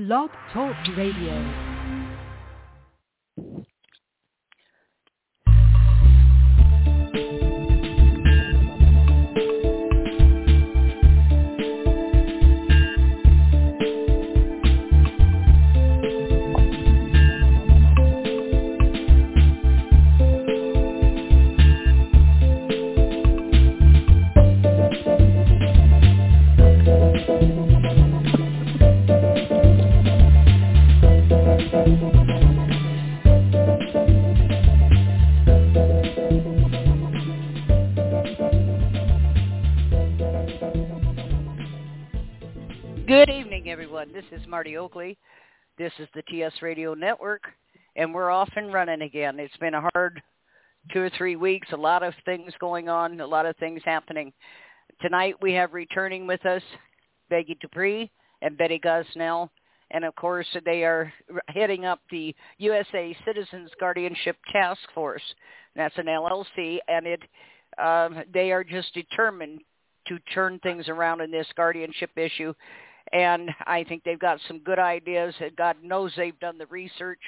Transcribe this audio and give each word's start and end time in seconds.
Blog 0.00 0.30
Talk 0.50 0.74
Radio. 0.96 1.69
This 44.08 44.24
is 44.32 44.46
Marty 44.48 44.78
Oakley. 44.78 45.18
This 45.76 45.92
is 45.98 46.08
the 46.14 46.22
TS 46.22 46.54
Radio 46.62 46.94
Network, 46.94 47.42
and 47.96 48.14
we're 48.14 48.30
off 48.30 48.48
and 48.56 48.72
running 48.72 49.02
again. 49.02 49.38
It's 49.38 49.56
been 49.58 49.74
a 49.74 49.86
hard 49.92 50.22
two 50.90 51.02
or 51.02 51.10
three 51.18 51.36
weeks, 51.36 51.68
a 51.72 51.76
lot 51.76 52.02
of 52.02 52.14
things 52.24 52.54
going 52.60 52.88
on, 52.88 53.20
a 53.20 53.26
lot 53.26 53.44
of 53.44 53.54
things 53.58 53.82
happening. 53.84 54.32
Tonight 55.02 55.34
we 55.42 55.52
have 55.52 55.74
returning 55.74 56.26
with 56.26 56.44
us 56.46 56.62
Peggy 57.28 57.58
Dupree 57.60 58.10
and 58.40 58.56
Betty 58.56 58.80
Gosnell, 58.82 59.50
and 59.90 60.02
of 60.06 60.16
course 60.16 60.46
they 60.64 60.82
are 60.82 61.12
heading 61.48 61.84
up 61.84 62.00
the 62.10 62.34
USA 62.56 63.14
Citizens 63.26 63.70
Guardianship 63.78 64.38
Task 64.50 64.80
Force. 64.94 65.22
That's 65.76 65.98
an 65.98 66.06
LLC, 66.06 66.78
and 66.88 67.06
it 67.06 67.20
um, 67.76 68.24
they 68.32 68.50
are 68.50 68.64
just 68.64 68.94
determined 68.94 69.60
to 70.08 70.18
turn 70.32 70.58
things 70.60 70.88
around 70.88 71.20
in 71.20 71.30
this 71.30 71.46
guardianship 71.54 72.10
issue 72.16 72.54
and 73.12 73.50
I 73.66 73.84
think 73.84 74.04
they've 74.04 74.18
got 74.18 74.40
some 74.46 74.60
good 74.60 74.78
ideas. 74.78 75.34
God 75.56 75.76
knows 75.82 76.12
they've 76.16 76.38
done 76.40 76.58
the 76.58 76.66
research. 76.66 77.20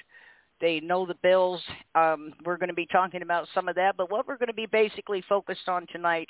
They 0.61 0.81
know 0.81 1.07
the 1.07 1.17
bills. 1.23 1.61
Um, 1.95 2.35
we're 2.45 2.57
going 2.57 2.69
to 2.69 2.75
be 2.75 2.87
talking 2.87 3.23
about 3.23 3.49
some 3.55 3.69
of 3.69 3.75
that, 3.75 3.97
but 3.97 4.11
what 4.11 4.29
we're 4.29 4.39
going 4.39 4.47
to 4.47 4.55
be 4.55 4.67
basically 4.67 5.23
focused 5.29 5.69
on 5.69 5.87
tonight 5.93 6.29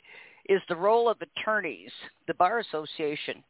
is 0.49 0.61
the 0.69 0.77
role 0.77 1.09
of 1.09 1.19
attorneys, 1.21 1.91
the 2.27 2.35
Bar 2.35 2.61
Association, 2.61 3.45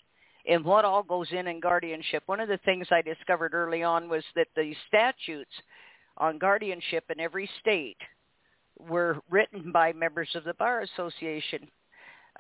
and 0.47 0.65
what 0.65 0.85
all 0.85 1.05
goes 1.05 1.29
in 1.31 1.47
in 1.47 1.61
guardianship. 1.61 2.25
One 2.27 2.41
of 2.41 2.49
the 2.49 2.59
things 2.65 2.89
I 2.91 3.01
discovered 3.01 3.55
early 3.55 3.85
on 3.85 4.09
was 4.09 4.25
that 4.35 4.49
the 4.57 4.75
statutes 4.89 5.53
on 6.19 6.39
guardianship 6.39 7.05
in 7.11 7.21
every 7.21 7.49
state 7.61 7.97
were 8.79 9.19
written 9.31 9.71
by 9.71 9.93
members 9.93 10.31
of 10.35 10.45
the 10.45 10.55
Bar 10.55 10.81
Association 10.81 11.69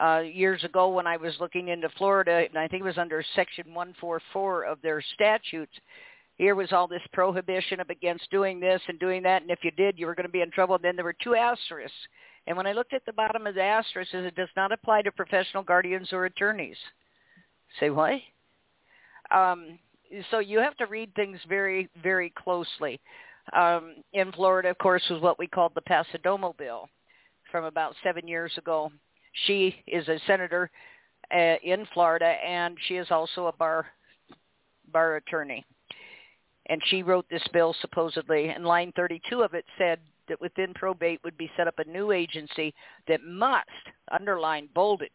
uh, 0.00 0.22
years 0.24 0.64
ago 0.64 0.88
when 0.88 1.06
I 1.06 1.16
was 1.16 1.34
looking 1.40 1.68
into 1.68 1.88
Florida, 1.98 2.44
and 2.48 2.58
I 2.58 2.68
think 2.68 2.80
it 2.80 2.86
was 2.86 2.98
under 2.98 3.24
Section 3.34 3.66
144 3.68 4.64
of 4.64 4.80
their 4.82 5.02
statutes. 5.14 5.72
Here 6.36 6.54
was 6.54 6.72
all 6.72 6.88
this 6.88 7.02
prohibition 7.12 7.78
of 7.80 7.90
against 7.90 8.30
doing 8.30 8.58
this 8.58 8.80
and 8.88 8.98
doing 8.98 9.22
that, 9.24 9.42
and 9.42 9.50
if 9.50 9.60
you 9.62 9.70
did, 9.72 9.98
you 9.98 10.06
were 10.06 10.14
going 10.14 10.26
to 10.26 10.32
be 10.32 10.40
in 10.40 10.50
trouble. 10.50 10.76
And 10.76 10.84
then 10.84 10.96
there 10.96 11.04
were 11.04 11.16
two 11.22 11.34
asterisks. 11.34 11.94
And 12.46 12.56
when 12.56 12.66
I 12.66 12.72
looked 12.72 12.94
at 12.94 13.04
the 13.06 13.12
bottom 13.12 13.46
of 13.46 13.54
the 13.54 13.62
asterisk, 13.62 14.14
it 14.14 14.34
does 14.34 14.48
not 14.56 14.72
apply 14.72 15.02
to 15.02 15.12
professional 15.12 15.62
guardians 15.62 16.12
or 16.12 16.24
attorneys. 16.24 16.78
Say 17.78 17.90
what? 17.90 18.14
Um, 19.30 19.78
so 20.30 20.40
you 20.40 20.58
have 20.58 20.76
to 20.78 20.86
read 20.86 21.14
things 21.14 21.38
very, 21.48 21.88
very 22.02 22.30
closely. 22.30 23.00
Um, 23.52 23.96
in 24.12 24.32
Florida, 24.32 24.70
of 24.70 24.78
course, 24.78 25.02
was 25.10 25.20
what 25.20 25.38
we 25.38 25.46
called 25.46 25.72
the 25.74 25.82
Passidomo 25.82 26.56
Bill 26.56 26.88
from 27.50 27.64
about 27.64 27.94
seven 28.02 28.26
years 28.26 28.52
ago 28.56 28.90
she 29.46 29.74
is 29.86 30.06
a 30.08 30.20
senator 30.26 30.70
uh, 31.34 31.56
in 31.62 31.86
Florida, 31.94 32.26
and 32.26 32.76
she 32.86 32.96
is 32.96 33.10
also 33.10 33.46
a 33.46 33.52
bar 33.52 33.86
bar 34.92 35.16
attorney. 35.16 35.64
And 36.66 36.80
she 36.86 37.02
wrote 37.02 37.26
this 37.30 37.46
bill 37.52 37.74
supposedly, 37.80 38.48
and 38.48 38.64
line 38.64 38.92
32 38.94 39.42
of 39.42 39.54
it 39.54 39.64
said 39.78 39.98
that 40.28 40.40
within 40.40 40.74
probate 40.74 41.20
would 41.24 41.36
be 41.36 41.50
set 41.56 41.66
up 41.66 41.78
a 41.78 41.90
new 41.90 42.12
agency 42.12 42.72
that 43.08 43.24
must, 43.24 43.66
underline, 44.12 44.68
bolded, 44.74 45.10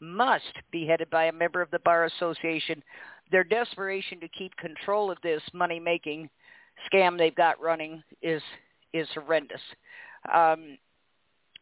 must 0.00 0.52
be 0.72 0.86
headed 0.86 1.08
by 1.10 1.26
a 1.26 1.32
member 1.32 1.60
of 1.60 1.70
the 1.70 1.78
Bar 1.80 2.06
Association. 2.06 2.82
Their 3.30 3.44
desperation 3.44 4.18
to 4.20 4.28
keep 4.28 4.56
control 4.56 5.10
of 5.10 5.18
this 5.22 5.42
money-making 5.52 6.28
scam 6.92 7.16
they've 7.16 7.34
got 7.34 7.60
running 7.60 8.02
is 8.22 8.42
is 8.92 9.06
horrendous. 9.14 9.60
Um, 10.34 10.76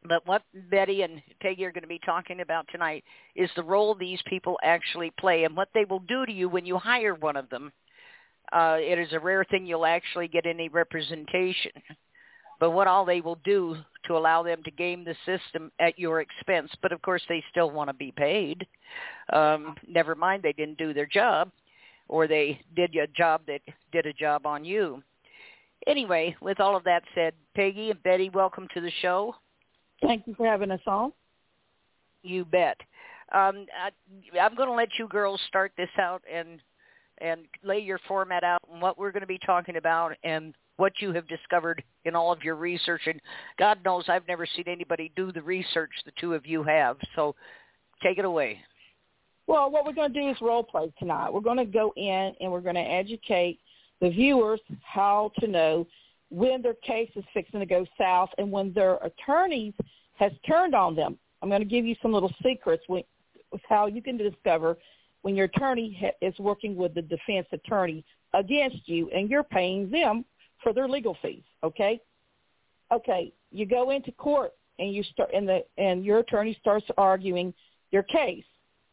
but 0.08 0.26
what 0.26 0.42
Betty 0.70 1.02
and 1.02 1.22
Peggy 1.40 1.64
are 1.64 1.72
going 1.72 1.82
to 1.82 1.88
be 1.88 2.00
talking 2.04 2.40
about 2.40 2.66
tonight 2.70 3.04
is 3.36 3.50
the 3.54 3.62
role 3.62 3.94
these 3.94 4.20
people 4.26 4.58
actually 4.62 5.12
play 5.18 5.44
and 5.44 5.56
what 5.56 5.68
they 5.74 5.84
will 5.84 6.00
do 6.00 6.26
to 6.26 6.32
you 6.32 6.48
when 6.48 6.66
you 6.66 6.78
hire 6.78 7.14
one 7.14 7.36
of 7.36 7.48
them. 7.50 7.72
Uh, 8.52 8.76
it 8.78 8.98
is 8.98 9.12
a 9.12 9.20
rare 9.20 9.44
thing 9.44 9.66
you'll 9.66 9.86
actually 9.86 10.28
get 10.28 10.46
any 10.46 10.68
representation. 10.68 11.72
But 12.60 12.70
what 12.70 12.88
all 12.88 13.04
they 13.04 13.20
will 13.20 13.38
do 13.44 13.76
to 14.06 14.16
allow 14.16 14.42
them 14.42 14.62
to 14.64 14.70
game 14.70 15.04
the 15.04 15.14
system 15.24 15.70
at 15.78 15.98
your 15.98 16.20
expense. 16.20 16.70
But 16.82 16.92
of 16.92 17.02
course 17.02 17.22
they 17.28 17.44
still 17.50 17.70
want 17.70 17.88
to 17.88 17.94
be 17.94 18.12
paid. 18.16 18.66
Um, 19.32 19.76
never 19.86 20.14
mind 20.14 20.42
they 20.42 20.54
didn't 20.54 20.78
do 20.78 20.92
their 20.92 21.06
job 21.06 21.52
or 22.08 22.26
they 22.26 22.60
did 22.74 22.94
a 22.96 23.06
job 23.06 23.42
that 23.46 23.60
did 23.92 24.06
a 24.06 24.12
job 24.12 24.46
on 24.46 24.64
you. 24.64 25.02
Anyway, 25.86 26.34
with 26.40 26.58
all 26.58 26.76
of 26.76 26.84
that 26.84 27.02
said, 27.14 27.34
Peggy 27.54 27.90
and 27.90 28.02
Betty, 28.02 28.30
welcome 28.30 28.66
to 28.74 28.80
the 28.80 28.90
show. 29.00 29.34
Thank 30.02 30.26
you 30.26 30.34
for 30.34 30.46
having 30.46 30.70
us 30.70 30.80
on. 30.86 31.12
You 32.22 32.44
bet. 32.44 32.76
Um, 33.32 33.66
I, 33.78 33.90
I'm 34.40 34.54
going 34.54 34.68
to 34.68 34.74
let 34.74 34.88
you 34.98 35.06
girls 35.08 35.40
start 35.48 35.72
this 35.76 35.90
out 35.98 36.22
and 36.32 36.60
and 37.20 37.42
lay 37.64 37.80
your 37.80 37.98
format 38.06 38.44
out 38.44 38.60
and 38.72 38.80
what 38.80 38.96
we're 38.96 39.10
going 39.10 39.22
to 39.22 39.26
be 39.26 39.40
talking 39.44 39.76
about 39.76 40.12
and 40.22 40.54
what 40.76 40.92
you 41.00 41.12
have 41.12 41.26
discovered 41.26 41.82
in 42.04 42.14
all 42.14 42.32
of 42.32 42.44
your 42.44 42.54
research. 42.54 43.02
And 43.06 43.20
God 43.58 43.78
knows 43.84 44.04
I've 44.08 44.26
never 44.28 44.46
seen 44.46 44.64
anybody 44.68 45.10
do 45.16 45.32
the 45.32 45.42
research 45.42 45.90
the 46.04 46.12
two 46.20 46.34
of 46.34 46.46
you 46.46 46.62
have. 46.62 46.96
So 47.16 47.34
take 48.02 48.18
it 48.18 48.24
away. 48.24 48.60
Well, 49.48 49.70
what 49.70 49.84
we're 49.84 49.94
going 49.94 50.12
to 50.12 50.20
do 50.20 50.28
is 50.28 50.36
role 50.40 50.62
play 50.62 50.92
tonight. 50.98 51.32
We're 51.32 51.40
going 51.40 51.56
to 51.56 51.64
go 51.64 51.92
in 51.96 52.34
and 52.40 52.52
we're 52.52 52.60
going 52.60 52.76
to 52.76 52.80
educate 52.80 53.58
the 54.00 54.10
viewers 54.10 54.60
how 54.82 55.32
to 55.40 55.48
know 55.48 55.86
when 56.30 56.62
their 56.62 56.74
case 56.74 57.10
is 57.16 57.24
fixing 57.32 57.60
to 57.60 57.66
go 57.66 57.86
south 57.96 58.30
and 58.38 58.50
when 58.50 58.72
their 58.72 58.96
attorneys 58.96 59.74
has 60.14 60.32
turned 60.46 60.74
on 60.74 60.94
them. 60.94 61.18
I'm 61.40 61.48
going 61.48 61.62
to 61.62 61.68
give 61.68 61.84
you 61.84 61.94
some 62.02 62.12
little 62.12 62.32
secrets 62.42 62.84
with 62.88 63.04
how 63.68 63.86
you 63.86 64.02
can 64.02 64.16
discover 64.16 64.76
when 65.22 65.34
your 65.34 65.46
attorney 65.46 66.12
is 66.20 66.38
working 66.38 66.76
with 66.76 66.94
the 66.94 67.02
defense 67.02 67.46
attorney 67.52 68.04
against 68.34 68.88
you 68.88 69.08
and 69.10 69.30
you're 69.30 69.42
paying 69.42 69.90
them 69.90 70.24
for 70.62 70.72
their 70.72 70.88
legal 70.88 71.16
fees. 71.22 71.42
Okay. 71.62 72.00
Okay. 72.92 73.32
You 73.50 73.66
go 73.66 73.90
into 73.90 74.12
court 74.12 74.52
and 74.78 74.92
you 74.92 75.02
start 75.02 75.30
and 75.34 75.48
the 75.48 75.64
and 75.76 76.04
your 76.04 76.18
attorney 76.18 76.56
starts 76.60 76.86
arguing 76.96 77.54
your 77.90 78.02
case. 78.02 78.44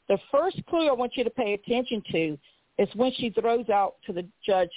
The 0.08 0.18
first 0.32 0.58
clue 0.68 0.88
I 0.88 0.94
want 0.94 1.14
you 1.16 1.24
to 1.24 1.30
pay 1.30 1.54
attention 1.54 2.02
to 2.12 2.38
is 2.78 2.90
when 2.96 3.12
she 3.14 3.30
throws 3.30 3.70
out 3.70 3.96
to 4.06 4.14
the 4.14 4.26
judge 4.46 4.70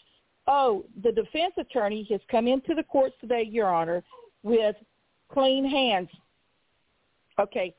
oh, 0.49 0.85
the 1.05 1.13
defense 1.13 1.53
attorney 1.59 2.07
has 2.11 2.21
come 2.31 2.49
into 2.49 2.75
the 2.75 2.83
courts 2.83 3.15
today, 3.21 3.47
Your 3.49 3.73
Honor, 3.73 4.03
with 4.43 4.75
clean 5.31 5.65
hands. 5.69 6.09
Okay, 7.39 7.75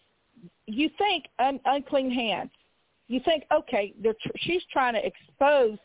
you 0.68 0.90
think 0.98 1.26
un- 1.40 1.60
unclean 1.66 2.12
hands. 2.12 2.52
You 3.08 3.20
think, 3.26 3.44
okay, 3.52 3.94
tr- 4.04 4.30
she's 4.38 4.62
trying 4.72 4.94
to 4.94 5.06
expose 5.06 5.78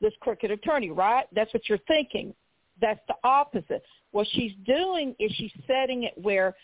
this 0.00 0.12
crooked 0.20 0.50
attorney, 0.50 0.90
right? 0.90 1.26
That's 1.34 1.52
what 1.52 1.68
you're 1.68 1.78
thinking. 1.88 2.32
That's 2.80 3.00
the 3.08 3.14
opposite. 3.24 3.82
What 4.12 4.28
she's 4.30 4.52
doing 4.64 5.14
is 5.18 5.32
she's 5.32 5.52
setting 5.66 6.04
it 6.04 6.14
where 6.16 6.54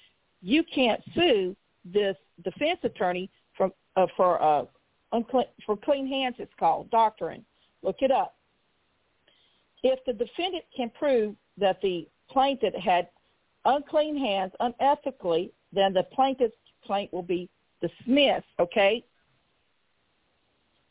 you 0.41 0.63
can't 0.73 1.03
sue 1.15 1.57
this 1.85 2.17
defense 2.45 2.79
attorney 2.85 3.29
from 3.57 3.73
uh, 3.97 4.07
for 4.17 4.41
uh, 4.43 4.65
unclean, 5.13 5.47
for 5.67 5.77
clean 5.77 6.07
hands. 6.07 6.37
It's 6.39 6.53
called 6.59 6.91
doctrine. 6.91 7.45
Look 7.83 7.97
it 8.01 8.11
up. 8.11 8.34
If 9.85 10.03
the 10.07 10.15
defendant 10.15 10.65
can 10.75 10.91
prove 10.91 11.37
that 11.59 11.81
the 11.83 12.09
plaintiff 12.31 12.75
had 12.75 13.09
unclean 13.67 14.17
hands 14.17 14.53
unethically, 14.61 15.51
then 15.73 15.93
the 15.93 16.05
plaintiff's 16.05 16.57
complaint 16.81 17.13
will 17.13 17.23
be 17.23 17.51
dismissed, 17.83 18.47
okay? 18.59 19.05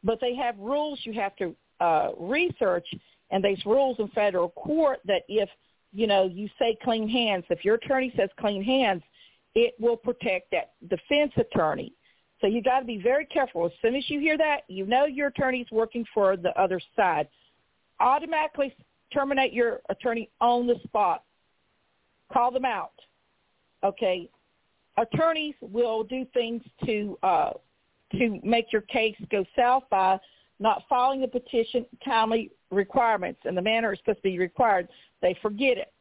But 0.04 0.20
they 0.22 0.36
have 0.36 0.58
rules 0.60 1.00
you 1.04 1.14
have 1.14 1.36
to 1.38 1.56
uh, 1.80 2.12
research, 2.20 2.88
and 3.32 3.44
there's 3.44 3.66
rules 3.66 3.98
in 3.98 4.10
federal 4.10 4.50
court 4.50 5.00
that 5.06 5.24
if, 5.28 5.50
you 5.92 6.06
know, 6.06 6.26
you 6.32 6.48
say 6.60 6.78
clean 6.84 7.10
hands, 7.10 7.46
if 7.50 7.66
your 7.66 7.76
attorney 7.76 8.14
says 8.16 8.30
clean 8.40 8.64
hands, 8.64 9.02
it 9.56 9.74
will 9.80 9.98
protect 9.98 10.52
that 10.52 10.74
defense 10.88 11.32
attorney. 11.38 11.94
So 12.42 12.48
you 12.48 12.62
got 12.62 12.82
to 12.82 12.86
be 12.86 13.02
very 13.02 13.26
careful. 13.26 13.66
As 13.66 13.72
soon 13.82 13.96
as 13.96 14.08
you 14.08 14.20
hear 14.20 14.38
that, 14.38 14.62
you 14.68 14.86
know 14.86 15.06
your 15.06 15.30
attorney's 15.30 15.68
working 15.72 16.06
for 16.14 16.38
the 16.38 16.50
other 16.62 16.80
side. 16.96 17.28
Automatically 18.00 18.76
terminate 19.14 19.54
your 19.54 19.82
attorney 19.90 20.30
on 20.42 20.68
the 20.68 20.76
spot. 20.84 21.24
Call 22.32 22.52
them 22.52 22.66
out. 22.66 22.94
Okay. 23.84 24.30
Attorneys 24.98 25.56
will 25.62 26.04
do 26.04 26.26
things 26.34 26.62
to 26.86 27.18
uh, 27.24 27.52
to 28.14 28.40
make 28.44 28.72
your 28.72 28.82
case 28.84 29.16
go 29.32 29.44
south 29.56 29.84
by 29.90 30.20
not 30.60 30.84
following 30.88 31.22
the 31.22 31.28
petition 31.28 31.86
timely 32.06 32.52
requirements 32.70 33.42
and 33.46 33.58
the 33.58 33.62
manner 33.62 33.92
it's 33.92 34.02
supposed 34.02 34.20
to 34.20 34.24
be 34.24 34.38
required. 34.38 34.88
They 35.22 35.36
forget 35.42 35.78
it. 35.78 35.92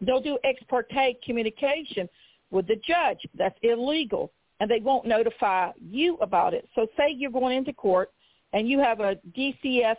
They'll 0.00 0.20
do 0.20 0.38
ex 0.44 0.60
parte 0.68 1.18
communication 1.24 2.08
with 2.50 2.66
the 2.66 2.76
judge. 2.76 3.18
That's 3.34 3.58
illegal, 3.62 4.32
and 4.60 4.70
they 4.70 4.80
won't 4.80 5.06
notify 5.06 5.70
you 5.80 6.16
about 6.16 6.54
it. 6.54 6.68
So 6.74 6.86
say 6.96 7.14
you're 7.16 7.30
going 7.30 7.56
into 7.56 7.72
court 7.72 8.10
and 8.52 8.68
you 8.68 8.78
have 8.78 9.00
a 9.00 9.16
DCF 9.36 9.96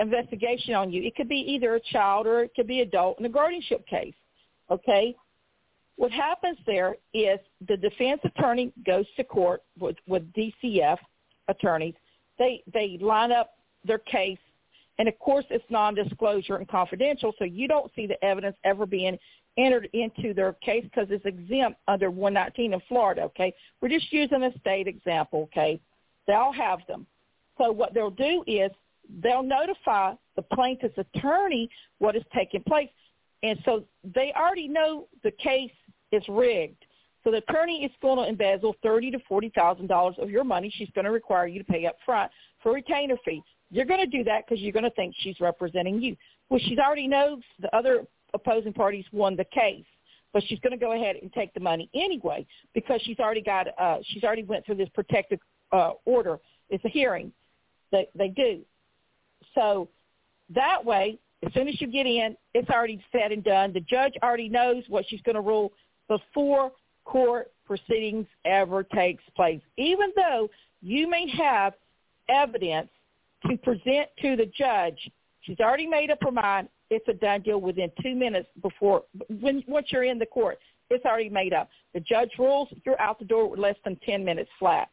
investigation 0.00 0.74
on 0.74 0.90
you. 0.90 1.02
It 1.02 1.14
could 1.14 1.28
be 1.28 1.36
either 1.36 1.76
a 1.76 1.80
child 1.80 2.26
or 2.26 2.42
it 2.42 2.52
could 2.56 2.66
be 2.66 2.80
adult 2.80 3.20
in 3.20 3.26
a 3.26 3.28
guardianship 3.28 3.86
case. 3.86 4.14
Okay? 4.70 5.14
What 5.96 6.10
happens 6.10 6.58
there 6.66 6.96
is 7.12 7.38
the 7.68 7.76
defense 7.76 8.20
attorney 8.24 8.72
goes 8.86 9.04
to 9.16 9.24
court 9.24 9.62
with, 9.78 9.96
with 10.06 10.22
DCF 10.32 10.96
attorneys. 11.48 11.94
They 12.38 12.62
they 12.72 12.96
line 13.00 13.32
up 13.32 13.50
their 13.84 13.98
case 13.98 14.38
and 14.98 15.08
of 15.08 15.18
course 15.18 15.44
it's 15.50 15.64
non-disclosure 15.70 16.56
and 16.56 16.68
confidential, 16.68 17.32
so 17.38 17.44
you 17.44 17.68
don't 17.68 17.90
see 17.94 18.06
the 18.06 18.22
evidence 18.24 18.56
ever 18.64 18.86
being 18.86 19.18
entered 19.56 19.88
into 19.92 20.32
their 20.34 20.52
case 20.54 20.84
because 20.84 21.08
it's 21.10 21.24
exempt 21.24 21.78
under 21.88 22.10
119 22.10 22.74
in 22.74 22.80
Florida, 22.88 23.22
okay? 23.22 23.52
We're 23.80 23.88
just 23.88 24.12
using 24.12 24.42
a 24.42 24.58
state 24.60 24.86
example, 24.86 25.44
okay? 25.44 25.80
They'll 26.26 26.52
have 26.52 26.80
them. 26.86 27.06
So 27.58 27.72
what 27.72 27.94
they'll 27.94 28.10
do 28.10 28.44
is 28.46 28.70
they'll 29.22 29.42
notify 29.42 30.14
the 30.36 30.42
plaintiff's 30.42 30.98
attorney 30.98 31.68
what 31.98 32.16
is 32.16 32.22
taking 32.34 32.62
place. 32.62 32.88
And 33.42 33.58
so 33.64 33.84
they 34.04 34.32
already 34.36 34.68
know 34.68 35.06
the 35.22 35.30
case 35.32 35.72
is 36.12 36.22
rigged. 36.28 36.84
So 37.24 37.30
the 37.30 37.38
attorney 37.38 37.84
is 37.84 37.90
going 38.00 38.18
to 38.18 38.28
embezzle 38.28 38.76
thirty 38.82 39.10
to 39.10 39.18
forty 39.28 39.50
thousand 39.54 39.88
dollars 39.88 40.16
of 40.18 40.30
your 40.30 40.44
money. 40.44 40.72
She's 40.74 40.90
going 40.94 41.04
to 41.04 41.10
require 41.10 41.46
you 41.46 41.58
to 41.58 41.64
pay 41.64 41.86
up 41.86 41.96
front 42.04 42.30
for 42.62 42.72
retainer 42.72 43.16
fee. 43.24 43.42
You're 43.70 43.84
going 43.84 44.00
to 44.00 44.06
do 44.06 44.24
that 44.24 44.46
because 44.46 44.60
you're 44.60 44.72
going 44.72 44.84
to 44.84 44.90
think 44.90 45.14
she's 45.20 45.38
representing 45.40 46.02
you. 46.02 46.16
Well, 46.48 46.60
she 46.64 46.76
already 46.78 47.06
knows 47.06 47.40
the 47.60 47.74
other 47.76 48.04
opposing 48.34 48.72
parties 48.72 49.04
won 49.12 49.36
the 49.36 49.44
case, 49.44 49.84
but 50.32 50.42
she's 50.46 50.58
going 50.60 50.72
to 50.72 50.78
go 50.78 50.92
ahead 50.92 51.16
and 51.20 51.32
take 51.32 51.52
the 51.54 51.60
money 51.60 51.88
anyway 51.94 52.46
because 52.74 53.00
she's 53.04 53.18
already 53.18 53.42
got 53.42 53.66
uh, 53.78 53.98
she's 54.08 54.24
already 54.24 54.44
went 54.44 54.64
through 54.64 54.76
this 54.76 54.88
protective 54.94 55.40
uh, 55.72 55.92
order. 56.06 56.38
It's 56.70 56.84
a 56.84 56.88
hearing 56.88 57.32
that 57.92 58.08
they 58.14 58.28
do. 58.28 58.60
So 59.54 59.88
that 60.54 60.84
way, 60.84 61.18
as 61.44 61.52
soon 61.54 61.68
as 61.68 61.80
you 61.80 61.86
get 61.86 62.06
in, 62.06 62.36
it's 62.54 62.68
already 62.70 63.02
said 63.12 63.32
and 63.32 63.42
done. 63.42 63.72
The 63.72 63.80
judge 63.80 64.12
already 64.22 64.48
knows 64.48 64.84
what 64.88 65.04
she's 65.08 65.22
going 65.22 65.36
to 65.36 65.40
rule 65.40 65.72
before 66.08 66.72
court 67.04 67.50
proceedings 67.66 68.26
ever 68.44 68.82
takes 68.82 69.22
place, 69.34 69.60
even 69.76 70.12
though 70.16 70.50
you 70.82 71.08
may 71.08 71.28
have 71.36 71.74
evidence 72.28 72.88
to 73.48 73.56
present 73.58 74.08
to 74.20 74.36
the 74.36 74.50
judge. 74.56 75.10
She's 75.42 75.60
already 75.60 75.86
made 75.86 76.10
up 76.10 76.18
her 76.22 76.30
mind. 76.30 76.68
It's 76.90 77.06
a 77.08 77.14
done 77.14 77.42
deal 77.42 77.60
within 77.60 77.90
two 78.02 78.14
minutes 78.14 78.48
before 78.60 79.04
when 79.40 79.62
once 79.66 79.86
you're 79.90 80.04
in 80.04 80.18
the 80.18 80.26
court. 80.26 80.58
It's 80.90 81.04
already 81.04 81.30
made 81.30 81.52
up. 81.52 81.70
The 81.94 82.00
judge 82.00 82.30
rules. 82.38 82.68
You're 82.84 83.00
out 83.00 83.20
the 83.20 83.24
door 83.24 83.48
with 83.48 83.60
less 83.60 83.76
than 83.84 83.96
ten 84.04 84.24
minutes 84.24 84.50
flat, 84.58 84.88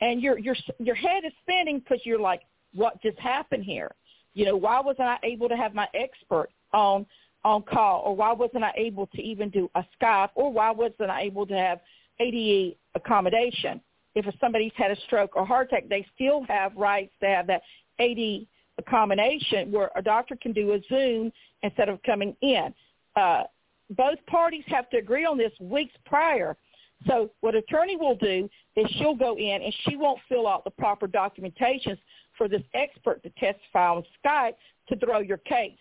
and 0.00 0.20
your 0.20 0.38
your 0.38 0.56
your 0.80 0.96
head 0.96 1.24
is 1.24 1.32
spinning 1.42 1.78
because 1.78 2.00
you're 2.04 2.20
like, 2.20 2.42
what 2.76 3.00
just 3.02 3.18
happened 3.18 3.64
here? 3.64 3.90
You 4.34 4.44
know, 4.44 4.56
why 4.56 4.80
wasn't 4.80 5.08
I 5.08 5.18
able 5.22 5.48
to 5.48 5.56
have 5.56 5.74
my 5.74 5.88
expert 5.94 6.48
on 6.72 7.06
on 7.44 7.62
call, 7.62 8.02
or 8.04 8.16
why 8.16 8.32
wasn't 8.32 8.64
I 8.64 8.72
able 8.76 9.06
to 9.06 9.22
even 9.22 9.50
do 9.50 9.70
a 9.76 9.84
Skype, 10.00 10.30
or 10.34 10.52
why 10.52 10.72
wasn't 10.72 11.10
I 11.10 11.22
able 11.22 11.46
to 11.46 11.54
have 11.54 11.80
ADA 12.18 12.74
accommodation? 12.96 13.80
If 14.16 14.26
somebody's 14.40 14.72
had 14.74 14.90
a 14.90 14.96
stroke 15.06 15.36
or 15.36 15.46
heart 15.46 15.68
attack, 15.68 15.88
they 15.88 16.04
still 16.14 16.42
have 16.48 16.74
rights 16.76 17.12
to 17.20 17.26
have 17.26 17.46
that 17.46 17.62
AD 18.00 18.46
accommodation 18.78 19.70
where 19.70 19.90
a 19.94 20.02
doctor 20.02 20.36
can 20.40 20.52
do 20.52 20.72
a 20.72 20.80
Zoom 20.88 21.32
instead 21.62 21.88
of 21.88 22.02
coming 22.02 22.36
in. 22.40 22.74
Uh, 23.14 23.44
both 23.90 24.18
parties 24.26 24.64
have 24.66 24.90
to 24.90 24.96
agree 24.96 25.24
on 25.24 25.38
this 25.38 25.52
weeks 25.60 25.94
prior. 26.04 26.56
So 27.06 27.30
what 27.40 27.54
attorney 27.54 27.96
will 27.96 28.16
do 28.16 28.48
is 28.74 28.86
she'll 28.98 29.14
go 29.14 29.36
in 29.36 29.62
and 29.62 29.74
she 29.84 29.96
won't 29.96 30.18
fill 30.28 30.48
out 30.48 30.64
the 30.64 30.70
proper 30.70 31.06
documentations 31.06 31.98
for 32.36 32.48
this 32.48 32.62
expert 32.74 33.22
to 33.22 33.30
testify 33.30 33.88
on 33.88 34.04
Skype 34.24 34.54
to 34.88 34.96
throw 34.96 35.20
your 35.20 35.38
case. 35.38 35.78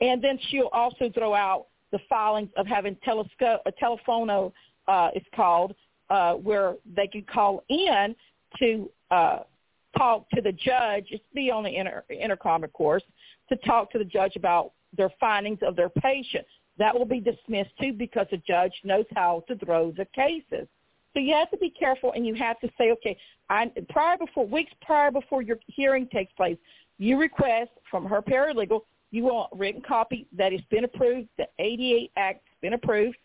And 0.00 0.22
then 0.22 0.38
she'll 0.48 0.70
also 0.72 1.10
throw 1.10 1.34
out 1.34 1.66
the 1.92 1.98
filings 2.08 2.50
of 2.56 2.66
having 2.66 2.96
telescope, 3.04 3.62
a 3.66 3.72
telephono, 3.72 4.52
uh, 4.88 5.10
it's 5.14 5.26
called, 5.34 5.74
uh, 6.10 6.34
where 6.34 6.74
they 6.96 7.06
can 7.06 7.22
call 7.22 7.62
in 7.68 8.14
to 8.58 8.90
uh, 9.10 9.38
talk 9.96 10.28
to 10.30 10.40
the 10.40 10.52
judge. 10.52 11.06
It's 11.10 11.24
be 11.34 11.50
on 11.50 11.62
the 11.64 11.74
inter, 11.74 12.04
intercom, 12.10 12.64
of 12.64 12.72
course, 12.72 13.02
to 13.48 13.56
talk 13.56 13.90
to 13.92 13.98
the 13.98 14.04
judge 14.04 14.36
about 14.36 14.72
their 14.96 15.10
findings 15.20 15.58
of 15.62 15.76
their 15.76 15.88
patient. 15.88 16.44
That 16.78 16.96
will 16.96 17.06
be 17.06 17.20
dismissed 17.20 17.70
too 17.80 17.92
because 17.92 18.26
the 18.30 18.38
judge 18.38 18.72
knows 18.82 19.06
how 19.14 19.44
to 19.48 19.56
throw 19.56 19.92
the 19.92 20.06
cases. 20.06 20.66
So 21.14 21.20
you 21.20 21.32
have 21.34 21.50
to 21.52 21.56
be 21.56 21.70
careful 21.70 22.12
and 22.12 22.26
you 22.26 22.34
have 22.34 22.58
to 22.60 22.68
say, 22.76 22.90
okay, 22.90 23.16
I, 23.48 23.70
prior 23.88 24.18
before, 24.18 24.46
weeks 24.46 24.72
prior 24.82 25.10
before 25.10 25.42
your 25.42 25.58
hearing 25.68 26.08
takes 26.08 26.32
place, 26.32 26.58
you 26.98 27.18
request 27.18 27.70
from 27.90 28.04
her 28.06 28.20
paralegal, 28.20 28.80
you 29.10 29.24
want 29.24 29.50
written 29.56 29.80
copy 29.80 30.26
that 30.36 30.52
has 30.52 30.60
been 30.70 30.84
approved, 30.84 31.28
the 31.38 31.46
ADA 31.58 32.08
Act 32.16 32.42
has 32.48 32.56
been 32.60 32.72
approved. 32.72 33.16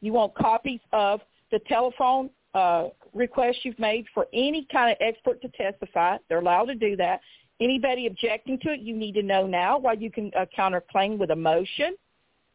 You 0.00 0.12
want 0.12 0.34
copies 0.34 0.80
of 0.92 1.20
the 1.52 1.60
telephone 1.68 2.30
uh, 2.54 2.88
request 3.14 3.58
you've 3.62 3.78
made 3.78 4.06
for 4.12 4.26
any 4.32 4.66
kind 4.72 4.90
of 4.90 4.96
expert 5.00 5.40
to 5.42 5.48
testify. 5.50 6.18
They're 6.28 6.40
allowed 6.40 6.66
to 6.66 6.74
do 6.74 6.96
that. 6.96 7.20
Anybody 7.60 8.06
objecting 8.06 8.58
to 8.60 8.72
it, 8.72 8.80
you 8.80 8.94
need 8.94 9.14
to 9.14 9.22
know 9.22 9.46
now 9.46 9.78
while 9.78 9.96
you 9.96 10.10
can 10.10 10.30
uh, 10.38 10.46
counterclaim 10.56 11.16
with 11.16 11.30
a 11.30 11.36
motion. 11.36 11.96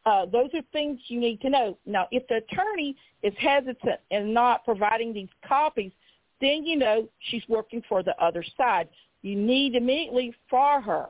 Uh, 0.04 0.26
those 0.26 0.50
are 0.54 0.62
things 0.72 0.98
you 1.06 1.20
need 1.20 1.40
to 1.40 1.50
know. 1.50 1.78
Now, 1.86 2.08
if 2.10 2.26
the 2.28 2.36
attorney 2.36 2.96
is 3.22 3.32
hesitant 3.38 4.00
and 4.10 4.34
not 4.34 4.64
providing 4.64 5.12
these 5.12 5.28
copies, 5.46 5.92
then 6.40 6.64
you 6.64 6.76
know 6.76 7.08
she's 7.30 7.42
working 7.48 7.82
for 7.88 8.02
the 8.02 8.16
other 8.22 8.44
side. 8.56 8.88
You 9.22 9.36
need 9.36 9.72
to 9.72 9.78
immediately 9.78 10.34
fire 10.50 10.80
her 10.80 11.06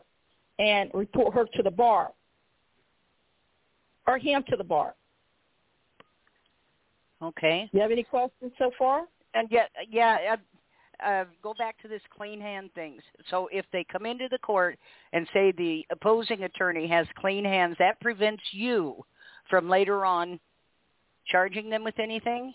and 0.58 0.90
report 0.92 1.34
her 1.34 1.46
to 1.54 1.62
the 1.62 1.70
bar 1.70 2.12
or 4.06 4.18
him 4.18 4.44
to 4.50 4.56
the 4.56 4.64
bar. 4.64 4.94
Okay. 7.22 7.70
You 7.72 7.80
have 7.80 7.90
any 7.90 8.02
questions 8.02 8.52
so 8.58 8.72
far? 8.78 9.04
And 9.34 9.48
yet, 9.50 9.70
yeah, 9.88 10.36
uh, 11.04 11.24
go 11.42 11.54
back 11.54 11.80
to 11.82 11.88
this 11.88 12.02
clean 12.16 12.40
hand 12.40 12.70
things. 12.74 13.02
So 13.30 13.48
if 13.52 13.64
they 13.72 13.84
come 13.90 14.06
into 14.06 14.28
the 14.30 14.38
court 14.38 14.78
and 15.12 15.26
say 15.32 15.52
the 15.52 15.84
opposing 15.90 16.44
attorney 16.44 16.86
has 16.88 17.06
clean 17.18 17.44
hands, 17.44 17.76
that 17.78 18.00
prevents 18.00 18.42
you 18.52 19.04
from 19.48 19.68
later 19.68 20.04
on 20.04 20.38
charging 21.26 21.70
them 21.70 21.84
with 21.84 21.98
anything? 21.98 22.54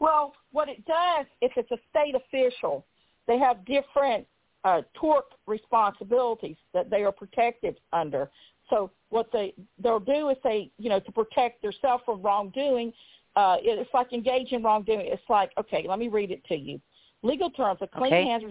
Well, 0.00 0.34
what 0.52 0.68
it 0.68 0.84
does, 0.86 1.26
if 1.40 1.52
it's 1.56 1.70
a 1.70 1.78
state 1.90 2.14
official, 2.14 2.84
they 3.26 3.38
have 3.38 3.64
different 3.64 4.26
uh, 4.64 4.82
tort 4.94 5.26
responsibilities 5.46 6.56
that 6.72 6.90
they 6.90 7.02
are 7.02 7.12
protected 7.12 7.78
under. 7.92 8.30
So 8.70 8.90
what 9.08 9.30
they 9.32 9.54
they'll 9.82 9.98
do 10.00 10.28
is 10.28 10.36
they, 10.44 10.70
you 10.78 10.90
know, 10.90 11.00
to 11.00 11.12
protect 11.12 11.62
themselves 11.62 12.02
from 12.04 12.22
wrongdoing, 12.22 12.92
uh, 13.34 13.56
it's 13.60 13.90
like 13.94 14.12
engage 14.12 14.52
in 14.52 14.62
wrongdoing. 14.62 15.06
It's 15.06 15.22
like, 15.28 15.50
okay, 15.58 15.86
let 15.88 15.98
me 15.98 16.08
read 16.08 16.30
it 16.30 16.44
to 16.46 16.56
you. 16.56 16.80
Legal 17.22 17.50
terms, 17.50 17.80
a 17.82 17.86
clean 17.86 18.12
okay. 18.12 18.24
hands 18.24 18.44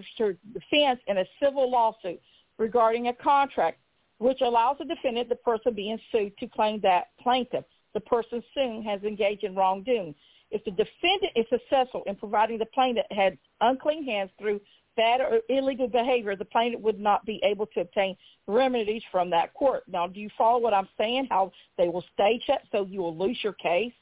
defense 0.52 1.00
in 1.06 1.18
a 1.18 1.24
civil 1.42 1.70
lawsuit 1.70 2.20
regarding 2.58 3.08
a 3.08 3.14
contract 3.14 3.78
which 4.18 4.40
allows 4.40 4.76
the 4.78 4.84
defendant, 4.84 5.28
the 5.28 5.36
person 5.36 5.72
being 5.72 5.98
sued, 6.12 6.36
to 6.38 6.46
claim 6.48 6.80
that 6.82 7.08
plaintiff, 7.20 7.64
the 7.94 8.00
person 8.00 8.42
suing, 8.52 8.82
has 8.82 9.02
engaged 9.02 9.44
in 9.44 9.54
wrongdoing. 9.54 10.14
If 10.50 10.64
the 10.64 10.70
defendant 10.72 11.32
is 11.36 11.46
successful 11.48 12.02
in 12.06 12.16
providing 12.16 12.58
the 12.58 12.66
plaintiff 12.66 13.06
had 13.10 13.38
unclean 13.60 14.04
hands 14.04 14.30
through 14.38 14.60
bad 14.96 15.20
or 15.20 15.40
illegal 15.48 15.86
behavior, 15.86 16.34
the 16.34 16.44
plaintiff 16.44 16.80
would 16.80 16.98
not 16.98 17.24
be 17.24 17.40
able 17.44 17.66
to 17.66 17.80
obtain 17.80 18.16
remedies 18.46 19.02
from 19.12 19.30
that 19.30 19.54
court. 19.54 19.84
Now, 19.86 20.08
do 20.08 20.18
you 20.20 20.28
follow 20.36 20.58
what 20.58 20.74
I'm 20.74 20.88
saying? 20.98 21.28
How 21.30 21.52
they 21.76 21.88
will 21.88 22.04
stage 22.12 22.42
that 22.48 22.62
so 22.72 22.84
you 22.84 23.00
will 23.00 23.16
lose 23.16 23.38
your 23.42 23.52
case? 23.54 23.92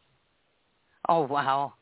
Oh 1.08 1.22
wow! 1.22 1.74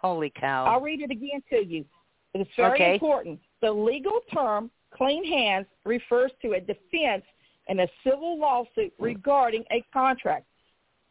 Holy 0.00 0.30
cow! 0.30 0.64
I'll 0.64 0.80
read 0.80 1.02
it 1.02 1.10
again 1.10 1.42
to 1.50 1.64
you. 1.64 1.84
It's 2.32 2.50
very 2.56 2.74
okay. 2.74 2.94
important. 2.94 3.38
The 3.60 3.70
legal 3.70 4.20
term 4.32 4.70
"clean 4.94 5.24
hands" 5.24 5.66
refers 5.84 6.32
to 6.42 6.52
a 6.52 6.60
defense 6.60 7.24
in 7.68 7.80
a 7.80 7.88
civil 8.04 8.38
lawsuit 8.38 8.92
regarding 8.98 9.64
a 9.70 9.84
contract, 9.92 10.46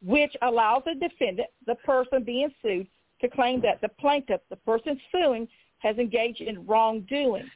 which 0.03 0.35
allows 0.41 0.83
the 0.85 0.95
defendant, 0.95 1.49
the 1.67 1.75
person 1.75 2.23
being 2.23 2.53
sued, 2.61 2.87
to 3.21 3.29
claim 3.29 3.61
that 3.61 3.79
the 3.81 3.89
plaintiff, 3.89 4.41
the 4.49 4.55
person 4.55 4.99
suing, 5.11 5.47
has 5.79 5.97
engaged 5.97 6.41
in 6.41 6.65
wrongdoing. 6.65 7.49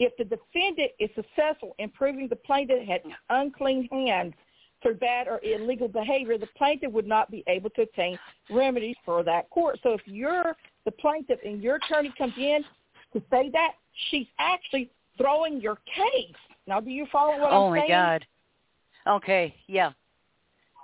if 0.00 0.16
the 0.16 0.24
defendant 0.24 0.90
is 0.98 1.10
successful 1.14 1.74
in 1.78 1.90
proving 1.90 2.26
the 2.26 2.36
plaintiff 2.36 2.86
had 2.88 3.02
unclean 3.28 3.86
hands 3.92 4.34
through 4.82 4.94
bad 4.94 5.28
or 5.28 5.40
illegal 5.44 5.88
behavior, 5.88 6.38
the 6.38 6.48
plaintiff 6.56 6.90
would 6.90 7.06
not 7.06 7.30
be 7.30 7.44
able 7.46 7.68
to 7.70 7.82
obtain 7.82 8.18
remedies 8.50 8.96
for 9.04 9.22
that 9.22 9.48
court. 9.50 9.78
So 9.82 9.92
if 9.92 10.00
you're 10.06 10.56
the 10.84 10.90
plaintiff 10.92 11.38
and 11.44 11.62
your 11.62 11.76
attorney 11.76 12.12
comes 12.16 12.34
in 12.36 12.64
to 13.12 13.22
say 13.30 13.50
that, 13.50 13.72
she's 14.10 14.26
actually 14.38 14.90
throwing 15.18 15.60
your 15.60 15.76
case. 15.94 16.34
Now, 16.66 16.80
do 16.80 16.90
you 16.90 17.06
follow 17.10 17.38
what 17.38 17.52
oh 17.52 17.66
I'm 17.66 17.80
saying? 17.80 17.92
Oh, 17.92 17.96
my 17.96 18.10
God. 18.10 18.26
Okay. 19.16 19.54
Yeah. 19.66 19.92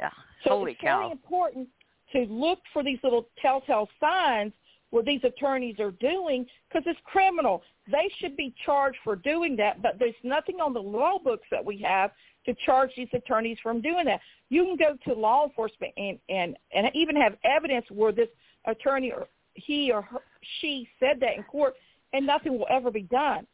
Yeah. 0.00 0.10
So 0.44 0.50
Holy 0.50 0.72
it's 0.72 0.80
cow. 0.80 0.98
very 1.00 1.12
important 1.12 1.68
to 2.12 2.20
look 2.32 2.58
for 2.72 2.82
these 2.82 2.98
little 3.02 3.28
telltale 3.40 3.88
signs 4.00 4.52
what 4.90 5.04
these 5.04 5.20
attorneys 5.24 5.78
are 5.80 5.90
doing 5.92 6.46
because 6.68 6.84
it's 6.86 6.98
criminal. 7.04 7.62
They 7.90 8.10
should 8.18 8.36
be 8.36 8.54
charged 8.64 8.98
for 9.04 9.16
doing 9.16 9.56
that, 9.56 9.82
but 9.82 9.98
there's 9.98 10.14
nothing 10.22 10.56
on 10.60 10.72
the 10.72 10.80
law 10.80 11.18
books 11.22 11.46
that 11.50 11.64
we 11.64 11.78
have 11.78 12.12
to 12.46 12.54
charge 12.64 12.90
these 12.96 13.08
attorneys 13.12 13.58
from 13.62 13.80
doing 13.80 14.04
that. 14.06 14.20
You 14.48 14.64
can 14.64 14.76
go 14.76 14.96
to 15.12 15.18
law 15.18 15.44
enforcement 15.44 15.92
and 15.96 16.18
and 16.28 16.56
and 16.74 16.90
even 16.94 17.16
have 17.16 17.34
evidence 17.44 17.84
where 17.90 18.12
this 18.12 18.28
attorney 18.66 19.12
or 19.12 19.26
he 19.56 19.90
or 19.92 20.02
her, 20.02 20.20
she 20.60 20.88
said 21.00 21.20
that 21.20 21.36
in 21.36 21.42
court, 21.44 21.74
and 22.12 22.26
nothing 22.26 22.58
will 22.58 22.66
ever 22.70 22.90
be 22.90 23.02
done. 23.02 23.46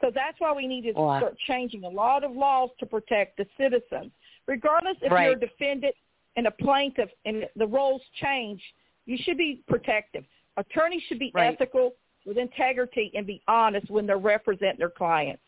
So 0.00 0.10
that's 0.14 0.38
why 0.40 0.52
we 0.52 0.66
need 0.66 0.82
to 0.82 0.92
Wow. 0.92 1.18
start 1.18 1.36
changing 1.46 1.84
a 1.84 1.88
lot 1.88 2.24
of 2.24 2.32
laws 2.32 2.70
to 2.80 2.86
protect 2.86 3.36
the 3.36 3.46
citizens, 3.56 4.12
regardless 4.46 4.96
if 5.02 5.12
Right. 5.12 5.24
you're 5.24 5.32
a 5.34 5.40
defendant 5.40 5.94
and 6.36 6.46
a 6.46 6.50
plaintiff 6.50 7.10
and 7.24 7.48
the 7.56 7.66
roles 7.66 8.02
change. 8.14 8.62
You 9.06 9.16
should 9.18 9.36
be 9.36 9.62
protective. 9.68 10.24
Attorneys 10.56 11.02
should 11.04 11.18
be 11.18 11.30
Right. 11.34 11.54
ethical, 11.54 11.94
with 12.26 12.38
integrity, 12.38 13.10
and 13.14 13.26
be 13.26 13.42
honest 13.48 13.90
when 13.90 14.06
they 14.06 14.14
represent 14.14 14.78
their 14.78 14.90
clients 14.90 15.42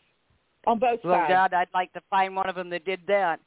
on 0.65 0.79
both 0.79 1.03
Well, 1.03 1.15
sides. 1.15 1.29
God, 1.29 1.53
I'd 1.53 1.73
like 1.73 1.93
to 1.93 2.01
find 2.09 2.35
one 2.35 2.49
of 2.49 2.55
them 2.55 2.69
that 2.69 2.85
did 2.85 3.05
that. 3.07 3.39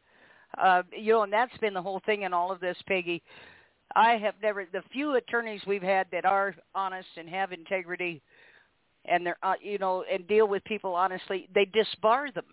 Uh, 0.58 0.82
you 0.92 1.12
know, 1.12 1.23
and 1.23 1.32
that's 1.32 1.56
been 1.58 1.75
the 1.75 1.82
whole 1.82 2.00
thing 2.00 2.23
in 2.23 2.32
all 2.32 2.50
of 2.50 2.61
this, 2.61 2.80
Peggy. 2.87 3.23
I 3.94 4.16
have 4.16 4.34
never 4.42 4.66
the 4.70 4.82
few 4.92 5.14
attorneys 5.14 5.60
we've 5.66 5.82
had 5.82 6.06
that 6.12 6.24
are 6.24 6.54
honest 6.74 7.08
and 7.16 7.28
have 7.28 7.52
integrity, 7.52 8.22
and 9.04 9.24
they're 9.24 9.38
uh, 9.42 9.54
you 9.60 9.78
know 9.78 10.04
and 10.10 10.26
deal 10.26 10.48
with 10.48 10.64
people 10.64 10.94
honestly. 10.94 11.48
They 11.54 11.66
disbar 11.66 12.32
them. 12.34 12.46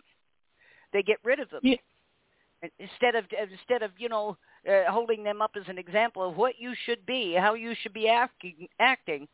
They 0.92 1.02
get 1.02 1.18
rid 1.24 1.40
of 1.40 1.50
them 1.50 1.60
Yeah. 1.62 1.76
instead 2.78 3.14
of 3.16 3.24
instead 3.50 3.82
of 3.82 3.90
you 3.98 4.08
know 4.08 4.36
uh, 4.68 4.90
holding 4.90 5.24
them 5.24 5.42
up 5.42 5.52
as 5.56 5.68
an 5.68 5.78
example 5.78 6.28
of 6.28 6.36
what 6.36 6.54
you 6.58 6.74
should 6.86 7.04
be, 7.04 7.34
how 7.34 7.54
you 7.54 7.74
should 7.82 7.94
be 7.94 8.08
acting. 8.08 8.68
Acting 8.80 9.28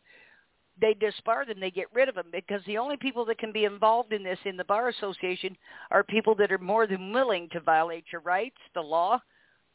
they 0.80 0.94
disbar 0.94 1.46
them, 1.46 1.60
they 1.60 1.70
get 1.70 1.86
rid 1.92 2.08
of 2.08 2.14
them 2.14 2.28
because 2.32 2.62
the 2.66 2.78
only 2.78 2.96
people 2.96 3.24
that 3.26 3.38
can 3.38 3.52
be 3.52 3.64
involved 3.64 4.12
in 4.12 4.22
this 4.22 4.38
in 4.44 4.56
the 4.56 4.64
bar 4.64 4.88
association 4.88 5.56
are 5.90 6.02
people 6.02 6.34
that 6.36 6.52
are 6.52 6.58
more 6.58 6.86
than 6.86 7.12
willing 7.12 7.48
to 7.52 7.60
violate 7.60 8.04
your 8.10 8.22
rights, 8.22 8.56
the 8.74 8.80
law, 8.80 9.20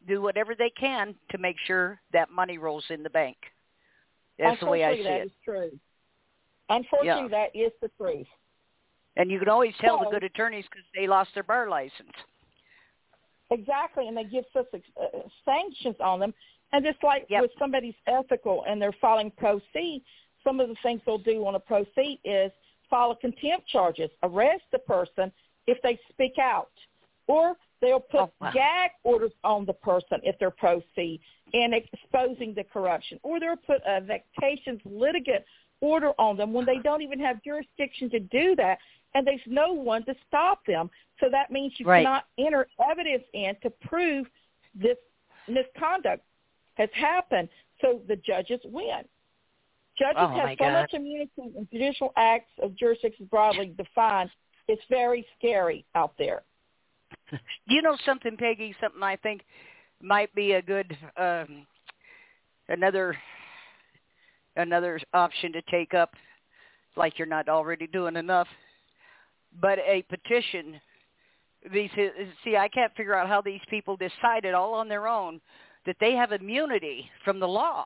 do 0.08 0.22
whatever 0.22 0.56
they 0.56 0.70
can 0.70 1.16
to 1.32 1.38
make 1.38 1.58
sure 1.66 2.00
that 2.14 2.30
money 2.30 2.58
rolls 2.58 2.86
in 2.90 3.04
the 3.04 3.10
bank. 3.10 3.38
That's 4.38 4.60
the 4.60 4.66
way 4.68 4.84
I 4.84 4.96
see 4.96 5.04
that 5.04 5.22
it. 5.22 5.26
is 5.28 5.32
true. 5.44 5.72
Unfortunately, 6.70 7.24
Yeah. 7.24 7.28
that 7.30 7.56
is 7.56 7.72
the 7.82 7.90
truth. 7.98 8.28
And 9.18 9.32
you 9.32 9.40
can 9.40 9.48
always 9.48 9.74
tell 9.78 10.00
the 10.00 10.10
good 10.10 10.24
attorneys 10.24 10.66
because 10.66 10.86
they 10.94 11.08
lost 11.08 11.34
their 11.34 11.44
bar 11.44 11.70
license. 11.70 12.12
Exactly, 13.52 14.08
and 14.08 14.18
they 14.18 14.24
give 14.24 14.44
such 14.52 14.68
uh, 14.74 15.20
sanctions 15.46 15.96
on 16.00 16.20
them. 16.20 16.34
And 16.74 16.84
just 16.84 17.02
like 17.04 17.28
Yep. 17.30 17.42
with 17.44 17.52
somebody's 17.60 17.96
ethical 18.08 18.66
and 18.68 18.82
they're 18.82 18.92
filing 19.00 19.32
pro 19.32 19.62
se, 19.72 20.02
some 20.44 20.60
of 20.60 20.68
the 20.68 20.76
things 20.84 21.02
they'll 21.06 21.18
do 21.18 21.46
on 21.46 21.56
a 21.56 21.60
pro 21.60 21.86
se 21.96 22.20
is 22.26 22.52
file 22.90 23.12
a 23.12 23.16
contempt 23.16 23.68
charges, 23.68 24.10
arrest 24.24 24.64
the 24.72 24.80
person 24.80 25.32
if 25.68 25.82
they 25.82 26.00
speak 26.10 26.38
out, 26.40 26.72
or 27.28 27.56
they'll 27.82 28.00
put 28.00 28.22
Oh, 28.22 28.32
wow. 28.40 28.52
gag 28.52 28.92
orders 29.04 29.32
on 29.44 29.66
the 29.66 29.74
person 29.74 30.20
if 30.24 30.38
they're 30.40 30.52
pro 30.52 30.82
se 30.96 31.20
and 31.54 31.74
exposing 31.74 32.54
the 32.54 32.64
corruption, 32.64 33.20
or 33.24 33.40
they'll 33.40 33.56
put 33.56 33.82
a 33.86 34.02
vexatious 34.02 34.80
litigant 34.86 35.44
order 35.82 36.12
on 36.20 36.38
them 36.38 36.54
when 36.54 36.66
they 36.66 36.80
don't 36.80 37.02
even 37.02 37.20
have 37.20 37.44
jurisdiction 37.44 38.10
to 38.10 38.20
do 38.20 38.56
that, 38.56 38.78
and 39.14 39.26
there's 39.26 39.40
no 39.46 39.72
one 39.74 40.04
to 40.06 40.16
stop 40.28 40.66
them. 40.66 40.90
So 41.20 41.30
that 41.30 41.52
means 41.52 41.74
you 41.80 41.86
Right. 41.86 42.04
cannot 42.04 42.26
enter 42.38 42.68
evidence 42.80 43.24
in 43.34 43.56
to 43.62 43.70
prove 43.70 44.30
this 44.74 44.98
misconduct 45.48 46.24
has 46.76 46.90
happened. 46.94 47.50
So 47.82 48.02
the 48.08 48.16
judges 48.18 48.64
win. 48.66 49.08
Judges 49.98 50.18
Oh, 50.18 50.28
have 50.28 50.50
so 50.52 50.56
God. 50.66 50.74
much 50.74 50.94
immunity 50.94 51.32
and 51.38 51.70
judicial 51.72 52.12
acts 52.18 52.52
of 52.60 52.76
jurisdictions 52.76 53.30
broadly 53.30 53.68
defined. 53.68 54.30
It's 54.68 54.84
very 54.90 55.26
scary 55.38 55.86
out 55.96 56.18
there. 56.18 56.44
You 57.68 57.82
know 57.82 57.98
something, 58.06 58.38
Peggy? 58.38 58.76
Something 58.80 59.02
I 59.02 59.16
think 59.16 59.42
might 60.02 60.34
be 60.36 60.54
a 60.54 60.62
good 60.62 60.98
um, 61.18 61.66
another 62.70 63.18
another 64.56 65.00
option 65.14 65.52
to 65.54 65.62
take 65.64 65.94
up, 65.94 66.14
like 66.96 67.18
you're 67.18 67.28
not 67.28 67.50
already 67.50 67.88
doing 67.88 68.16
enough. 68.16 68.48
But 69.62 69.80
a 69.80 70.04
petition. 70.04 70.80
These 71.74 71.90
see, 72.44 72.56
I 72.56 72.68
can't 72.68 72.94
figure 72.96 73.16
out 73.16 73.28
how 73.28 73.42
these 73.42 73.62
people 73.70 73.98
decided 73.98 74.54
all 74.54 74.74
on 74.76 74.88
their 74.88 75.08
own 75.08 75.42
that 75.86 75.96
they 76.00 76.14
have 76.14 76.32
immunity 76.32 77.10
from 77.24 77.40
the 77.40 77.48
law, 77.48 77.84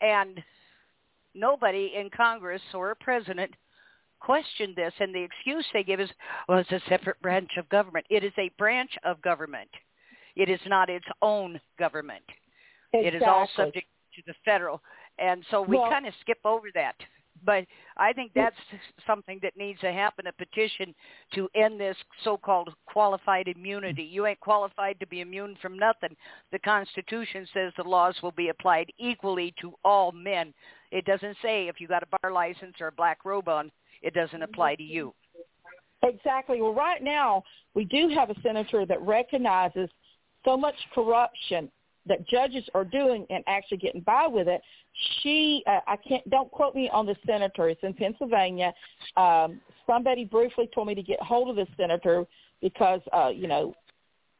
and 0.00 0.42
nobody 1.34 1.92
in 1.96 2.10
Congress 2.10 2.62
or 2.72 2.92
a 2.92 2.96
president 2.96 3.52
questioned 4.26 4.74
this, 4.74 4.92
and 4.98 5.14
the 5.14 5.22
excuse 5.22 5.64
they 5.72 5.84
give 5.84 6.00
is, 6.00 6.10
well, 6.48 6.58
it's 6.58 6.72
a 6.72 6.80
separate 6.88 7.20
branch 7.22 7.50
of 7.56 7.68
government. 7.68 8.04
It 8.10 8.24
is 8.24 8.32
a 8.38 8.50
branch 8.58 8.90
of 9.04 9.22
government. 9.22 9.70
It 10.34 10.50
is 10.50 10.60
not 10.66 10.90
its 10.90 11.06
own 11.22 11.60
government. 11.78 12.24
It 12.92 13.14
is 13.14 13.22
all 13.24 13.48
subject 13.54 13.86
to 14.16 14.22
the 14.26 14.34
federal. 14.44 14.82
And 15.18 15.44
so 15.50 15.62
we 15.62 15.78
Well- 15.78 15.90
kind 15.90 16.06
of 16.06 16.14
skip 16.16 16.40
over 16.44 16.70
that. 16.72 16.96
But 17.44 17.66
I 17.98 18.14
think 18.14 18.32
that's 18.32 18.56
something 19.06 19.38
that 19.40 19.56
needs 19.56 19.78
to 19.80 19.92
happen, 19.92 20.26
a 20.26 20.32
petition 20.32 20.94
to 21.34 21.48
end 21.54 21.78
this 21.78 21.96
so-called 22.22 22.74
qualified 22.86 23.46
immunity. 23.46 24.02
You 24.02 24.26
ain't 24.26 24.40
qualified 24.40 24.98
to 25.00 25.06
be 25.06 25.20
immune 25.20 25.54
from 25.56 25.78
nothing. 25.78 26.16
The 26.50 26.58
Constitution 26.60 27.46
says 27.52 27.74
the 27.74 27.84
laws 27.84 28.20
will 28.22 28.32
be 28.32 28.48
applied 28.48 28.90
equally 28.98 29.52
to 29.60 29.78
all 29.84 30.12
men. 30.12 30.54
It 30.90 31.04
doesn't 31.04 31.36
say 31.42 31.68
if 31.68 31.78
you 31.78 31.88
got 31.88 32.02
a 32.02 32.18
bar 32.18 32.32
license 32.32 32.80
or 32.80 32.86
a 32.88 32.92
black 32.92 33.24
robe 33.24 33.48
on, 33.48 33.70
it 34.06 34.14
doesn't 34.14 34.42
apply 34.42 34.76
to 34.76 34.82
you. 34.82 35.12
Exactly. 36.02 36.62
Well, 36.62 36.74
right 36.74 37.02
now 37.02 37.42
we 37.74 37.84
do 37.84 38.08
have 38.14 38.30
a 38.30 38.40
senator 38.40 38.86
that 38.86 39.02
recognizes 39.02 39.90
so 40.44 40.56
much 40.56 40.76
corruption 40.94 41.70
that 42.06 42.26
judges 42.28 42.62
are 42.72 42.84
doing 42.84 43.26
and 43.30 43.42
actually 43.48 43.78
getting 43.78 44.02
by 44.02 44.28
with 44.28 44.46
it. 44.46 44.62
She, 45.20 45.64
uh, 45.66 45.80
I 45.88 45.96
can't, 45.96 46.28
don't 46.30 46.50
quote 46.52 46.74
me 46.76 46.88
on 46.92 47.04
the 47.04 47.16
senator. 47.26 47.68
It's 47.68 47.82
in 47.82 47.94
Pennsylvania. 47.94 48.72
Um, 49.16 49.60
somebody 49.86 50.24
briefly 50.24 50.70
told 50.72 50.86
me 50.86 50.94
to 50.94 51.02
get 51.02 51.20
hold 51.20 51.50
of 51.50 51.56
this 51.56 51.68
senator 51.76 52.24
because, 52.62 53.00
uh, 53.12 53.32
you 53.34 53.48
know, 53.48 53.74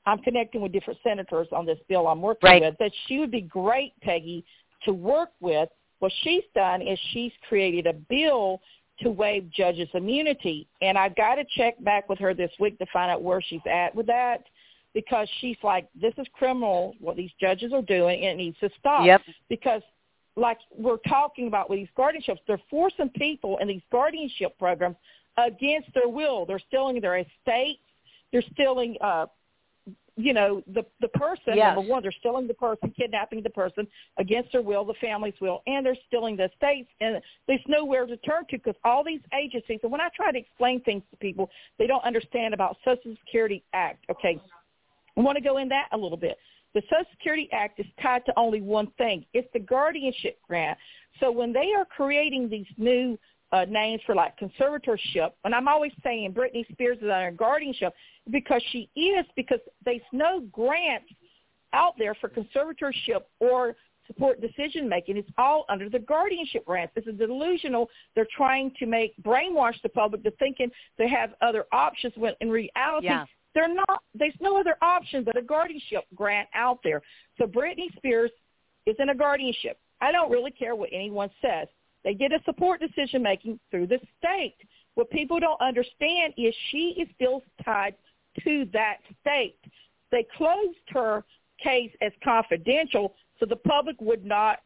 I'm 0.06 0.18
connecting 0.18 0.60
with 0.60 0.70
different 0.70 1.00
senators 1.02 1.48
on 1.50 1.66
this 1.66 1.78
bill 1.88 2.06
I'm 2.06 2.22
working 2.22 2.48
Right. 2.48 2.62
with. 2.62 2.78
That 2.78 2.92
she 3.06 3.18
would 3.18 3.32
be 3.32 3.40
great, 3.40 3.92
Peggy, 4.00 4.44
to 4.84 4.92
work 4.92 5.30
with. 5.40 5.68
What 5.98 6.12
she's 6.22 6.44
done 6.54 6.82
is 6.82 6.96
she's 7.12 7.32
created 7.48 7.86
a 7.88 7.94
bill 7.94 8.60
to 9.00 9.10
waive 9.10 9.50
judges' 9.50 9.88
immunity, 9.94 10.66
and 10.80 10.96
I've 10.96 11.16
got 11.16 11.34
to 11.36 11.44
check 11.56 11.82
back 11.84 12.08
with 12.08 12.18
her 12.18 12.34
this 12.34 12.50
week 12.58 12.78
to 12.78 12.86
find 12.92 13.10
out 13.10 13.22
where 13.22 13.42
she's 13.42 13.60
at 13.70 13.94
with 13.94 14.06
that 14.06 14.44
because 14.94 15.28
she's 15.40 15.58
like, 15.62 15.88
this 16.00 16.14
is 16.16 16.26
criminal 16.32 16.94
what 17.00 17.16
these 17.16 17.30
judges 17.38 17.72
are 17.74 17.82
doing, 17.82 18.24
and 18.24 18.40
it 18.40 18.42
needs 18.42 18.58
to 18.60 18.70
stop. 18.78 19.04
Yep. 19.04 19.20
Because, 19.48 19.82
like 20.36 20.58
we're 20.76 20.96
talking 21.08 21.48
about 21.48 21.68
with 21.68 21.78
these 21.78 21.88
guardianships, 21.98 22.38
they're 22.46 22.60
forcing 22.70 23.10
people 23.10 23.58
in 23.58 23.68
these 23.68 23.82
guardianship 23.92 24.58
programs 24.58 24.96
against 25.36 25.88
their 25.94 26.08
will. 26.08 26.46
They're 26.46 26.62
stealing 26.68 27.00
their 27.00 27.18
estates. 27.18 27.80
They're 28.32 28.44
stealing, 28.54 28.96
uh, 29.02 29.26
you 30.16 30.32
know, 30.32 30.62
the 30.72 30.84
the 31.00 31.08
person. 31.08 31.54
Yes. 31.54 31.74
Number 31.74 31.88
one, 31.88 32.02
they're 32.02 32.12
stealing 32.20 32.46
the 32.46 32.54
person, 32.54 32.92
kidnapping 32.98 33.42
the 33.42 33.50
person 33.50 33.86
against 34.18 34.52
their 34.52 34.62
will, 34.62 34.84
the 34.84 34.94
family's 35.00 35.34
will, 35.40 35.62
and 35.66 35.84
they're 35.84 35.96
stealing 36.06 36.36
the 36.36 36.44
estates. 36.44 36.88
And 37.00 37.20
there's 37.46 37.60
nowhere 37.68 38.06
to 38.06 38.16
turn 38.18 38.44
to 38.50 38.56
because 38.56 38.74
all 38.84 39.04
these 39.04 39.20
agencies. 39.38 39.80
And 39.82 39.92
when 39.92 40.00
I 40.00 40.08
try 40.16 40.32
to 40.32 40.38
explain 40.38 40.80
things 40.82 41.02
to 41.10 41.16
people, 41.18 41.50
they 41.78 41.86
don't 41.86 42.04
understand 42.04 42.54
about 42.54 42.76
Social 42.84 43.14
Security 43.24 43.62
Act. 43.74 44.04
Okay, 44.10 44.40
I 45.16 45.20
want 45.20 45.36
to 45.36 45.44
go 45.44 45.58
in 45.58 45.68
that 45.68 45.88
a 45.92 45.96
little 45.96 46.18
bit. 46.18 46.38
The 46.74 46.82
Social 46.90 47.06
Security 47.12 47.48
Act 47.52 47.78
is 47.80 47.86
tied 48.02 48.24
to 48.26 48.32
only 48.36 48.60
one 48.60 48.88
thing. 48.98 49.24
It's 49.34 49.48
the 49.52 49.60
guardianship 49.60 50.38
grant. 50.46 50.78
So 51.20 51.30
when 51.30 51.52
they 51.52 51.72
are 51.76 51.84
creating 51.84 52.48
these 52.48 52.66
new 52.76 53.18
uh, 53.52 53.64
names 53.68 54.00
for 54.04 54.14
like 54.14 54.34
conservatorship, 54.38 55.32
and 55.44 55.54
I'm 55.54 55.68
always 55.68 55.92
saying 56.02 56.32
Britney 56.32 56.70
Spears 56.72 56.98
is 56.98 57.04
under 57.04 57.30
guardianship 57.30 57.94
because 58.30 58.62
she 58.72 58.90
is 58.96 59.24
because 59.36 59.60
there's 59.84 60.00
no 60.12 60.40
grants 60.52 61.06
out 61.72 61.94
there 61.98 62.14
for 62.14 62.28
conservatorship 62.28 63.22
or 63.40 63.76
support 64.06 64.40
decision 64.40 64.88
making. 64.88 65.16
It's 65.16 65.30
all 65.38 65.64
under 65.68 65.88
the 65.88 65.98
guardianship 65.98 66.64
grants. 66.64 66.92
It's 66.96 67.06
a 67.06 67.12
delusional. 67.12 67.88
They're 68.14 68.26
trying 68.36 68.72
to 68.78 68.86
make 68.86 69.14
brainwash 69.22 69.80
the 69.82 69.88
public 69.88 70.22
to 70.24 70.30
thinking 70.32 70.70
they 70.98 71.08
have 71.08 71.30
other 71.42 71.66
options 71.72 72.14
when 72.16 72.34
in 72.40 72.50
reality 72.50 73.06
yeah. 73.06 73.24
they're 73.54 73.72
not. 73.72 74.02
There's 74.14 74.34
no 74.40 74.58
other 74.58 74.76
option 74.82 75.24
but 75.24 75.36
a 75.36 75.42
guardianship 75.42 76.04
grant 76.14 76.48
out 76.54 76.78
there. 76.82 77.02
So 77.38 77.46
Britney 77.46 77.94
Spears 77.96 78.30
is 78.86 78.96
in 78.98 79.10
a 79.10 79.14
guardianship. 79.14 79.78
I 80.00 80.12
don't 80.12 80.30
really 80.30 80.50
care 80.50 80.74
what 80.74 80.90
anyone 80.92 81.30
says. 81.40 81.68
They 82.06 82.14
get 82.14 82.32
a 82.32 82.40
support 82.44 82.80
decision 82.80 83.20
making 83.20 83.58
through 83.68 83.88
the 83.88 83.98
state. 84.16 84.54
What 84.94 85.10
people 85.10 85.40
don't 85.40 85.60
understand 85.60 86.34
is 86.38 86.54
she 86.70 86.94
is 87.00 87.08
still 87.16 87.42
tied 87.64 87.96
to 88.44 88.64
that 88.72 88.98
state. 89.20 89.58
They 90.12 90.24
closed 90.36 90.78
her 90.90 91.24
case 91.60 91.90
as 92.00 92.12
confidential 92.22 93.16
so 93.40 93.44
the 93.44 93.56
public 93.56 93.96
would 94.00 94.24
not 94.24 94.60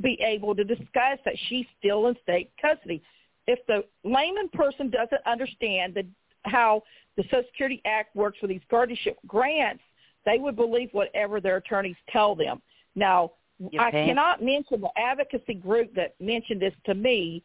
be 0.00 0.16
able 0.24 0.54
to 0.54 0.62
discuss 0.62 1.18
that 1.24 1.34
she's 1.48 1.66
still 1.76 2.06
in 2.06 2.14
state 2.22 2.52
custody. 2.62 3.02
If 3.48 3.58
the 3.66 3.84
layman 4.04 4.48
person 4.50 4.90
doesn't 4.90 5.26
understand 5.26 5.94
the, 5.94 6.06
how 6.44 6.84
the 7.16 7.24
Social 7.24 7.42
Security 7.50 7.82
Act 7.84 8.14
works 8.14 8.38
with 8.40 8.50
these 8.50 8.62
guardianship 8.70 9.18
grants, 9.26 9.82
they 10.24 10.38
would 10.38 10.54
believe 10.54 10.90
whatever 10.92 11.40
their 11.40 11.56
attorneys 11.56 11.96
tell 12.10 12.36
them. 12.36 12.62
Now, 12.94 13.32
I 13.78 13.90
cannot 13.90 14.42
mention 14.42 14.80
the 14.80 14.90
advocacy 14.96 15.54
group 15.54 15.94
that 15.94 16.14
mentioned 16.20 16.62
this 16.62 16.74
to 16.86 16.94
me. 16.94 17.42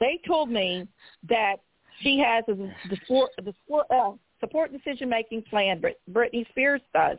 They 0.00 0.20
told 0.26 0.50
me 0.50 0.88
that 1.28 1.56
she 2.02 2.18
has 2.18 2.44
a, 2.48 2.54
the, 2.54 3.26
the 3.42 3.54
uh, 3.94 4.12
support 4.40 4.72
decision-making 4.72 5.42
plan 5.42 5.82
Britney 6.10 6.48
Spears 6.50 6.80
does, 6.94 7.18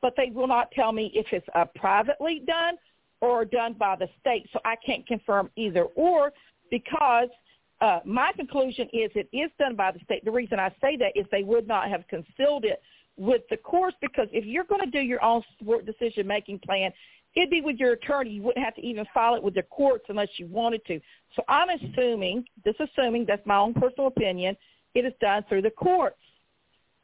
but 0.00 0.14
they 0.16 0.30
will 0.32 0.48
not 0.48 0.70
tell 0.72 0.92
me 0.92 1.10
if 1.14 1.26
it's 1.32 1.46
uh, 1.54 1.66
privately 1.76 2.42
done 2.46 2.74
or 3.20 3.44
done 3.44 3.74
by 3.74 3.96
the 3.96 4.08
state. 4.20 4.48
So 4.52 4.60
I 4.64 4.76
can't 4.84 5.06
confirm 5.06 5.50
either 5.56 5.84
or 5.94 6.32
because 6.70 7.28
uh, 7.80 8.00
my 8.04 8.32
conclusion 8.32 8.88
is 8.92 9.10
it 9.14 9.28
is 9.32 9.50
done 9.58 9.76
by 9.76 9.92
the 9.92 10.00
state. 10.00 10.24
The 10.24 10.30
reason 10.30 10.58
I 10.58 10.70
say 10.80 10.96
that 10.96 11.12
is 11.14 11.26
they 11.30 11.42
would 11.42 11.68
not 11.68 11.88
have 11.88 12.06
concealed 12.08 12.64
it 12.64 12.80
with 13.16 13.42
the 13.50 13.56
courts 13.56 13.96
because 14.00 14.28
if 14.32 14.44
you're 14.44 14.64
going 14.64 14.80
to 14.80 14.90
do 14.90 15.00
your 15.00 15.22
own 15.22 15.42
support 15.58 15.86
decision-making 15.86 16.60
plan, 16.60 16.92
it'd 17.36 17.50
be 17.50 17.60
with 17.60 17.76
your 17.76 17.92
attorney. 17.92 18.30
You 18.30 18.42
wouldn't 18.42 18.64
have 18.64 18.74
to 18.76 18.86
even 18.86 19.04
file 19.12 19.34
it 19.34 19.42
with 19.42 19.54
the 19.54 19.62
courts 19.62 20.04
unless 20.08 20.28
you 20.36 20.46
wanted 20.46 20.84
to. 20.86 21.00
So 21.36 21.42
I'm 21.48 21.68
assuming, 21.70 22.44
just 22.64 22.80
assuming, 22.80 23.24
that's 23.26 23.44
my 23.46 23.56
own 23.56 23.74
personal 23.74 24.06
opinion, 24.08 24.56
it 24.94 25.04
is 25.04 25.12
done 25.20 25.44
through 25.48 25.62
the 25.62 25.70
courts 25.70 26.16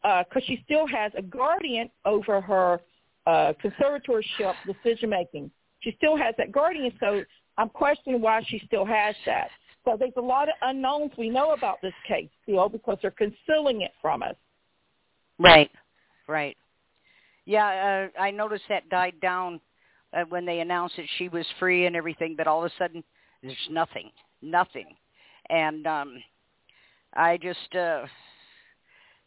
because 0.02 0.26
uh, 0.37 0.46
she 0.46 0.62
still 0.64 0.87
has 0.87 1.12
a 1.16 1.22
guardian 1.22 1.90
over 2.04 2.40
her 2.40 2.80
uh, 3.26 3.52
conservatorship 3.62 4.54
decision 4.66 5.10
making. 5.10 5.50
She 5.80 5.94
still 5.96 6.16
has 6.16 6.34
that 6.38 6.52
guardian, 6.52 6.92
so 7.00 7.22
I'm 7.58 7.68
questioning 7.68 8.20
why 8.20 8.42
she 8.46 8.62
still 8.66 8.84
has 8.84 9.14
that. 9.26 9.50
So 9.84 9.96
there's 9.99 10.12
a 10.16 10.22
lot 10.22 10.49
of 10.49 10.54
unknowns 10.62 11.12
we 11.18 11.28
know 11.28 11.52
about 11.52 11.80
this 11.82 11.94
case 12.06 12.28
still 12.42 12.68
because 12.68 12.99
they're 13.02 13.10
concealing 13.10 13.80
it 13.80 13.92
from 14.00 14.22
us. 14.22 14.34
Right, 15.38 15.70
right. 16.28 16.56
Yeah, 17.46 18.10
uh, 18.16 18.20
I 18.20 18.30
noticed 18.30 18.64
that 18.68 18.88
died 18.90 19.14
down 19.22 19.60
uh, 20.12 20.24
when 20.28 20.44
they 20.44 20.60
announced 20.60 20.96
that 20.96 21.06
she 21.18 21.28
was 21.28 21.46
free 21.58 21.86
and 21.86 21.96
everything, 21.96 22.34
but 22.36 22.46
all 22.46 22.64
of 22.64 22.70
a 22.70 22.74
sudden 22.78 23.02
there's 23.42 23.56
nothing, 23.70 24.10
nothing, 24.42 24.96
and 25.48 25.86
um, 25.86 26.22
I 27.14 27.36
just 27.36 27.74
uh, 27.74 28.06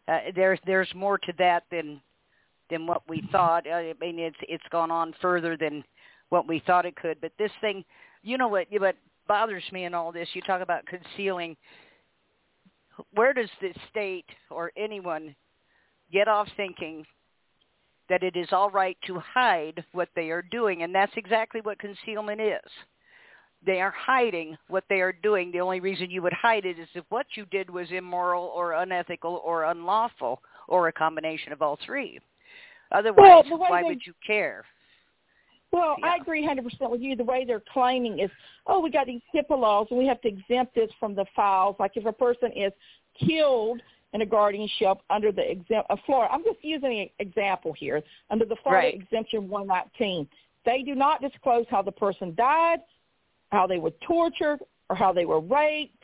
uh, 0.08 0.20
there's 0.36 0.60
there's 0.66 0.92
more 0.96 1.18
to 1.18 1.34
that 1.38 1.64
than 1.72 2.02
than 2.70 2.88
what 2.88 3.08
we 3.08 3.24
thought. 3.32 3.68
I 3.68 3.94
mean, 4.00 4.20
it's 4.20 4.38
it's 4.42 4.64
gone 4.72 4.92
on 4.92 5.14
further 5.22 5.58
than 5.58 5.84
what 6.30 6.48
we 6.48 6.62
thought 6.66 6.86
it 6.86 6.96
could. 6.96 7.20
But 7.22 7.32
this 7.38 7.52
thing, 7.62 7.84
you 8.22 8.38
know 8.38 8.48
what? 8.48 8.68
What 8.72 8.96
bothers 9.28 9.64
me 9.72 9.86
in 9.86 9.94
all 9.94 10.12
this? 10.12 10.28
You 10.34 10.42
talk 10.42 10.62
about 10.62 10.86
concealing. 10.86 11.56
Where 13.14 13.34
does 13.34 13.50
the 13.62 13.74
state 13.90 14.26
or 14.52 14.72
anyone 14.78 15.36
get 16.12 16.28
off 16.28 16.48
thinking 16.56 17.06
that 18.10 18.24
it 18.24 18.36
is 18.36 18.48
all 18.52 18.70
right 18.70 18.98
to 19.08 19.20
hide 19.20 19.84
what 19.94 20.10
they 20.16 20.30
are 20.30 20.42
doing? 20.42 20.84
And 20.84 20.94
that's 20.94 21.14
exactly 21.16 21.62
what 21.62 21.80
concealment 21.80 22.42
is 22.42 22.70
they 23.66 23.82
are 23.82 23.94
hiding 23.96 24.58
what 24.68 24.84
they 24.90 25.02
are 25.02 25.14
doing. 25.14 25.52
The 25.52 25.62
only 25.62 25.80
reason 25.80 26.10
you 26.10 26.22
would 26.22 26.34
hide 26.34 26.66
it 26.66 26.80
is 26.80 26.88
if 26.94 27.06
what 27.10 27.26
you 27.36 27.46
did 27.46 27.70
was 27.70 27.88
immoral 27.92 28.52
or 28.56 28.74
unethical 28.74 29.42
or 29.44 29.66
unlawful 29.66 30.42
or 30.68 30.88
a 30.88 30.94
combination 30.94 31.54
of 31.54 31.62
all 31.62 31.78
three. 31.86 32.20
Otherwise, 32.92 33.46
well, 33.50 33.60
why 33.60 33.82
they, 33.82 33.88
would 33.88 34.02
you 34.06 34.14
care? 34.26 34.66
Well, 35.72 35.96
yeah. 36.00 36.12
I 36.12 36.16
agree 36.18 36.46
100% 36.46 36.90
with 36.90 37.02
you. 37.02 37.16
The 37.16 37.24
way 37.24 37.46
they're 37.46 37.64
claiming 37.74 38.20
is, 38.20 38.30
oh, 38.68 38.80
we 38.80 38.92
got 38.92 39.08
these 39.08 39.22
HIPAA 39.34 39.58
laws 39.58 39.88
and 39.90 39.98
we 39.98 40.06
have 40.06 40.22
to 40.22 40.28
exempt 40.28 40.76
this 40.76 40.92
from 41.00 41.16
the 41.16 41.26
files. 41.36 41.76
Like 41.80 41.94
if 41.96 42.06
a 42.06 42.14
person 42.14 42.52
is 42.56 42.72
killed 43.20 43.82
in 44.14 44.22
a 44.22 44.26
guardianship 44.26 44.98
under 45.10 45.32
the 45.32 45.50
exempt 45.50 45.90
of 45.90 46.00
Florida, 46.06 46.34
I'm 46.34 46.44
just 46.44 46.60
using 46.62 47.02
an 47.02 47.10
example 47.20 47.74
here, 47.74 48.02
under 48.30 48.46
the 48.46 48.56
Florida 48.64 48.88
right. 48.88 48.96
Exemption 48.96 49.50
119. 49.50 50.28
They 50.66 50.84
do 50.84 50.96
not 50.96 51.22
disclose 51.22 51.66
how 51.70 51.82
the 51.82 51.92
person 51.92 52.34
died, 52.36 52.80
how 53.52 53.68
they 53.68 53.78
were 53.78 53.92
tortured 54.06 54.60
or 54.90 54.96
how 54.96 55.12
they 55.14 55.26
were 55.26 55.40
raped. 55.40 55.98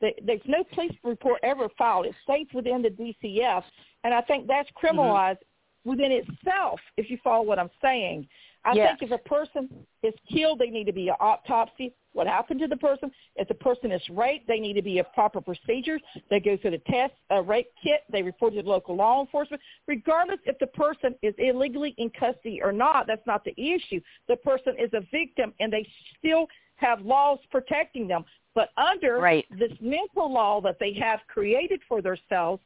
There's 0.00 0.40
no 0.46 0.64
police 0.74 0.92
report 1.02 1.40
ever 1.42 1.68
filed. 1.78 2.06
It 2.06 2.14
stays 2.22 2.46
within 2.52 2.82
the 2.82 2.90
DCF, 2.90 3.62
and 4.04 4.12
I 4.12 4.20
think 4.20 4.46
that's 4.46 4.68
mm-hmm. 4.70 4.98
criminalized 4.98 5.38
mm-hmm. 5.38 5.90
within 5.90 6.12
itself. 6.12 6.78
If 6.96 7.10
you 7.10 7.18
follow 7.24 7.44
what 7.44 7.58
I'm 7.58 7.70
saying, 7.82 8.28
I 8.64 8.74
yes. 8.74 8.96
think 8.98 9.10
if 9.10 9.20
a 9.20 9.28
person 9.28 9.68
is 10.02 10.14
killed, 10.30 10.58
they 10.58 10.70
need 10.70 10.84
to 10.84 10.92
be 10.92 11.08
an 11.08 11.16
autopsy. 11.20 11.92
What 12.12 12.26
happened 12.26 12.60
to 12.60 12.66
the 12.66 12.76
person? 12.76 13.10
If 13.36 13.48
the 13.48 13.54
person 13.54 13.92
is 13.92 14.00
raped, 14.10 14.46
they 14.46 14.58
need 14.58 14.74
to 14.74 14.82
be 14.82 14.98
a 14.98 15.04
proper 15.04 15.40
procedure. 15.40 15.98
They 16.30 16.40
go 16.40 16.56
through 16.56 16.70
the 16.70 16.82
test, 16.90 17.12
a 17.30 17.42
rape 17.42 17.70
kit. 17.82 18.02
They 18.10 18.22
report 18.22 18.54
it 18.54 18.62
to 18.62 18.68
local 18.68 18.96
law 18.96 19.20
enforcement. 19.20 19.60
Regardless 19.86 20.38
if 20.46 20.58
the 20.60 20.68
person 20.68 21.14
is 21.22 21.34
illegally 21.38 21.94
in 21.98 22.10
custody 22.10 22.60
or 22.62 22.72
not, 22.72 23.06
that's 23.06 23.26
not 23.26 23.44
the 23.44 23.52
issue. 23.60 24.00
The 24.28 24.36
person 24.36 24.74
is 24.78 24.90
a 24.94 25.00
victim, 25.12 25.52
and 25.60 25.72
they 25.72 25.86
still 26.18 26.46
have 26.76 27.00
laws 27.02 27.38
protecting 27.50 28.08
them. 28.08 28.24
But 28.54 28.70
under 28.76 29.18
right. 29.18 29.44
this 29.58 29.72
mental 29.80 30.32
law 30.32 30.60
that 30.60 30.78
they 30.78 30.92
have 30.94 31.20
created 31.28 31.80
for 31.88 32.00
themselves, 32.00 32.62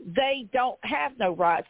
they 0.00 0.48
don't 0.52 0.78
have 0.84 1.12
no 1.18 1.34
rights. 1.34 1.68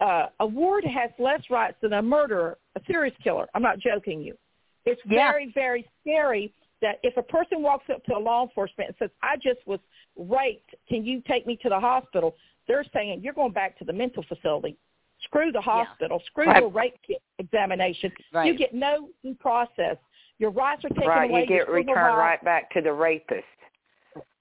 Uh, 0.00 0.26
a 0.40 0.46
ward 0.46 0.84
has 0.84 1.10
less 1.18 1.40
rights 1.50 1.76
than 1.80 1.94
a 1.94 2.02
murderer, 2.02 2.58
a 2.76 2.80
serious 2.86 3.14
killer. 3.22 3.46
I'm 3.54 3.62
not 3.62 3.78
joking 3.78 4.20
you. 4.20 4.36
It's 4.84 5.00
yeah. 5.06 5.32
very, 5.32 5.52
very 5.54 5.88
scary 6.00 6.52
that 6.82 7.00
if 7.02 7.16
a 7.16 7.22
person 7.22 7.62
walks 7.62 7.86
up 7.92 8.04
to 8.04 8.16
a 8.16 8.18
law 8.18 8.42
enforcement 8.42 8.88
and 8.88 8.96
says, 8.98 9.10
I 9.22 9.36
just 9.36 9.66
was 9.66 9.80
raped, 10.16 10.74
can 10.88 11.04
you 11.04 11.22
take 11.26 11.46
me 11.46 11.56
to 11.62 11.68
the 11.68 11.80
hospital? 11.80 12.36
They're 12.68 12.84
saying, 12.92 13.20
you're 13.22 13.32
going 13.32 13.52
back 13.52 13.78
to 13.78 13.84
the 13.84 13.92
mental 13.92 14.24
facility. 14.28 14.76
Screw 15.22 15.50
the 15.50 15.60
hospital. 15.60 16.18
Yeah. 16.20 16.26
Screw 16.26 16.46
right. 16.46 16.62
the 16.62 16.68
rape 16.68 16.94
kit 17.06 17.22
examination. 17.38 18.12
Right. 18.32 18.46
You 18.46 18.58
get 18.58 18.74
no 18.74 19.08
due 19.22 19.34
process. 19.34 19.96
Your 20.38 20.50
rights 20.50 20.84
are 20.84 20.90
taken 20.90 21.08
right, 21.08 21.30
away. 21.30 21.40
you 21.42 21.46
get 21.46 21.70
returned 21.70 22.18
right 22.18 22.42
back 22.44 22.70
to 22.72 22.82
the 22.82 22.92
rapist. 22.92 23.44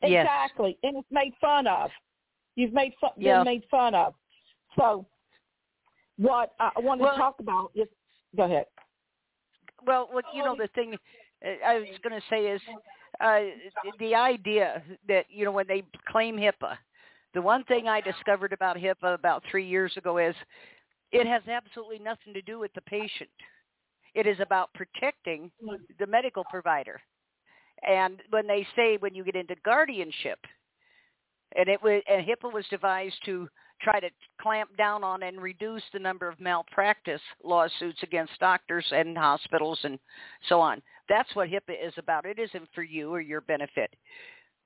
Exactly, 0.01 0.77
yes. 0.81 0.89
and 0.89 0.97
it's 0.97 1.11
made 1.11 1.33
fun 1.39 1.67
of. 1.67 1.89
You've 2.55 2.73
made 2.73 2.93
fun, 2.99 3.11
yeah. 3.17 3.39
been 3.39 3.45
made 3.45 3.63
fun 3.71 3.95
of. 3.95 4.13
So, 4.77 5.05
what 6.17 6.54
I 6.60 6.71
want 6.80 7.01
well, 7.01 7.12
to 7.12 7.17
talk 7.17 7.36
about 7.39 7.71
is, 7.75 7.88
go 8.36 8.43
ahead. 8.43 8.65
Well, 9.86 10.10
what 10.12 10.25
you 10.34 10.43
know, 10.43 10.56
the 10.58 10.69
thing 10.69 10.95
uh, 11.45 11.49
I 11.65 11.80
was 11.80 11.88
going 12.01 12.19
to 12.19 12.25
say 12.30 12.47
is 12.47 12.62
uh, 13.21 13.39
the 13.99 14.15
idea 14.15 14.84
that 15.08 15.25
you 15.30 15.45
know 15.45 15.51
when 15.51 15.67
they 15.67 15.84
claim 16.10 16.38
HIPAA, 16.38 16.78
the 17.34 17.41
one 17.41 17.63
thing 17.65 17.88
I 17.88 18.01
discovered 18.01 18.54
about 18.54 18.78
HIPAA 18.78 19.13
about 19.13 19.43
three 19.49 19.67
years 19.67 19.93
ago 19.97 20.17
is 20.17 20.36
it 21.12 21.28
has 21.28 21.41
absolutely 21.47 21.99
nothing 21.99 22.34
to 22.34 22.41
do 22.41 22.60
with 22.60 22.73
the 22.73 22.82
patient. 22.82 23.30
It 24.13 24.28
is 24.28 24.38
about 24.39 24.73
protecting 24.73 25.51
the 25.99 26.08
medical 26.08 26.45
provider. 26.49 27.01
And 27.86 28.21
when 28.30 28.47
they 28.47 28.65
say 28.75 28.97
when 28.97 29.13
you 29.13 29.23
get 29.25 29.36
into 29.36 29.56
guardianship, 29.65 30.39
and 31.58 31.67
it 31.67 31.82
was 31.82 32.01
and 32.10 32.25
HIPAA 32.25 32.54
was 32.54 32.65
devised 32.69 33.17
to 33.25 33.47
try 33.81 33.99
to 33.99 34.09
clamp 34.41 34.75
down 34.77 35.03
on 35.03 35.23
and 35.23 35.41
reduce 35.41 35.83
the 35.93 35.99
number 35.99 36.27
of 36.27 36.39
malpractice 36.39 37.21
lawsuits 37.43 37.99
against 38.03 38.39
doctors 38.39 38.85
and 38.91 39.17
hospitals 39.17 39.79
and 39.83 39.99
so 40.49 40.59
on. 40.59 40.81
That's 41.09 41.33
what 41.35 41.49
HIPAA 41.49 41.88
is 41.88 41.93
about. 41.97 42.25
It 42.25 42.39
isn't 42.39 42.67
for 42.73 42.83
you 42.83 43.13
or 43.13 43.21
your 43.21 43.41
benefit. 43.41 43.93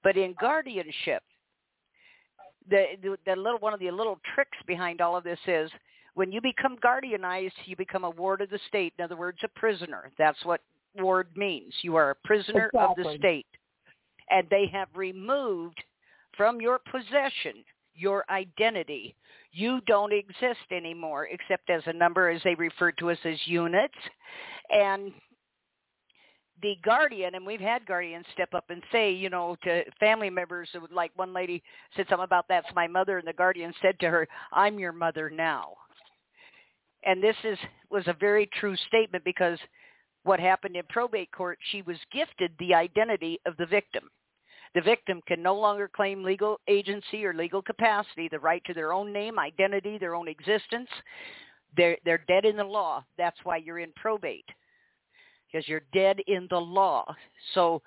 But 0.03 0.15
in 0.15 0.35
guardianship, 0.39 1.23
the, 2.69 2.85
the, 3.01 3.17
the 3.25 3.35
little 3.35 3.59
one 3.59 3.73
of 3.73 3.79
the 3.79 3.91
little 3.91 4.19
tricks 4.35 4.57
behind 4.67 5.01
all 5.01 5.17
of 5.17 5.23
this 5.23 5.39
is 5.47 5.69
when 6.13 6.31
you 6.31 6.41
become 6.41 6.77
guardianized, 6.77 7.51
you 7.65 7.75
become 7.75 8.03
a 8.03 8.09
ward 8.09 8.41
of 8.41 8.49
the 8.49 8.59
state. 8.67 8.93
In 8.97 9.05
other 9.05 9.17
words, 9.17 9.39
a 9.43 9.47
prisoner. 9.59 10.11
That's 10.17 10.43
what 10.45 10.61
ward 10.97 11.27
means. 11.35 11.73
You 11.81 11.95
are 11.95 12.11
a 12.11 12.15
prisoner 12.25 12.69
exactly. 12.73 13.03
of 13.05 13.11
the 13.13 13.17
state. 13.17 13.45
And 14.29 14.47
they 14.49 14.67
have 14.71 14.89
removed 14.95 15.83
from 16.37 16.61
your 16.61 16.79
possession 16.91 17.63
your 17.99 18.23
identity. 18.29 19.15
You 19.51 19.81
don't 19.87 20.13
exist 20.13 20.71
anymore 20.71 21.27
except 21.31 21.69
as 21.69 21.83
a 21.85 21.93
number 21.93 22.29
as 22.29 22.41
they 22.43 22.55
refer 22.55 22.91
to 22.93 23.11
us 23.11 23.17
as 23.25 23.37
units. 23.45 23.93
And 24.69 25.11
the 26.61 26.75
guardian, 26.83 27.35
and 27.35 27.45
we've 27.45 27.59
had 27.59 27.85
guardians 27.85 28.25
step 28.33 28.53
up 28.53 28.65
and 28.69 28.81
say, 28.91 29.11
you 29.11 29.29
know, 29.29 29.55
to 29.63 29.83
family 29.99 30.29
members, 30.29 30.69
like 30.91 31.11
one 31.15 31.33
lady 31.33 31.63
said 31.95 32.05
something 32.09 32.25
about 32.25 32.45
that's 32.49 32.67
my 32.75 32.87
mother, 32.87 33.17
and 33.17 33.27
the 33.27 33.33
guardian 33.33 33.73
said 33.81 33.99
to 33.99 34.09
her, 34.09 34.27
"I'm 34.51 34.79
your 34.79 34.91
mother 34.91 35.29
now." 35.29 35.75
And 37.03 37.23
this 37.23 37.35
is 37.43 37.57
was 37.89 38.07
a 38.07 38.13
very 38.13 38.45
true 38.47 38.75
statement 38.87 39.23
because 39.23 39.57
what 40.23 40.39
happened 40.39 40.75
in 40.75 40.83
probate 40.89 41.31
court, 41.31 41.57
she 41.71 41.81
was 41.81 41.97
gifted 42.11 42.51
the 42.59 42.73
identity 42.73 43.39
of 43.45 43.55
the 43.57 43.65
victim. 43.65 44.09
The 44.75 44.81
victim 44.81 45.21
can 45.27 45.41
no 45.41 45.55
longer 45.55 45.89
claim 45.93 46.23
legal 46.23 46.59
agency 46.67 47.25
or 47.25 47.33
legal 47.33 47.61
capacity, 47.61 48.27
the 48.27 48.39
right 48.39 48.63
to 48.65 48.73
their 48.73 48.93
own 48.93 49.11
name, 49.11 49.39
identity, 49.39 49.97
their 49.97 50.15
own 50.15 50.27
existence. 50.27 50.89
They're 51.75 51.97
they're 52.05 52.23
dead 52.27 52.45
in 52.45 52.57
the 52.57 52.63
law. 52.63 53.03
That's 53.17 53.37
why 53.43 53.57
you're 53.57 53.79
in 53.79 53.91
probate 53.95 54.45
because 55.51 55.67
you're 55.67 55.81
dead 55.93 56.19
in 56.27 56.47
the 56.49 56.59
law. 56.59 57.05
So 57.53 57.81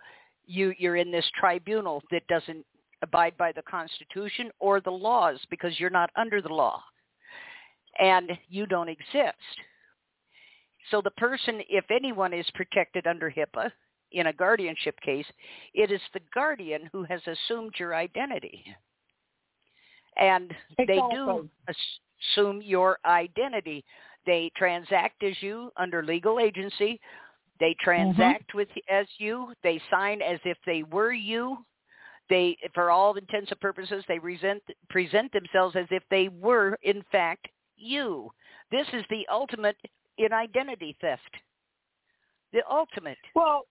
you 0.46 0.74
you're 0.78 0.96
in 0.96 1.10
this 1.10 1.28
tribunal 1.38 2.02
that 2.10 2.26
doesn't 2.26 2.64
abide 3.02 3.36
by 3.36 3.52
the 3.52 3.62
Constitution 3.62 4.50
or 4.60 4.80
the 4.80 4.90
laws 4.90 5.38
because 5.50 5.78
you're 5.78 5.90
not 5.90 6.10
under 6.16 6.40
the 6.40 6.52
law, 6.52 6.82
and 7.98 8.30
you 8.48 8.66
don't 8.66 8.88
exist. 8.88 9.36
So 10.90 11.00
the 11.00 11.10
person, 11.12 11.60
if 11.68 11.84
anyone 11.90 12.32
is 12.32 12.46
protected 12.54 13.06
under 13.06 13.30
HIPAA 13.30 13.70
in 14.12 14.28
a 14.28 14.32
guardianship 14.32 14.98
case, 15.00 15.26
it 15.74 15.90
is 15.90 16.00
the 16.12 16.20
guardian 16.34 16.88
who 16.92 17.04
has 17.04 17.20
assumed 17.26 17.74
your 17.78 17.94
identity. 17.94 18.64
And 20.16 20.52
they 20.78 21.00
do 21.10 21.48
assume 21.68 22.60
your 22.62 22.98
identity. 23.04 23.84
They 24.26 24.50
transact 24.56 25.22
as 25.22 25.34
you 25.40 25.70
under 25.76 26.02
legal 26.02 26.38
agency. 26.38 27.00
They 27.60 27.74
transact 27.80 28.48
mm-hmm. 28.48 28.58
with 28.58 28.68
as 28.90 29.06
you. 29.18 29.52
They 29.62 29.80
sign 29.90 30.20
as 30.22 30.38
if 30.44 30.58
they 30.66 30.82
were 30.82 31.12
you. 31.12 31.58
They, 32.28 32.56
for 32.74 32.90
all 32.90 33.14
intents 33.14 33.50
and 33.50 33.60
purposes, 33.60 34.04
they 34.08 34.18
resent, 34.18 34.62
present 34.88 35.32
themselves 35.32 35.76
as 35.76 35.86
if 35.90 36.02
they 36.10 36.28
were, 36.28 36.78
in 36.82 37.02
fact, 37.10 37.48
you. 37.76 38.30
This 38.70 38.86
is 38.92 39.04
the 39.10 39.26
ultimate 39.30 39.76
in 40.18 40.32
identity 40.32 40.96
theft. 41.00 41.22
The 42.52 42.62
ultimate. 42.70 43.18
Well, 43.34 43.66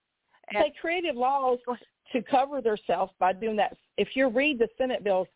they 0.54 0.74
created 0.80 1.16
laws 1.16 1.60
to 2.12 2.22
cover 2.24 2.62
themselves 2.62 3.12
by 3.20 3.34
doing 3.34 3.56
that. 3.58 3.76
If 3.98 4.16
you 4.16 4.30
read 4.30 4.60
the 4.60 4.68
Senate 4.78 5.04
bills, 5.04 5.28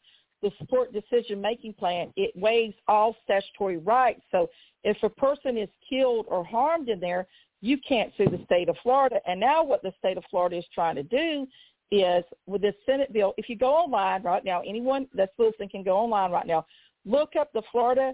the 0.42 0.52
support 0.60 0.94
decision 0.94 1.42
making 1.42 1.74
plan, 1.74 2.12
it 2.16 2.32
waives 2.36 2.76
all 2.88 3.16
statutory 3.24 3.78
rights. 3.78 4.22
So 4.32 4.50
if 4.84 4.98
a 5.04 5.10
person 5.10 5.58
is 5.58 5.70
killed 5.90 6.26
or 6.30 6.44
harmed 6.46 6.90
in 6.90 7.00
there, 7.00 7.28
you 7.62 7.78
can't 7.88 8.12
sue 8.18 8.28
the 8.30 8.44
state 8.46 8.70
of 8.70 8.76
Florida. 8.84 9.20
And 9.26 9.40
now 9.40 9.64
what 9.64 9.82
the 9.82 9.94
state 9.98 10.18
of 10.18 10.24
Florida 10.30 10.58
is 10.58 10.66
trying 10.74 10.96
to 10.96 11.04
do 11.04 11.48
is 11.92 12.24
with 12.46 12.62
this 12.62 12.76
Senate 12.86 13.12
bill, 13.14 13.34
if 13.38 13.50
you 13.50 13.58
go 13.58 13.72
online 13.72 14.24
right 14.24 14.44
now, 14.44 14.62
anyone 14.62 15.08
that's 15.14 15.32
listening 15.40 15.70
can 15.70 15.84
go 15.84 15.98
online 15.98 16.32
right 16.32 16.46
now, 16.46 16.66
look 17.06 17.34
up 17.40 17.52
the 17.54 17.62
Florida 17.72 18.14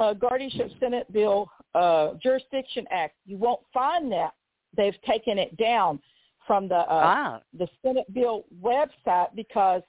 uh, 0.00 0.12
Guardianship 0.12 0.70
Senate 0.80 1.10
Bill 1.12 1.50
uh, 1.74 2.14
Jurisdiction 2.22 2.86
Act. 2.90 3.14
You 3.26 3.36
won't 3.36 3.60
find 3.72 4.10
that. 4.12 4.32
They've 4.76 5.00
taken 5.06 5.38
it 5.38 5.56
down 5.56 6.00
from 6.46 6.68
the 6.68 6.76
uh, 6.76 6.86
ah. 6.90 7.40
the 7.58 7.68
Senate 7.82 8.12
bill 8.12 8.44
website 8.62 9.34
because 9.34 9.82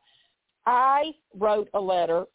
I 0.66 1.14
wrote 1.38 1.70
a 1.74 1.80
letter 1.80 2.26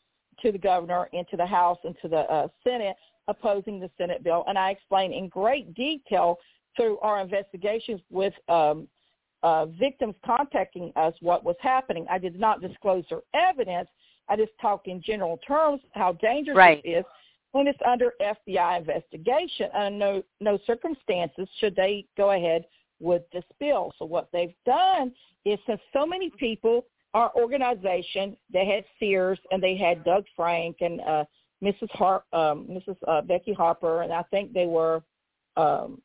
to 0.43 0.53
the 0.53 0.59
governor 0.59 1.09
and 1.13 1.27
to 1.29 1.37
the 1.37 1.47
House 1.47 1.79
and 1.85 1.95
to 2.03 2.09
the 2.09 2.21
uh, 2.31 2.49
Senate 2.65 2.97
opposing 3.29 3.79
the 3.79 3.91
Senate 3.97 4.25
bill, 4.25 4.45
and 4.49 4.59
I 4.59 4.71
explained 4.71 5.15
in 5.15 5.29
great 5.29 5.75
detail 5.75 6.39
through 6.77 6.99
our 6.99 7.21
investigations 7.21 8.01
with 8.11 8.35
um, 8.49 8.89
uh, 9.43 9.67
victims 9.67 10.15
contacting 10.25 10.93
us 10.97 11.15
what 11.21 11.45
was 11.45 11.57
happening. 11.61 12.07
I 12.11 12.19
did 12.19 12.39
not 12.39 12.61
disclose 12.61 13.05
their 13.09 13.21
evidence. 13.35 13.89
I 14.29 14.37
just 14.37 14.53
talked 14.61 14.87
in 14.87 15.03
general 15.03 15.39
terms 15.47 15.81
how 15.93 16.13
dangerous 16.13 16.57
right. 16.57 16.81
it 16.85 16.89
is 16.89 17.05
when 17.53 17.67
it's 17.67 17.79
under 17.87 18.13
FBI 18.21 18.79
investigation. 18.79 19.69
Under 19.75 19.97
no, 19.97 20.23
no 20.41 20.59
circumstances 20.67 21.49
should 21.59 21.77
they 21.77 22.07
go 22.17 22.31
ahead 22.33 22.65
with 23.01 23.23
this 23.33 23.45
bill. 23.59 23.93
So 23.99 24.05
what 24.05 24.29
they've 24.33 24.55
done 24.67 25.13
is 25.45 25.59
since 25.67 25.81
so 25.93 26.07
many 26.07 26.31
people, 26.39 26.87
our 27.15 27.33
organization, 27.35 28.37
they 28.53 28.67
had 28.67 28.85
Sears 28.99 29.39
and 29.51 29.63
they 29.63 29.77
had 29.77 30.05
Doug 30.05 30.25
Frank 30.37 30.77
and 30.81 31.01
uh, 31.01 31.25
Mrs. 31.63 31.91
Har- 31.93 32.25
um, 32.33 32.67
Mrs. 32.71 32.97
Uh, 33.09 33.23
Becky 33.23 33.53
Harper, 33.53 34.03
and 34.03 34.13
I 34.13 34.23
think 34.25 34.53
they 34.53 34.67
were 34.67 35.03
um, 35.57 36.01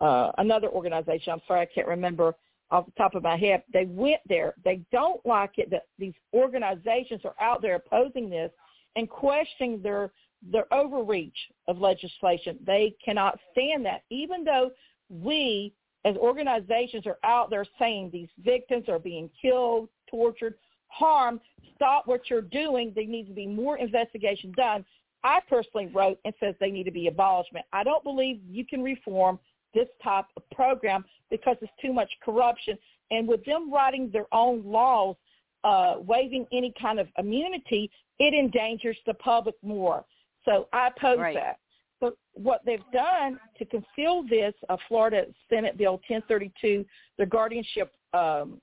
uh, 0.00 0.30
another 0.38 0.68
organization. 0.68 1.32
I'm 1.32 1.42
sorry, 1.46 1.60
I 1.62 1.66
can't 1.66 1.88
remember 1.88 2.34
off 2.70 2.86
the 2.86 2.92
top 2.92 3.14
of 3.14 3.22
my 3.22 3.36
head. 3.36 3.62
They 3.72 3.84
went 3.84 4.20
there. 4.26 4.54
They 4.64 4.80
don't 4.90 5.24
like 5.26 5.58
it 5.58 5.70
that 5.70 5.86
these 5.98 6.14
organizations 6.32 7.20
are 7.24 7.34
out 7.40 7.60
there 7.60 7.76
opposing 7.76 8.30
this 8.30 8.50
and 8.96 9.08
questioning 9.08 9.82
their 9.82 10.10
their 10.50 10.72
overreach 10.72 11.36
of 11.68 11.78
legislation. 11.78 12.58
They 12.66 12.94
cannot 13.04 13.38
stand 13.52 13.84
that, 13.86 14.02
even 14.10 14.44
though 14.44 14.70
we 15.08 15.72
as 16.04 16.16
organizations 16.16 17.06
are 17.06 17.18
out 17.24 17.50
there 17.50 17.64
saying 17.78 18.10
these 18.12 18.28
victims 18.44 18.88
are 18.88 18.98
being 18.98 19.30
killed, 19.40 19.88
tortured, 20.10 20.54
harmed. 20.88 21.40
Stop 21.76 22.06
what 22.06 22.28
you're 22.28 22.42
doing. 22.42 22.92
There 22.94 23.06
needs 23.06 23.28
to 23.28 23.34
be 23.34 23.46
more 23.46 23.78
investigation 23.78 24.52
done. 24.56 24.84
I 25.24 25.38
personally 25.48 25.86
wrote 25.86 26.18
and 26.24 26.34
says 26.40 26.54
they 26.58 26.70
need 26.70 26.84
to 26.84 26.90
be 26.90 27.06
abolishment. 27.06 27.64
I 27.72 27.84
don't 27.84 28.02
believe 28.02 28.40
you 28.48 28.66
can 28.66 28.82
reform 28.82 29.38
this 29.74 29.86
type 30.02 30.26
of 30.36 30.42
program 30.50 31.04
because 31.30 31.56
it's 31.62 31.72
too 31.80 31.92
much 31.92 32.10
corruption. 32.24 32.76
And 33.10 33.28
with 33.28 33.44
them 33.44 33.72
writing 33.72 34.10
their 34.12 34.26
own 34.32 34.64
laws, 34.64 35.16
uh, 35.64 35.94
waiving 35.98 36.46
any 36.52 36.74
kind 36.80 36.98
of 36.98 37.06
immunity, 37.18 37.90
it 38.18 38.34
endangers 38.34 38.96
the 39.06 39.14
public 39.14 39.54
more. 39.62 40.04
So 40.44 40.68
I 40.72 40.88
oppose 40.88 41.18
right. 41.18 41.34
that. 41.34 41.58
But 42.00 42.16
what 42.34 42.62
they've 42.66 42.82
done 42.92 43.38
to 43.58 43.64
conceal 43.64 44.24
this, 44.28 44.54
uh, 44.68 44.76
Florida 44.88 45.26
Senate 45.48 45.78
Bill 45.78 46.00
1032, 46.08 46.84
the 47.16 47.26
Guardianship 47.26 47.92
um, 48.12 48.60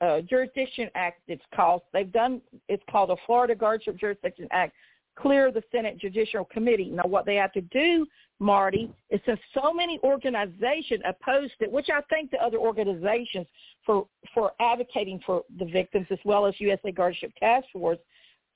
uh, 0.00 0.20
Jurisdiction 0.20 0.88
Act, 0.94 1.20
it's 1.26 1.42
called. 1.54 1.82
They've 1.92 2.12
done. 2.12 2.40
It's 2.68 2.82
called 2.90 3.10
the 3.10 3.16
Florida 3.26 3.54
Guardianship 3.54 3.98
Jurisdiction 3.98 4.46
Act. 4.52 4.72
Clear 5.18 5.50
the 5.50 5.62
Senate 5.72 5.98
Judicial 5.98 6.44
Committee. 6.44 6.90
Now, 6.90 7.04
what 7.06 7.24
they 7.24 7.36
have 7.36 7.52
to 7.54 7.62
do, 7.62 8.06
Marty, 8.38 8.90
is 9.08 9.18
since 9.24 9.40
so 9.54 9.72
many 9.72 9.98
organizations 10.04 11.00
opposed 11.08 11.54
it, 11.60 11.72
which 11.72 11.86
I 11.90 12.02
thank 12.10 12.30
the 12.30 12.38
other 12.38 12.58
organizations 12.58 13.46
for 13.84 14.06
for 14.34 14.52
advocating 14.60 15.20
for 15.24 15.42
the 15.58 15.64
victims 15.64 16.06
as 16.10 16.18
well 16.24 16.46
as 16.46 16.54
USA 16.58 16.92
Guardianship 16.92 17.32
Task 17.40 17.66
Force 17.72 17.98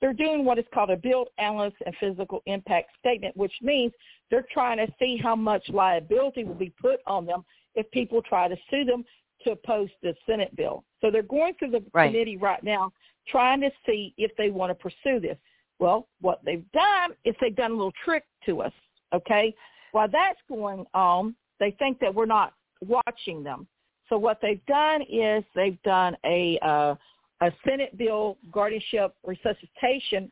they're 0.00 0.12
doing 0.12 0.44
what 0.44 0.58
is 0.58 0.64
called 0.72 0.90
a 0.90 0.96
bill 0.96 1.26
analysis 1.38 1.78
and 1.84 1.94
fiscal 2.00 2.42
impact 2.46 2.90
statement, 2.98 3.36
which 3.36 3.52
means 3.62 3.92
they're 4.30 4.46
trying 4.52 4.78
to 4.78 4.92
see 4.98 5.16
how 5.16 5.36
much 5.36 5.68
liability 5.68 6.44
will 6.44 6.54
be 6.54 6.72
put 6.80 7.00
on 7.06 7.26
them 7.26 7.44
if 7.74 7.90
people 7.90 8.22
try 8.22 8.48
to 8.48 8.56
sue 8.70 8.84
them 8.84 9.04
to 9.44 9.52
oppose 9.52 9.88
the 10.02 10.14
Senate 10.26 10.54
bill. 10.56 10.84
So 11.00 11.10
they're 11.10 11.22
going 11.22 11.54
through 11.58 11.70
the 11.70 11.84
right. 11.92 12.08
committee 12.08 12.36
right 12.36 12.62
now 12.62 12.92
trying 13.28 13.60
to 13.60 13.70
see 13.86 14.14
if 14.16 14.30
they 14.36 14.50
want 14.50 14.70
to 14.70 14.74
pursue 14.74 15.20
this. 15.20 15.36
Well, 15.78 16.08
what 16.20 16.40
they've 16.44 16.64
done 16.72 17.12
is 17.24 17.34
they've 17.40 17.56
done 17.56 17.70
a 17.72 17.74
little 17.74 17.92
trick 18.04 18.24
to 18.46 18.62
us, 18.62 18.72
okay? 19.14 19.54
While 19.92 20.08
that's 20.08 20.38
going 20.48 20.84
on, 20.94 21.34
they 21.58 21.70
think 21.72 21.98
that 22.00 22.14
we're 22.14 22.26
not 22.26 22.54
watching 22.80 23.42
them. 23.42 23.66
So 24.08 24.18
what 24.18 24.40
they've 24.42 24.64
done 24.66 25.02
is 25.02 25.44
they've 25.54 25.80
done 25.82 26.16
a 26.24 26.58
uh, 26.62 26.94
a 27.40 27.50
Senate 27.66 27.96
bill 27.96 28.38
guardianship 28.52 29.14
resuscitation. 29.24 30.30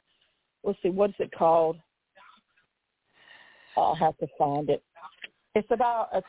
Let's 0.64 0.78
see, 0.82 0.90
what's 0.90 1.14
it 1.18 1.30
called? 1.36 1.78
I'll 3.76 3.94
have 3.94 4.16
to 4.18 4.26
find 4.36 4.68
it. 4.70 4.82
It's 5.54 5.68
about 5.70 6.08
a, 6.12 6.22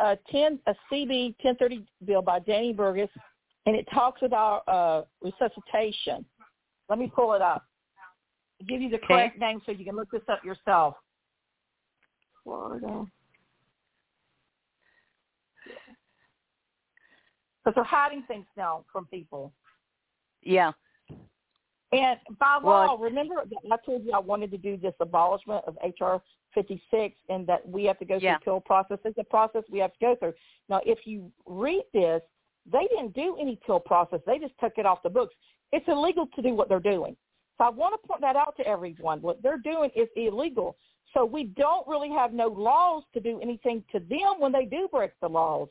a, 0.00 0.18
10, 0.30 0.58
a 0.66 0.74
CB 0.92 1.34
1030 1.42 1.84
bill 2.04 2.22
by 2.22 2.40
Danny 2.40 2.72
Burgess, 2.72 3.08
and 3.66 3.74
it 3.74 3.86
talks 3.92 4.22
about 4.22 4.68
uh, 4.68 5.02
resuscitation. 5.22 6.24
Let 6.88 6.98
me 6.98 7.10
pull 7.14 7.34
it 7.34 7.42
up. 7.42 7.64
I'll 8.60 8.66
give 8.66 8.82
you 8.82 8.90
the 8.90 8.98
correct 8.98 9.36
okay. 9.36 9.46
name 9.46 9.60
so 9.64 9.72
you 9.72 9.84
can 9.84 9.96
look 9.96 10.10
this 10.10 10.22
up 10.28 10.44
yourself. 10.44 10.94
Florida. 12.44 13.06
Because 17.64 17.74
they're 17.74 17.84
hiding 17.84 18.24
things 18.26 18.46
now 18.56 18.84
from 18.92 19.06
people. 19.06 19.52
Yeah. 20.42 20.72
And 21.92 22.18
by 22.38 22.58
law, 22.62 22.86
well, 22.86 22.98
remember 22.98 23.34
I 23.70 23.76
told 23.84 24.04
you 24.04 24.12
I 24.12 24.20
wanted 24.20 24.50
to 24.52 24.58
do 24.58 24.76
this 24.76 24.94
abolishment 25.00 25.64
of 25.66 25.76
HR 25.82 26.22
56 26.54 27.16
and 27.28 27.46
that 27.46 27.68
we 27.68 27.84
have 27.84 27.98
to 27.98 28.04
go 28.04 28.18
through 28.18 28.28
yeah. 28.28 28.34
the 28.34 28.52
appeal 28.52 28.60
process. 28.60 28.98
It's 29.04 29.18
a 29.18 29.24
process 29.24 29.62
we 29.70 29.80
have 29.80 29.92
to 29.94 29.98
go 30.00 30.16
through. 30.16 30.34
Now, 30.68 30.80
if 30.84 31.00
you 31.04 31.30
read 31.46 31.82
this, 31.92 32.22
they 32.70 32.86
didn't 32.94 33.14
do 33.14 33.36
any 33.40 33.58
pill 33.66 33.80
process. 33.80 34.20
They 34.26 34.38
just 34.38 34.54
took 34.60 34.74
it 34.76 34.86
off 34.86 35.02
the 35.02 35.10
books. 35.10 35.34
It's 35.72 35.86
illegal 35.88 36.28
to 36.34 36.42
do 36.42 36.54
what 36.54 36.68
they're 36.68 36.78
doing. 36.80 37.16
So 37.58 37.64
I 37.64 37.70
want 37.70 38.00
to 38.00 38.08
point 38.08 38.20
that 38.20 38.36
out 38.36 38.56
to 38.58 38.66
everyone. 38.66 39.20
What 39.20 39.42
they're 39.42 39.58
doing 39.58 39.90
is 39.94 40.08
illegal. 40.16 40.76
So 41.14 41.24
we 41.24 41.44
don't 41.44 41.86
really 41.88 42.10
have 42.10 42.32
no 42.32 42.48
laws 42.48 43.02
to 43.14 43.20
do 43.20 43.40
anything 43.42 43.82
to 43.92 43.98
them 43.98 44.38
when 44.38 44.52
they 44.52 44.64
do 44.64 44.88
break 44.90 45.12
the 45.20 45.28
laws. 45.28 45.68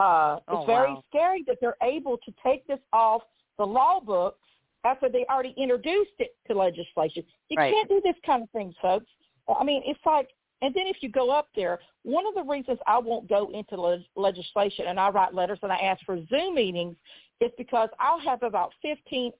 Uh, 0.00 0.38
oh, 0.48 0.58
it's 0.58 0.66
very 0.66 0.92
wow. 0.92 1.04
scary 1.08 1.44
that 1.46 1.58
they're 1.60 1.76
able 1.82 2.16
to 2.18 2.32
take 2.44 2.66
this 2.66 2.78
off 2.92 3.22
the 3.58 3.64
law 3.64 4.00
books 4.00 4.38
after 4.84 5.08
they 5.08 5.24
already 5.30 5.54
introduced 5.56 6.12
it 6.18 6.36
to 6.48 6.54
legislation. 6.54 7.22
You 7.48 7.56
right. 7.56 7.72
can't 7.72 7.88
do 7.88 8.00
this 8.04 8.16
kind 8.26 8.42
of 8.42 8.50
thing, 8.50 8.74
folks. 8.82 9.06
Uh, 9.48 9.54
I 9.54 9.64
mean, 9.64 9.82
it's 9.86 10.00
like, 10.04 10.30
and 10.60 10.74
then 10.74 10.86
if 10.86 10.96
you 11.00 11.08
go 11.08 11.30
up 11.30 11.48
there, 11.54 11.80
one 12.02 12.24
of 12.26 12.34
the 12.34 12.42
reasons 12.42 12.78
I 12.86 12.98
won't 12.98 13.28
go 13.28 13.50
into 13.52 13.80
le- 13.80 14.04
legislation 14.16 14.86
and 14.88 14.98
I 14.98 15.10
write 15.10 15.34
letters 15.34 15.58
and 15.62 15.72
I 15.72 15.76
ask 15.76 16.04
for 16.04 16.18
Zoom 16.26 16.54
meetings 16.54 16.96
is 17.40 17.50
because 17.58 17.88
I'll 17.98 18.20
have 18.20 18.42
about 18.42 18.72
15 18.82 19.32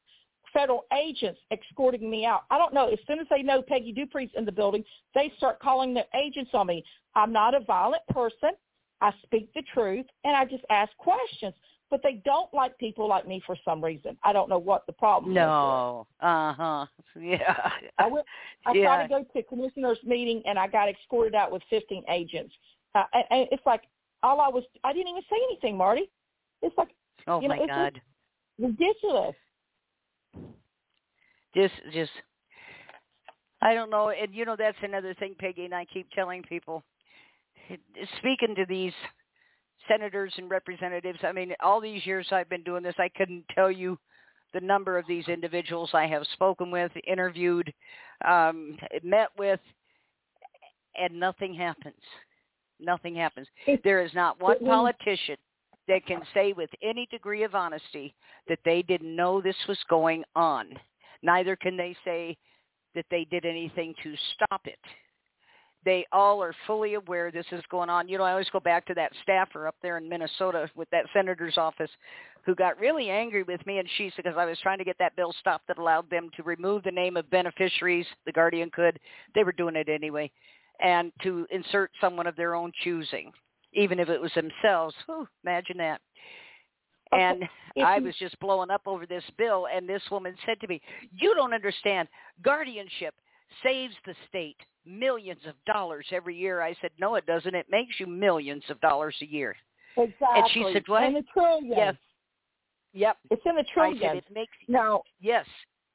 federal 0.53 0.85
agents 0.97 1.41
escorting 1.51 2.11
me 2.11 2.27
out. 2.27 2.43
I 2.51 2.59
don't 2.59 2.75
know. 2.75 2.89
As 2.89 2.99
soon 3.07 3.21
as 3.21 3.27
they 3.31 3.43
know 3.43 3.63
Peggy 3.63 3.93
Dupree's 3.93 4.31
in 4.37 4.45
the 4.45 4.53
building, 4.53 4.85
they 5.15 5.33
start 5.37 5.61
calling 5.61 5.95
their 5.95 6.05
agents 6.15 6.51
on 6.55 6.67
me. 6.67 6.85
I'm 7.15 7.33
not 7.33 7.55
a 7.55 7.61
violent 7.61 8.03
person. 8.11 8.51
I 9.01 9.13
speak 9.25 9.53
the 9.55 9.63
truth, 9.75 10.07
and 10.25 10.37
I 10.37 10.45
just 10.45 10.65
ask 10.71 10.97
questions. 10.97 11.55
But 11.93 12.01
they 12.03 12.23
don't 12.25 12.53
like 12.55 12.79
people 12.79 13.07
like 13.07 13.29
me 13.29 13.43
for 13.45 13.55
some 13.67 13.85
reason. 13.85 14.17
I 14.25 14.33
don't 14.33 14.49
know 14.49 14.59
what 14.59 14.87
the 14.87 14.95
problem 14.95 15.35
no. 15.35 16.07
is. 16.09 16.23
No. 16.23 16.27
Uh 16.27 16.55
huh. 16.55 16.87
Yeah. 17.21 17.71
I 17.99 18.07
went. 18.07 18.25
I 18.65 18.73
yeah. 18.73 18.85
tried 18.85 19.03
to 19.03 19.09
go 19.11 19.25
to 19.31 19.39
a 19.39 19.43
commissioner's 19.43 19.99
meeting, 20.03 20.43
and 20.47 20.59
I 20.59 20.69
got 20.69 20.89
escorted 20.89 21.35
out 21.35 21.53
with 21.53 21.63
15 21.69 22.03
agents. 22.09 22.55
Uh, 22.95 23.03
and, 23.13 23.25
and 23.31 23.49
it's 23.53 23.63
like 23.67 23.83
all 24.23 24.41
I 24.41 24.49
was. 24.49 24.65
I 24.85 24.95
didn't 24.95 25.09
even 25.09 25.23
say 25.29 25.37
anything, 25.51 25.77
Marty. 25.77 26.11
It's 26.63 26.77
like. 26.79 26.89
Oh 27.27 27.43
you 27.43 27.49
know, 27.49 27.57
my 27.57 27.63
it's 27.63 27.71
God. 27.71 28.01
Ridiculous. 28.59 29.35
Just, 31.55 31.75
just. 31.93 32.11
I 33.61 33.75
don't 33.75 33.91
know, 33.91 34.09
and 34.09 34.35
you 34.35 34.47
know 34.47 34.57
that's 34.59 34.79
another 34.83 35.13
thing, 35.13 35.35
Peggy, 35.39 35.67
and 35.67 35.75
I 35.75 35.85
keep 35.85 36.11
telling 36.13 36.43
people. 36.43 36.83
Speaking 38.17 38.55
to 38.57 38.65
these 38.67 38.95
senators 39.89 40.33
and 40.37 40.51
representatives. 40.51 41.19
I 41.23 41.33
mean, 41.33 41.53
all 41.61 41.81
these 41.81 42.05
years 42.07 42.27
I've 42.31 42.49
been 42.49 42.63
doing 42.63 42.83
this, 42.83 42.95
I 42.99 43.11
couldn't 43.17 43.45
tell 43.55 43.71
you 43.71 43.99
the 44.55 44.61
number 44.61 44.99
of 44.99 45.07
these 45.07 45.29
individuals 45.29 45.91
I 45.95 46.07
have 46.07 46.25
spoken 46.35 46.71
with, 46.71 46.93
interviewed, 47.07 47.73
um, 48.27 48.77
met 49.03 49.29
with, 49.39 49.61
and 51.01 51.19
nothing 51.19 51.55
happens. 51.55 51.95
Nothing 52.79 53.15
happens. 53.15 53.47
There 53.85 54.05
is 54.05 54.13
not 54.15 54.41
one 54.41 54.59
politician 54.65 55.37
that 55.89 56.05
can 56.07 56.21
say 56.35 56.53
with 56.53 56.71
any 56.83 57.07
degree 57.11 57.45
of 57.45 57.55
honesty 57.55 58.15
that 58.49 58.59
they 58.65 58.83
didn't 58.83 59.15
know 59.15 59.41
this 59.41 59.57
was 59.69 59.79
going 59.89 60.23
on. 60.37 60.69
Neither 61.23 61.57
can 61.57 61.77
they 61.77 61.97
say 62.05 62.37
that 62.95 63.07
they 63.11 63.27
did 63.31 63.45
anything 63.45 63.95
to 64.03 64.15
stop 64.35 64.63
it 64.67 64.79
they 65.85 66.07
all 66.13 66.43
are 66.43 66.55
fully 66.67 66.95
aware 66.95 67.31
this 67.31 67.47
is 67.51 67.63
going 67.71 67.91
on. 67.91 68.09
You 68.09 68.19
know, 68.19 68.25
I 68.25 68.33
always 68.33 68.51
go 68.51 68.61
back 68.61 68.87
to 68.87 68.95
that 68.95 69.13
staffer 69.23 69.67
up 69.67 69.75
there 69.83 69.99
in 69.99 70.09
Minnesota 70.09 70.71
with 70.77 70.89
that 70.91 71.07
senator's 71.13 71.59
office 71.59 71.91
who 72.45 72.55
got 72.55 72.79
really 72.79 73.11
angry 73.11 73.43
with 73.43 73.65
me 73.67 73.79
and 73.79 73.89
she 73.97 74.11
said 74.11 74.25
because 74.25 74.39
I 74.39 74.45
was 74.45 74.59
trying 74.61 74.79
to 74.79 74.85
get 74.85 74.97
that 74.99 75.17
bill 75.17 75.35
stopped 75.39 75.67
that 75.69 75.79
allowed 75.79 76.09
them 76.11 76.31
to 76.37 76.43
remove 76.43 76.83
the 76.83 76.91
name 76.91 77.17
of 77.17 77.29
beneficiaries, 77.31 78.07
the 78.27 78.33
guardian 78.33 78.71
could. 78.71 78.99
They 79.35 79.45
were 79.45 79.53
doing 79.53 79.77
it 79.77 79.89
anyway. 79.89 80.31
And 80.81 81.13
to 81.23 81.47
insert 81.51 81.91
someone 82.01 82.27
of 82.27 82.37
their 82.37 82.55
own 82.55 82.73
choosing, 82.83 83.33
even 83.73 84.01
if 84.01 84.09
it 84.09 84.21
was 84.21 84.33
themselves. 84.35 84.95
Whew, 85.07 85.29
imagine 85.45 85.79
that. 85.79 86.01
And 87.13 87.45
I 87.85 87.99
was 87.99 88.15
just 88.19 88.39
blowing 88.41 88.71
up 88.71 88.83
over 88.87 89.05
this 89.07 89.25
bill 89.37 89.69
and 89.73 89.89
this 89.89 90.03
woman 90.11 90.35
said 90.47 90.59
to 90.61 90.67
me, 90.67 90.81
"You 91.13 91.35
don't 91.35 91.53
understand. 91.53 92.09
Guardianship 92.43 93.15
saves 93.63 93.95
the 94.07 94.15
state 94.29 94.57
millions 94.87 95.41
of 95.47 95.55
dollars 95.67 96.07
every 96.11 96.37
year. 96.37 96.61
I 96.61 96.75
said, 96.81 96.91
no, 96.99 97.15
it 97.15 97.27
doesn't. 97.27 97.55
It 97.55 97.67
makes 97.71 97.99
you 97.99 98.07
millions 98.07 98.65
of 98.69 98.81
dollars 98.81 99.15
a 99.23 99.27
year. 99.27 99.57
Exactly. 99.97 100.27
And 100.35 100.49
she 100.53 100.71
said, 100.73 100.83
what? 100.87 101.05
In 101.05 101.15
the 101.15 101.25
trillions. 101.33 101.75
Yes. 101.77 101.95
Yep. 102.95 103.17
It's 103.31 103.43
in 103.45 103.57
the 103.57 103.65
trillions. 103.73 104.01
Said, 104.03 104.17
it 104.17 104.25
makes 104.35 104.53
now. 104.69 105.03
Yes. 105.21 105.47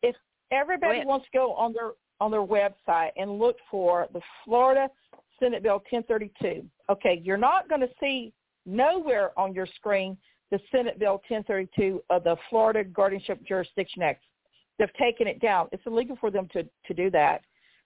If 0.01 0.15
everybody 0.51 1.03
wants 1.05 1.25
to 1.31 1.37
go 1.37 1.53
on 1.53 1.73
their 1.73 1.91
on 2.19 2.31
their 2.31 2.45
website 2.45 3.11
and 3.17 3.37
look 3.37 3.57
for 3.69 4.07
the 4.13 4.21
Florida 4.43 4.89
Senate 5.39 5.61
Bill 5.61 5.83
1032, 5.91 6.65
okay, 6.89 7.21
you're 7.23 7.37
not 7.37 7.69
going 7.69 7.81
to 7.81 7.89
see 7.99 8.33
nowhere 8.65 9.37
on 9.37 9.53
your 9.53 9.67
screen 9.75 10.17
the 10.49 10.59
Senate 10.71 10.97
Bill 10.97 11.21
1032 11.27 12.01
of 12.09 12.23
the 12.23 12.35
Florida 12.49 12.83
Guardianship 12.83 13.45
Jurisdiction 13.45 14.01
Act. 14.01 14.23
They've 14.79 14.93
taken 14.99 15.27
it 15.27 15.41
down. 15.41 15.67
It's 15.71 15.83
illegal 15.85 16.17
for 16.19 16.31
them 16.31 16.47
to 16.53 16.63
to 16.63 16.93
do 16.93 17.11
that. 17.11 17.41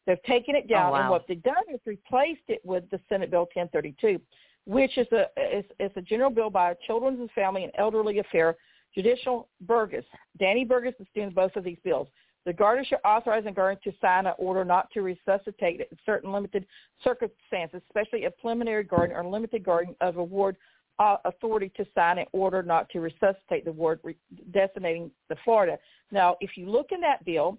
They've 0.08 0.22
taken 0.24 0.56
it 0.56 0.68
down, 0.68 0.90
oh, 0.90 0.92
wow. 0.94 1.02
and 1.02 1.10
what 1.10 1.26
they've 1.28 1.42
done 1.44 1.64
is 1.74 1.80
replaced 1.86 2.42
it 2.48 2.62
with 2.64 2.90
the 2.90 3.00
Senate 3.08 3.30
Bill 3.30 3.48
1032, 3.54 4.20
which 4.66 4.98
is 4.98 5.08
a 5.12 5.26
is, 5.56 5.66
is 5.80 5.92
a 5.96 6.02
general 6.02 6.32
bill 6.32 6.50
by 6.50 6.76
Children's 6.88 7.20
and 7.20 7.32
Family 7.32 7.64
and 7.64 7.74
Elderly 7.78 8.20
Affair 8.20 8.56
Judicial 8.96 9.48
Burgess. 9.62 10.06
Danny 10.40 10.66
Burgess 10.66 10.96
is 11.00 11.08
doing 11.14 11.30
both 11.30 11.56
of 11.56 11.64
these 11.64 11.78
bills. 11.84 12.08
The 12.46 12.54
guardianship 12.54 13.00
authorizing 13.06 13.54
guardian 13.54 13.80
to 13.84 13.98
sign 14.02 14.26
an 14.26 14.34
order 14.40 14.66
not 14.66 14.90
to 14.92 15.02
resuscitate 15.02 15.80
in 15.80 15.98
certain 16.06 16.32
limited 16.32 16.66
circumstances, 17.04 17.82
especially 17.88 18.26
a 18.26 18.32
preliminary 18.32 18.84
guardian 18.84 19.18
or 19.18 19.24
limited 19.24 19.64
guardian 19.64 19.96
of 20.02 20.18
award 20.18 20.58
uh, 20.98 21.18
authority 21.26 21.72
to 21.78 21.86
sign 21.96 22.18
an 22.18 22.26
order 22.32 22.64
not 22.64 22.90
to 22.90 23.00
resuscitate 23.00 23.66
the 23.66 23.72
ward 23.72 24.00
re- 24.04 24.16
designating 24.52 25.12
the 25.30 25.36
Florida. 25.44 25.78
Now, 26.12 26.36
if 26.42 26.58
you 26.58 26.70
look 26.70 26.92
in 26.92 27.02
that 27.02 27.24
bill, 27.26 27.58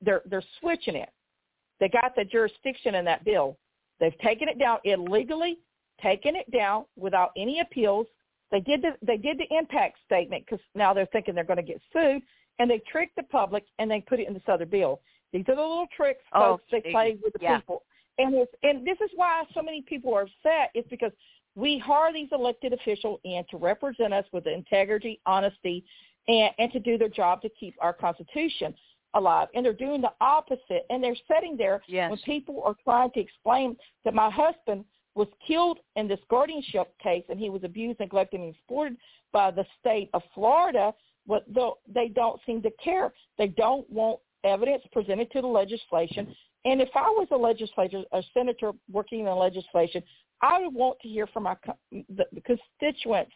they're 0.00 0.22
they're 0.26 0.44
switching 0.60 0.94
it. 0.94 1.08
They 1.80 1.88
got 1.88 2.14
the 2.16 2.24
jurisdiction 2.24 2.94
in 2.94 3.04
that 3.04 3.24
bill. 3.24 3.56
They've 4.00 4.18
taken 4.18 4.48
it 4.48 4.58
down 4.58 4.78
illegally, 4.84 5.58
taken 6.02 6.36
it 6.36 6.50
down 6.50 6.84
without 6.96 7.30
any 7.36 7.60
appeals. 7.60 8.06
They 8.50 8.60
did 8.60 8.82
the 8.82 8.92
they 9.02 9.16
did 9.16 9.38
the 9.38 9.56
impact 9.56 9.98
statement 10.06 10.44
because 10.46 10.64
now 10.74 10.94
they're 10.94 11.06
thinking 11.06 11.34
they're 11.34 11.44
going 11.44 11.58
to 11.58 11.62
get 11.62 11.80
sued, 11.92 12.22
and 12.58 12.70
they 12.70 12.80
tricked 12.90 13.16
the 13.16 13.24
public 13.24 13.64
and 13.78 13.90
they 13.90 14.00
put 14.00 14.20
it 14.20 14.28
in 14.28 14.34
this 14.34 14.42
other 14.48 14.66
bill. 14.66 15.00
These 15.32 15.44
are 15.48 15.56
the 15.56 15.60
little 15.60 15.86
tricks, 15.94 16.24
oh, 16.32 16.40
folks. 16.40 16.64
Oh, 16.72 16.80
they 16.82 16.90
play 16.90 17.18
with 17.22 17.34
the 17.34 17.40
yeah. 17.42 17.58
people, 17.58 17.82
and 18.16 18.34
it's, 18.34 18.52
and 18.62 18.86
this 18.86 18.96
is 19.04 19.10
why 19.14 19.44
so 19.54 19.62
many 19.62 19.82
people 19.82 20.14
are 20.14 20.22
upset. 20.22 20.70
It's 20.74 20.88
because 20.88 21.12
we 21.54 21.78
hire 21.78 22.12
these 22.12 22.28
elected 22.32 22.72
officials 22.72 23.20
in 23.24 23.44
to 23.50 23.56
represent 23.56 24.14
us 24.14 24.24
with 24.32 24.46
integrity, 24.46 25.20
honesty, 25.26 25.84
and, 26.28 26.50
and 26.58 26.72
to 26.72 26.78
do 26.78 26.96
their 26.96 27.08
job 27.08 27.42
to 27.42 27.50
keep 27.50 27.74
our 27.80 27.92
Constitution 27.92 28.74
alive. 29.14 29.48
And 29.54 29.64
they're 29.64 29.72
doing 29.72 30.00
the 30.00 30.12
opposite. 30.20 30.86
And 30.90 31.02
they're 31.02 31.16
sitting 31.32 31.56
there 31.56 31.82
Yes. 31.86 32.10
when 32.10 32.18
people 32.20 32.62
are 32.64 32.76
trying 32.84 33.10
to 33.12 33.20
explain 33.20 33.76
that 34.04 34.14
my 34.14 34.30
husband 34.30 34.84
was 35.14 35.28
killed 35.46 35.78
in 35.96 36.06
this 36.06 36.20
guardianship 36.30 36.96
case 37.02 37.24
and 37.28 37.38
he 37.38 37.50
was 37.50 37.64
abused, 37.64 37.98
neglected, 37.98 38.40
and 38.40 38.54
exploited 38.54 38.96
by 39.32 39.50
the 39.50 39.64
state 39.80 40.10
of 40.14 40.22
Florida, 40.34 40.94
but 41.26 41.44
they 41.92 42.08
don't 42.08 42.40
seem 42.46 42.62
to 42.62 42.70
care. 42.82 43.12
They 43.36 43.48
don't 43.48 43.88
want 43.90 44.20
evidence 44.44 44.82
presented 44.92 45.30
to 45.32 45.40
the 45.40 45.46
legislation. 45.46 46.34
And 46.64 46.80
if 46.80 46.90
I 46.94 47.08
was 47.10 47.28
a 47.30 47.36
legislator, 47.36 48.02
a 48.12 48.22
senator 48.34 48.72
working 48.90 49.20
in 49.20 49.24
the 49.26 49.34
legislation, 49.34 50.02
I 50.40 50.60
would 50.60 50.74
want 50.74 50.98
to 51.00 51.08
hear 51.08 51.26
from 51.26 51.44
my 51.44 51.56
the, 51.90 52.24
the 52.32 52.40
constituents 52.42 53.32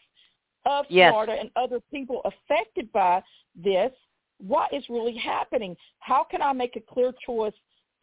of 0.65 0.85
Yes. 0.89 1.11
Florida 1.11 1.35
and 1.39 1.49
other 1.55 1.81
people 1.91 2.21
affected 2.25 2.91
by 2.93 3.21
this. 3.55 3.91
What 4.45 4.73
is 4.73 4.83
really 4.89 5.15
happening? 5.17 5.75
How 5.99 6.25
can 6.29 6.41
I 6.41 6.53
make 6.53 6.75
a 6.75 6.81
clear 6.81 7.13
choice 7.25 7.53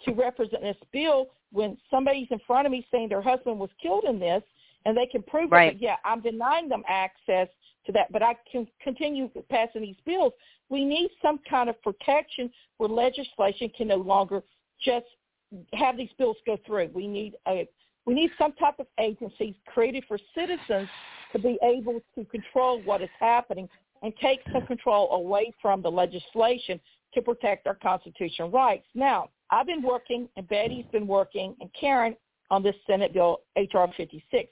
to 0.04 0.12
represent 0.12 0.62
this 0.62 0.76
bill 0.92 1.28
when 1.52 1.76
somebody's 1.90 2.28
in 2.30 2.38
front 2.46 2.66
of 2.66 2.72
me 2.72 2.86
saying 2.90 3.08
their 3.10 3.20
husband 3.22 3.58
was 3.58 3.70
killed 3.82 4.04
in 4.04 4.18
this, 4.18 4.42
and 4.86 4.96
they 4.96 5.06
can 5.06 5.22
prove 5.22 5.52
Right. 5.52 5.68
it? 5.68 5.74
But 5.74 5.82
yeah, 5.82 5.96
I'm 6.04 6.20
denying 6.20 6.68
them 6.68 6.82
access 6.88 7.48
to 7.86 7.92
that, 7.92 8.10
but 8.12 8.22
I 8.22 8.34
can 8.50 8.66
continue 8.82 9.28
passing 9.50 9.82
these 9.82 10.00
bills. 10.06 10.32
We 10.70 10.84
need 10.84 11.10
some 11.20 11.38
kind 11.48 11.68
of 11.68 11.80
protection 11.82 12.50
where 12.78 12.88
legislation 12.88 13.68
can 13.70 13.88
no 13.88 13.96
longer 13.96 14.42
just 14.80 15.06
have 15.74 15.96
these 15.96 16.12
bills 16.16 16.36
go 16.46 16.56
through. 16.64 16.90
We 16.94 17.06
need 17.06 17.36
a 17.48 17.68
we 18.06 18.14
need 18.14 18.30
some 18.38 18.52
type 18.54 18.78
of 18.78 18.86
agency 18.98 19.54
created 19.66 20.04
for 20.08 20.18
citizens 20.34 20.88
to 21.32 21.38
be 21.38 21.58
able 21.62 22.00
to 22.14 22.24
control 22.24 22.80
what 22.82 23.02
is 23.02 23.10
happening 23.20 23.68
and 24.02 24.12
take 24.20 24.40
some 24.52 24.66
control 24.66 25.10
away 25.12 25.52
from 25.60 25.82
the 25.82 25.90
legislation 25.90 26.80
to 27.14 27.22
protect 27.22 27.66
our 27.66 27.74
constitutional 27.74 28.50
rights. 28.50 28.86
Now, 28.94 29.30
I've 29.50 29.66
been 29.66 29.82
working, 29.82 30.28
and 30.36 30.48
Betty's 30.48 30.86
been 30.92 31.06
working, 31.06 31.56
and 31.60 31.70
Karen 31.78 32.16
on 32.50 32.62
this 32.62 32.76
Senate 32.86 33.12
Bill 33.12 33.40
HR 33.56 33.86
56. 33.96 34.50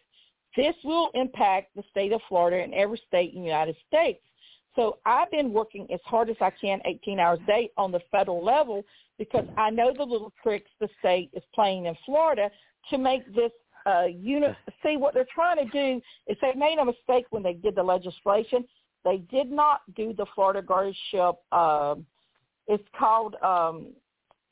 This 0.56 0.74
will 0.84 1.10
impact 1.14 1.74
the 1.76 1.84
state 1.90 2.12
of 2.12 2.20
Florida 2.28 2.62
and 2.62 2.74
every 2.74 3.00
state 3.06 3.32
in 3.32 3.40
the 3.40 3.46
United 3.46 3.76
States. 3.86 4.20
So 4.74 4.98
I've 5.06 5.30
been 5.30 5.52
working 5.52 5.86
as 5.92 6.00
hard 6.04 6.30
as 6.30 6.36
I 6.40 6.50
can, 6.50 6.80
18 6.84 7.18
hours 7.18 7.40
a 7.42 7.46
day, 7.46 7.70
on 7.76 7.90
the 7.90 8.00
federal 8.10 8.44
level 8.44 8.84
because 9.18 9.44
I 9.56 9.70
know 9.70 9.92
the 9.92 10.04
little 10.04 10.32
tricks 10.42 10.70
the 10.80 10.88
state 11.00 11.30
is 11.32 11.42
playing 11.54 11.86
in 11.86 11.96
Florida 12.06 12.50
to 12.90 12.98
make 12.98 13.26
this 13.34 13.50
uh, 13.86 14.04
unit. 14.04 14.54
See, 14.84 14.96
what 14.96 15.14
they're 15.14 15.26
trying 15.34 15.56
to 15.56 15.70
do 15.72 16.00
is 16.26 16.36
they 16.40 16.54
made 16.54 16.78
a 16.78 16.84
mistake 16.84 17.26
when 17.30 17.42
they 17.42 17.54
did 17.54 17.74
the 17.74 17.82
legislation. 17.82 18.64
They 19.04 19.18
did 19.30 19.50
not 19.50 19.80
do 19.94 20.12
the 20.12 20.26
Florida 20.34 20.62
guardianship. 20.62 21.36
Um, 21.52 22.06
it's 22.66 22.84
called 22.98 23.36
um, 23.42 23.92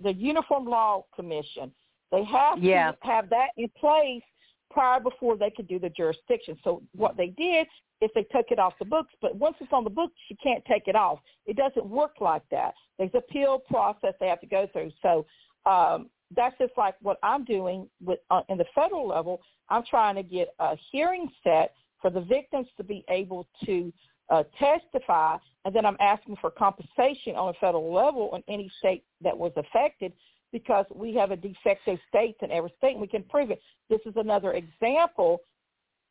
the 0.03 0.13
Uniform 0.15 0.67
Law 0.67 1.05
Commission. 1.15 1.73
They 2.11 2.25
have 2.25 2.59
Yeah. 2.59 2.93
to 2.93 3.07
have 3.07 3.29
that 3.31 3.49
in 3.57 3.69
place 3.79 4.23
prior 4.71 5.01
before 5.01 5.37
they 5.37 5.51
could 5.51 5.69
do 5.69 5.79
the 5.79 5.91
jurisdiction. 5.91 6.59
So 6.65 6.83
what 6.95 7.17
they 7.17 7.29
did 7.29 7.67
is 8.01 8.11
they 8.15 8.25
took 8.25 8.51
it 8.51 8.59
off 8.59 8.75
the 8.79 8.85
books, 8.85 9.13
but 9.23 9.35
once 9.37 9.57
it's 9.61 9.73
on 9.73 9.85
the 9.85 9.91
books, 9.91 10.15
you 10.29 10.37
can't 10.43 10.65
take 10.67 10.87
it 10.87 10.95
off. 10.97 11.19
It 11.47 11.57
doesn't 11.57 11.87
work 11.87 12.21
like 12.21 12.43
that. 12.51 12.75
There's 12.99 13.11
a 13.15 13.19
appeal 13.19 13.59
process 13.59 14.15
they 14.21 14.29
have 14.29 14.41
to 14.41 14.47
go 14.47 14.69
through. 14.73 14.93
So 15.03 15.27
um, 15.65 16.11
that's 16.35 16.57
just 16.59 16.73
like 16.77 16.95
what 17.01 17.19
I'm 17.23 17.45
doing 17.45 17.89
with 18.05 18.19
uh, 18.31 18.43
in 18.49 18.59
the 18.59 18.67
federal 18.75 19.09
level. 19.09 19.41
I'm 19.69 19.85
trying 19.89 20.15
to 20.17 20.23
get 20.23 20.49
a 20.59 20.77
hearing 20.91 21.31
set 21.43 21.75
for 22.01 22.11
the 22.11 22.21
victims 22.21 22.69
to 22.77 22.85
be 22.85 23.05
able 23.09 23.47
to 23.65 23.93
uh, 24.31 24.43
testify, 24.59 25.37
and 25.65 25.75
then 25.75 25.87
I'm 25.87 25.97
asking 26.01 26.37
for 26.41 26.51
compensation 26.51 27.37
on 27.37 27.51
a 27.51 27.53
federal 27.55 27.93
level 27.93 28.35
in 28.35 28.43
any 28.53 28.71
state 28.79 29.05
that 29.23 29.37
was 29.37 29.53
affected 29.57 30.13
because 30.53 30.87
we 30.95 31.15
have 31.15 31.31
a 31.31 31.37
defective 31.37 31.99
state 32.09 32.37
in 32.43 32.51
every 32.51 32.73
state, 32.79 32.93
and 32.93 33.01
we 33.01 33.07
can 33.07 33.23
prove 33.25 33.51
it. 33.51 33.61
This 33.91 34.01
is 34.07 34.15
another 34.17 34.53
example 34.53 35.43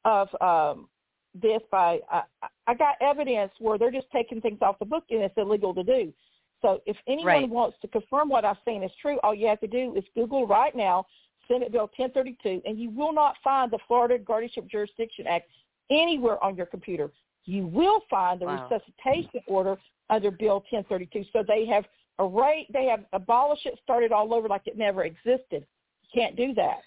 of 0.04 0.30
um, 0.40 0.88
this 1.34 1.62
by 1.72 2.00
I, 2.12 2.22
I 2.68 2.74
got 2.76 2.96
evidence 3.02 3.52
where 3.60 3.78
they're 3.78 3.92
just 3.92 4.08
taking 4.12 4.40
things 4.40 4.60
off 4.62 4.80
the 4.80 4.86
book 4.86 5.04
and 5.10 5.22
it's 5.22 5.34
illegal 5.38 5.74
to 5.74 5.84
do. 5.84 6.14
So 6.62 6.82
if 6.86 6.96
anyone 7.08 7.26
right. 7.26 7.50
wants 7.50 7.78
to 7.82 7.88
confirm 7.88 8.30
what 8.30 8.46
I'm 8.46 8.56
saying 8.64 8.84
is 8.84 8.92
true, 9.02 9.20
all 9.24 9.36
you 9.36 9.48
have 9.48 9.60
to 9.60 9.68
do 9.68 9.96
is 9.96 10.04
Google 10.16 10.48
right 10.48 10.76
now 10.76 11.06
Senate 11.48 11.72
Bill 11.72 11.90
1032, 11.98 12.62
and 12.66 12.80
you 12.80 12.90
will 12.90 13.14
not 13.14 13.36
find 13.44 13.72
the 13.72 13.80
Florida 13.88 14.18
Guardianship 14.18 14.68
Jurisdiction 14.70 15.28
Act 15.28 15.50
anywhere 15.90 16.44
on 16.44 16.56
your 16.56 16.66
computer. 16.66 17.12
You 17.46 17.68
will 17.68 18.02
find 18.10 18.40
the 18.42 18.46
wow. 18.46 18.68
resuscitation 18.70 19.42
order 19.48 19.78
under 20.10 20.32
Bill 20.32 20.64
1032. 20.70 21.26
So 21.32 21.44
they 21.48 21.66
have 21.68 21.86
array, 22.20 22.68
they 22.72 22.86
have 22.86 23.06
abolished 23.14 23.66
it, 23.66 23.80
started 23.84 24.12
all 24.12 24.34
over 24.34 24.48
like 24.48 24.66
it 24.66 24.78
never 24.78 25.04
existed. 25.04 25.66
You 26.04 26.10
can't 26.14 26.36
do 26.36 26.54
that. 26.56 26.80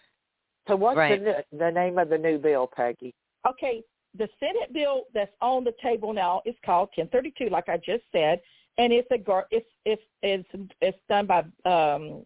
So 0.67 0.77
what's 0.77 0.97
right. 0.97 1.23
the, 1.23 1.45
the 1.57 1.71
name 1.71 1.99
of 1.99 2.09
the 2.11 2.19
new 2.19 2.39
bill, 2.39 2.69
Peggy? 2.75 3.15
Okay, 3.49 3.83
the 4.17 4.29
Senate 4.39 4.73
bill 4.73 5.05
that's 5.15 5.33
on 5.41 5.65
the 5.65 5.73
table 5.83 6.13
now 6.13 6.43
is 6.45 6.55
called 6.65 6.91
1032, 6.97 7.49
like 7.51 7.69
I 7.69 7.77
just 7.79 8.05
said, 8.13 8.41
and 8.77 8.93
it's 8.93 9.11
a 9.11 9.19
it's 9.51 9.67
it's 9.85 10.03
it's, 10.23 10.49
it's 10.81 10.99
done 11.09 11.27
by 11.27 11.41
um, 11.71 12.25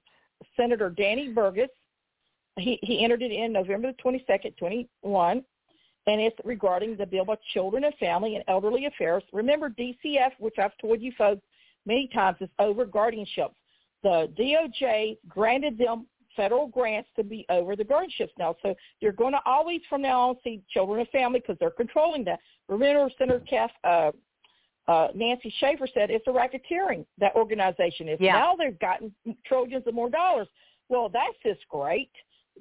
Senator 0.57 0.91
Danny 0.91 1.33
Burgess. 1.33 1.71
He 2.59 2.79
he 2.83 3.05
entered 3.05 3.23
it 3.23 3.33
in 3.33 3.53
November 3.53 3.93
the 3.93 4.03
22nd, 4.03 4.57
21, 4.57 5.45
and 6.07 6.21
it's 6.21 6.37
regarding 6.45 6.97
the 6.97 7.07
bill 7.07 7.23
about 7.23 7.41
children 7.53 7.85
and 7.85 7.95
family 7.95 8.37
and 8.37 8.45
elderly 8.49 8.87
affairs. 8.87 9.23
Remember 9.33 9.71
DCF, 9.71 10.33
which 10.39 10.57
I've 10.59 10.77
told 10.81 11.01
you 11.01 11.13
folks 11.17 11.43
many 11.87 12.09
times, 12.13 12.39
is 12.41 12.49
over 12.59 12.85
guardianships. 12.85 13.55
The 14.03 14.29
DOJ 14.39 15.19
granted 15.29 15.79
them 15.79 16.07
federal 16.37 16.67
grants 16.67 17.09
to 17.17 17.23
be 17.23 17.47
over 17.51 17.77
the 17.77 17.85
guardianships 17.85 18.31
now. 18.39 18.57
So 18.63 18.75
you're 19.01 19.13
going 19.13 19.33
to 19.33 19.41
always 19.47 19.81
from 19.89 20.03
now 20.03 20.31
on 20.31 20.37
see 20.43 20.63
children 20.71 21.01
and 21.01 21.09
family 21.11 21.41
because 21.41 21.57
they're 21.61 21.71
controlling 21.71 22.25
that. 22.25 22.41
Remember, 22.69 23.11
Senator 23.19 23.43
Kath, 23.49 23.71
uh, 23.85 24.11
uh, 24.89 25.09
Nancy 25.15 25.55
Schaefer 25.59 25.87
said 25.93 26.11
it's 26.11 26.27
a 26.27 26.31
racketeering, 26.31 27.05
that 27.19 27.35
organization 27.37 28.09
is. 28.09 28.19
Yeah. 28.21 28.33
Now 28.33 28.57
they've 28.57 28.79
gotten 28.79 29.15
trillions 29.47 29.87
of 29.87 29.95
more 29.95 30.11
dollars. 30.11 30.49
Well, 30.89 31.09
that's 31.09 31.37
just 31.45 31.67
great. 31.69 32.11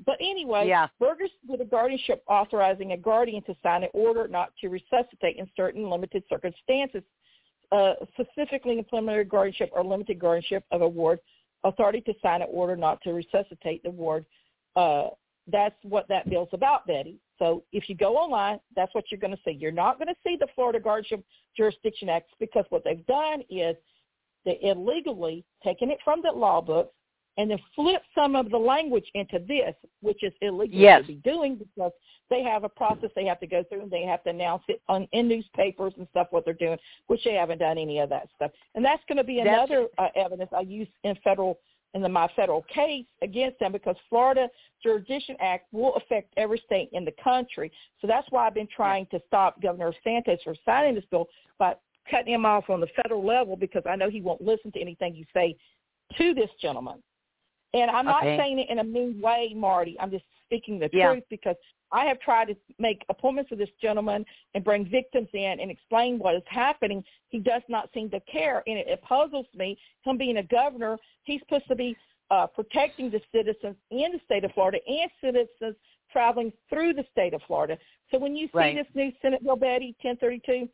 But 0.06 0.18
anyway, 0.20 0.68
yeah. 0.68 0.88
Burgess 1.00 1.30
with 1.48 1.62
a 1.62 1.66
guardianship 1.66 2.24
authorizing 2.28 2.94
a 2.94 2.98
guardian 2.98 3.44
to 3.44 3.56
sign 3.62 3.84
an 3.84 3.90
order 3.94 4.28
not 4.28 4.52
to 4.62 4.70
resuscitate 4.70 5.38
in 5.38 5.48
certain 5.56 5.90
limited 5.90 6.24
circumstances, 6.30 7.04
uh, 7.72 7.94
specifically 8.14 8.84
preliminary 8.90 9.26
guardianship 9.26 9.70
or 9.74 9.84
limited 9.84 10.20
guardianship 10.20 10.64
of 10.72 10.82
a 10.82 10.88
ward 10.88 11.20
authority 11.64 12.02
to 12.02 12.14
sign 12.22 12.42
an 12.42 12.48
order 12.52 12.76
not 12.76 13.02
to 13.04 13.14
resuscitate 13.14 13.84
the 13.84 13.92
ward. 13.92 14.26
Uh, 14.76 15.10
that's 15.48 15.76
what 15.84 16.08
that 16.08 16.30
bill's 16.30 16.50
about, 16.54 16.88
Betty. 16.88 17.18
So 17.38 17.64
if 17.72 17.90
you 17.90 17.96
go 17.96 18.16
online, 18.18 18.60
that's 18.76 18.94
what 18.94 19.06
you're 19.12 19.20
going 19.20 19.36
to 19.36 19.40
see. 19.44 19.52
You're 19.52 19.72
not 19.72 19.98
going 19.98 20.08
to 20.08 20.16
see 20.24 20.38
the 20.40 20.48
Florida 20.56 20.80
Guardianship 20.80 21.26
Jurisdiction 21.58 22.10
Act 22.10 22.32
because 22.40 22.66
what 22.70 22.84
they've 22.84 23.06
done 23.08 23.42
is 23.50 23.76
they 24.46 24.60
illegally 24.62 25.44
taken 25.64 25.90
it 25.90 26.00
from 26.04 26.22
the 26.22 26.32
law 26.32 26.62
books 26.62 26.94
and 27.38 27.50
then 27.50 27.60
flip 27.76 28.02
some 28.14 28.36
of 28.36 28.50
the 28.50 28.58
language 28.58 29.06
into 29.14 29.40
this, 29.48 29.74
which 30.02 30.24
is 30.24 30.34
illegal 30.42 30.80
yes. 30.80 31.02
to 31.02 31.08
be 31.08 31.16
doing 31.16 31.56
because 31.56 31.92
they 32.30 32.44
have 32.44 32.64
a 32.64 32.70
process 32.70 33.10
they 33.16 33.26
have 33.26 33.40
to 33.40 33.48
go 33.48 33.64
through 33.70 33.82
and 33.82 33.92
they 33.92 34.04
have 34.04 34.24
to 34.24 34.30
announce 34.30 34.64
it 34.68 34.82
on 34.88 35.08
in 35.12 35.28
newspapers 35.28 35.94
and 35.98 36.08
stuff 36.12 36.28
what 36.32 36.46
they're 36.46 36.54
doing, 36.54 36.78
which 37.08 37.24
they 37.24 37.34
haven't 37.34 37.60
done 37.60 37.78
any 37.78 38.00
of 38.00 38.10
that 38.10 38.28
stuff. 38.36 38.52
And 38.76 38.84
that's 38.84 39.04
going 39.08 39.18
to 39.18 39.24
be 39.24 39.40
another 39.40 39.88
uh, 39.98 40.08
evidence 40.16 40.50
I 40.56 40.62
use 40.62 40.88
in 41.04 41.16
federal 41.24 41.60
in 41.94 42.02
the, 42.02 42.10
my 42.10 42.30
federal 42.36 42.62
case 42.74 43.06
against 43.22 43.60
them 43.60 43.74
because 43.74 43.98
Florida 44.10 44.48
Jurisdiction 44.82 45.36
Act 45.42 45.68
will 45.74 45.94
affect 45.96 46.34
every 46.38 46.62
state 46.66 46.90
in 46.94 47.04
the 47.04 47.14
country. 47.22 47.70
So 48.00 48.08
that's 48.08 48.26
why 48.30 48.48
I've 48.48 48.54
been 48.54 48.70
trying 48.74 49.08
to 49.08 49.20
stop 49.28 49.62
Governor 49.62 49.94
Santos 50.04 50.40
from 50.44 50.56
signing 50.66 50.96
this 50.96 51.04
bill 51.12 51.28
by 51.60 51.76
cutting 52.10 52.34
him 52.34 52.46
off 52.46 52.70
on 52.70 52.80
the 52.80 52.88
federal 53.02 53.26
level 53.26 53.58
because 53.58 53.84
I 53.90 53.98
know 53.98 54.10
he 54.10 54.22
won't 54.22 54.42
listen 54.42 54.72
to 54.72 54.80
anything 54.80 55.16
you 55.16 55.26
say 55.34 55.58
to 56.18 56.34
this 56.34 56.50
gentleman. 56.62 57.04
And 57.74 57.90
I'm 57.90 58.06
not 58.06 58.24
okay. 58.24 58.38
saying 58.38 58.60
it 58.60 58.70
in 58.70 58.80
a 58.80 58.84
mean 58.84 59.22
way, 59.22 59.54
Marty. 59.56 59.98
I'm 60.00 60.12
just 60.12 60.26
speaking 60.46 60.80
the 60.80 60.90
yeah. 60.92 61.12
truth 61.12 61.24
because 61.30 61.56
I 61.92 62.06
have 62.06 62.20
tried 62.20 62.46
to 62.46 62.56
make 62.80 63.04
appointments 63.10 63.50
with 63.50 63.60
this 63.60 63.70
gentleman 63.82 64.26
and 64.54 64.64
bring 64.64 64.86
victims 64.90 65.30
in 65.34 65.60
and 65.60 65.70
explain 65.70 66.20
what 66.20 66.36
is 66.36 66.44
happening. 66.48 67.04
He 67.30 67.40
does 67.40 67.62
not 67.68 67.90
seem 67.94 68.10
to 68.12 68.20
care, 68.22 68.64
and 68.68 68.78
it, 68.78 68.88
it 68.88 69.02
puzzles 69.02 69.46
me. 69.56 69.78
Him 70.04 70.18
being 70.18 70.38
a 70.38 70.44
governor, 70.44 70.98
he's 71.24 71.42
supposed 71.42 71.68
to 71.68 71.76
be 71.76 71.96
uh, 72.30 72.48
protecting 72.48 73.12
the 73.12 73.22
citizens 73.34 73.76
in 73.90 74.12
the 74.14 74.20
state 74.26 74.44
of 74.46 74.52
Florida 74.54 74.80
and 74.88 75.12
citizens 75.22 75.76
traveling 76.12 76.52
through 76.70 76.94
the 76.94 77.06
state 77.12 77.34
of 77.34 77.42
Florida. 77.48 77.78
So 78.10 78.18
when 78.18 78.36
you 78.36 78.48
see 78.48 78.58
right. 78.58 78.76
this 78.76 78.88
new 78.94 79.12
Senate 79.22 79.44
Bill 79.44 79.56
Betty 79.56 79.96
1032 80.02 80.70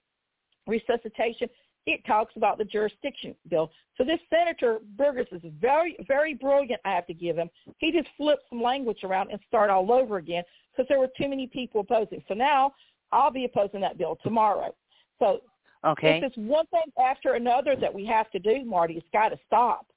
resuscitation, 0.68 1.50
it 1.88 2.06
talks 2.06 2.34
about 2.36 2.58
the 2.58 2.66
jurisdiction 2.66 3.34
bill. 3.50 3.72
So 3.98 4.04
this 4.04 4.20
Senator 4.30 4.80
Burgess 4.98 5.28
is 5.32 5.42
very, 5.60 5.98
very 6.08 6.34
brilliant, 6.34 6.82
I 6.86 6.92
have 6.92 7.08
to 7.08 7.14
give 7.14 7.38
him. 7.38 7.50
He 7.78 7.92
just 7.92 8.10
flipped 8.18 8.44
some 8.50 8.62
language 8.62 9.04
around 9.04 9.32
and 9.32 9.40
start 9.48 9.70
all 9.70 9.92
over 9.92 10.18
again 10.18 10.44
because 10.72 10.88
there 10.90 11.00
were 11.00 11.10
too 11.18 11.30
many 11.30 11.48
people 11.48 11.82
opposing. 11.82 12.22
So 12.28 12.34
now 12.34 12.74
I'll 13.12 13.32
be 13.32 13.46
opposing 13.46 13.80
that 13.82 13.98
bill 13.98 14.20
tomorrow. 14.22 14.76
So 15.18 15.40
okay. 15.86 16.20
this 16.20 16.32
is 16.32 16.38
one 16.38 16.68
thing 16.68 16.82
after 17.04 17.34
another 17.36 17.76
that 17.78 17.94
we 17.94 18.06
have 18.06 18.30
to 18.32 18.40
do, 18.40 18.66
Marty. 18.66 18.96
It's 18.96 19.08
got 19.14 19.30
to 19.30 19.40
stop. 19.48 19.88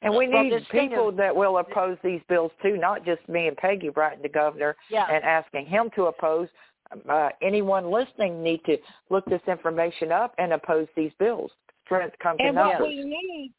And 0.00 0.16
we 0.16 0.26
well, 0.28 0.42
need 0.42 0.66
people 0.70 1.10
is, 1.10 1.18
that 1.18 1.36
will 1.36 1.58
oppose 1.58 1.98
these 2.02 2.22
bills 2.30 2.50
too, 2.62 2.78
not 2.78 3.04
just 3.04 3.28
me 3.28 3.46
and 3.46 3.56
Peggy 3.58 3.90
writing 3.90 4.20
to 4.20 4.22
the 4.22 4.32
governor 4.32 4.74
yeah. 4.90 5.06
and 5.12 5.22
asking 5.22 5.66
him 5.66 5.90
to 5.96 6.04
oppose. 6.04 6.48
Uh, 7.08 7.30
anyone 7.42 7.90
listening 7.90 8.42
need 8.42 8.64
to 8.64 8.76
look 9.10 9.24
this 9.26 9.40
information 9.48 10.12
up 10.12 10.34
and 10.38 10.52
oppose 10.52 10.86
these 10.96 11.12
bills. 11.18 11.50
Strength 11.84 12.18
comes 12.20 12.36
and 12.40 12.50
in 12.50 12.54
what 12.54 12.72
numbers. 12.72 12.88
we 12.88 13.04
need, 13.04 13.52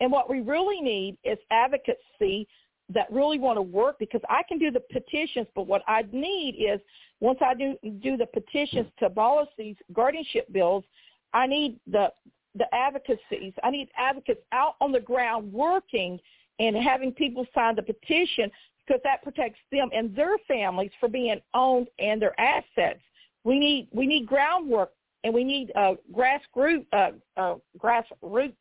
and 0.00 0.10
what 0.10 0.28
we 0.28 0.40
really 0.40 0.80
need 0.80 1.18
is 1.24 1.38
advocacy 1.50 2.46
that 2.92 3.10
really 3.10 3.38
want 3.38 3.56
to 3.56 3.62
work 3.62 3.98
because 3.98 4.20
I 4.28 4.42
can 4.48 4.58
do 4.58 4.70
the 4.70 4.80
petitions, 4.80 5.46
but 5.54 5.66
what 5.66 5.82
I 5.86 6.04
need 6.12 6.56
is 6.58 6.80
once 7.20 7.38
I 7.44 7.54
do 7.54 7.76
do 8.02 8.16
the 8.16 8.26
petitions 8.26 8.86
to 8.98 9.06
abolish 9.06 9.48
these 9.56 9.76
guardianship 9.92 10.52
bills, 10.52 10.84
I 11.32 11.46
need 11.46 11.78
the 11.86 12.08
the 12.56 12.66
advocacies. 12.74 13.52
I 13.62 13.70
need 13.70 13.90
advocates 13.96 14.40
out 14.52 14.74
on 14.80 14.90
the 14.90 15.00
ground 15.00 15.52
working 15.52 16.18
and 16.58 16.76
having 16.76 17.12
people 17.12 17.46
sign 17.54 17.76
the 17.76 17.82
petition 17.82 18.50
because 18.90 19.00
that 19.04 19.22
protects 19.22 19.60
them 19.70 19.88
and 19.94 20.14
their 20.16 20.36
families 20.48 20.90
for 20.98 21.08
being 21.08 21.40
owned 21.54 21.86
and 22.00 22.20
their 22.20 22.38
assets. 22.40 23.00
We 23.44 23.58
need 23.58 23.88
we 23.92 24.06
need 24.06 24.26
groundwork 24.26 24.90
and 25.22 25.32
we 25.32 25.44
need 25.44 25.70
uh, 25.76 25.94
grassroots 26.12 26.86
uh, 26.92 27.12
uh, 27.36 27.54
grassroots 27.78 28.54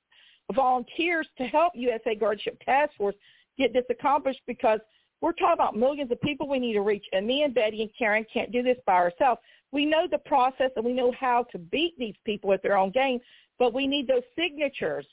volunteers 0.54 1.28
to 1.38 1.46
help 1.46 1.74
USA 1.76 2.16
Guardianship 2.16 2.62
Task 2.64 2.92
Force 2.98 3.16
get 3.58 3.74
this 3.74 3.86
accomplished 3.90 4.42
because 4.46 4.80
we're 5.22 5.34
talking 5.34 5.54
about 5.54 5.76
millions 5.76 6.12
of 6.12 6.22
people 6.22 6.48
we 6.48 6.60
need 6.60 6.74
to 6.74 6.82
reach, 6.82 7.06
and 7.12 7.28
me 7.28 7.44
and 7.44 7.54
Betty 7.54 7.82
and 7.82 7.92
Karen 7.98 8.26
can't 8.32 8.52
do 8.52 8.64
this 8.64 8.78
by 8.86 8.94
ourselves. 8.94 9.42
We 9.72 9.86
know 9.86 10.08
the 10.10 10.20
process 10.20 10.72
and 10.78 10.86
we 10.86 10.94
know 10.94 11.12
how 11.20 11.46
to 11.52 11.58
beat 11.58 11.94
these 11.98 12.16
people 12.24 12.54
at 12.54 12.64
their 12.64 12.78
own 12.78 12.92
game, 12.92 13.20
but 13.58 13.74
we 13.74 13.86
need 13.86 14.08
those 14.08 14.24
signatures. 14.38 15.06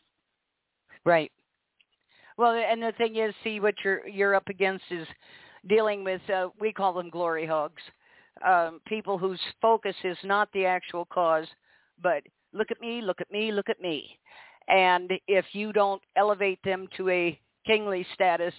Right. 1.04 1.32
Well, 2.36 2.52
and 2.52 2.82
the 2.82 2.92
thing 2.98 3.16
is, 3.16 3.34
see 3.42 3.60
what 3.60 3.74
you're 3.82 4.06
you're 4.06 4.34
up 4.34 4.48
against 4.48 4.84
is 4.90 5.06
dealing 5.68 6.04
with 6.04 6.20
uh, 6.30 6.48
we 6.60 6.72
call 6.72 6.92
them 6.92 7.10
glory 7.10 7.46
hogs, 7.46 7.82
um, 8.46 8.80
people 8.86 9.18
whose 9.18 9.40
focus 9.62 9.96
is 10.04 10.18
not 10.22 10.48
the 10.52 10.66
actual 10.66 11.06
cause, 11.06 11.46
but 12.02 12.22
look 12.52 12.70
at 12.70 12.80
me, 12.80 13.00
look 13.02 13.20
at 13.20 13.30
me, 13.30 13.52
look 13.52 13.68
at 13.68 13.80
me, 13.80 14.18
and 14.68 15.12
if 15.26 15.46
you 15.52 15.72
don't 15.72 16.02
elevate 16.16 16.58
them 16.62 16.88
to 16.96 17.08
a 17.08 17.40
kingly 17.66 18.06
status, 18.14 18.54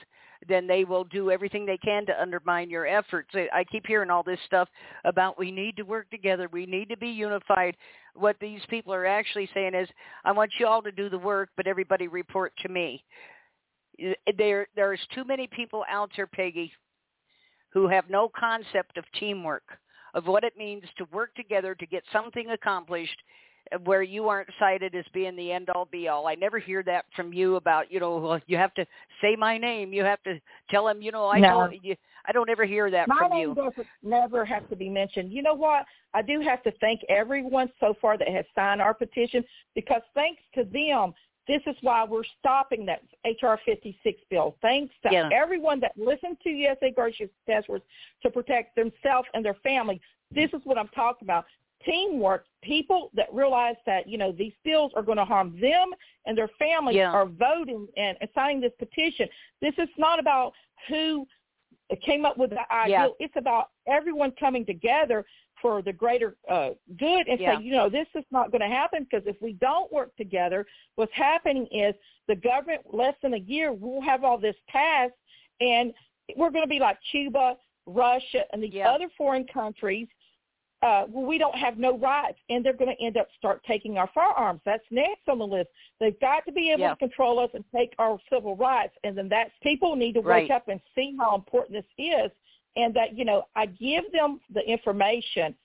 then 0.47 0.67
they 0.67 0.83
will 0.83 1.03
do 1.03 1.31
everything 1.31 1.65
they 1.65 1.77
can 1.77 2.05
to 2.05 2.21
undermine 2.21 2.69
your 2.69 2.85
efforts. 2.85 3.29
I 3.35 3.63
keep 3.63 3.85
hearing 3.87 4.09
all 4.09 4.23
this 4.23 4.39
stuff 4.45 4.69
about 5.05 5.39
we 5.39 5.51
need 5.51 5.77
to 5.77 5.83
work 5.83 6.09
together, 6.09 6.47
we 6.51 6.65
need 6.65 6.89
to 6.89 6.97
be 6.97 7.09
unified. 7.09 7.75
What 8.15 8.35
these 8.39 8.61
people 8.69 8.93
are 8.93 9.05
actually 9.05 9.49
saying 9.53 9.75
is, 9.75 9.87
I 10.25 10.31
want 10.31 10.51
you 10.59 10.67
all 10.67 10.81
to 10.81 10.91
do 10.91 11.09
the 11.09 11.17
work, 11.17 11.49
but 11.55 11.67
everybody 11.67 12.07
report 12.07 12.53
to 12.63 12.69
me. 12.69 13.03
Eh, 13.99 14.13
there, 14.37 14.67
there's 14.75 14.99
too 15.13 15.23
many 15.23 15.47
people 15.47 15.83
out 15.89 16.11
there, 16.15 16.27
Peggy, 16.27 16.71
who 17.69 17.87
have 17.87 18.09
no 18.09 18.29
concept 18.37 18.97
of 18.97 19.03
teamwork, 19.19 19.63
of 20.13 20.25
what 20.25 20.43
it 20.43 20.57
means 20.57 20.83
to 20.97 21.05
work 21.11 21.33
together 21.35 21.75
to 21.75 21.85
get 21.85 22.03
something 22.11 22.49
accomplished 22.51 23.17
eh, 23.71 23.77
where 23.83 24.03
you 24.03 24.29
aren't 24.29 24.49
cited 24.59 24.95
as 24.95 25.05
being 25.13 25.35
the 25.35 25.51
end 25.51 25.69
all 25.69 25.85
be 25.85 26.07
all. 26.07 26.27
I 26.27 26.35
never 26.35 26.59
hear 26.59 26.83
that 26.83 27.05
from 27.15 27.33
you 27.33 27.55
about, 27.55 27.91
you 27.91 27.99
know, 27.99 28.17
well, 28.17 28.39
you 28.47 28.57
have 28.57 28.73
to 28.75 28.85
say 29.21 29.35
my 29.35 29.57
name. 29.57 29.93
You 29.93 30.03
have 30.03 30.21
to 30.23 30.39
tell 30.69 30.85
them, 30.85 31.01
you 31.01 31.11
know, 31.11 31.27
I 31.27 31.39
no. 31.39 31.65
know 31.65 31.71
you 31.81 31.95
I 32.27 32.33
don't 32.33 32.49
ever 32.49 32.65
hear 32.65 32.91
that 32.91 33.07
my 33.07 33.19
from 33.19 33.31
name 33.31 33.49
you. 33.49 33.55
doesn't 33.55 33.87
never 34.03 34.43
have 34.43 34.69
to 34.69 34.75
be 34.75 34.89
mentioned. 34.89 35.31
You 35.31 35.41
know 35.41 35.53
what? 35.53 35.85
I 36.13 36.21
do 36.21 36.41
have 36.41 36.61
to 36.63 36.71
thank 36.81 37.01
everyone 37.07 37.69
so 37.79 37.95
far 38.01 38.17
that 38.17 38.27
has 38.27 38.45
signed 38.53 38.81
our 38.81 38.93
petition 38.93 39.43
because 39.75 40.01
thanks 40.13 40.41
to 40.55 40.65
them, 40.65 41.13
this 41.47 41.61
is 41.65 41.75
why 41.81 42.03
we're 42.03 42.23
stopping 42.39 42.85
that 42.85 43.01
HR 43.25 43.55
56 43.65 44.21
bill. 44.29 44.55
Thanks 44.61 44.93
to 45.03 45.09
Yeah. 45.11 45.29
everyone 45.33 45.79
that 45.79 45.97
listened 45.97 46.39
to 46.41 46.49
USA 46.49 46.91
Grocery 46.91 47.29
Task 47.47 47.67
Force 47.67 47.81
to 48.23 48.29
protect 48.29 48.75
themselves 48.75 49.27
and 49.33 49.43
their 49.43 49.53
family. 49.55 50.01
This 50.31 50.51
is 50.53 50.61
what 50.65 50.77
I'm 50.77 50.89
talking 50.89 51.25
about. 51.25 51.45
Teamwork, 51.85 52.45
people 52.63 53.11
that 53.13 53.33
realize 53.33 53.75
that, 53.85 54.09
you 54.09 54.17
know, 54.17 54.31
these 54.31 54.53
bills 54.63 54.91
are 54.95 55.03
going 55.03 55.17
to 55.17 55.25
harm 55.25 55.57
them 55.59 55.93
and 56.25 56.37
their 56.37 56.49
families 56.59 56.97
Yeah. 56.97 57.11
are 57.11 57.25
voting 57.27 57.87
and, 57.95 58.17
and 58.19 58.29
signing 58.33 58.59
this 58.59 58.73
petition. 58.77 59.29
This 59.61 59.77
is 59.77 59.89
not 59.97 60.19
about 60.19 60.53
who 60.89 61.27
came 62.01 62.25
up 62.25 62.37
with 62.37 62.49
the 62.49 62.73
ideal. 62.73 63.15
It's 63.19 63.35
about 63.37 63.69
everyone 63.87 64.31
coming 64.31 64.65
together 64.65 65.25
for 65.61 65.81
the 65.81 65.93
greater 65.93 66.35
uh, 66.49 66.71
good 66.97 67.27
and 67.27 67.39
Yeah. 67.39 67.57
say, 67.57 67.63
you 67.63 67.71
know, 67.71 67.89
this 67.89 68.07
is 68.15 68.25
not 68.31 68.51
going 68.51 68.61
to 68.61 68.67
happen 68.67 69.03
because 69.09 69.25
if 69.27 69.41
we 69.41 69.53
don't 69.53 69.91
work 69.91 70.15
together, 70.15 70.65
what's 70.95 71.13
happening 71.13 71.67
is 71.67 71.95
the 72.27 72.35
government, 72.35 72.81
less 72.93 73.15
than 73.21 73.33
a 73.33 73.37
year, 73.39 73.73
will 73.73 74.01
have 74.01 74.23
all 74.23 74.37
this 74.37 74.55
passed, 74.67 75.13
and 75.61 75.93
we're 76.35 76.49
going 76.51 76.63
to 76.63 76.69
be 76.69 76.79
like 76.79 76.97
Cuba, 77.11 77.57
Russia, 77.85 78.43
and 78.51 78.61
these 78.61 78.73
Yeah. 78.73 78.89
other 78.91 79.09
foreign 79.17 79.45
countries. 79.47 80.07
Uh, 80.83 81.05
well, 81.09 81.25
we 81.25 81.39
don't 81.39 81.55
have 81.55 81.79
no 81.79 81.97
rights, 81.97 82.37
and 82.49 82.63
they're 82.63 82.71
going 82.73 82.95
to 82.95 83.03
end 83.03 83.17
up 83.17 83.27
start 83.35 83.63
taking 83.63 83.97
our 83.97 84.05
firearms. 84.13 84.61
That's 84.63 84.83
next 84.91 85.27
on 85.27 85.39
the 85.39 85.47
list. 85.47 85.69
They've 85.99 86.19
got 86.19 86.45
to 86.45 86.51
be 86.51 86.69
able 86.71 86.81
Yeah. 86.83 86.89
to 86.91 86.95
control 86.97 87.39
us 87.39 87.49
and 87.55 87.65
take 87.71 87.95
our 87.97 88.19
civil 88.29 88.55
rights, 88.55 88.95
and 89.03 89.17
then 89.17 89.27
that's 89.27 89.51
people 89.61 89.95
need 89.95 90.13
to 90.13 90.21
Right. 90.21 90.43
wake 90.43 90.51
up 90.51 90.67
and 90.67 90.79
see 90.93 91.15
how 91.17 91.33
important 91.33 91.73
this 91.73 91.91
is, 91.97 92.31
and 92.77 92.93
that 92.93 93.17
you 93.17 93.25
know 93.25 93.43
I 93.55 93.65
give 93.65 94.09
them 94.13 94.39
the 94.53 94.61
information 94.61 95.55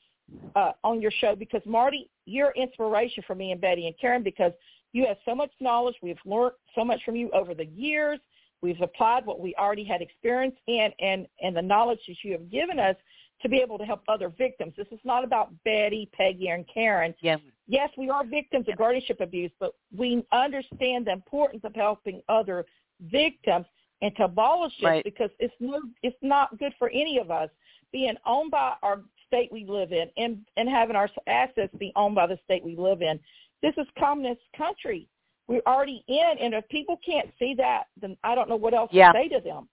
uh, 0.57 0.73
on 0.83 1.01
your 1.01 1.13
show 1.21 1.37
because 1.37 1.63
Marty, 1.67 2.11
you're 2.27 2.53
inspiration 2.57 3.23
for 3.27 3.35
me 3.35 3.53
and 3.53 3.61
Betty 3.61 3.87
and 3.87 3.95
Karen 4.01 4.23
because 4.23 4.53
you 4.93 5.07
have 5.07 5.19
so 5.25 5.35
much 5.35 5.51
knowledge. 5.61 5.95
We've 6.03 6.17
learned 6.25 6.55
so 6.75 6.85
much 6.85 7.01
from 7.05 7.17
you 7.17 7.31
over 7.33 7.55
the 7.55 7.67
years. 7.67 8.19
We've 8.63 8.81
applied 8.81 9.27
what 9.27 9.41
we 9.41 9.55
already 9.57 9.85
had 9.85 10.01
experience 10.01 10.55
in 10.67 10.91
and, 11.01 11.27
and 11.43 11.57
the 11.57 11.63
knowledge 11.63 11.99
that 12.07 12.17
you 12.23 12.33
have 12.33 12.51
given 12.51 12.79
us 12.79 12.97
to 13.43 13.49
be 13.49 13.59
able 13.59 13.77
to 13.77 13.85
help 13.85 14.03
other 14.07 14.29
victims. 14.29 14.73
This 14.77 14.87
is 14.93 15.01
not 15.05 15.25
about 15.25 15.51
Betty, 15.65 16.09
Peggy, 16.13 16.49
and 16.49 16.65
Karen. 16.73 17.13
Yeah. 17.21 17.39
Yes, 17.67 17.91
we 17.99 18.09
are 18.09 18.25
victims 18.25 18.67
of 18.69 18.77
guardianship 18.79 19.21
abuse, 19.21 19.51
but 19.59 19.75
we 19.97 20.25
understand 20.33 21.07
the 21.07 21.13
importance 21.13 21.63
of 21.65 21.75
helping 21.75 22.23
other 22.29 22.65
victims 23.11 23.67
and 24.03 24.15
to 24.17 24.25
abolish 24.25 24.77
this 24.79 24.85
Right. 24.85 25.05
because 25.05 25.31
it's 25.39 25.55
no, 25.61 25.81
it's 26.03 26.17
not 26.23 26.59
good 26.59 26.75
for 26.79 26.91
any 26.91 27.19
of 27.19 27.31
us 27.31 27.49
being 27.93 28.17
owned 28.27 28.51
by 28.51 28.75
our 28.83 29.03
state 29.27 29.51
we 29.51 29.65
live 29.65 29.93
in 29.93 30.11
and 30.19 30.45
and 30.57 30.69
having 30.69 30.97
our 30.97 31.09
assets 31.27 31.75
be 31.79 31.93
owned 31.97 32.15
by 32.15 32.27
the 32.27 32.39
state 32.45 32.63
we 32.63 32.77
live 32.77 33.01
in. 33.01 33.19
This 33.63 33.75
is 33.79 33.87
communist 33.99 34.43
country. 34.57 35.09
We're 35.49 35.63
already 35.67 36.05
in, 36.09 36.35
and 36.41 36.55
if 36.55 36.69
people 36.69 36.99
can't 37.05 37.31
see 37.39 37.55
that, 37.55 37.85
then 38.01 38.17
I 38.23 38.35
don't 38.35 38.49
know 38.49 38.57
what 38.57 38.75
else 38.75 38.91
Yeah. 38.93 39.13
to 39.13 39.19
say 39.19 39.29
to 39.29 39.41
them. 39.41 39.69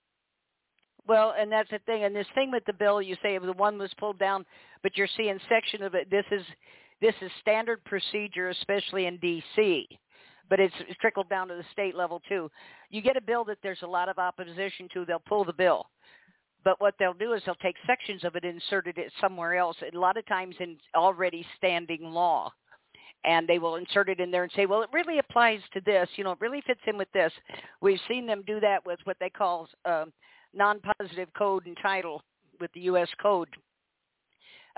Well, 1.07 1.31
and 1.31 1.51
that's 1.51 1.69
the 1.71 1.79
thing. 1.79 2.03
And 2.03 2.15
this 2.15 2.27
thing 2.35 2.51
with 2.51 2.65
the 2.65 2.73
bill, 2.73 3.01
you 3.01 3.15
say 3.21 3.37
the 3.37 3.53
one 3.53 3.77
was 3.79 3.91
pulled 3.95 4.19
down, 4.19 4.45
but 4.83 4.95
you're 4.95 5.07
seeing 5.07 5.39
section 5.49 5.81
of 5.81 5.95
it. 5.95 6.09
This 6.09 6.25
is 6.31 6.45
this 7.01 7.15
is 7.21 7.31
standard 7.39 7.83
procedure, 7.85 8.49
especially 8.49 9.05
in 9.05 9.17
D.C. 9.17 9.87
But 10.49 10.59
it's, 10.59 10.73
it's 10.87 10.99
trickled 10.99 11.29
down 11.29 11.47
to 11.49 11.55
the 11.55 11.63
state 11.71 11.95
level 11.95 12.21
too. 12.27 12.49
You 12.89 13.01
get 13.01 13.17
a 13.17 13.21
bill 13.21 13.43
that 13.45 13.59
there's 13.61 13.81
a 13.83 13.87
lot 13.87 14.09
of 14.09 14.17
opposition 14.17 14.89
to, 14.93 15.05
they'll 15.05 15.19
pull 15.19 15.45
the 15.45 15.53
bill. 15.53 15.87
But 16.63 16.81
what 16.81 16.95
they'll 16.99 17.13
do 17.13 17.33
is 17.33 17.41
they'll 17.45 17.55
take 17.55 17.75
sections 17.87 18.23
of 18.23 18.35
it 18.35 18.43
and 18.43 18.55
insert 18.55 18.87
it 18.87 18.97
somewhere 19.21 19.55
else. 19.55 19.77
And 19.81 19.93
a 19.93 19.99
lot 19.99 20.17
of 20.17 20.25
times 20.25 20.55
in 20.59 20.77
already 20.95 21.45
standing 21.57 22.03
law. 22.03 22.51
And 23.25 23.47
they 23.47 23.59
will 23.59 23.75
insert 23.75 24.09
it 24.09 24.19
in 24.19 24.31
there 24.31 24.43
and 24.43 24.51
say, 24.55 24.65
well, 24.65 24.81
it 24.81 24.89
really 24.93 25.19
applies 25.19 25.59
to 25.73 25.81
this. 25.85 26.07
You 26.15 26.23
know, 26.23 26.31
it 26.31 26.41
really 26.41 26.61
fits 26.65 26.79
in 26.87 26.97
with 26.97 27.11
this. 27.11 27.31
We've 27.81 27.99
seen 28.07 28.25
them 28.25 28.43
do 28.47 28.59
that 28.61 28.85
with 28.85 28.99
what 29.03 29.17
they 29.19 29.29
call 29.29 29.67
um, 29.85 30.13
non-positive 30.53 31.27
code 31.37 31.65
and 31.65 31.77
title 31.81 32.21
with 32.59 32.71
the 32.73 32.81
U.S. 32.81 33.09
Code. 33.21 33.49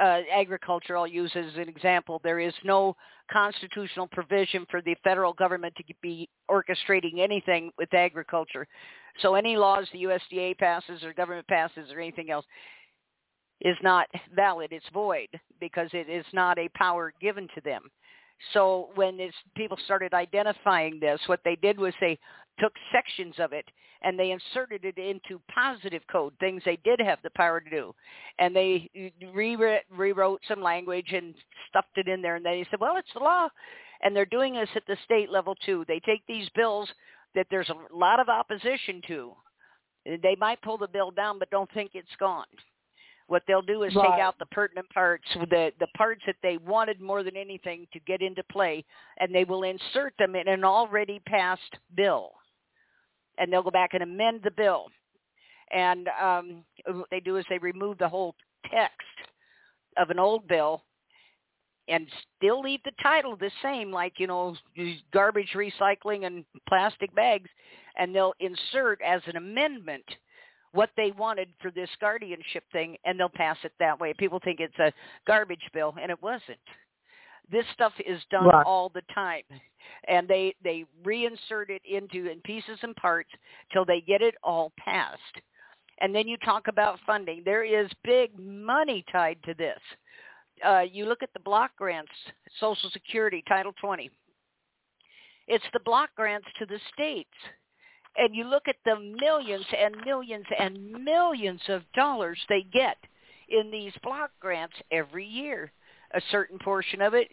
Uh, 0.02 0.22
agriculture, 0.34 0.97
I'll 0.97 1.06
use 1.06 1.32
as 1.36 1.54
an 1.58 1.70
example. 1.70 2.20
There 2.24 2.39
is 2.39 2.54
no 2.64 2.95
constitutional 3.32 4.08
provision 4.08 4.66
for 4.72 4.82
the 4.82 4.95
federal 5.04 5.32
government 5.32 5.76
to 5.76 5.84
be 6.02 6.28
orchestrating 6.49 7.20
anything 7.20 7.72
with 7.78 7.93
agriculture. 7.93 8.68
So 9.22 9.36
any 9.36 9.58
laws 9.58 9.88
the 9.93 10.04
USDA 10.04 10.58
passes 10.58 11.04
or 11.04 11.14
government 11.14 11.47
passes 11.47 11.91
or 11.91 11.99
anything 11.99 12.32
else 12.32 12.45
is 13.62 13.78
not 13.84 14.08
valid. 14.36 14.72
It's 14.72 14.86
void 14.91 15.28
because 15.60 15.89
it 15.93 16.10
is 16.10 16.26
not 16.34 16.58
a 16.58 16.70
power 16.70 17.14
given 17.22 17.47
to 17.54 17.62
them. 17.62 17.84
So 18.54 18.89
when 18.96 19.18
this, 19.18 19.34
people 19.56 19.78
started 19.86 20.14
identifying 20.14 21.00
this, 21.00 21.20
what 21.28 21.42
they 21.46 21.56
did 21.56 21.80
was 21.80 21.94
they 22.02 22.20
took 22.60 22.74
sections 22.92 23.36
of 23.39 23.54
it 23.54 23.66
and 24.04 24.18
they 24.18 24.32
inserted 24.32 24.84
it 24.84 24.98
into 24.98 25.39
positive 25.54 26.02
code, 26.12 26.34
things 26.39 26.62
they 26.66 26.80
did 26.84 27.00
have 27.00 27.20
the 27.24 27.30
power 27.36 27.60
to 27.60 27.70
do. 27.70 27.94
And 28.39 28.56
they 28.56 28.89
rewrote, 29.34 29.82
rewrote 29.96 30.42
some 30.48 30.62
language 30.62 31.14
and 31.14 31.36
stuffed 31.70 31.98
it 31.98 32.08
in 32.08 32.22
there. 32.22 32.36
And 32.36 32.46
they 32.46 32.66
said, 32.72 32.80
well, 32.80 32.98
it's 32.98 33.14
the 33.14 33.20
law. 33.20 33.48
And 34.02 34.16
they're 34.16 34.26
doing 34.26 34.54
this 34.56 34.70
at 34.76 34.84
the 34.88 34.98
state 35.06 35.30
level 35.30 35.56
too. 35.66 35.86
They 35.88 36.00
take 36.00 36.24
these 36.28 36.50
bills 36.56 36.89
that 37.36 37.48
there's 37.52 37.70
a 37.70 37.96
lot 37.96 38.20
of 38.20 38.28
opposition 38.30 39.02
to. 39.08 39.34
They 40.06 40.36
might 40.39 40.62
pull 40.64 40.80
the 40.80 40.88
bill 40.88 41.12
down, 41.12 41.38
but 41.38 41.52
don't 41.52 41.72
think 41.74 41.92
it's 41.94 42.08
gone. 42.20 42.46
What 43.32 43.44
they'll 43.48 43.62
do 43.62 43.84
is 43.84 43.96
Right. 43.96 44.12
take 44.12 44.20
out 44.20 44.38
the 44.40 44.46
pertinent 44.48 44.90
parts, 44.90 45.26
the 45.34 45.72
the 45.80 45.88
parts 45.96 46.22
that 46.26 46.36
they 46.44 46.58
wanted 46.58 47.00
more 47.00 47.24
than 47.24 47.38
anything 47.38 47.88
to 47.94 48.00
get 48.02 48.22
into 48.22 48.44
play, 48.44 48.84
and 49.20 49.34
they 49.34 49.46
will 49.46 49.64
insert 49.64 50.14
them 50.18 50.36
in 50.36 50.50
an 50.50 50.66
already 50.66 51.20
passed 51.20 51.78
bill. 51.96 52.34
And 53.38 53.52
they'll 53.52 53.64
go 53.64 53.72
back 53.72 53.94
and 53.94 54.04
amend 54.04 54.44
the 54.44 54.52
bill. 54.52 54.92
And 55.72 56.10
um, 56.22 56.66
what 56.86 57.10
they 57.10 57.22
do 57.22 57.38
is 57.38 57.46
they 57.50 57.58
remove 57.58 57.98
the 58.00 58.10
whole 58.10 58.36
text 58.70 59.18
of 59.96 60.10
an 60.10 60.20
old 60.20 60.46
bill 60.50 60.84
and 61.88 62.12
still 62.36 62.60
leave 62.60 62.84
the 62.84 62.92
title 63.02 63.38
the 63.38 63.52
same, 63.62 63.94
like, 63.94 64.20
you 64.20 64.28
know, 64.28 64.58
garbage 65.14 65.54
recycling 65.56 66.26
and 66.26 66.44
plastic 66.68 67.16
bags, 67.16 67.50
and 67.96 68.14
they'll 68.14 68.34
insert 68.42 69.00
as 69.02 69.22
an 69.26 69.38
amendment 69.38 70.04
what 70.74 70.89
they 70.95 71.11
wanted 71.11 71.49
for 71.61 71.72
this 71.72 71.89
guardianship 71.99 72.63
thing, 72.72 72.97
and 73.05 73.19
they'll 73.19 73.30
pass 73.30 73.57
it 73.63 73.74
that 73.80 73.99
way. 73.99 74.13
People 74.17 74.39
think 74.43 74.59
it's 74.59 74.78
a 74.80 74.93
garbage 75.28 75.67
bill, 75.74 75.93
and 76.01 76.09
it 76.09 76.22
wasn't. 76.22 76.59
This 77.49 77.65
stuff 77.74 77.93
is 77.99 78.24
done 78.32 78.45
Right. 78.45 78.65
all 78.65 78.89
the 78.89 79.01
time, 79.13 79.43
and 80.05 80.28
they 80.28 80.55
they 80.61 80.86
reinsert 81.03 81.69
it 81.69 81.84
into 81.86 82.30
in 82.30 82.39
pieces 82.41 82.80
and 82.84 82.95
parts 82.95 83.30
till 83.74 83.84
they 83.84 83.99
get 84.01 84.22
it 84.22 84.36
all 84.43 84.72
passed. 84.78 85.41
And 85.99 86.15
then 86.15 86.28
you 86.28 86.38
talk 86.38 86.67
about 86.67 86.99
funding. 87.01 87.43
There 87.43 87.63
is 87.63 87.91
big 88.03 88.38
money 88.39 89.03
tied 89.11 89.43
to 89.43 89.53
this. 89.53 89.80
Uh, 90.63 90.80
you 90.80 91.05
look 91.05 91.22
at 91.22 91.34
the 91.34 91.39
block 91.39 91.76
grants, 91.76 92.11
Social 92.59 92.89
Security, 92.91 93.43
Title 93.47 93.74
20. 93.74 94.09
It's 95.47 95.65
the 95.74 95.80
block 95.82 96.09
grants 96.15 96.47
to 96.59 96.65
the 96.65 96.80
states 96.93 97.30
and 98.18 98.36
you 98.36 98.43
look 98.45 98.68
at 98.68 98.76
the 98.86 98.99
millions 98.99 99.66
and 99.78 99.95
millions 100.05 100.45
and 100.59 100.91
millions 101.03 101.62
of 101.70 101.84
dollars 101.93 102.38
they 102.49 102.64
get 102.74 102.97
in 103.49 103.72
these 103.72 103.93
block 104.03 104.32
grants 104.39 104.76
every 104.91 105.26
year. 105.26 105.72
A 106.14 106.22
certain 106.30 106.59
portion 106.59 107.01
of 107.01 107.14
it, 107.14 107.30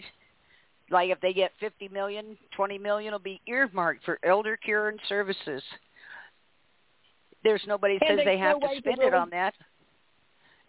like 0.90 1.10
if 1.10 1.20
they 1.20 1.32
get 1.32 1.52
50 1.58 1.88
million, 1.88 2.36
20 2.54 2.78
million 2.78 3.12
will 3.12 3.18
be 3.18 3.40
earmarked 3.46 4.04
for 4.04 4.18
elder 4.22 4.56
care 4.56 4.88
and 4.88 5.00
services. 5.08 5.62
There's 7.42 7.62
nobody 7.66 7.98
that 7.98 8.08
says 8.08 8.20
they 8.24 8.38
have 8.38 8.56
no 8.56 8.60
to 8.60 8.66
way 8.66 8.74
to 8.76 8.80
spend 8.80 9.02
it 9.02 9.14
on 9.14 9.30
that. 9.30 9.54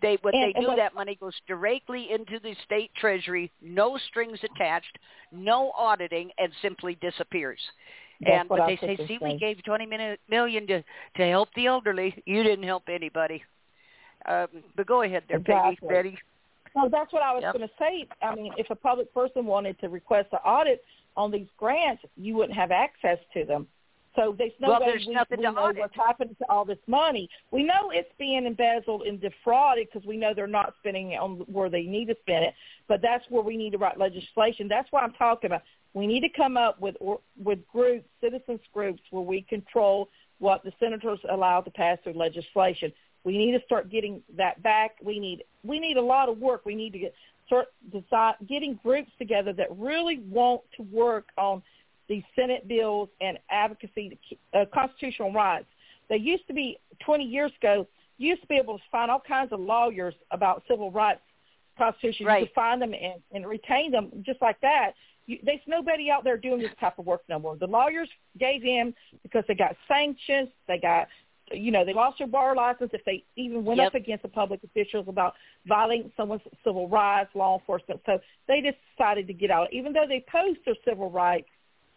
They 0.01 0.17
what 0.21 0.33
And- 0.33 0.55
they 0.55 0.59
do 0.59 0.75
that 0.75 0.93
money 0.93 1.15
goes 1.15 1.39
directly 1.47 2.11
into 2.11 2.39
the 2.39 2.55
state 2.65 2.93
treasury, 2.95 3.51
no 3.61 3.97
strings 3.97 4.39
attached, 4.43 4.97
no 5.31 5.71
auditing, 5.71 6.31
and 6.37 6.53
simply 6.61 6.95
disappears. 6.95 7.59
That's 8.21 8.41
and 8.41 8.49
but 8.49 8.67
they 8.67 8.75
say, 8.77 8.97
see, 9.07 9.17
we 9.21 9.37
gave 9.37 9.63
twenty 9.63 9.87
million 10.29 10.67
to 10.67 10.83
to 11.17 11.27
help 11.27 11.49
the 11.55 11.67
elderly. 11.67 12.21
You 12.25 12.43
didn't 12.43 12.65
help 12.65 12.83
anybody. 12.89 13.43
Um, 14.25 14.47
but 14.75 14.85
go 14.85 15.03
ahead 15.03 15.23
there, 15.29 15.39
Peggy, 15.39 15.79
Betty. 15.87 16.17
Well, 16.75 16.89
that's 16.89 17.11
what 17.13 17.23
I 17.23 17.33
was 17.33 17.41
Yep. 17.43 17.53
going 17.53 17.67
to 17.67 17.73
say. 17.79 18.07
I 18.21 18.35
mean, 18.35 18.53
if 18.57 18.69
a 18.69 18.75
public 18.75 19.13
person 19.13 19.45
wanted 19.45 19.79
to 19.79 19.89
request 19.89 20.27
an 20.33 20.39
audit 20.45 20.83
on 21.15 21.31
these 21.31 21.47
grants, 21.57 22.03
you 22.15 22.35
wouldn't 22.35 22.57
have 22.57 22.71
access 22.71 23.17
to 23.33 23.45
them. 23.45 23.67
So 24.15 24.35
there's 24.37 24.51
no 24.59 24.69
well, 24.69 24.81
way 24.81 24.87
there's 24.87 25.05
we, 25.07 25.13
nothing 25.13 25.39
we 25.39 25.45
to 25.45 25.51
know 25.51 25.61
audit. 25.61 25.79
what's 25.79 25.95
happened 25.95 26.35
to 26.39 26.45
all 26.49 26.65
this 26.65 26.79
money. 26.87 27.29
We 27.51 27.63
know 27.63 27.91
it's 27.91 28.11
being 28.17 28.45
embezzled 28.45 29.03
and 29.03 29.21
defrauded 29.21 29.87
because 29.91 30.05
we 30.05 30.17
know 30.17 30.33
they're 30.33 30.47
not 30.47 30.73
spending 30.79 31.11
it 31.11 31.19
on 31.19 31.37
where 31.47 31.69
they 31.69 31.83
need 31.83 32.07
to 32.07 32.15
spend 32.21 32.43
it. 32.43 32.53
But 32.87 33.01
that's 33.01 33.23
where 33.29 33.43
we 33.43 33.55
need 33.55 33.71
to 33.71 33.77
write 33.77 33.97
legislation. 33.97 34.67
That's 34.67 34.91
why 34.91 35.01
I'm 35.01 35.13
talking 35.13 35.47
about. 35.51 35.61
We 35.93 36.07
need 36.07 36.21
to 36.21 36.29
come 36.29 36.57
up 36.57 36.79
with 36.79 36.95
or, 36.99 37.19
with 37.43 37.59
groups, 37.71 38.05
citizens 38.21 38.61
groups, 38.73 39.01
where 39.11 39.23
we 39.23 39.41
control 39.41 40.09
what 40.39 40.63
the 40.63 40.71
senators 40.79 41.19
allow 41.29 41.61
to 41.61 41.71
pass 41.71 41.97
through 42.03 42.13
legislation. 42.13 42.91
We 43.23 43.37
need 43.37 43.51
to 43.51 43.63
start 43.65 43.89
getting 43.89 44.21
that 44.37 44.61
back. 44.63 44.95
We 45.03 45.19
need 45.19 45.43
we 45.63 45.79
need 45.79 45.97
a 45.97 46.01
lot 46.01 46.29
of 46.29 46.37
work. 46.37 46.65
We 46.65 46.75
need 46.75 46.93
to 46.93 46.99
get 46.99 47.13
start 47.47 47.67
decide, 47.91 48.35
getting 48.47 48.79
groups 48.83 49.11
together 49.17 49.51
that 49.53 49.67
really 49.77 50.19
want 50.29 50.61
to 50.77 50.83
work 50.83 51.29
on 51.37 51.61
these 52.07 52.23
Senate 52.35 52.67
bills 52.67 53.09
and 53.21 53.37
advocacy, 53.49 54.17
uh, 54.53 54.65
constitutional 54.73 55.33
rights. 55.33 55.65
They 56.09 56.17
used 56.17 56.47
to 56.47 56.53
be 56.53 56.79
20 57.05 57.23
years 57.23 57.51
ago. 57.61 57.87
You 58.17 58.29
used 58.29 58.41
to 58.41 58.47
be 58.47 58.55
able 58.55 58.77
to 58.77 58.83
find 58.91 59.11
all 59.11 59.21
kinds 59.25 59.51
of 59.51 59.59
lawyers 59.59 60.13
about 60.31 60.63
civil 60.67 60.91
rights 60.91 61.21
constitution. 61.77 62.25
Right. 62.25 62.41
You 62.41 62.47
could 62.47 62.55
find 62.55 62.81
them 62.81 62.93
and, 62.93 63.21
and 63.31 63.47
retain 63.47 63.91
them 63.91 64.11
just 64.25 64.41
like 64.41 64.59
that. 64.61 64.91
You, 65.29 65.37
there's 65.43 65.59
nobody 65.67 66.09
out 66.09 66.23
there 66.23 66.37
doing 66.37 66.59
this 66.59 66.71
type 66.79 66.97
of 66.97 67.05
work 67.05 67.21
no 67.29 67.37
more. 67.37 67.55
The 67.55 67.67
lawyers 67.67 68.09
gave 68.39 68.63
in 68.63 68.95
because 69.21 69.43
they 69.47 69.53
got 69.53 69.75
sanctions. 69.87 70.49
They 70.67 70.79
got, 70.79 71.07
you 71.51 71.71
know, 71.71 71.85
they 71.85 71.93
lost 71.93 72.17
their 72.17 72.25
bar 72.25 72.55
license 72.55 72.89
if 72.93 73.05
they 73.05 73.23
even 73.35 73.63
went 73.63 73.77
Yep. 73.79 73.87
up 73.87 73.95
against 73.95 74.23
the 74.23 74.29
public 74.29 74.63
officials 74.63 75.05
about 75.07 75.35
violating 75.67 76.11
someone's 76.17 76.41
civil 76.63 76.89
rights, 76.89 77.29
law 77.35 77.59
enforcement. 77.59 78.01
So 78.07 78.19
they 78.47 78.61
just 78.61 78.77
decided 78.97 79.27
to 79.27 79.33
get 79.33 79.51
out, 79.51 79.71
even 79.71 79.93
though 79.93 80.07
they 80.07 80.25
post 80.31 80.59
their 80.65 80.75
civil 80.83 81.11
rights. 81.11 81.47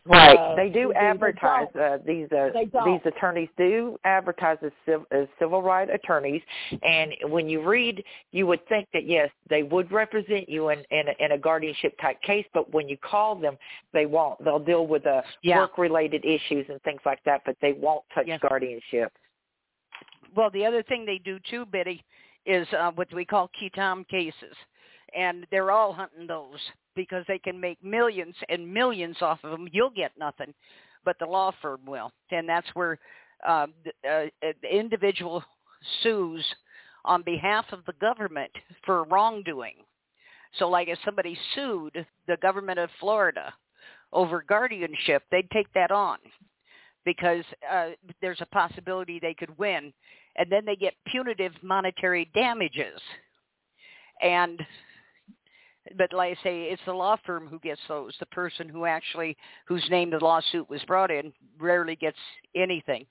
Right. 0.05 0.36
Uh, 0.36 0.57
they 0.57 0.68
do 0.68 0.92
advertise. 0.94 1.68
Uh, 1.76 1.98
these 2.05 2.26
uh, 2.32 2.48
these 2.84 3.00
attorneys 3.05 3.48
do 3.57 3.96
advertise 4.05 4.59
as, 4.62 4.72
civ- 4.84 5.07
as 5.12 5.28
civil 5.38 5.62
right 5.62 5.88
attorneys, 5.88 6.42
and 6.82 7.12
when 7.28 7.48
you 7.48 7.62
read, 7.64 8.03
you 8.32 8.48
would 8.48 8.66
think 8.68 8.88
that 8.94 9.07
yes, 9.07 9.30
they 9.48 9.62
would 9.62 9.92
represent 9.92 10.48
you 10.48 10.70
in 10.70 10.82
in 10.90 11.07
a, 11.09 11.24
in 11.24 11.32
a 11.32 11.38
guardianship 11.38 11.94
type 12.00 12.20
case, 12.22 12.44
but 12.53 12.72
when 12.74 12.88
you 12.88 12.96
call 12.96 13.36
them, 13.36 13.57
they 13.92 14.07
won't. 14.07 14.42
They'll 14.44 14.59
deal 14.59 14.88
with 14.88 15.07
uh, 15.07 15.22
Yeah. 15.42 15.59
work 15.59 15.78
related 15.78 16.24
issues 16.24 16.66
and 16.68 16.82
things 16.82 17.00
like 17.07 17.22
that, 17.24 17.42
but 17.46 17.57
they 17.62 17.72
won't 17.72 18.05
touch 18.12 18.26
Yes. 18.26 18.40
guardianship. 18.40 19.12
Well, 20.34 20.50
the 20.50 20.66
other 20.66 20.82
thing 20.82 21.05
they 21.07 21.18
do 21.18 21.38
too, 21.48 21.64
Biddy, 21.66 22.05
is 22.44 22.66
uh, 22.72 22.90
what 22.92 23.12
we 23.14 23.24
call 23.24 23.48
key 23.48 23.68
qui 23.68 23.70
tam 23.70 24.05
cases, 24.11 24.57
and 25.16 25.46
they're 25.53 25.70
all 25.70 25.92
hunting 25.92 26.26
those 26.26 26.59
because 26.95 27.24
they 27.28 27.38
can 27.38 27.61
make 27.61 27.82
millions 27.82 28.34
and 28.49 28.72
millions 28.72 29.16
off 29.20 29.38
of 29.45 29.51
them. 29.51 29.68
You'll 29.72 29.90
get 29.90 30.12
nothing, 30.18 30.53
but 31.05 31.18
the 31.18 31.26
law 31.26 31.53
firm 31.61 31.80
will, 31.86 32.12
and 32.30 32.49
that's 32.49 32.68
where 32.74 32.99
uh, 33.47 33.66
the, 33.84 34.09
uh, 34.09 34.53
the 34.62 34.76
individual 34.76 35.43
sues 36.03 36.45
on 37.05 37.22
behalf 37.22 37.64
of 37.72 37.84
the 37.86 37.95
government 37.95 38.51
for 38.84 39.05
wrongdoing. 39.05 39.74
So, 40.59 40.68
like 40.68 40.88
if 40.88 40.99
somebody 41.05 41.36
sued 41.55 42.07
the 42.28 42.36
government 42.43 42.78
of 42.78 42.90
Florida 43.01 43.53
over 44.12 44.45
guardianship, 44.47 45.22
they'd 45.30 45.51
take 45.51 45.72
that 45.72 45.90
on 45.90 46.18
because 47.05 47.45
uh, 47.70 47.90
there's 48.20 48.40
a 48.40 48.47
possibility 48.47 49.18
they 49.18 49.34
could 49.34 49.57
win 49.59 49.93
and 50.36 50.51
then 50.51 50.64
they 50.64 50.76
get 50.76 50.95
punitive 51.07 51.53
monetary 51.62 52.30
damages. 52.34 53.01
And 54.22 54.61
but 55.97 56.12
like 56.12 56.39
I 56.39 56.43
say, 56.43 56.62
it's 56.64 56.83
the 56.87 56.93
law 56.93 57.16
firm 57.26 57.49
who 57.49 57.59
gets 57.59 57.80
those. 57.89 58.14
The 58.20 58.26
person 58.26 58.68
who 58.68 58.85
actually 58.85 59.37
whose 59.66 59.87
name 59.91 60.11
the 60.11 60.18
lawsuit 60.18 60.68
was 60.70 60.83
brought 60.85 61.11
in 61.11 61.33
rarely 61.59 61.97
gets 61.97 62.18
anything. 62.55 63.07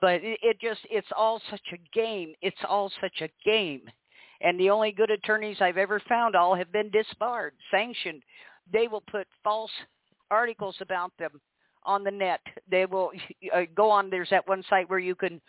But 0.00 0.16
it, 0.16 0.38
it 0.42 0.60
just 0.60 0.80
it's 0.90 1.08
all 1.16 1.40
such 1.50 1.60
a 1.72 1.96
game. 1.96 2.34
It's 2.40 2.56
all 2.68 2.90
such 3.00 3.20
a 3.20 3.30
game. 3.44 3.82
And 4.40 4.58
the 4.58 4.70
only 4.70 4.92
good 4.92 5.10
attorneys 5.10 5.58
I've 5.60 5.76
ever 5.76 6.00
found 6.08 6.34
all 6.34 6.54
have 6.54 6.72
been 6.72 6.90
disbarred, 6.90 7.54
sanctioned. 7.70 8.22
They 8.72 8.88
will 8.88 9.02
put 9.02 9.28
false 9.44 9.70
articles 10.30 10.76
about 10.80 11.12
them 11.18 11.40
on 11.84 12.02
the 12.02 12.10
net. 12.10 12.40
They 12.70 12.86
will 12.86 13.12
uh, 13.54 13.62
go 13.74 13.90
on. 13.90 14.10
There's 14.10 14.30
that 14.30 14.48
one 14.48 14.64
site 14.68 14.88
where 14.88 14.98
you 14.98 15.14
can. 15.14 15.40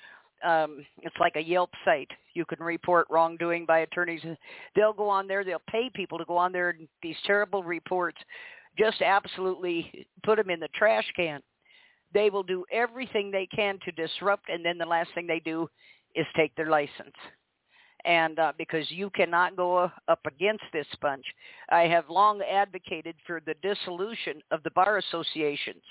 Um, 0.43 0.85
it's 1.01 1.15
like 1.19 1.35
a 1.35 1.41
Yelp 1.41 1.69
site. 1.85 2.09
You 2.33 2.45
can 2.45 2.59
report 2.59 3.07
wrongdoing 3.09 3.65
by 3.65 3.79
attorneys. 3.79 4.21
They'll 4.75 4.93
go 4.93 5.09
on 5.09 5.27
there. 5.27 5.43
They'll 5.43 5.61
pay 5.69 5.89
people 5.93 6.17
to 6.17 6.25
go 6.25 6.37
on 6.37 6.51
there 6.51 6.71
and 6.71 6.87
these 7.01 7.15
terrible 7.25 7.63
reports. 7.63 8.17
Just 8.77 9.01
absolutely 9.01 10.07
put 10.23 10.37
them 10.37 10.49
in 10.49 10.59
the 10.59 10.69
trash 10.75 11.05
can. 11.15 11.41
They 12.13 12.29
will 12.29 12.43
do 12.43 12.65
everything 12.71 13.31
they 13.31 13.47
can 13.47 13.79
to 13.85 13.91
disrupt, 13.91 14.49
and 14.49 14.63
then 14.63 14.77
the 14.77 14.85
last 14.85 15.09
thing 15.15 15.25
they 15.27 15.39
do 15.39 15.67
is 16.15 16.25
take 16.35 16.53
their 16.55 16.69
license 16.69 17.15
and 18.05 18.37
uh, 18.39 18.51
because 18.57 18.89
you 18.89 19.09
cannot 19.11 19.55
go 19.55 19.77
uh, 19.77 19.89
up 20.07 20.19
against 20.25 20.63
this 20.73 20.87
bunch. 21.01 21.25
I 21.69 21.81
have 21.83 22.09
long 22.09 22.41
advocated 22.41 23.15
for 23.25 23.41
the 23.45 23.55
dissolution 23.61 24.41
of 24.51 24.61
the 24.63 24.71
bar 24.71 24.97
associations. 24.97 25.83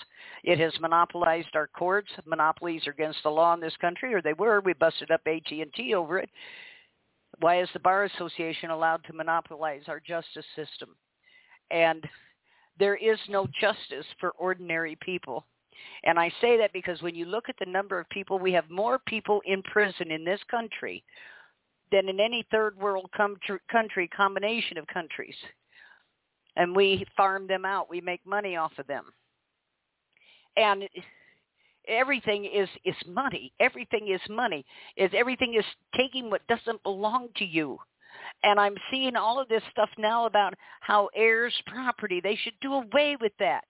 It 0.44 0.58
has 0.58 0.72
monopolized 0.80 1.54
our 1.54 1.68
courts. 1.68 2.10
Monopolies 2.26 2.86
are 2.86 2.92
against 2.92 3.22
the 3.22 3.30
law 3.30 3.54
in 3.54 3.60
this 3.60 3.76
country, 3.80 4.12
or 4.12 4.20
they 4.20 4.34
were. 4.34 4.60
We 4.60 4.74
busted 4.74 5.10
up 5.10 5.22
AT&T 5.26 5.94
over 5.94 6.18
it. 6.18 6.30
Why 7.40 7.62
is 7.62 7.68
the 7.72 7.80
bar 7.80 8.04
association 8.04 8.70
allowed 8.70 9.04
to 9.04 9.14
monopolize 9.14 9.82
our 9.88 10.00
justice 10.00 10.44
system? 10.54 10.90
And 11.70 12.06
there 12.78 12.96
is 12.96 13.18
no 13.28 13.46
justice 13.60 14.06
for 14.20 14.30
ordinary 14.32 14.96
people. 15.00 15.46
And 16.04 16.18
I 16.18 16.30
say 16.40 16.58
that 16.58 16.72
because 16.72 17.00
when 17.00 17.14
you 17.14 17.24
look 17.24 17.48
at 17.48 17.56
the 17.58 17.70
number 17.70 17.98
of 17.98 18.08
people, 18.10 18.38
we 18.38 18.52
have 18.52 18.68
more 18.68 18.98
people 19.06 19.40
in 19.46 19.62
prison 19.62 20.10
in 20.10 20.24
this 20.24 20.40
country 20.50 21.02
than 21.92 22.08
in 22.08 22.18
any 22.18 22.44
third 22.50 22.76
world 22.78 23.10
country 23.70 24.08
combination 24.08 24.78
of 24.78 24.86
countries. 24.86 25.36
And 26.56 26.74
we 26.74 27.06
farm 27.16 27.46
them 27.46 27.64
out. 27.64 27.88
We 27.88 28.00
make 28.00 28.26
money 28.26 28.56
off 28.56 28.72
of 28.78 28.86
them. 28.86 29.04
And 30.56 30.88
everything 31.88 32.44
is 32.44 32.68
is 32.84 32.96
money. 33.06 33.52
Everything 33.60 34.08
is 34.08 34.20
money. 34.28 34.64
Is 34.96 35.10
everything 35.14 35.54
is 35.54 35.64
taking 35.96 36.30
what 36.30 36.46
doesn't 36.48 36.82
belong 36.82 37.28
to 37.36 37.44
you. 37.44 37.78
And 38.42 38.58
I'm 38.58 38.76
seeing 38.90 39.16
all 39.16 39.40
of 39.40 39.48
this 39.48 39.62
stuff 39.70 39.88
now 39.98 40.26
about 40.26 40.54
how 40.80 41.08
heirs 41.14 41.54
property, 41.66 42.20
they 42.20 42.36
should 42.36 42.58
do 42.60 42.74
away 42.74 43.16
with 43.20 43.32
that. 43.38 43.64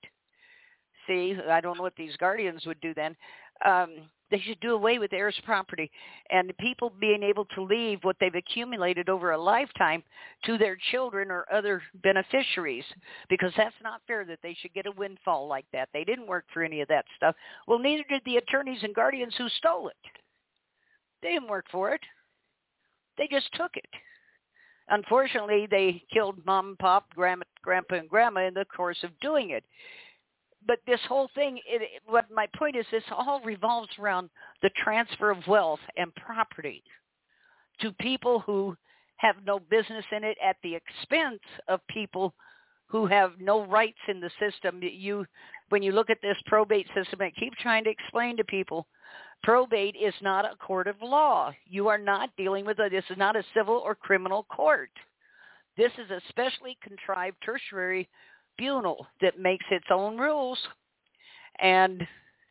See, 1.07 1.37
I 1.51 1.61
don't 1.61 1.77
know 1.77 1.83
what 1.83 1.97
these 1.97 2.17
guardians 2.17 2.65
would 2.67 2.81
do 2.81 2.95
then. 2.95 3.17
Um, 3.65 4.09
they 4.33 4.41
should 4.41 4.59
do 4.61 4.73
away 4.73 4.99
with 4.99 5.13
heirs 5.13 5.39
property 5.45 5.91
and 6.31 6.57
people 6.59 6.91
being 6.99 7.23
able 7.23 7.45
to 7.55 7.63
leave 7.63 7.99
what 8.03 8.17
they've 8.19 8.35
accumulated 8.35 9.11
over 9.11 9.33
a 9.33 9.39
lifetime 9.39 10.03
to 10.47 10.57
their 10.57 10.77
children 10.91 11.31
or 11.31 11.45
other 11.53 11.83
beneficiaries 12.03 12.85
because 13.29 13.53
that's 13.59 13.75
not 13.83 14.01
fair 14.07 14.25
that 14.25 14.39
they 14.43 14.57
should 14.61 14.73
get 14.73 14.87
a 14.87 14.93
windfall 14.93 15.47
like 15.47 15.67
that. 15.75 15.91
They 15.93 16.03
didn't 16.03 16.27
work 16.27 16.47
for 16.53 16.63
any 16.63 16.81
of 16.81 16.89
that 16.89 17.05
stuff. 17.15 17.37
Well, 17.69 17.79
neither 17.79 18.05
did 18.09 18.23
the 18.25 18.39
attorneys 18.39 18.83
and 18.83 18.95
guardians 18.95 19.35
who 19.37 19.51
stole 19.51 19.89
it. 19.89 19.97
They 21.23 21.33
didn't 21.33 21.51
work 21.51 21.67
for 21.71 21.93
it. 21.93 22.01
They 23.19 23.29
just 23.31 23.53
took 23.55 23.77
it. 23.77 23.85
Unfortunately, 24.89 25.69
they 25.71 26.03
killed 26.13 26.45
mom 26.47 26.77
pop, 26.81 27.05
grandma, 27.15 27.45
grandpa, 27.63 27.97
and 27.97 28.09
grandma 28.09 28.47
in 28.47 28.55
the 28.55 28.65
course 28.65 28.99
of 29.05 29.11
doing 29.21 29.51
it 29.51 29.65
but 30.67 30.79
this 30.87 31.01
whole 31.09 31.29
thing, 31.35 31.59
it, 31.67 32.03
what 32.07 32.27
my 32.31 32.47
point 32.57 32.77
is, 32.77 32.87
this 32.91 33.03
all 33.11 33.41
revolves 33.45 33.91
around 33.99 34.31
the 34.63 34.71
transfer 34.83 35.31
of 35.31 35.47
wealth 35.47 35.81
and 35.97 36.15
property 36.15 36.83
to 37.81 37.93
people 37.93 38.41
who 38.41 38.77
have 39.17 39.37
no 39.47 39.59
business 39.59 40.05
in 40.15 40.25
it 40.25 40.37
at 40.45 40.57
the 40.63 40.75
expense 40.75 41.41
of 41.69 41.81
people 41.89 42.35
who 42.87 43.07
have 43.07 43.33
no 43.41 43.65
rights 43.67 43.99
in 44.09 44.21
the 44.21 44.31
system. 44.39 44.81
You, 44.83 45.25
when 45.71 45.83
you 45.83 45.93
look 45.93 46.11
at 46.11 46.19
this 46.23 46.37
probate 46.47 46.87
system, 46.95 47.21
I 47.23 47.31
keep 47.31 47.55
trying 47.55 47.85
to 47.85 47.91
explain 47.91 48.37
to 48.37 48.45
people, 48.45 48.87
probate 49.43 49.97
is 49.97 50.15
not 50.21 50.45
a 50.45 50.57
court 50.57 50.87
of 50.87 50.97
law. 51.01 51.53
You 51.67 51.89
are 51.89 51.99
not 51.99 52.31
dealing 52.37 52.67
with 52.67 52.79
a, 52.81 52.89
this 52.91 53.05
is 53.11 53.17
not 53.17 53.37
a 53.37 53.45
civil 53.55 53.77
or 53.77 53.95
criminal 53.95 54.45
court. 54.45 54.91
This 55.77 55.93
is 55.93 56.11
a 56.11 56.21
specially 56.29 56.77
contrived 56.83 57.37
tertiary 57.45 58.09
tribunal 58.57 59.07
that 59.21 59.39
makes 59.39 59.65
its 59.71 59.87
own 59.91 60.19
rules 60.19 60.59
and 61.61 62.07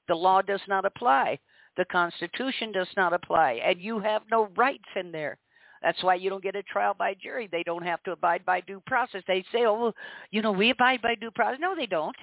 the 0.08 0.16
law 0.16 0.42
does 0.42 0.62
not 0.68 0.86
apply. 0.86 1.40
The 1.78 1.86
Constitution 1.86 2.72
does 2.72 2.90
not 2.98 3.14
apply 3.14 3.62
and 3.66 3.80
you 3.80 4.00
have 4.00 4.24
no 4.30 4.50
rights 4.58 4.90
in 4.96 5.12
there. 5.12 5.38
That's 5.82 6.04
why 6.04 6.16
you 6.16 6.30
don't 6.30 6.44
get 6.44 6.56
a 6.56 6.64
trial 6.64 6.94
by 6.98 7.16
jury. 7.16 7.50
They 7.52 7.64
don't 7.64 7.84
have 7.84 8.04
to 8.04 8.12
abide 8.12 8.46
by 8.46 8.62
due 8.62 8.84
process. 8.86 9.24
They 9.28 9.44
say, 9.52 9.66
oh, 9.66 9.80
well, 9.80 9.96
you 10.30 10.42
know, 10.42 10.52
we 10.52 10.70
abide 10.70 11.02
by 11.02 11.16
due 11.16 11.32
process. 11.32 11.60
No, 11.60 11.76
they 11.76 11.88
don't. 11.88 12.16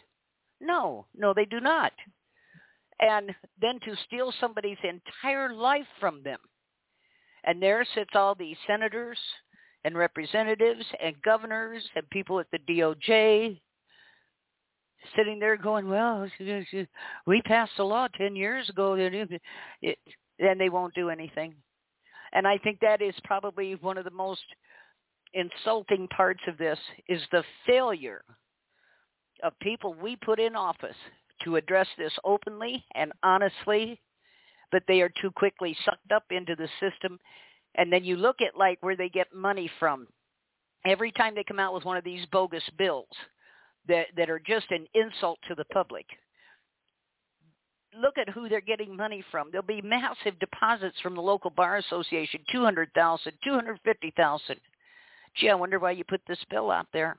No, 0.61 1.07
no, 1.17 1.35
they 1.35 1.45
do 1.45 1.61
not. 1.61 1.93
And 3.01 3.35
then 3.61 3.81
to 3.81 3.97
steal 4.07 4.33
somebody's 4.41 4.79
entire 4.85 5.53
life 5.53 5.87
from 5.99 6.23
them. 6.23 6.39
And 7.45 7.63
there 7.63 7.85
sits 7.95 8.11
all 8.15 8.35
these 8.35 8.57
senators 8.67 9.19
and 9.85 9.97
representatives 9.97 10.85
and 11.03 11.15
governors 11.23 11.83
and 11.97 12.09
people 12.11 12.41
at 12.41 12.47
the 12.53 12.59
DOJ 12.59 13.61
sitting 15.17 15.39
there 15.39 15.57
going, 15.57 15.89
well, 15.89 16.29
we 17.27 17.43
passed 17.43 17.73
a 17.79 17.85
law 17.85 18.09
10 18.17 18.37
years 18.37 18.69
ago. 18.69 18.95
And 18.95 20.61
they 20.61 20.69
won't 20.69 20.95
do 20.95 21.11
anything. 21.11 21.55
And 22.33 22.47
I 22.47 22.59
think 22.59 22.81
that 22.81 23.01
is 23.01 23.15
probably 23.25 23.75
one 23.77 23.99
of 23.99 24.05
the 24.05 24.11
most 24.11 24.43
insulting 25.35 26.09
parts 26.09 26.41
of 26.47 26.59
this 26.59 26.79
is 27.09 27.23
the 27.33 27.45
failure 27.67 28.23
of 29.43 29.53
people 29.61 29.95
we 29.95 30.17
put 30.17 30.41
in 30.41 30.57
office 30.57 30.97
to 31.45 31.57
address 31.57 31.87
this 31.97 32.13
openly 32.25 32.85
and 32.95 33.13
honestly, 33.23 34.01
but 34.73 34.83
they 34.89 35.01
are 35.01 35.11
too 35.21 35.31
quickly 35.31 35.77
sucked 35.85 36.13
up 36.13 36.25
into 36.31 36.57
the 36.57 36.69
system. 36.81 37.19
And 37.77 37.93
then 37.93 38.05
you 38.05 38.17
look 38.17 38.41
at 38.41 38.59
like 38.59 38.79
where 38.83 38.97
they 38.97 39.09
get 39.09 39.33
money 39.33 39.71
from. 39.79 40.09
Every 40.85 41.13
time 41.13 41.35
they 41.35 41.45
come 41.45 41.59
out 41.59 41.75
with 41.75 41.85
one 41.85 41.97
of 41.97 42.05
these 42.05 42.27
bogus 42.33 42.63
bills 42.77 43.09
that, 43.89 44.07
that 44.17 44.31
are 44.31 44.41
just 44.45 44.71
an 44.71 44.87
insult 44.95 45.39
to 45.49 45.55
the 45.55 45.65
public, 45.67 46.07
look 47.99 48.19
at 48.19 48.29
who 48.29 48.49
they're 48.49 48.61
getting 48.61 48.97
money 48.97 49.25
from. 49.31 49.49
There'll 49.51 49.67
be 49.67 49.83
massive 49.83 50.39
deposits 50.39 50.97
from 51.03 51.15
the 51.15 51.23
local 51.23 51.51
bar 51.51 51.77
association, 51.77 52.41
200,000, 52.53 53.33
250,000. 53.45 54.57
Gee, 55.37 55.51
I 55.51 55.55
wonder 55.55 55.79
why 55.79 55.93
you 55.93 56.05
put 56.05 56.21
this 56.29 56.39
bill 56.51 56.71
out 56.71 56.87
there. 56.93 57.17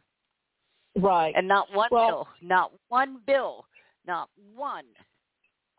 Right. 0.96 1.34
And 1.36 1.48
not 1.48 1.68
one 1.74 1.90
well, 1.92 2.10
bill, 2.10 2.28
not 2.42 2.72
one 2.90 3.20
bill, 3.26 3.66
not 4.06 4.30
one 4.56 4.86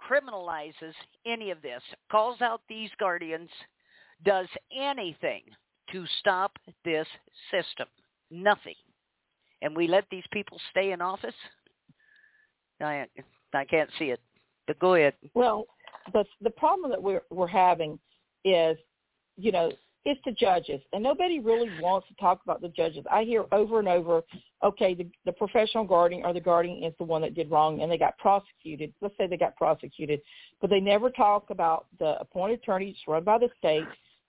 criminalizes 0.01 0.95
any 1.27 1.51
of 1.51 1.61
this, 1.63 1.83
calls 2.11 2.41
out 2.41 2.63
these 2.69 2.91
guardians, 2.99 3.51
does 4.25 4.47
anything 4.75 5.43
to 5.93 6.05
stop 6.21 6.53
this 6.85 7.07
system. 7.51 7.87
Nothing. 8.31 8.75
And 9.63 9.77
we 9.77 9.87
let 9.87 10.05
these 10.11 10.25
people 10.33 10.59
stay 10.71 10.93
in 10.93 11.01
office? 11.01 11.35
I, 12.81 13.07
I 13.53 13.65
can't 13.65 13.91
see 13.99 14.07
it. 14.07 14.21
But 14.67 14.79
go 14.79 14.95
ahead. 14.95 15.15
Well, 15.35 15.67
the 16.13 16.25
the 16.41 16.51
problem 16.51 16.91
that 16.91 17.03
we're 17.03 17.23
we're 17.31 17.47
having 17.47 17.99
is, 18.45 18.77
you 19.37 19.53
know, 19.53 19.73
it's 20.05 20.21
the 20.25 20.33
judges, 20.33 20.81
and 20.93 21.03
nobody 21.03 21.41
really 21.41 21.69
wants 21.81 22.09
to 22.09 22.15
talk 22.15 22.41
about 22.43 22.63
the 22.63 22.69
judges. 22.69 23.05
I 23.11 23.25
hear 23.25 23.45
over 23.53 23.81
and 23.81 23.89
over, 23.89 24.23
okay, 24.65 24.95
the, 24.95 25.07
the 25.27 25.33
professional 25.33 25.85
guardian 25.85 26.25
or 26.25 26.33
the 26.33 26.41
guardian 26.41 26.83
is 26.83 26.95
the 26.99 27.05
one 27.05 27.21
that 27.23 27.35
did 27.35 27.51
wrong, 27.51 27.83
and 27.83 27.93
they 27.93 27.99
got 27.99 28.17
prosecuted. 28.17 28.95
Let's 29.03 29.15
say 29.19 29.27
they 29.27 29.37
got 29.37 29.57
prosecuted, 29.57 30.23
but 30.61 30.71
they 30.71 30.81
never 30.81 31.11
talk 31.11 31.51
about 31.51 31.87
the 31.99 32.19
appointed 32.19 32.61
attorneys 32.63 32.97
run 33.07 33.25
by 33.25 33.39
the 33.39 33.51
state 33.59 33.85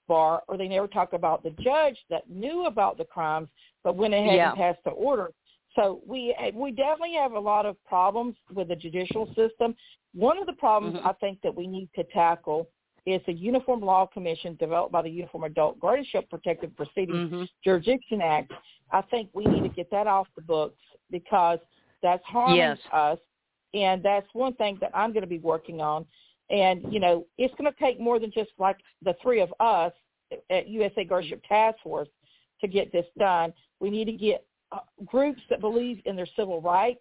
bar, 0.10 0.44
or 0.50 0.58
they 0.58 0.68
never 0.68 0.88
talk 0.88 1.14
about 1.14 1.42
the 1.42 1.52
judge 1.62 1.96
that 2.10 2.30
knew 2.30 2.66
about 2.66 2.98
the 2.98 3.06
crimes 3.06 3.48
but 3.84 3.96
went 3.96 4.14
ahead 4.14 4.36
yeah. 4.36 4.50
and 4.50 4.58
passed 4.58 4.80
the 4.86 4.92
order. 4.92 5.32
So 5.76 6.02
we 6.06 6.36
we 6.54 6.72
definitely 6.72 7.16
have 7.16 7.34
a 7.34 7.40
lot 7.40 7.66
of 7.66 7.82
problems 7.86 8.36
with 8.54 8.68
the 8.68 8.76
judicial 8.76 9.28
system. 9.28 9.76
One 10.14 10.38
of 10.38 10.46
the 10.46 10.54
problems 10.54 10.98
mm-hmm. 10.98 11.08
I 11.08 11.14
think 11.14 11.40
that 11.44 11.56
we 11.56 11.68
need 11.68 11.90
to 11.96 12.04
tackle 12.06 12.68
is 13.06 13.22
the 13.26 13.34
Uniform 13.34 13.82
Law 13.82 14.06
Commission 14.06 14.56
developed 14.60 14.92
by 14.92 15.02
the 15.02 15.10
Uniform 15.10 15.46
Adult 15.46 15.80
Guardianship 15.80 16.30
Protective 16.30 16.76
Proceedings 16.76 17.32
mm-hmm. 17.32 17.44
Jurisdiction 17.64 18.22
Act. 18.22 18.52
I 18.92 19.02
think 19.04 19.30
we 19.34 19.46
need 19.46 19.64
to 19.64 19.70
get 19.70 19.90
that 19.92 20.08
off 20.08 20.28
the 20.36 20.42
books 20.42 20.78
because 21.10 21.60
that's 22.04 22.24
harming 22.26 22.58
yes. 22.58 22.78
us, 22.92 23.18
and 23.74 24.04
that's 24.04 24.28
one 24.34 24.54
thing 24.56 24.78
that 24.82 24.92
I'm 24.94 25.14
going 25.14 25.22
to 25.22 25.28
be 25.28 25.40
working 25.40 25.82
on. 25.82 26.06
And 26.50 26.92
you 26.92 27.00
know, 27.00 27.26
it's 27.38 27.54
going 27.56 27.72
to 27.72 27.80
take 27.80 28.00
more 28.00 28.20
than 28.20 28.32
just 28.32 28.52
like 28.60 28.78
the 29.04 29.16
three 29.22 29.40
of 29.40 29.54
us 29.60 29.94
at 30.50 30.68
USA 30.68 31.06
Guardianship 31.06 31.44
Task 31.48 31.78
Force 31.82 32.10
to 32.62 32.68
get 32.68 32.92
this 32.92 33.06
done. 33.18 33.54
We 33.80 33.90
need 33.90 34.06
to 34.06 34.14
get 34.14 34.46
uh, 34.72 34.80
groups 35.06 35.42
that 35.50 35.60
believe 35.60 36.02
in 36.06 36.16
their 36.16 36.28
civil 36.38 36.62
rights 36.62 37.00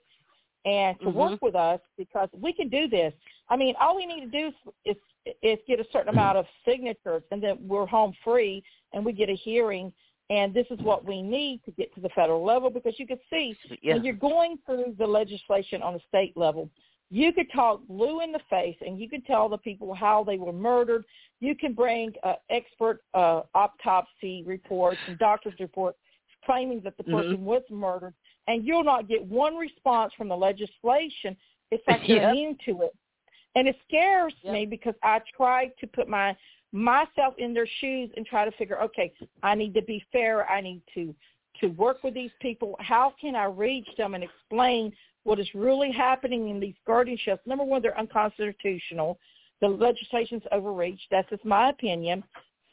and 0.64 0.98
to 1.00 1.06
mm-hmm. 1.06 1.18
work 1.18 1.42
with 1.42 1.54
us 1.54 1.80
because 1.96 2.28
we 2.38 2.52
can 2.52 2.68
do 2.68 2.88
this. 2.88 3.12
I 3.48 3.56
mean, 3.56 3.74
all 3.80 3.96
we 3.96 4.06
need 4.06 4.20
to 4.20 4.30
do 4.30 4.48
is, 4.84 4.96
is, 5.24 5.34
is 5.42 5.58
get 5.66 5.80
a 5.80 5.84
certain 5.92 6.10
amount 6.10 6.38
of 6.38 6.46
signatures, 6.66 7.22
and 7.30 7.42
then 7.42 7.58
we're 7.60 7.86
home 7.86 8.14
free, 8.22 8.62
and 8.92 9.04
we 9.04 9.12
get 9.12 9.28
a 9.28 9.34
hearing. 9.34 9.92
And 10.28 10.54
this 10.54 10.66
is 10.70 10.78
what 10.80 11.04
we 11.04 11.22
need 11.22 11.60
to 11.64 11.72
get 11.72 11.92
to 11.94 12.00
the 12.00 12.08
federal 12.10 12.44
level 12.44 12.70
because 12.70 12.94
you 12.98 13.06
can 13.06 13.18
see 13.30 13.56
yeah. 13.82 13.94
when 13.94 14.04
you're 14.04 14.14
going 14.14 14.58
through 14.64 14.94
the 14.96 15.06
legislation 15.06 15.82
on 15.82 15.94
the 15.94 16.00
state 16.08 16.36
level, 16.36 16.70
you 17.10 17.32
could 17.32 17.50
talk 17.52 17.86
blue 17.88 18.20
in 18.20 18.30
the 18.30 18.40
face 18.48 18.76
and 18.86 19.00
you 19.00 19.08
could 19.08 19.26
tell 19.26 19.48
the 19.48 19.58
people 19.58 19.92
how 19.94 20.22
they 20.24 20.36
were 20.36 20.52
murdered. 20.52 21.04
You 21.40 21.56
can 21.56 21.72
bring 21.72 22.12
uh, 22.22 22.34
expert 22.50 23.00
uh, 23.14 23.42
autopsy 23.54 24.44
reports 24.46 24.98
and 25.08 25.18
doctor's 25.18 25.58
reports 25.58 25.98
claiming 26.44 26.80
that 26.84 26.96
the 26.96 27.04
person 27.04 27.36
mm-hmm. 27.36 27.44
was 27.44 27.62
murdered, 27.70 28.14
and 28.48 28.64
you'll 28.64 28.84
not 28.84 29.08
get 29.08 29.24
one 29.24 29.56
response 29.56 30.12
from 30.16 30.28
the 30.28 30.36
legislation. 30.36 31.36
It's 31.70 31.82
like 31.86 32.00
you're 32.08 32.18
yep. 32.18 32.32
immune 32.32 32.56
to 32.66 32.82
it, 32.82 32.96
and 33.54 33.68
it 33.68 33.76
scares 33.86 34.32
yep. 34.42 34.54
me 34.54 34.66
because 34.66 34.94
I 35.02 35.20
try 35.36 35.70
to 35.80 35.86
put 35.86 36.08
my 36.08 36.36
myself 36.72 37.34
in 37.38 37.52
their 37.52 37.68
shoes 37.80 38.10
and 38.16 38.24
try 38.24 38.44
to 38.44 38.52
figure, 38.52 38.80
okay, 38.80 39.12
I 39.42 39.54
need 39.54 39.74
to 39.74 39.82
be 39.82 40.04
fair. 40.12 40.48
I 40.48 40.60
need 40.60 40.82
to 40.94 41.14
to 41.60 41.66
work 41.68 42.02
with 42.02 42.14
these 42.14 42.30
people. 42.40 42.76
How 42.78 43.12
can 43.20 43.34
I 43.34 43.44
reach 43.44 43.88
them 43.98 44.14
and 44.14 44.24
explain 44.24 44.92
what 45.24 45.38
is 45.38 45.48
really 45.54 45.92
happening 45.92 46.48
in 46.48 46.60
these 46.60 46.74
guardianships? 46.88 47.40
Number 47.46 47.64
one, 47.64 47.82
they're 47.82 47.98
unconstitutional. 47.98 49.18
The 49.60 49.68
legislation's 49.68 50.42
overreached. 50.52 51.06
That's 51.10 51.28
just 51.30 51.44
my 51.44 51.70
opinion. 51.70 52.24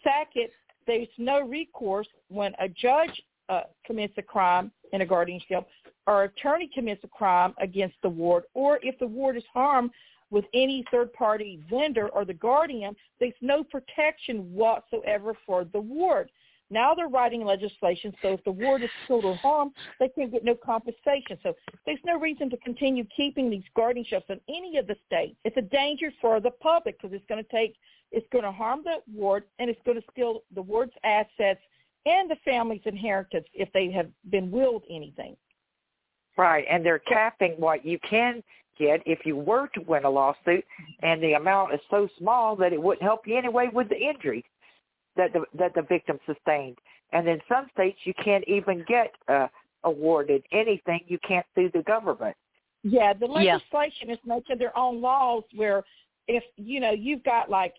Second, 0.03 0.49
there's 0.85 1.07
no 1.17 1.41
recourse 1.41 2.07
when 2.29 2.53
a 2.59 2.69
judge 2.69 3.21
uh, 3.49 3.61
commits 3.85 4.13
a 4.17 4.21
crime 4.21 4.71
in 4.93 5.01
a 5.01 5.05
guardianship 5.05 5.67
or 6.05 6.23
attorney 6.23 6.69
commits 6.73 7.03
a 7.03 7.07
crime 7.07 7.53
against 7.59 7.95
the 8.01 8.09
ward 8.09 8.43
or 8.53 8.79
if 8.81 8.97
the 8.99 9.07
ward 9.07 9.35
is 9.37 9.43
harmed 9.53 9.91
with 10.29 10.45
any 10.53 10.83
third 10.91 11.11
party 11.13 11.59
vendor 11.69 12.09
or 12.09 12.25
the 12.25 12.33
guardian, 12.33 12.95
there's 13.19 13.33
no 13.41 13.63
protection 13.63 14.53
whatsoever 14.53 15.33
for 15.45 15.63
the 15.65 15.79
ward. 15.79 16.29
Now 16.69 16.93
they're 16.93 17.07
writing 17.07 17.45
legislation 17.45 18.13
so 18.21 18.33
if 18.33 18.43
the 18.43 18.51
ward 18.51 18.83
is 18.83 18.89
killed 19.07 19.25
or 19.25 19.35
harmed, 19.37 19.71
they 19.99 20.09
can't 20.09 20.31
get 20.31 20.43
no 20.43 20.55
compensation. 20.55 21.37
So 21.43 21.53
there's 21.85 21.99
no 22.05 22.19
reason 22.19 22.49
to 22.49 22.57
continue 22.57 23.05
keeping 23.15 23.49
these 23.49 23.63
guardianships 23.77 24.29
in 24.29 24.39
any 24.49 24.77
of 24.77 24.87
the 24.87 24.95
states. 25.05 25.35
It's 25.45 25.57
a 25.57 25.61
danger 25.61 26.11
for 26.19 26.39
the 26.39 26.51
public 26.51 27.01
because 27.01 27.15
it's 27.15 27.25
going 27.29 27.43
to 27.43 27.49
take, 27.49 27.75
it's 28.11 28.27
going 28.31 28.43
to 28.43 28.51
harm 28.51 28.81
the 28.83 28.97
ward 29.13 29.43
and 29.59 29.69
it's 29.69 29.81
going 29.85 29.97
to 29.99 30.03
steal 30.11 30.43
the 30.53 30.61
ward's 30.61 30.93
assets 31.03 31.61
and 32.05 32.29
the 32.29 32.37
family's 32.43 32.81
inheritance 32.85 33.45
if 33.53 33.71
they 33.73 33.91
have 33.91 34.09
been 34.29 34.51
willed 34.51 34.83
anything. 34.89 35.35
Right, 36.37 36.65
and 36.69 36.85
they're 36.85 36.99
capping 36.99 37.53
what 37.53 37.85
you 37.85 37.97
can 38.07 38.43
get 38.77 39.01
if 39.05 39.25
you 39.25 39.35
were 39.35 39.67
to 39.73 39.81
win 39.81 40.05
a 40.05 40.09
lawsuit, 40.09 40.63
and 41.01 41.21
the 41.21 41.33
amount 41.33 41.73
is 41.73 41.79
so 41.89 42.07
small 42.19 42.55
that 42.57 42.73
it 42.73 42.81
wouldn't 42.81 43.01
help 43.01 43.25
you 43.25 43.35
anyway 43.35 43.69
with 43.73 43.89
the 43.89 43.97
injury 43.97 44.45
that 45.17 45.33
the 45.33 45.43
that 45.57 45.73
the 45.75 45.81
victim 45.81 46.19
sustained. 46.25 46.77
And 47.13 47.27
in 47.27 47.39
some 47.47 47.67
states, 47.73 47.97
you 48.03 48.13
can't 48.23 48.43
even 48.47 48.83
get 48.87 49.13
uh, 49.27 49.47
awarded 49.83 50.43
anything. 50.51 51.01
You 51.07 51.17
can't 51.25 51.45
sue 51.55 51.69
the 51.73 51.83
government. 51.83 52.35
Yeah, 52.83 53.13
the 53.13 53.25
legislation 53.25 54.07
yeah. 54.07 54.13
is 54.13 54.19
making 54.25 54.57
their 54.57 54.77
own 54.77 55.01
laws 55.01 55.43
where 55.55 55.83
if 56.27 56.43
you 56.57 56.79
know 56.79 56.91
you've 56.91 57.23
got 57.23 57.49
like 57.49 57.73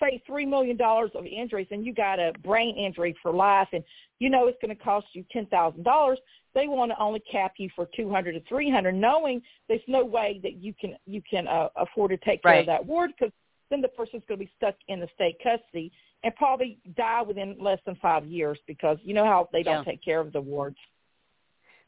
say 0.00 0.22
three 0.26 0.46
million 0.46 0.76
dollars 0.76 1.10
of 1.14 1.24
injuries 1.26 1.68
and 1.70 1.86
you 1.86 1.94
got 1.94 2.18
a 2.18 2.32
brain 2.42 2.76
injury 2.76 3.14
for 3.22 3.32
life 3.32 3.68
and 3.72 3.84
you 4.18 4.30
know 4.30 4.48
it's 4.48 4.58
going 4.60 4.76
to 4.76 4.82
cost 4.82 5.06
you 5.12 5.24
ten 5.30 5.46
thousand 5.46 5.84
dollars 5.84 6.18
they 6.54 6.66
want 6.66 6.90
to 6.90 6.98
only 7.00 7.20
cap 7.30 7.52
you 7.58 7.68
for 7.74 7.88
two 7.94 8.10
hundred 8.10 8.32
to 8.32 8.40
three 8.48 8.70
hundred 8.70 8.92
knowing 8.92 9.40
there's 9.68 9.80
no 9.86 10.04
way 10.04 10.40
that 10.42 10.54
you 10.54 10.74
can 10.80 10.96
you 11.06 11.22
can 11.28 11.46
uh, 11.46 11.68
afford 11.76 12.10
to 12.10 12.16
take 12.18 12.44
right. 12.44 12.52
care 12.52 12.60
of 12.60 12.66
that 12.66 12.84
ward 12.84 13.10
because 13.16 13.32
then 13.70 13.80
the 13.80 13.88
person's 13.88 14.22
going 14.28 14.38
to 14.38 14.44
be 14.44 14.52
stuck 14.56 14.74
in 14.88 15.00
the 15.00 15.08
state 15.14 15.36
custody 15.42 15.92
and 16.24 16.34
probably 16.36 16.78
die 16.96 17.22
within 17.22 17.56
less 17.60 17.78
than 17.86 17.96
five 17.96 18.26
years 18.26 18.58
because 18.66 18.98
you 19.02 19.14
know 19.14 19.24
how 19.24 19.48
they 19.52 19.62
don't 19.62 19.84
yeah. 19.86 19.92
take 19.92 20.04
care 20.04 20.20
of 20.20 20.32
the 20.32 20.40
wards 20.40 20.76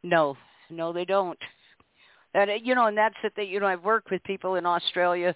no 0.03 0.37
no 0.71 0.93
they 0.93 1.05
don't 1.05 1.39
and 2.35 2.51
uh, 2.51 2.55
you 2.55 2.75
know 2.75 2.87
and 2.87 2.97
that's 2.97 3.17
the 3.23 3.31
thing 3.31 3.49
you 3.49 3.61
know 3.61 3.67
i've 3.67 3.85
worked 3.85 4.11
with 4.11 4.23
people 4.25 4.57
in 4.57 4.67
australia 4.67 5.35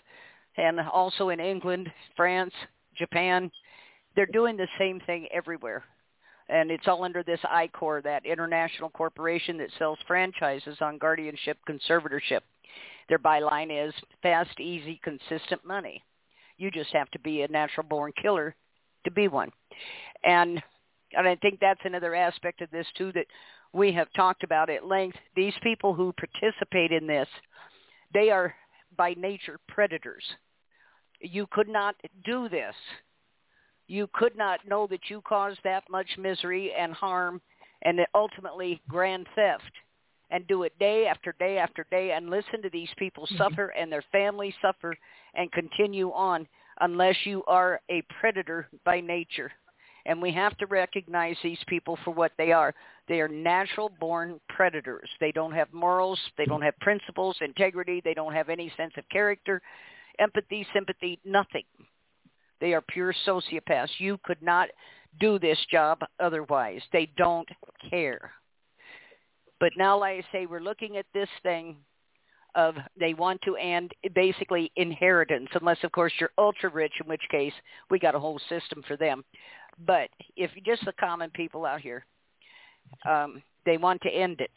and 0.58 0.80
also 0.80 1.30
in 1.30 1.40
England, 1.40 1.90
France, 2.16 2.52
Japan. 2.96 3.50
They're 4.14 4.26
doing 4.26 4.56
the 4.56 4.68
same 4.78 5.00
thing 5.06 5.28
everywhere. 5.32 5.84
And 6.48 6.70
it's 6.70 6.88
all 6.88 7.04
under 7.04 7.22
this 7.22 7.40
ICOR, 7.44 8.02
that 8.02 8.26
international 8.26 8.90
corporation 8.90 9.56
that 9.58 9.70
sells 9.78 9.98
franchises 10.06 10.78
on 10.80 10.98
guardianship 10.98 11.58
conservatorship. 11.68 12.40
Their 13.08 13.18
byline 13.18 13.70
is 13.70 13.94
fast, 14.22 14.58
easy, 14.58 15.00
consistent 15.04 15.64
money. 15.64 16.02
You 16.56 16.70
just 16.70 16.92
have 16.92 17.10
to 17.12 17.18
be 17.20 17.42
a 17.42 17.48
natural 17.48 17.86
born 17.86 18.12
killer 18.20 18.56
to 19.04 19.10
be 19.10 19.28
one. 19.28 19.50
And 20.24 20.62
and 21.16 21.26
I 21.26 21.36
think 21.36 21.58
that's 21.60 21.80
another 21.84 22.14
aspect 22.14 22.60
of 22.60 22.70
this 22.70 22.86
too 22.96 23.12
that 23.12 23.26
we 23.72 23.92
have 23.92 24.08
talked 24.14 24.44
about 24.44 24.68
at 24.68 24.86
length. 24.86 25.16
These 25.34 25.54
people 25.62 25.94
who 25.94 26.12
participate 26.12 26.92
in 26.92 27.06
this, 27.06 27.28
they 28.12 28.30
are 28.30 28.54
by 28.96 29.14
nature 29.14 29.58
predators 29.68 30.24
you 31.20 31.46
could 31.50 31.68
not 31.68 31.96
do 32.24 32.48
this. 32.48 32.74
You 33.86 34.08
could 34.12 34.36
not 34.36 34.66
know 34.68 34.86
that 34.88 35.08
you 35.08 35.22
caused 35.22 35.58
that 35.64 35.84
much 35.90 36.06
misery 36.18 36.72
and 36.78 36.92
harm 36.92 37.40
and 37.82 38.00
ultimately 38.14 38.80
grand 38.88 39.26
theft 39.34 39.72
and 40.30 40.46
do 40.46 40.64
it 40.64 40.78
day 40.78 41.06
after 41.06 41.34
day 41.38 41.56
after 41.58 41.86
day 41.90 42.12
and 42.12 42.28
listen 42.28 42.60
to 42.62 42.70
these 42.70 42.90
people 42.98 43.24
Mm-hmm. 43.24 43.36
suffer 43.36 43.68
and 43.68 43.90
their 43.90 44.04
families 44.12 44.54
suffer 44.60 44.94
and 45.34 45.50
continue 45.52 46.10
on 46.12 46.46
unless 46.80 47.16
you 47.24 47.42
are 47.46 47.80
a 47.90 48.02
predator 48.20 48.68
by 48.84 49.00
nature. 49.00 49.50
And 50.06 50.22
we 50.22 50.32
have 50.32 50.56
to 50.58 50.66
recognize 50.66 51.36
these 51.42 51.62
people 51.66 51.98
for 52.04 52.12
what 52.12 52.32
they 52.38 52.52
are. 52.52 52.74
They 53.08 53.20
are 53.20 53.28
natural 53.28 53.90
born 54.00 54.40
predators. 54.48 55.08
They 55.20 55.32
don't 55.32 55.52
have 55.52 55.72
morals. 55.72 56.18
They 56.38 56.46
don't 56.46 56.62
have 56.62 56.78
principles, 56.80 57.36
integrity. 57.40 58.00
They 58.02 58.14
don't 58.14 58.32
have 58.32 58.48
any 58.48 58.72
sense 58.76 58.94
of 58.96 59.08
character, 59.10 59.60
empathy, 60.18 60.66
sympathy, 60.72 61.18
nothing. 61.24 61.64
They 62.60 62.72
are 62.72 62.80
pure 62.80 63.14
sociopaths. 63.26 63.90
You 63.98 64.18
could 64.24 64.40
not 64.42 64.68
do 65.20 65.38
this 65.38 65.58
job 65.70 66.00
otherwise. 66.20 66.82
They 66.92 67.10
don't 67.16 67.48
care. 67.90 68.32
But 69.60 69.72
now, 69.76 69.98
like 69.98 70.24
I 70.24 70.32
say, 70.32 70.46
we're 70.46 70.60
looking 70.60 70.96
at 70.96 71.06
this 71.12 71.28
thing 71.42 71.76
of 72.54 72.74
they 72.98 73.14
want 73.14 73.40
to 73.42 73.56
end 73.56 73.92
basically 74.14 74.72
inheritance, 74.76 75.48
unless 75.54 75.78
of 75.84 75.92
course 75.92 76.12
you're 76.18 76.30
ultra 76.38 76.70
rich, 76.70 76.94
in 77.00 77.08
which 77.08 77.22
case 77.30 77.52
we 77.90 77.98
got 77.98 78.14
a 78.14 78.20
whole 78.20 78.40
system 78.48 78.82
for 78.86 78.96
them. 78.96 79.24
But 79.86 80.10
if 80.36 80.50
just 80.64 80.84
the 80.84 80.92
common 80.98 81.30
people 81.30 81.64
out 81.64 81.80
here, 81.80 82.04
um, 83.08 83.42
they 83.64 83.76
want 83.76 84.00
to 84.02 84.10
end 84.10 84.40
it. 84.40 84.50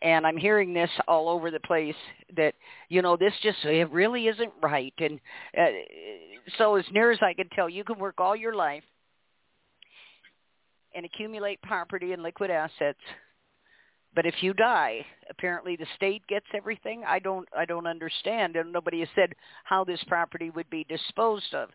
And 0.00 0.26
I'm 0.26 0.36
hearing 0.36 0.74
this 0.74 0.90
all 1.06 1.28
over 1.28 1.50
the 1.50 1.60
place 1.60 1.94
that 2.36 2.54
you 2.88 3.02
know 3.02 3.16
this 3.16 3.32
just 3.42 3.58
it 3.64 3.90
really 3.90 4.26
isn't 4.26 4.52
right. 4.60 4.94
And 4.98 5.20
uh, 5.56 5.66
so 6.58 6.74
as 6.76 6.84
near 6.92 7.10
as 7.12 7.18
I 7.22 7.34
can 7.34 7.48
tell, 7.50 7.68
you 7.68 7.84
can 7.84 7.98
work 7.98 8.16
all 8.18 8.34
your 8.34 8.54
life 8.54 8.82
and 10.94 11.06
accumulate 11.06 11.62
property 11.62 12.12
and 12.12 12.22
liquid 12.22 12.50
assets 12.50 12.98
but 14.14 14.26
if 14.26 14.34
you 14.42 14.52
die 14.54 15.04
apparently 15.30 15.76
the 15.76 15.86
state 15.96 16.26
gets 16.26 16.46
everything 16.54 17.02
i 17.06 17.18
don't 17.18 17.48
i 17.56 17.64
don't 17.64 17.86
understand 17.86 18.56
and 18.56 18.72
nobody 18.72 19.00
has 19.00 19.08
said 19.14 19.32
how 19.64 19.84
this 19.84 20.02
property 20.06 20.50
would 20.50 20.68
be 20.70 20.84
disposed 20.84 21.54
of 21.54 21.68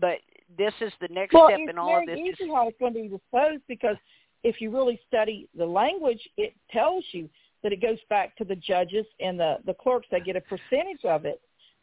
but 0.00 0.18
this 0.56 0.72
is 0.80 0.92
the 1.00 1.08
next 1.08 1.34
well, 1.34 1.48
step 1.48 1.60
in 1.68 1.78
all 1.78 1.98
of 1.98 2.06
this 2.06 2.18
it's 2.18 2.38
very 2.38 2.48
easy 2.48 2.54
how 2.54 2.68
it's 2.68 2.78
going 2.78 2.94
to 2.94 3.02
be 3.02 3.08
disposed 3.08 3.62
because 3.68 3.96
if 4.44 4.60
you 4.60 4.70
really 4.70 5.00
study 5.06 5.48
the 5.56 5.66
language, 5.66 6.20
it 6.36 6.54
tells 6.70 7.04
you 7.12 7.28
that 7.62 7.72
it 7.72 7.80
goes 7.80 7.98
back 8.10 8.36
to 8.36 8.44
the 8.44 8.56
judges 8.56 9.06
and 9.20 9.38
the 9.38 9.58
the 9.66 9.74
clerks. 9.74 10.06
They 10.10 10.20
get 10.20 10.36
a 10.36 10.40
percentage 10.40 11.04
of 11.04 11.24
it. 11.24 11.40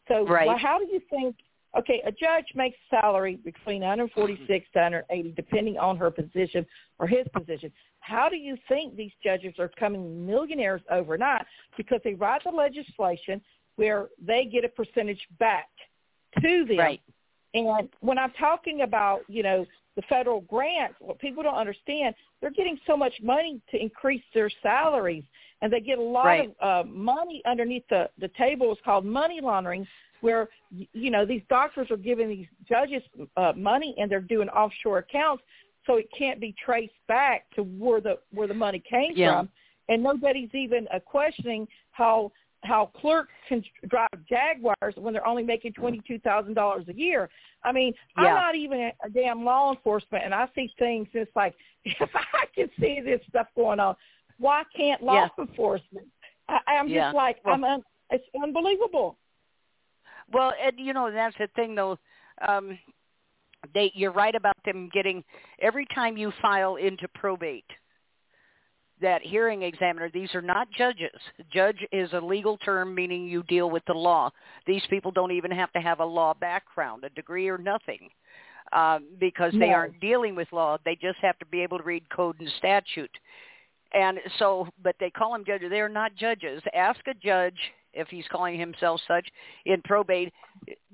So, 0.08 0.26
Right. 0.26 0.48
well, 0.48 0.58
how 0.58 0.80
do 0.80 0.86
you 0.92 1.02
think? 1.10 1.36
Okay, 1.78 2.02
a 2.06 2.12
judge 2.12 2.46
makes 2.56 2.78
salary 2.90 3.36
between 3.44 3.82
146 3.82 4.68
to 4.74 4.80
180, 4.80 5.34
depending 5.36 5.78
on 5.78 5.98
her 5.98 6.10
position 6.10 6.66
or 6.98 7.06
his 7.08 7.28
position. 7.32 7.72
How 8.00 8.28
do 8.28 8.38
you 8.38 8.58
think 8.68 8.96
these 8.96 9.12
judges 9.24 9.54
are 9.60 9.68
becoming 9.68 10.26
millionaires 10.26 10.82
overnight? 10.90 11.46
Because 11.78 12.00
they 12.04 12.16
write 12.16 12.44
the 12.44 12.50
legislation 12.50 13.40
where 13.76 14.08
they 14.20 14.46
get 14.46 14.66
a 14.66 14.70
percentage 14.70 15.22
back 15.40 15.70
to 16.42 16.66
them. 16.66 16.78
right 16.78 17.02
And 17.54 17.90
when 18.02 18.18
I'm 18.18 18.32
talking 18.32 18.82
about, 18.82 19.22
you 19.28 19.44
know, 19.44 19.66
the 19.96 20.02
federal 20.04 20.42
grants, 20.42 20.96
what 21.00 21.20
people 21.20 21.44
don't 21.44 21.56
understand, 21.56 22.16
they're 22.42 22.52
getting 22.52 22.80
so 22.88 22.96
much 22.96 23.14
money 23.22 23.62
to 23.72 23.82
increase 23.82 24.24
their 24.34 24.50
salaries, 24.64 25.24
and 25.62 25.72
they 25.74 25.82
get 25.82 25.98
a 25.98 26.02
lot 26.02 26.26
Right. 26.26 26.56
of 26.62 26.86
uh, 26.88 26.90
money 26.90 27.42
underneath 27.46 27.84
the 27.90 28.10
the 28.18 28.30
table. 28.38 28.72
It's 28.72 28.82
called 28.86 29.06
money 29.06 29.40
laundering, 29.42 29.86
where 30.22 30.50
you 30.94 31.10
know 31.10 31.26
these 31.26 31.42
doctors 31.50 31.90
are 31.92 31.98
giving 31.98 32.30
these 32.30 32.48
judges 32.68 33.02
uh, 33.38 33.54
money, 33.56 33.96
and 33.98 34.10
they're 34.12 34.22
doing 34.22 34.50
offshore 34.50 35.00
accounts, 35.00 35.44
so 35.86 35.96
it 35.96 36.08
can't 36.18 36.40
be 36.40 36.54
traced 36.64 36.94
back 37.08 37.50
to 37.56 37.64
where 37.64 38.02
the 38.02 38.20
where 38.32 38.48
the 38.48 38.54
money 38.54 38.82
came 38.90 39.14
Yeah. 39.16 39.40
from, 39.40 39.50
and 39.88 40.04
nobody's 40.04 40.54
even 40.54 40.88
uh, 40.94 41.00
questioning 41.00 41.68
how 41.92 42.32
how 42.64 42.88
clerks 42.88 43.32
can 43.48 43.64
drive 43.88 44.10
Jaguars 44.28 44.94
when 44.96 45.14
they're 45.14 45.26
only 45.28 45.44
making 45.44 45.74
twenty 45.74 46.02
two 46.06 46.20
thousand 46.20 46.54
dollars 46.56 46.86
a 46.90 46.94
year. 46.94 47.30
I 47.64 47.72
mean, 47.72 47.94
Yeah. 48.18 48.28
I'm 48.28 48.36
not 48.36 48.56
even 48.56 48.92
a, 49.04 49.10
damn 49.10 49.44
law 49.46 49.72
enforcement, 49.72 50.24
and 50.26 50.34
I 50.34 50.48
see 50.56 50.72
things. 50.78 51.08
It's 51.14 51.34
like 51.36 51.56
if 51.86 52.10
I 52.16 52.46
can 52.54 52.70
see 52.80 53.00
this 53.02 53.22
stuff 53.30 53.48
going 53.56 53.80
on, 53.80 53.96
why 54.38 54.64
can't 54.76 55.02
law 55.02 55.14
Yeah. 55.38 55.44
enforcement? 55.46 56.08
I, 56.50 56.60
I'm 56.68 56.90
just 56.90 57.16
like 57.16 57.38
I'm. 57.46 57.64
Un, 57.64 57.82
it's 58.12 58.26
unbelievable. 58.44 59.18
Well 60.32 60.54
and 60.64 60.74
you 60.78 60.94
know 60.94 61.12
that's 61.12 61.36
the 61.38 61.48
thing 61.56 61.76
though 61.76 61.98
um 62.48 62.78
they 63.74 63.92
you're 63.94 64.12
right 64.12 64.36
about 64.36 64.58
them 64.66 64.90
getting 64.94 65.24
every 65.62 65.86
time 65.94 66.18
you 66.18 66.32
file 66.42 66.76
into 66.78 67.08
probate 67.16 67.66
that 69.02 69.22
hearing 69.22 69.64
examiner 69.64 70.10
these 70.14 70.34
are 70.36 70.42
not 70.42 70.68
judges. 70.72 71.20
Judge 71.52 71.86
is 71.92 72.12
a 72.14 72.20
legal 72.20 72.58
term 72.58 72.94
meaning 72.94 73.28
you 73.28 73.44
deal 73.44 73.70
with 73.70 73.84
the 73.88 73.94
law. 73.94 74.30
These 74.68 74.84
people 74.90 75.12
don't 75.12 75.32
even 75.32 75.52
have 75.52 75.72
to 75.74 75.80
have 75.80 76.00
a 76.00 76.06
law 76.06 76.34
background 76.34 77.04
a 77.04 77.10
degree 77.10 77.48
or 77.48 77.58
nothing 77.58 78.10
um, 78.74 79.08
because 79.20 79.54
they 79.54 79.70
No. 79.70 79.74
aren't 79.74 80.00
dealing 80.00 80.36
with 80.36 80.52
law. 80.52 80.78
They 80.84 80.96
just 80.96 81.20
have 81.20 81.40
to 81.40 81.46
be 81.46 81.62
able 81.62 81.78
to 81.78 81.84
read 81.84 82.10
code 82.10 82.40
and 82.40 82.50
statute. 82.58 83.16
And 83.94 84.20
so 84.38 84.68
but 84.84 84.96
they 85.00 85.10
call 85.10 85.32
them 85.32 85.46
judges. 85.46 85.70
They're 85.70 85.90
not 85.90 86.16
judges. 86.16 86.62
Ask 86.74 87.00
a 87.08 87.14
judge 87.14 87.60
if 87.94 88.08
he's 88.10 88.26
calling 88.32 88.60
himself 88.60 89.02
such 89.08 89.28
in 89.66 89.82
probate 89.84 90.34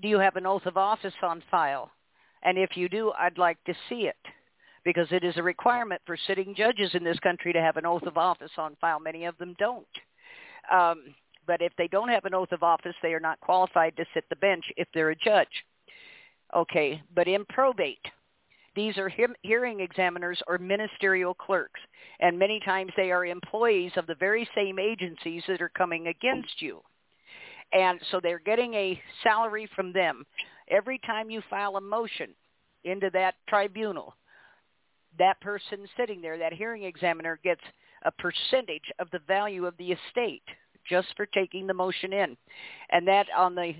do 0.01 0.07
you 0.07 0.19
have 0.19 0.35
an 0.35 0.45
oath 0.45 0.65
of 0.65 0.77
office 0.77 1.13
on 1.21 1.41
file 1.51 1.91
and 2.43 2.57
if 2.57 2.75
you 2.75 2.89
do 2.89 3.11
i'd 3.19 3.37
like 3.37 3.61
to 3.65 3.73
see 3.89 4.07
it 4.07 4.17
because 4.85 5.07
it 5.11 5.23
is 5.23 5.35
a 5.35 5.43
requirement 5.43 5.99
for 6.05 6.15
sitting 6.27 6.55
judges 6.55 6.91
in 6.93 7.03
this 7.03 7.19
country 7.19 7.51
to 7.51 7.59
have 7.59 7.75
an 7.75 7.85
oath 7.85 8.03
of 8.03 8.17
office 8.17 8.51
on 8.57 8.77
file. 8.79 8.99
Many 8.99 9.25
of 9.25 9.37
them 9.39 9.55
don't. 9.57 9.85
Um, 10.71 11.15
but 11.47 11.61
if 11.61 11.73
they 11.77 11.87
don't 11.87 12.09
have 12.09 12.25
an 12.25 12.35
oath 12.35 12.51
of 12.51 12.63
office, 12.63 12.95
they 13.01 13.13
are 13.13 13.19
not 13.19 13.39
qualified 13.41 13.97
to 13.97 14.05
sit 14.13 14.23
the 14.29 14.35
bench 14.37 14.63
if 14.77 14.87
they're 14.93 15.09
a 15.09 15.15
judge. 15.15 15.65
Okay, 16.55 17.01
but 17.13 17.27
in 17.27 17.43
probate, 17.45 17.97
these 18.75 18.97
are 18.97 19.11
hearing 19.41 19.79
examiners 19.79 20.41
or 20.47 20.57
ministerial 20.57 21.33
clerks, 21.33 21.79
and 22.19 22.37
many 22.37 22.59
times 22.59 22.91
they 22.95 23.11
are 23.11 23.25
employees 23.25 23.91
of 23.95 24.07
the 24.07 24.15
very 24.15 24.47
same 24.53 24.79
agencies 24.79 25.43
that 25.47 25.61
are 25.61 25.69
coming 25.69 26.07
against 26.07 26.61
you. 26.61 26.81
And 27.73 27.99
so 28.11 28.19
they're 28.21 28.39
getting 28.39 28.73
a 28.73 29.01
salary 29.23 29.69
from 29.75 29.91
them. 29.93 30.25
Every 30.69 30.99
time 31.05 31.29
you 31.29 31.41
file 31.49 31.77
a 31.77 31.81
motion 31.81 32.29
into 32.83 33.09
that 33.13 33.35
tribunal, 33.47 34.15
that 35.17 35.39
person 35.41 35.87
sitting 35.97 36.21
there, 36.21 36.37
that 36.37 36.53
hearing 36.53 36.83
examiner, 36.83 37.39
gets 37.43 37.61
a 38.03 38.11
percentage 38.11 38.91
of 38.99 39.09
the 39.11 39.19
value 39.27 39.65
of 39.65 39.75
the 39.77 39.91
estate 39.93 40.43
just 40.87 41.07
for 41.15 41.25
taking 41.25 41.65
the 41.65 41.73
motion 41.73 42.13
in. 42.13 42.37
And 42.91 43.07
that 43.07 43.27
on 43.35 43.55
the 43.55 43.73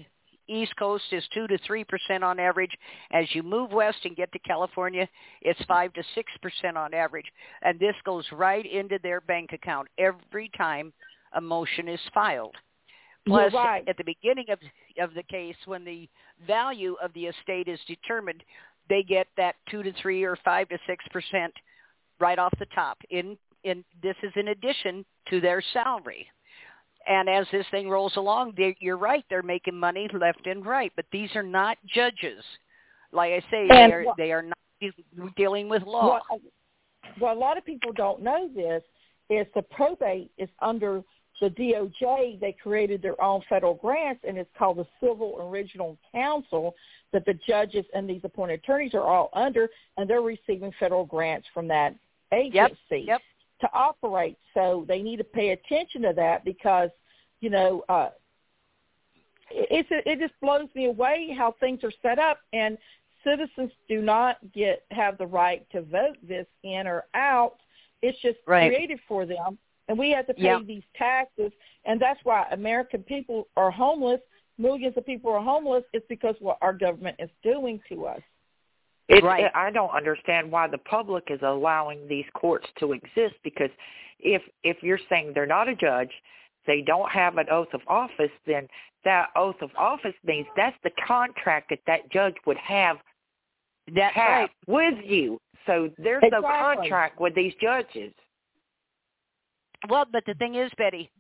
East 0.48 0.76
Coast 0.78 1.04
is 1.12 1.24
2 1.34 1.48
to 1.48 1.58
3% 1.60 1.86
on 2.24 2.40
average. 2.40 2.72
As 3.12 3.26
you 3.34 3.44
move 3.44 3.72
west 3.72 4.00
and 4.04 4.16
get 4.16 4.32
to 4.32 4.40
California, 4.40 5.08
it's 5.42 5.64
5 5.66 5.94
to 5.94 6.02
6% 6.02 6.76
on 6.76 6.94
average. 6.94 7.26
And 7.62 7.80
this 7.80 7.96
goes 8.06 8.26
right 8.32 8.66
into 8.66 9.00
their 9.02 9.22
bank 9.22 9.52
account 9.54 9.88
every 9.98 10.52
time 10.58 10.94
a 11.34 11.42
motion 11.42 11.88
is 11.88 12.00
filed. 12.14 12.56
Plus, 13.28 13.54
right. 13.54 13.84
at 13.88 13.98
the 13.98 14.04
beginning 14.04 14.46
of 14.52 14.60
of 15.00 15.14
the 15.16 15.24
case, 15.24 15.56
when 15.66 15.84
the 15.84 16.08
value 16.46 16.96
of 17.02 17.12
the 17.14 17.26
estate 17.26 17.68
is 17.68 17.80
determined, 17.88 18.44
they 18.88 19.02
get 19.02 19.28
that 19.36 19.56
two 19.70 19.82
to 19.82 19.92
three 19.94 20.24
or 20.24 20.38
five 20.46 20.70
to 20.70 20.78
six 20.86 21.04
percent 21.12 21.52
right 22.20 22.38
off 22.38 22.54
the 22.60 22.68
top. 22.68 23.00
In 23.10 23.36
in 23.64 23.84
this 24.04 24.16
is 24.22 24.32
in 24.36 24.50
addition 24.50 25.04
to 25.30 25.42
their 25.42 25.62
salary. 25.74 26.28
And 27.08 27.30
as 27.30 27.46
this 27.52 27.66
thing 27.72 27.90
rolls 27.90 28.14
along, 28.16 28.54
they, 28.58 28.76
you're 28.80 28.98
right, 28.98 29.24
they're 29.30 29.44
making 29.44 29.78
money 29.78 30.10
left 30.14 30.48
and 30.48 30.66
right. 30.66 30.92
But 30.96 31.06
these 31.12 31.30
are 31.36 31.44
not 31.44 31.78
judges. 31.94 32.44
Like 33.12 33.32
I 33.32 33.40
say, 33.52 33.68
they, 33.68 33.92
are, 33.92 34.06
they 34.18 34.32
are 34.32 34.42
not 34.42 34.58
de- 34.82 34.92
dealing 35.38 35.70
with 35.70 35.84
law. 35.84 36.20
What, 36.30 36.42
well, 37.20 37.34
a 37.34 37.38
lot 37.38 37.58
of 37.58 37.66
people 37.66 37.94
don't 37.94 38.22
know 38.22 38.50
this 38.54 38.82
is 39.30 39.48
the 39.56 39.62
probate 39.62 40.32
is 40.38 40.50
under 40.62 41.04
the 41.42 41.50
DOJ. 41.50 42.40
They 42.40 42.56
created 42.62 43.02
their 43.02 43.22
own 43.22 43.42
federal 43.50 43.76
grants, 43.76 44.24
and 44.28 44.38
it's 44.38 44.50
called 44.58 44.78
the 44.78 44.88
Civil 45.00 45.38
Original 45.50 45.98
Council 46.12 46.76
that 47.14 47.26
the 47.26 47.38
judges 47.48 47.86
and 47.94 48.10
these 48.10 48.22
appointed 48.24 48.62
attorneys 48.64 48.94
are 48.94 49.04
all 49.04 49.30
under, 49.34 49.70
and 49.98 50.10
they're 50.10 50.22
receiving 50.22 50.72
federal 50.80 51.06
grants 51.06 51.48
from 51.54 51.68
that 51.68 51.96
agency 52.34 52.54
Yep, 52.90 53.08
Yep. 53.08 53.22
To 53.62 53.70
operate. 53.74 54.38
So 54.54 54.86
they 54.88 55.02
need 55.02 55.18
to 55.18 55.24
pay 55.24 55.50
attention 55.52 56.02
to 56.04 56.14
that 56.16 56.44
because, 56.46 56.90
you 57.42 57.50
know, 57.50 57.84
uh, 57.90 58.10
it, 59.52 59.68
it's 59.72 59.90
it 60.06 60.20
just 60.20 60.34
blows 60.42 60.70
me 60.76 60.86
away 60.86 61.36
how 61.38 61.56
things 61.60 61.84
are 61.84 61.92
set 62.02 62.20
up, 62.20 62.40
and 62.54 62.78
citizens 63.24 63.72
do 63.88 64.02
not 64.02 64.38
get 64.54 64.84
have 64.92 65.18
the 65.18 65.28
right 65.28 65.66
to 65.72 65.82
vote 65.82 66.18
this 66.28 66.48
in 66.64 66.88
or 66.88 67.06
out. 67.14 67.56
It's 68.02 68.20
just 68.22 68.38
Right. 68.46 68.72
created 68.72 69.00
for 69.08 69.26
them, 69.26 69.58
and 69.88 69.98
we 69.98 70.12
have 70.12 70.28
to 70.28 70.34
pay 70.34 70.44
Yep. 70.44 70.66
these 70.68 70.84
taxes, 70.96 71.52
and 71.86 72.00
that's 72.00 72.24
why 72.24 72.48
American 72.52 73.04
people 73.04 73.48
are 73.56 73.72
homeless. 73.72 74.22
Millions 74.58 74.96
of 74.98 75.06
people 75.06 75.32
are 75.32 75.42
homeless. 75.42 75.84
It's 75.94 76.06
because 76.08 76.36
what 76.40 76.58
our 76.62 76.74
government 76.74 77.18
is 77.20 77.30
doing 77.44 77.82
to 77.90 78.06
us. 78.06 78.22
It, 79.08 79.24
right. 79.24 79.52
I 79.54 79.70
don't 79.70 79.92
understand 79.92 80.52
why 80.52 80.68
the 80.68 80.80
public 80.80 81.26
is 81.30 81.40
allowing 81.44 82.08
these 82.08 82.26
courts 82.34 82.68
to 82.80 82.94
exist 82.94 83.36
because 83.44 83.70
if 84.20 84.42
if 84.64 84.78
you're 84.82 85.00
saying 85.10 85.34
they're 85.36 85.46
not 85.46 85.70
a 85.70 85.76
judge, 85.76 86.10
they 86.66 86.82
don't 86.82 87.10
have 87.12 87.38
an 87.38 87.46
oath 87.52 87.68
of 87.74 87.82
office, 87.88 88.32
then 88.48 88.68
that 89.04 89.30
oath 89.36 89.62
of 89.62 89.70
office 89.78 90.16
means 90.26 90.48
that's 90.58 90.78
the 90.84 90.92
contract 91.08 91.70
that 91.70 91.80
that 91.86 92.10
judge 92.12 92.36
would 92.48 92.58
have 92.58 92.98
that's 93.94 94.16
have 94.16 94.26
right. 94.26 94.50
with 94.68 95.06
you. 95.06 95.40
So 95.68 95.90
there's 95.98 96.24
exactly. 96.24 96.42
no 96.42 96.76
contract 96.76 97.20
with 97.20 97.36
these 97.36 97.54
judges. 97.62 98.14
Well, 99.88 100.06
but 100.12 100.24
the 100.26 100.34
thing 100.36 100.56
is, 100.56 100.72
Betty, 100.78 101.12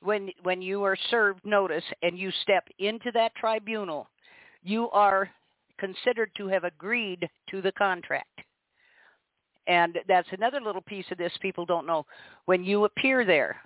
when 0.00 0.30
when 0.42 0.62
you 0.62 0.84
are 0.84 0.96
served 1.10 1.44
notice 1.44 1.84
and 2.02 2.18
you 2.18 2.30
step 2.42 2.64
into 2.78 3.10
that 3.12 3.34
tribunal, 3.34 4.08
you 4.62 4.88
are 4.90 5.30
considered 5.78 6.30
to 6.36 6.48
have 6.48 6.64
agreed 6.64 7.28
to 7.50 7.62
the 7.62 7.72
contract. 7.72 8.40
And 9.66 9.98
that's 10.08 10.28
another 10.32 10.60
little 10.60 10.82
piece 10.82 11.06
of 11.10 11.18
this 11.18 11.32
people 11.40 11.64
don't 11.64 11.86
know. 11.86 12.04
When 12.44 12.64
you 12.64 12.84
appear 12.84 13.24
there, 13.24 13.56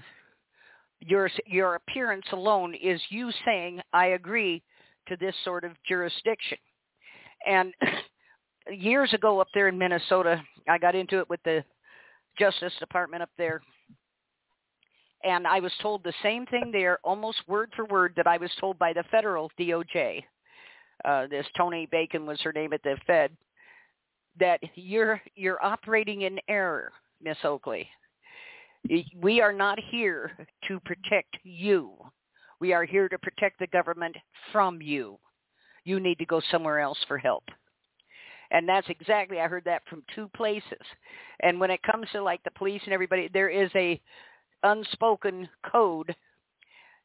your 1.01 1.31
your 1.47 1.77
appearance 1.77 2.27
alone 2.33 2.75
is 2.75 3.01
you 3.09 3.31
saying 3.45 3.81
I 3.93 4.07
agree 4.09 4.63
to 5.09 5.17
this 5.17 5.35
sort 5.45 5.65
of 5.65 5.73
jurisdiction. 5.87 6.59
And 7.47 7.73
years 8.73 9.13
ago 9.13 9.41
up 9.41 9.49
there 9.55 9.69
in 9.69 9.79
Minnesota, 9.79 10.41
I 10.69 10.79
got 10.79 10.95
into 10.95 11.19
it 11.19 11.29
with 11.29 11.41
the 11.45 11.65
Justice 12.39 12.75
Department 12.79 13.23
up 13.23 13.31
there. 13.39 13.61
And 15.25 15.47
I 15.47 15.59
was 15.59 15.73
told 15.83 16.05
the 16.05 16.13
same 16.23 16.47
thing 16.47 16.71
there, 16.71 16.99
almost 17.03 17.39
word 17.49 17.73
for 17.75 17.85
word, 17.87 18.13
that 18.17 18.29
I 18.29 18.37
was 18.37 18.51
told 18.61 18.79
by 18.79 18.93
the 18.93 19.03
federal 19.11 19.51
DOJ. 19.59 20.23
Uh, 21.05 21.27
this 21.27 21.47
Tony 21.57 21.87
Bacon 21.91 22.27
was 22.27 22.41
her 22.43 22.53
name 22.53 22.73
at 22.73 22.83
the 22.83 22.97
Fed. 23.07 23.31
That 24.39 24.61
you're 24.75 25.21
you're 25.35 25.65
operating 25.65 26.23
in 26.23 26.39
error, 26.49 26.93
Miss 27.23 27.39
Oakley. 27.45 27.89
We 29.21 29.41
are 29.41 29.53
not 29.53 29.79
here 29.91 30.37
to 30.69 30.81
protect 30.81 31.37
you. 31.43 31.93
We 32.61 32.73
are 32.73 32.85
here 32.85 33.09
to 33.09 33.19
protect 33.19 33.59
the 33.59 33.67
government 33.69 34.17
from 34.53 34.81
you. 34.81 35.19
You 35.85 36.01
need 36.01 36.19
to 36.19 36.27
go 36.27 36.41
somewhere 36.51 36.79
else 36.81 36.99
for 37.07 37.19
help. 37.19 37.45
And 38.51 38.69
that's 38.69 38.89
exactly, 38.89 39.41
I 39.41 39.49
heard 39.49 39.65
that 39.65 39.83
from 39.89 40.03
two 40.15 40.29
places. 40.35 40.81
And 41.41 41.61
when 41.61 41.71
it 41.71 41.83
comes 41.83 42.07
to 42.13 42.23
like 42.23 42.43
the 42.45 42.51
police 42.53 42.81
and 42.85 42.95
everybody, 42.95 43.29
there 43.33 43.51
is 43.51 43.71
a 43.75 44.01
unspoken 44.63 45.49
code. 45.71 46.15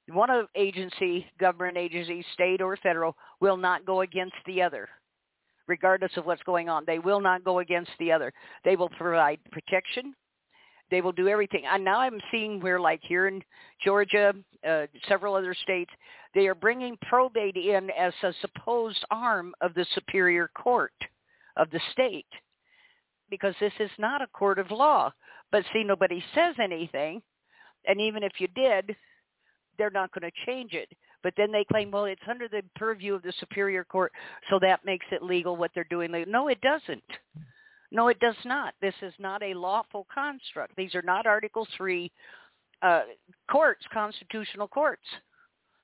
One 0.09 0.29
of 0.29 0.47
agency, 0.55 1.25
government 1.39 1.77
agency, 1.77 2.25
state 2.33 2.61
or 2.61 2.75
federal, 2.77 3.15
will 3.39 3.57
not 3.57 3.85
go 3.85 4.01
against 4.01 4.35
the 4.45 4.61
other, 4.61 4.89
regardless 5.67 6.11
of 6.17 6.25
what's 6.25 6.43
going 6.43 6.67
on. 6.67 6.83
They 6.85 6.99
will 6.99 7.21
not 7.21 7.43
go 7.43 7.59
against 7.59 7.91
the 7.99 8.11
other. 8.11 8.33
They 8.65 8.75
will 8.75 8.89
provide 8.89 9.39
protection. 9.51 10.13
They 10.91 11.01
will 11.01 11.13
do 11.13 11.29
everything. 11.29 11.63
And 11.65 11.83
now 11.83 11.99
I'm 11.99 12.19
seeing 12.31 12.59
where, 12.59 12.79
like 12.79 12.99
here 13.01 13.27
in 13.27 13.41
Georgia, 13.83 14.33
uh, 14.67 14.85
several 15.07 15.35
other 15.35 15.55
states, 15.63 15.91
they 16.35 16.47
are 16.47 16.55
bringing 16.55 16.97
probate 17.03 17.55
in 17.55 17.89
as 17.97 18.13
a 18.23 18.33
supposed 18.41 19.03
arm 19.09 19.53
of 19.61 19.73
the 19.73 19.85
superior 19.95 20.49
court 20.53 20.93
of 21.55 21.69
the 21.71 21.79
state 21.93 22.27
because 23.29 23.55
this 23.59 23.73
is 23.79 23.89
not 23.97 24.21
a 24.21 24.27
court 24.27 24.59
of 24.59 24.69
law. 24.69 25.11
But 25.51 25.63
see, 25.71 25.83
nobody 25.83 26.23
says 26.35 26.55
anything. 26.61 27.21
And 27.87 27.99
even 27.99 28.21
if 28.21 28.33
you 28.39 28.47
did, 28.49 28.95
they're 29.77 29.89
not 29.89 30.11
going 30.11 30.29
to 30.29 30.45
change 30.45 30.73
it. 30.73 30.89
But 31.21 31.33
then 31.37 31.51
they 31.51 31.63
claim, 31.63 31.89
well, 31.91 32.05
it's 32.05 32.21
under 32.29 32.47
the 32.47 32.61
purview 32.75 33.13
of 33.15 33.21
the 33.21 33.33
superior 33.39 33.83
court, 33.83 34.11
so 34.49 34.59
that 34.59 34.83
makes 34.85 35.05
it 35.11 35.23
legal 35.23 35.55
what 35.55 35.71
they're 35.73 35.87
doing. 35.89 36.11
No, 36.27 36.49
it 36.49 36.59
doesn't. 36.61 37.03
No, 37.91 38.09
it 38.09 38.19
does 38.19 38.35
not. 38.43 38.73
This 38.81 38.95
is 39.01 39.13
not 39.19 39.41
a 39.41 39.53
lawful 39.53 40.05
construct. 40.13 40.75
These 40.75 40.95
are 40.95 41.03
not 41.03 41.25
Article 41.25 41.65
3 41.77 42.11
uh, 42.81 43.01
courts, 43.49 43.83
constitutional 43.93 44.67
courts. 44.67 45.03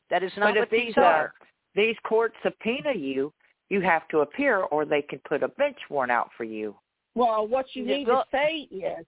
That 0.10 0.24
is 0.24 0.32
not 0.36 0.54
but 0.54 0.60
what 0.60 0.64
if 0.64 0.70
these 0.72 0.88
these 0.88 0.98
are. 0.98 1.34
these 1.76 1.96
courts 2.04 2.36
subpoena 2.44 2.94
you, 2.96 3.32
you 3.70 3.80
have 3.82 4.08
to 4.10 4.20
appear, 4.20 4.58
or 4.58 4.86
they 4.86 5.04
can 5.04 5.20
put 5.28 5.44
a 5.44 5.48
bench 5.48 5.78
warrant 5.90 6.12
out 6.12 6.32
for 6.36 6.44
you. 6.44 6.76
Well, 7.16 7.48
what 7.48 7.68
you 7.74 7.86
need 7.86 8.08
well- 8.08 8.26
to 8.32 8.38
say 8.38 8.68
is 8.72 9.06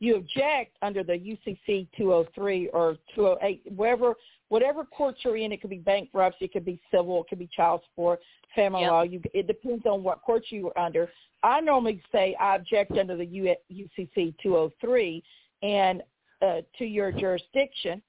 you 0.00 0.16
object 0.16 0.76
under 0.82 1.04
the 1.04 1.12
UCC 1.12 1.86
203 1.96 2.68
or 2.68 2.96
208, 3.14 3.62
wherever, 3.76 4.14
whatever 4.48 4.84
court 4.84 5.16
you're 5.22 5.36
in. 5.36 5.52
It 5.52 5.60
could 5.60 5.70
be 5.70 5.76
bankruptcy, 5.78 6.46
it 6.46 6.52
could 6.52 6.64
be 6.64 6.80
civil, 6.90 7.20
it 7.22 7.28
could 7.28 7.38
be 7.38 7.48
child 7.54 7.82
support, 7.90 8.20
family 8.54 8.80
Yep. 8.80 8.90
law. 8.90 9.02
You, 9.02 9.20
it 9.34 9.46
depends 9.46 9.84
on 9.86 10.02
what 10.02 10.22
court 10.22 10.44
you 10.48 10.72
are 10.74 10.78
under. 10.86 11.10
I 11.42 11.60
normally 11.60 12.02
say 12.10 12.34
I 12.40 12.56
object 12.56 12.96
under 12.96 13.16
the 13.16 13.26
U, 13.26 13.54
UCC 13.70 14.34
203 14.42 15.22
and 15.62 16.02
uh, 16.42 16.62
to 16.78 16.86
your 16.86 17.12
jurisdiction, 17.12 18.02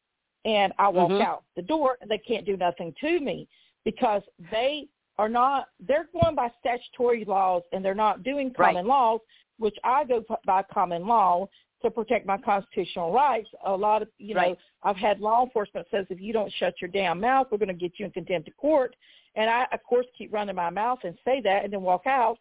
and 0.45 0.71
I 0.79 0.87
walk 0.87 1.11
Mhm. 1.11 1.21
out 1.21 1.43
the 1.55 1.61
door, 1.61 1.97
and 1.99 2.09
they 2.09 2.17
can't 2.17 2.45
do 2.45 2.55
nothing 2.55 2.93
to 3.01 3.19
me 3.19 3.45
because 3.83 4.23
they 4.51 4.87
are 5.17 5.27
not. 5.27 5.67
They're 5.81 6.07
going 6.13 6.35
by 6.35 6.49
statutory 6.59 7.25
laws, 7.25 7.63
and 7.73 7.83
they're 7.83 7.93
not 7.93 8.23
doing 8.23 8.47
Right. 8.57 8.67
common 8.67 8.87
laws, 8.87 9.19
which 9.59 9.77
I 9.83 10.05
go 10.05 10.23
by 10.45 10.63
common 10.63 11.05
law 11.05 11.49
to 11.83 11.91
protect 11.91 12.25
my 12.25 12.37
constitutional 12.37 13.11
rights. 13.11 13.49
A 13.65 13.75
lot 13.75 14.01
of 14.01 14.07
you 14.17 14.35
know, 14.35 14.41
Right. 14.41 14.57
I've 14.83 14.97
had 14.97 15.19
law 15.19 15.43
enforcement 15.43 15.87
says 15.91 16.05
if 16.09 16.19
you 16.19 16.33
don't 16.33 16.51
shut 16.53 16.75
your 16.81 16.89
damn 16.89 17.19
mouth, 17.19 17.47
we're 17.51 17.57
going 17.57 17.67
to 17.67 17.73
get 17.73 17.93
you 17.97 18.05
in 18.05 18.11
contempt 18.11 18.47
of 18.47 18.57
court. 18.57 18.95
And 19.35 19.49
I, 19.49 19.65
of 19.71 19.83
course, 19.83 20.05
keep 20.17 20.33
running 20.33 20.55
my 20.55 20.69
mouth 20.69 20.99
and 21.03 21.17
say 21.23 21.41
that, 21.41 21.63
and 21.63 21.71
then 21.71 21.81
walk 21.81 22.05
out. 22.05 22.37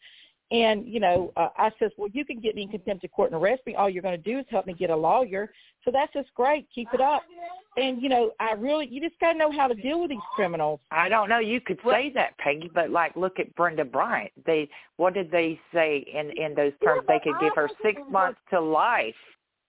And 0.52 0.86
you 0.88 0.98
know, 0.98 1.32
uh, 1.36 1.48
I 1.56 1.70
says, 1.78 1.92
well, 1.96 2.08
you 2.12 2.24
can 2.24 2.40
get 2.40 2.56
me 2.56 2.62
in 2.62 2.68
contempt 2.68 3.04
of 3.04 3.12
court 3.12 3.30
and 3.32 3.40
arrest 3.40 3.62
me. 3.66 3.76
All 3.76 3.88
you're 3.88 4.02
going 4.02 4.20
to 4.20 4.30
do 4.32 4.38
is 4.40 4.46
help 4.50 4.66
me 4.66 4.72
get 4.72 4.90
a 4.90 4.96
lawyer. 4.96 5.48
So 5.84 5.90
that's 5.92 6.12
just 6.12 6.28
great. 6.34 6.66
Keep 6.74 6.88
it 6.92 7.00
up. 7.00 7.22
And 7.76 8.02
you 8.02 8.08
know, 8.08 8.32
I 8.40 8.52
really, 8.54 8.88
you 8.88 9.00
just 9.00 9.18
got 9.20 9.32
to 9.32 9.38
know 9.38 9.52
how 9.52 9.68
to 9.68 9.74
deal 9.74 10.00
with 10.00 10.10
these 10.10 10.18
criminals. 10.34 10.80
I 10.90 11.08
don't 11.08 11.28
know. 11.28 11.38
You 11.38 11.60
could 11.60 11.78
Well- 11.84 11.94
say 11.94 12.10
that, 12.14 12.36
Peggy, 12.38 12.68
but 12.74 12.90
like, 12.90 13.14
look 13.14 13.38
at 13.38 13.54
Brenda 13.54 13.84
Bryant. 13.84 14.32
They 14.44 14.68
what 14.96 15.14
did 15.14 15.30
they 15.30 15.60
say 15.72 15.98
in 16.12 16.30
in 16.32 16.54
those 16.54 16.72
terms? 16.82 17.04
Yeah, 17.08 17.14
They 17.18 17.20
could 17.22 17.36
I 17.36 17.40
give 17.40 17.54
her 17.54 17.68
six 17.82 18.02
months 18.10 18.40
to 18.50 18.60
life. 18.60 19.14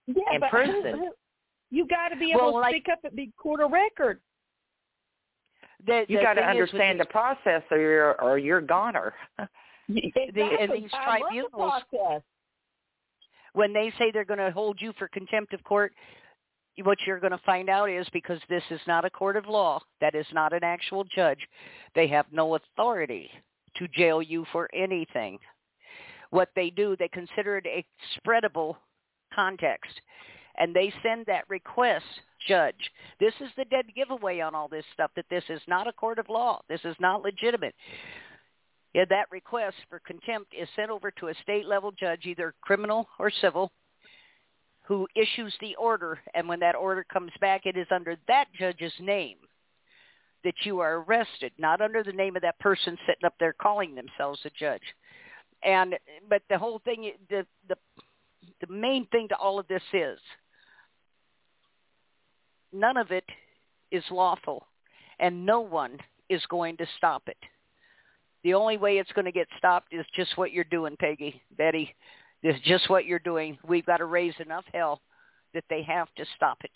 Yeah, 0.08 0.14
In 0.34 0.40
but 0.40 0.50
prison. 0.50 1.12
you 1.70 1.86
got 1.86 2.08
to 2.08 2.16
be 2.16 2.32
able 2.32 2.40
Well, 2.40 2.52
to 2.54 2.58
like- 2.58 2.72
speak 2.74 2.86
up 2.90 3.04
and 3.04 3.14
be 3.14 3.32
court 3.38 3.60
of 3.60 3.70
record. 3.70 4.20
The, 5.86 6.04
You 6.08 6.20
got 6.20 6.34
to 6.34 6.40
thing 6.40 6.44
is 6.44 6.50
understand 6.50 6.98
these- 6.98 7.06
the 7.06 7.12
process, 7.12 7.62
or 7.70 7.78
you're 7.78 8.20
or 8.20 8.36
you're 8.38 8.60
goner. 8.60 9.14
Exactly. 9.88 10.42
and 10.60 10.72
these 10.72 10.90
I 10.92 11.18
the 11.18 11.40
tribunals- 11.50 11.82
when 13.54 13.72
they 13.72 13.92
say 13.98 14.10
they're 14.10 14.24
going 14.24 14.38
to 14.38 14.50
hold 14.50 14.80
you 14.80 14.92
for 14.98 15.08
contempt 15.08 15.52
of 15.52 15.62
court, 15.64 15.92
what 16.82 16.98
you're 17.06 17.20
going 17.20 17.32
to 17.32 17.40
find 17.44 17.68
out 17.68 17.90
is 17.90 18.06
because 18.12 18.40
this 18.48 18.62
is 18.70 18.80
not 18.86 19.04
a 19.04 19.10
court 19.10 19.36
of 19.36 19.46
law, 19.46 19.80
that 20.00 20.14
is 20.14 20.26
not 20.32 20.52
an 20.52 20.64
actual 20.64 21.04
judge, 21.04 21.46
they 21.94 22.06
have 22.06 22.26
no 22.32 22.54
authority 22.54 23.30
to 23.76 23.88
jail 23.88 24.22
you 24.22 24.46
for 24.52 24.68
anything. 24.74 25.38
What 26.30 26.48
they 26.56 26.70
do, 26.70 26.96
they 26.98 27.08
consider 27.08 27.58
it 27.58 27.66
a 27.66 27.84
spreadable 28.16 28.76
context. 29.34 30.00
And 30.58 30.74
they 30.74 30.92
send 31.02 31.26
that 31.26 31.48
request, 31.48 32.04
judge. 32.46 32.90
This 33.20 33.34
is 33.40 33.48
the 33.56 33.64
dead 33.66 33.86
giveaway 33.94 34.40
on 34.40 34.54
all 34.54 34.68
this 34.68 34.84
stuff, 34.92 35.10
that 35.16 35.24
this 35.30 35.44
is 35.48 35.60
not 35.66 35.86
a 35.86 35.92
court 35.92 36.18
of 36.18 36.28
law. 36.28 36.60
This 36.68 36.80
is 36.84 36.96
not 37.00 37.22
legitimate. 37.22 37.74
Yeah, 38.94 39.04
that 39.08 39.30
request 39.30 39.76
for 39.88 40.00
contempt 40.00 40.52
is 40.58 40.68
sent 40.76 40.90
over 40.90 41.10
to 41.12 41.28
a 41.28 41.34
state 41.42 41.66
level 41.66 41.92
judge, 41.92 42.26
either 42.26 42.54
criminal 42.60 43.08
or 43.18 43.30
civil, 43.30 43.72
who 44.82 45.08
issues 45.14 45.54
the 45.60 45.74
order. 45.76 46.18
And 46.34 46.46
when 46.46 46.60
that 46.60 46.74
order 46.74 47.04
comes 47.10 47.32
back, 47.40 47.62
it 47.64 47.76
is 47.76 47.86
under 47.90 48.16
that 48.28 48.46
judge's 48.58 48.92
name 49.00 49.38
that 50.44 50.54
you 50.64 50.80
are 50.80 50.96
arrested, 50.96 51.52
not 51.56 51.80
under 51.80 52.02
the 52.02 52.12
name 52.12 52.36
of 52.36 52.42
that 52.42 52.58
person 52.58 52.98
sitting 53.06 53.24
up 53.24 53.34
there 53.38 53.52
calling 53.52 53.94
themselves 53.94 54.40
a 54.44 54.50
judge. 54.58 54.82
And 55.62 55.94
but 56.28 56.42
the 56.50 56.58
whole 56.58 56.80
thing, 56.80 57.12
the 57.30 57.46
the 57.68 57.76
the 58.60 58.72
main 58.72 59.06
thing 59.06 59.28
to 59.28 59.36
all 59.36 59.58
of 59.58 59.68
this 59.68 59.82
is 59.92 60.18
none 62.72 62.96
of 62.96 63.10
it 63.12 63.24
is 63.90 64.02
lawful, 64.10 64.66
and 65.20 65.46
no 65.46 65.60
one 65.60 65.98
is 66.28 66.44
going 66.48 66.76
to 66.78 66.86
stop 66.96 67.22
it. 67.28 67.36
The 68.44 68.54
only 68.54 68.76
way 68.76 68.98
it's 68.98 69.12
going 69.12 69.24
to 69.24 69.32
get 69.32 69.46
stopped 69.58 69.92
is 69.92 70.04
just 70.14 70.36
what 70.36 70.52
you're 70.52 70.64
doing, 70.64 70.96
Peggy, 70.98 71.40
Betty. 71.56 71.94
Is 72.42 72.56
just 72.64 72.90
what 72.90 73.04
you're 73.06 73.20
doing. 73.20 73.56
We've 73.64 73.86
got 73.86 73.98
to 73.98 74.06
raise 74.06 74.34
enough 74.40 74.64
hell 74.72 75.00
that 75.54 75.62
they 75.70 75.82
have 75.84 76.08
to 76.16 76.24
stop 76.34 76.58
it. 76.64 76.72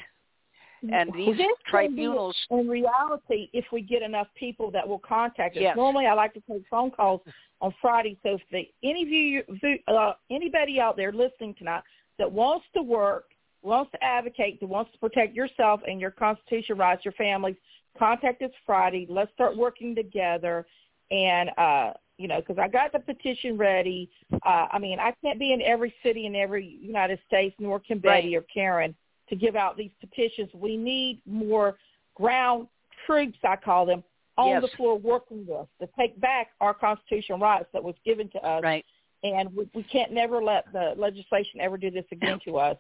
And 0.92 1.12
these 1.12 1.36
be 1.36 1.52
tribunals, 1.66 2.36
in 2.50 2.68
reality, 2.68 3.48
if 3.52 3.64
we 3.72 3.80
get 3.80 4.02
enough 4.02 4.28
people 4.38 4.70
that 4.70 4.86
will 4.86 5.00
contact 5.00 5.56
us. 5.56 5.62
Yes. 5.62 5.76
Normally, 5.76 6.06
I 6.06 6.12
like 6.12 6.34
to 6.34 6.42
take 6.48 6.62
phone 6.70 6.90
calls 6.90 7.20
on 7.60 7.74
Friday. 7.80 8.16
So 8.22 8.34
if 8.34 8.42
they, 8.52 8.70
any 8.84 9.02
of 9.02 9.08
you, 9.08 9.42
uh, 9.88 10.12
anybody 10.30 10.78
out 10.78 10.96
there 10.96 11.12
listening 11.12 11.54
tonight 11.58 11.82
that 12.18 12.30
wants 12.30 12.66
to 12.76 12.82
work, 12.82 13.24
wants 13.62 13.90
to 13.92 14.04
advocate, 14.04 14.60
that 14.60 14.66
wants 14.66 14.92
to 14.92 14.98
protect 14.98 15.34
yourself 15.34 15.80
and 15.88 16.00
your 16.00 16.10
constitutional 16.12 16.78
rights, 16.78 17.04
your 17.04 17.12
families, 17.12 17.56
contact 17.98 18.42
us 18.42 18.50
Friday. 18.64 19.06
Let's 19.10 19.32
start 19.32 19.56
working 19.56 19.94
together. 19.94 20.66
And 21.10 21.50
uh, 21.56 21.92
you 22.18 22.28
know, 22.28 22.40
because 22.40 22.58
I 22.58 22.68
got 22.68 22.92
the 22.92 22.98
petition 22.98 23.56
ready. 23.58 24.10
Uh, 24.32 24.66
I 24.72 24.78
mean, 24.78 24.98
I 24.98 25.12
can't 25.22 25.38
be 25.38 25.52
in 25.52 25.60
every 25.62 25.94
city 26.02 26.26
in 26.26 26.34
every 26.34 26.78
United 26.80 27.18
States, 27.26 27.54
nor 27.58 27.78
can 27.78 27.98
Betty 27.98 28.34
Right. 28.34 28.42
or 28.42 28.46
Karen 28.52 28.94
to 29.28 29.36
give 29.36 29.54
out 29.56 29.76
these 29.76 29.90
petitions. 30.00 30.48
We 30.54 30.76
need 30.76 31.20
more 31.26 31.76
ground 32.14 32.68
troops, 33.04 33.38
I 33.44 33.56
call 33.56 33.84
them, 33.84 34.02
on 34.38 34.48
Yes. 34.48 34.62
the 34.62 34.76
floor 34.76 34.98
working 34.98 35.46
with 35.46 35.56
us 35.56 35.66
to 35.80 35.88
take 35.98 36.18
back 36.20 36.48
our 36.60 36.72
constitutional 36.72 37.38
rights 37.38 37.66
that 37.72 37.82
was 37.82 37.94
given 38.04 38.28
to 38.30 38.38
us. 38.38 38.62
Right. 38.62 38.84
And 39.22 39.54
we, 39.54 39.68
we 39.74 39.82
can't 39.82 40.12
never 40.12 40.42
let 40.42 40.72
the 40.72 40.94
legislation 40.96 41.60
ever 41.60 41.76
do 41.76 41.90
this 41.90 42.04
again 42.12 42.38
to 42.44 42.58
us. 42.58 42.76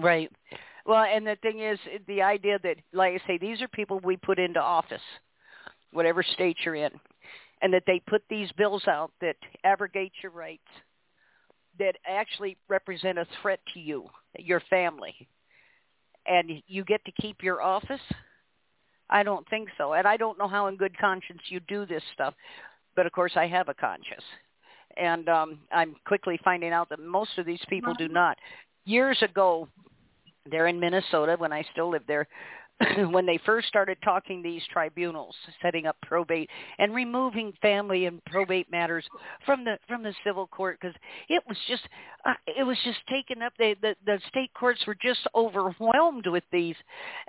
Right. 0.00 0.30
Well, 0.86 1.04
and 1.04 1.26
the 1.26 1.36
thing 1.42 1.60
is, 1.60 1.78
the 2.06 2.22
idea 2.22 2.58
that, 2.62 2.76
like 2.92 3.20
I 3.22 3.26
say, 3.26 3.38
these 3.38 3.62
are 3.62 3.68
people 3.68 4.00
we 4.00 4.16
put 4.16 4.38
into 4.38 4.60
office, 4.60 5.00
whatever 5.94 6.22
state 6.22 6.58
you're 6.64 6.74
in, 6.74 6.90
and 7.62 7.72
that 7.72 7.84
they 7.86 8.00
put 8.06 8.22
these 8.28 8.50
bills 8.52 8.86
out 8.86 9.10
that 9.20 9.36
abrogate 9.64 10.12
your 10.22 10.32
rights, 10.32 10.68
that 11.78 11.96
actually 12.06 12.56
represent 12.68 13.18
a 13.18 13.26
threat 13.40 13.60
to 13.72 13.80
you, 13.80 14.04
your 14.38 14.60
family, 14.68 15.14
and 16.26 16.50
you 16.66 16.84
get 16.84 17.04
to 17.04 17.12
keep 17.12 17.42
your 17.42 17.62
office. 17.62 18.00
I 19.08 19.22
don't 19.22 19.48
think 19.48 19.68
so, 19.78 19.94
and 19.94 20.06
I 20.06 20.16
don't 20.16 20.38
know 20.38 20.48
how 20.48 20.66
in 20.66 20.76
good 20.76 20.96
conscience 20.98 21.40
you 21.48 21.60
do 21.60 21.86
this 21.86 22.02
stuff, 22.12 22.34
but 22.96 23.06
of 23.06 23.12
course 23.12 23.32
I 23.36 23.46
have 23.46 23.68
a 23.68 23.74
conscience, 23.74 24.24
and 24.96 25.28
um, 25.28 25.58
I'm 25.72 25.94
quickly 26.06 26.38
finding 26.44 26.72
out 26.72 26.88
that 26.90 27.00
most 27.00 27.38
of 27.38 27.46
these 27.46 27.64
people 27.68 27.94
do 27.94 28.08
not. 28.08 28.36
Years 28.84 29.22
ago, 29.22 29.68
there 30.50 30.66
in 30.66 30.78
Minnesota 30.78 31.36
when 31.38 31.52
I 31.52 31.64
still 31.72 31.90
lived 31.90 32.06
there, 32.06 32.26
when 33.10 33.24
they 33.24 33.38
first 33.46 33.68
started 33.68 33.96
talking 34.02 34.42
these 34.42 34.62
tribunals, 34.72 35.34
setting 35.62 35.86
up 35.86 35.96
probate 36.02 36.50
and 36.78 36.94
removing 36.94 37.52
family 37.62 38.06
and 38.06 38.24
probate 38.24 38.70
matters 38.70 39.06
from 39.46 39.64
the 39.64 39.78
from 39.86 40.02
the 40.02 40.14
civil 40.24 40.46
court 40.48 40.78
because 40.80 40.96
it 41.28 41.42
was 41.48 41.56
just 41.68 41.82
uh, 42.26 42.34
it 42.46 42.64
was 42.64 42.76
just 42.84 42.98
taken 43.08 43.42
up. 43.42 43.52
They, 43.58 43.74
the 43.80 43.94
the 44.04 44.18
state 44.28 44.50
courts 44.58 44.80
were 44.86 44.96
just 45.00 45.20
overwhelmed 45.34 46.26
with 46.26 46.44
these, 46.50 46.76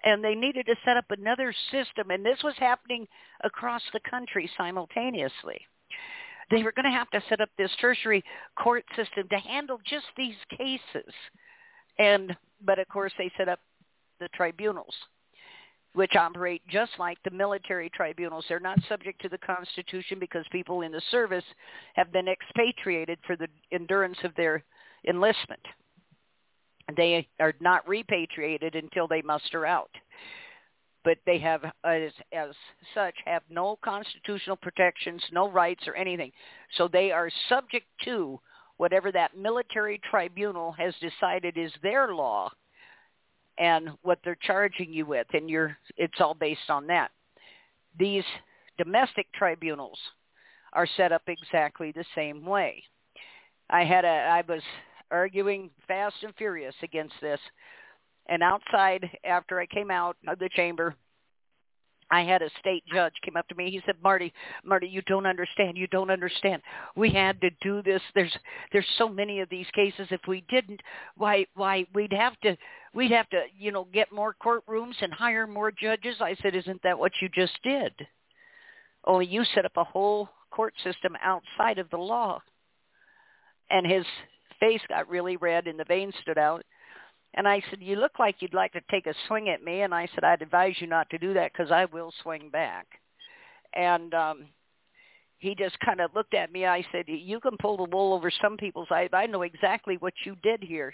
and 0.04 0.24
they 0.24 0.34
needed 0.34 0.66
to 0.66 0.76
set 0.84 0.98
up 0.98 1.06
another 1.10 1.54
system. 1.72 2.10
And 2.10 2.26
this 2.26 2.40
was 2.44 2.56
happening 2.58 3.08
across 3.44 3.84
the 3.94 4.02
country 4.10 4.50
simultaneously. 4.58 5.60
They 6.52 6.64
were 6.64 6.72
going 6.72 6.86
to 6.86 6.98
have 6.98 7.10
to 7.12 7.24
set 7.30 7.42
up 7.42 7.50
this 7.58 7.72
tertiary 7.82 8.24
court 8.56 8.84
system 8.96 9.28
to 9.30 9.38
handle 9.38 9.80
just 9.86 10.06
these 10.18 10.36
cases 10.58 11.12
and 11.98 12.36
but 12.64 12.80
of 12.80 12.88
course 12.88 13.12
they 13.18 13.32
set 13.38 13.50
up 13.50 13.60
the 14.20 14.28
tribunals 14.30 14.94
which 15.96 16.16
operate 16.18 16.62
just 16.68 16.92
like 17.00 17.18
the 17.24 17.32
military 17.32 17.90
tribunals. 17.90 18.44
They're 18.48 18.60
not 18.60 18.80
subject 18.90 19.22
to 19.22 19.30
the 19.30 19.38
constitution 19.38 20.20
because 20.20 20.46
people 20.52 20.82
in 20.82 20.92
the 20.92 21.02
service 21.10 21.44
have 21.96 22.12
been 22.12 22.28
expatriated 22.28 23.18
for 23.26 23.38
the 23.38 23.48
endurance 23.72 24.18
of 24.26 24.36
their 24.36 24.62
enlistment. 25.08 25.62
They 26.98 27.28
are 27.40 27.54
not 27.62 27.88
repatriated 27.88 28.76
until 28.76 29.08
they 29.08 29.22
muster 29.22 29.66
out. 29.66 29.90
But 31.06 31.18
they 31.26 31.38
have 31.40 31.64
as 31.86 32.12
as 32.34 32.50
such 32.94 33.16
have 33.26 33.44
no 33.50 33.78
constitutional 33.84 34.58
protections 34.58 35.24
no 35.32 35.50
rights 35.50 35.88
or 35.88 35.96
anything. 35.96 36.32
So 36.78 36.88
they 36.88 37.12
are 37.12 37.30
subject 37.48 37.86
to 38.06 38.40
whatever 38.78 39.12
that 39.14 39.38
military 39.38 40.02
tribunal 40.10 40.74
has 40.74 40.94
decided 41.00 41.58
is 41.58 41.72
their 41.82 42.14
law 42.14 42.52
and 43.58 43.90
what 44.02 44.20
they're 44.24 44.38
charging 44.42 44.92
you 44.92 45.06
with 45.06 45.28
and 45.34 45.50
you're 45.50 45.78
it's 45.98 46.20
all 46.20 46.34
based 46.34 46.70
on 46.70 46.88
that 46.88 47.12
these 47.98 48.24
domestic 48.78 49.28
tribunals 49.34 49.98
are 50.74 50.88
set 50.98 51.12
up 51.12 51.24
exactly 51.28 51.92
the 51.92 52.06
same 52.16 52.46
way 52.46 52.84
i 53.70 53.84
had 53.84 54.06
a 54.06 54.08
i 54.08 54.44
was 54.48 54.62
arguing 55.12 55.70
fast 55.88 56.16
and 56.24 56.34
furious 56.36 56.76
against 56.84 57.16
this 57.22 57.40
and 58.28 58.44
outside 58.44 59.10
after 59.24 59.60
i 59.60 59.66
came 59.66 59.92
out 59.92 60.18
of 60.28 60.40
the 60.40 60.50
chamber 60.56 60.96
I 62.12 62.22
had 62.22 62.42
a 62.42 62.50
state 62.60 62.84
judge 62.94 63.14
came 63.24 63.36
up 63.36 63.48
to 63.48 63.56
me. 63.56 63.72
He 63.72 63.82
said, 63.86 63.96
"Marty, 64.04 64.34
Marty, 64.64 64.88
you 64.88 65.02
don't 65.04 65.26
understand. 65.26 65.78
You 65.78 65.88
don't 65.88 66.12
understand. 66.12 66.62
We 66.96 67.10
had 67.10 67.42
to 67.42 67.50
do 67.62 67.82
this. 67.82 68.02
There's 68.14 68.36
there's 68.72 68.88
so 68.98 69.10
many 69.10 69.40
of 69.40 69.50
these 69.50 69.70
cases. 69.74 70.08
If 70.12 70.22
we 70.28 70.42
didn't, 70.50 70.82
why 71.18 71.46
why 71.56 71.86
we'd 71.94 72.14
have 72.14 72.40
to 72.42 72.56
we'd 72.96 73.12
have 73.12 73.30
to 73.30 73.44
you 73.58 73.72
know 73.72 73.88
get 73.94 74.12
more 74.12 74.36
courtrooms 74.44 74.96
and 75.02 75.14
hire 75.14 75.46
more 75.46 75.72
judges." 75.72 76.16
I 76.20 76.36
said, 76.42 76.56
"Isn't 76.56 76.82
that 76.84 76.98
what 76.98 77.12
you 77.22 77.30
just 77.30 77.58
did? 77.64 77.94
Only 79.06 79.28
you 79.28 79.44
set 79.54 79.66
up 79.66 79.78
a 79.78 79.84
whole 79.84 80.30
court 80.50 80.74
system 80.84 81.16
outside 81.22 81.78
of 81.78 81.90
the 81.92 81.98
law." 81.98 82.42
And 83.70 83.86
his 83.86 84.06
face 84.60 84.82
got 84.90 85.10
really 85.10 85.38
red 85.38 85.68
and 85.68 85.80
the 85.80 85.86
veins 85.86 86.14
stood 86.22 86.38
out. 86.38 86.64
And 87.36 87.48
I 87.48 87.62
said, 87.70 87.82
you 87.82 87.98
look 87.98 88.18
like 88.18 88.38
you'd 88.40 88.54
like 88.54 88.72
to 88.74 88.82
take 88.90 89.08
a 89.08 89.14
swing 89.28 89.50
at 89.50 89.64
me. 89.64 89.82
And 89.82 89.94
I 89.94 90.08
said, 90.16 90.24
I'd 90.24 90.42
advise 90.42 90.76
you 90.80 90.88
not 90.88 91.10
to 91.10 91.18
do 91.18 91.34
that 91.34 91.52
because 91.52 91.72
I 91.72 91.86
will 91.86 92.14
swing 92.24 92.50
back. 92.50 92.88
And 93.74 94.14
um, 94.14 94.46
he 95.38 95.54
just 95.54 95.78
kind 95.80 96.00
of 96.00 96.16
looked 96.16 96.34
at 96.34 96.52
me. 96.52 96.66
I 96.66 96.86
said, 96.92 97.06
you 97.08 97.40
can 97.42 97.58
pull 97.60 97.78
the 97.78 97.96
wool 97.96 98.14
over 98.14 98.32
some 98.42 98.56
people's 98.56 98.88
eyes. 98.90 99.10
I 99.12 99.26
know 99.26 99.42
exactly 99.42 99.98
what 100.00 100.14
you 100.26 100.38
did 100.44 100.64
here. 100.64 100.94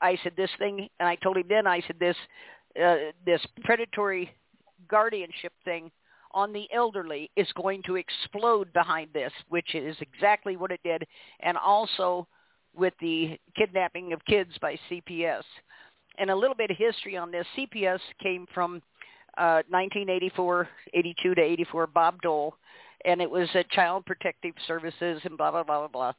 I 0.00 0.18
said, 0.22 0.32
this 0.36 0.50
thing, 0.58 0.88
and 1.00 1.08
I 1.08 1.16
told 1.16 1.36
him 1.36 1.46
then, 1.48 1.66
I 1.66 1.82
said, 1.86 1.96
this, 1.98 2.16
uh, 2.82 3.12
this 3.26 3.40
predatory 3.64 4.30
guardianship 4.88 5.52
thing 5.64 5.90
on 6.32 6.52
the 6.52 6.68
elderly 6.74 7.30
is 7.36 7.48
going 7.54 7.82
to 7.84 7.96
explode 7.96 8.72
behind 8.72 9.10
this, 9.12 9.32
which 9.48 9.74
is 9.74 9.96
exactly 10.00 10.56
what 10.56 10.70
it 10.70 10.80
did. 10.84 11.04
And 11.40 11.56
also 11.56 12.26
with 12.76 12.94
the 13.00 13.38
kidnapping 13.56 14.12
of 14.12 14.24
kids 14.26 14.50
by 14.60 14.78
CPS. 14.90 15.42
And 16.18 16.30
a 16.30 16.36
little 16.36 16.54
bit 16.54 16.70
of 16.70 16.76
history 16.76 17.16
on 17.16 17.30
this. 17.30 17.46
CPS 17.56 18.00
came 18.22 18.46
from 18.52 18.82
uh, 19.36 19.62
1984, 19.68 20.68
82 20.94 21.34
to 21.34 21.40
84, 21.40 21.86
Bob 21.88 22.20
Dole, 22.22 22.54
and 23.04 23.20
it 23.20 23.30
was 23.30 23.48
a 23.54 23.64
Child 23.70 24.04
Protective 24.04 24.54
Services 24.66 25.20
and 25.24 25.38
blah, 25.38 25.50
blah, 25.50 25.62
blah, 25.62 25.86
blah, 25.86 25.88
blah. 25.88 26.12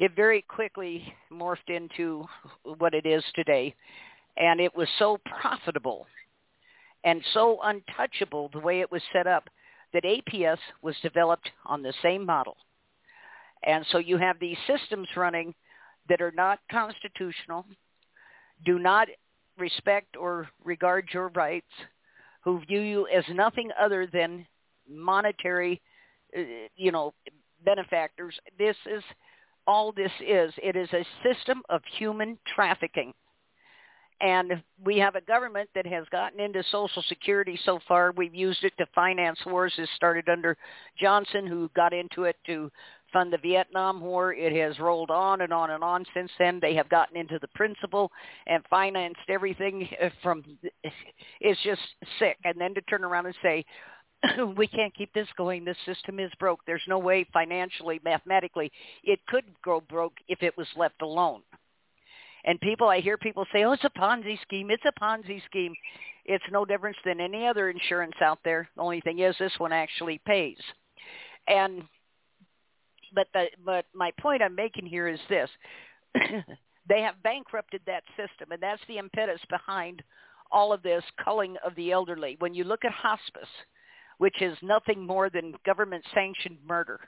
It 0.00 0.16
very 0.16 0.40
quickly 0.40 1.12
morphed 1.30 1.68
into 1.68 2.24
what 2.78 2.94
it 2.94 3.04
is 3.04 3.22
today. 3.34 3.74
And 4.38 4.58
it 4.58 4.74
was 4.74 4.88
so 4.98 5.18
profitable 5.40 6.06
and 7.04 7.22
so 7.34 7.58
untouchable 7.62 8.48
the 8.50 8.60
way 8.60 8.80
it 8.80 8.90
was 8.90 9.02
set 9.12 9.26
up 9.26 9.50
that 9.92 10.04
APS 10.04 10.56
was 10.80 10.96
developed 11.02 11.50
on 11.66 11.82
the 11.82 11.92
same 12.02 12.24
model. 12.24 12.56
And 13.62 13.84
so 13.90 13.98
you 13.98 14.16
have 14.16 14.40
these 14.40 14.56
systems 14.66 15.06
running 15.16 15.54
that 16.08 16.22
are 16.22 16.32
not 16.34 16.60
constitutional, 16.70 17.66
do 18.64 18.78
not 18.78 19.08
respect 19.58 20.16
or 20.16 20.48
regard 20.64 21.10
your 21.12 21.28
rights, 21.28 21.70
who 22.42 22.60
view 22.60 22.80
you 22.80 23.06
as 23.08 23.24
nothing 23.34 23.68
other 23.78 24.06
than 24.10 24.46
monetary, 24.88 25.82
uh, 26.34 26.40
you 26.74 26.90
know, 26.90 27.12
benefactors. 27.66 28.34
This 28.58 28.76
is 28.86 29.02
all 29.66 29.92
this 29.92 30.12
is. 30.20 30.52
It 30.62 30.76
is 30.76 30.88
a 30.92 31.06
system 31.22 31.62
of 31.68 31.82
human 31.98 32.38
trafficking. 32.54 33.12
And 34.22 34.62
we 34.84 34.98
have 34.98 35.14
a 35.14 35.22
government 35.22 35.70
that 35.74 35.86
has 35.86 36.04
gotten 36.12 36.40
into 36.40 36.62
Social 36.70 37.02
Security 37.08 37.58
so 37.64 37.78
far. 37.88 38.12
We've 38.12 38.34
used 38.34 38.64
it 38.64 38.74
to 38.76 38.84
finance 38.94 39.38
wars. 39.46 39.72
It 39.78 39.88
started 39.96 40.28
under 40.28 40.58
Johnson, 41.00 41.46
who 41.46 41.70
got 41.74 41.94
into 41.94 42.24
it 42.24 42.36
to 42.44 42.70
fund 43.14 43.32
the 43.32 43.38
Vietnam 43.38 43.98
War. 44.02 44.34
It 44.34 44.52
has 44.52 44.78
rolled 44.78 45.10
on 45.10 45.40
and 45.40 45.54
on 45.54 45.70
and 45.70 45.82
on 45.82 46.04
since 46.12 46.30
then. 46.38 46.58
They 46.60 46.74
have 46.74 46.90
gotten 46.90 47.16
into 47.16 47.38
the 47.38 47.48
principal 47.54 48.12
and 48.46 48.62
financed 48.68 49.20
everything 49.30 49.88
from. 50.22 50.44
It's 51.40 51.60
just 51.62 51.80
sick. 52.18 52.36
And 52.44 52.60
then 52.60 52.74
to 52.74 52.82
turn 52.82 53.04
around 53.04 53.24
and 53.24 53.34
say, 53.42 53.64
we 54.56 54.66
can't 54.66 54.94
keep 54.94 55.12
this 55.12 55.28
going. 55.36 55.64
This 55.64 55.76
system 55.86 56.18
is 56.18 56.30
broke. 56.38 56.60
There's 56.66 56.82
no 56.88 56.98
way 56.98 57.26
financially, 57.32 58.00
mathematically, 58.04 58.70
it 59.02 59.20
could 59.28 59.44
go 59.64 59.80
broke 59.80 60.14
if 60.28 60.42
it 60.42 60.56
was 60.56 60.66
left 60.76 61.02
alone. 61.02 61.42
And 62.44 62.60
people, 62.60 62.88
I 62.88 63.00
hear 63.00 63.18
people 63.18 63.44
say, 63.52 63.64
oh, 63.64 63.72
it's 63.72 63.84
a 63.84 63.98
Ponzi 63.98 64.40
scheme. 64.42 64.70
It's 64.70 64.84
a 64.86 65.00
Ponzi 65.00 65.44
scheme. 65.44 65.74
It's 66.24 66.44
no 66.50 66.64
difference 66.64 66.96
than 67.04 67.20
any 67.20 67.46
other 67.46 67.70
insurance 67.70 68.14
out 68.22 68.38
there. 68.44 68.68
The 68.76 68.82
only 68.82 69.00
thing 69.00 69.18
is 69.18 69.36
this 69.38 69.52
one 69.58 69.72
actually 69.72 70.20
pays. 70.26 70.58
And 71.48 71.82
but 73.14 73.26
the 73.34 73.46
but 73.64 73.86
my 73.94 74.12
point 74.20 74.42
I'm 74.42 74.54
making 74.54 74.86
here 74.86 75.08
is 75.08 75.18
this: 75.28 75.50
they 76.88 77.02
have 77.02 77.22
bankrupted 77.22 77.80
that 77.86 78.04
system, 78.16 78.52
and 78.52 78.62
that's 78.62 78.82
the 78.88 78.98
impetus 78.98 79.40
behind 79.50 80.02
all 80.52 80.72
of 80.72 80.82
this 80.82 81.02
culling 81.22 81.56
of 81.64 81.74
the 81.74 81.90
elderly. 81.92 82.36
When 82.38 82.54
you 82.54 82.64
look 82.64 82.84
at 82.84 82.92
hospice, 82.92 83.48
which 84.20 84.42
is 84.42 84.56
nothing 84.60 85.06
more 85.06 85.30
than 85.30 85.54
government-sanctioned 85.64 86.58
murder 86.68 87.00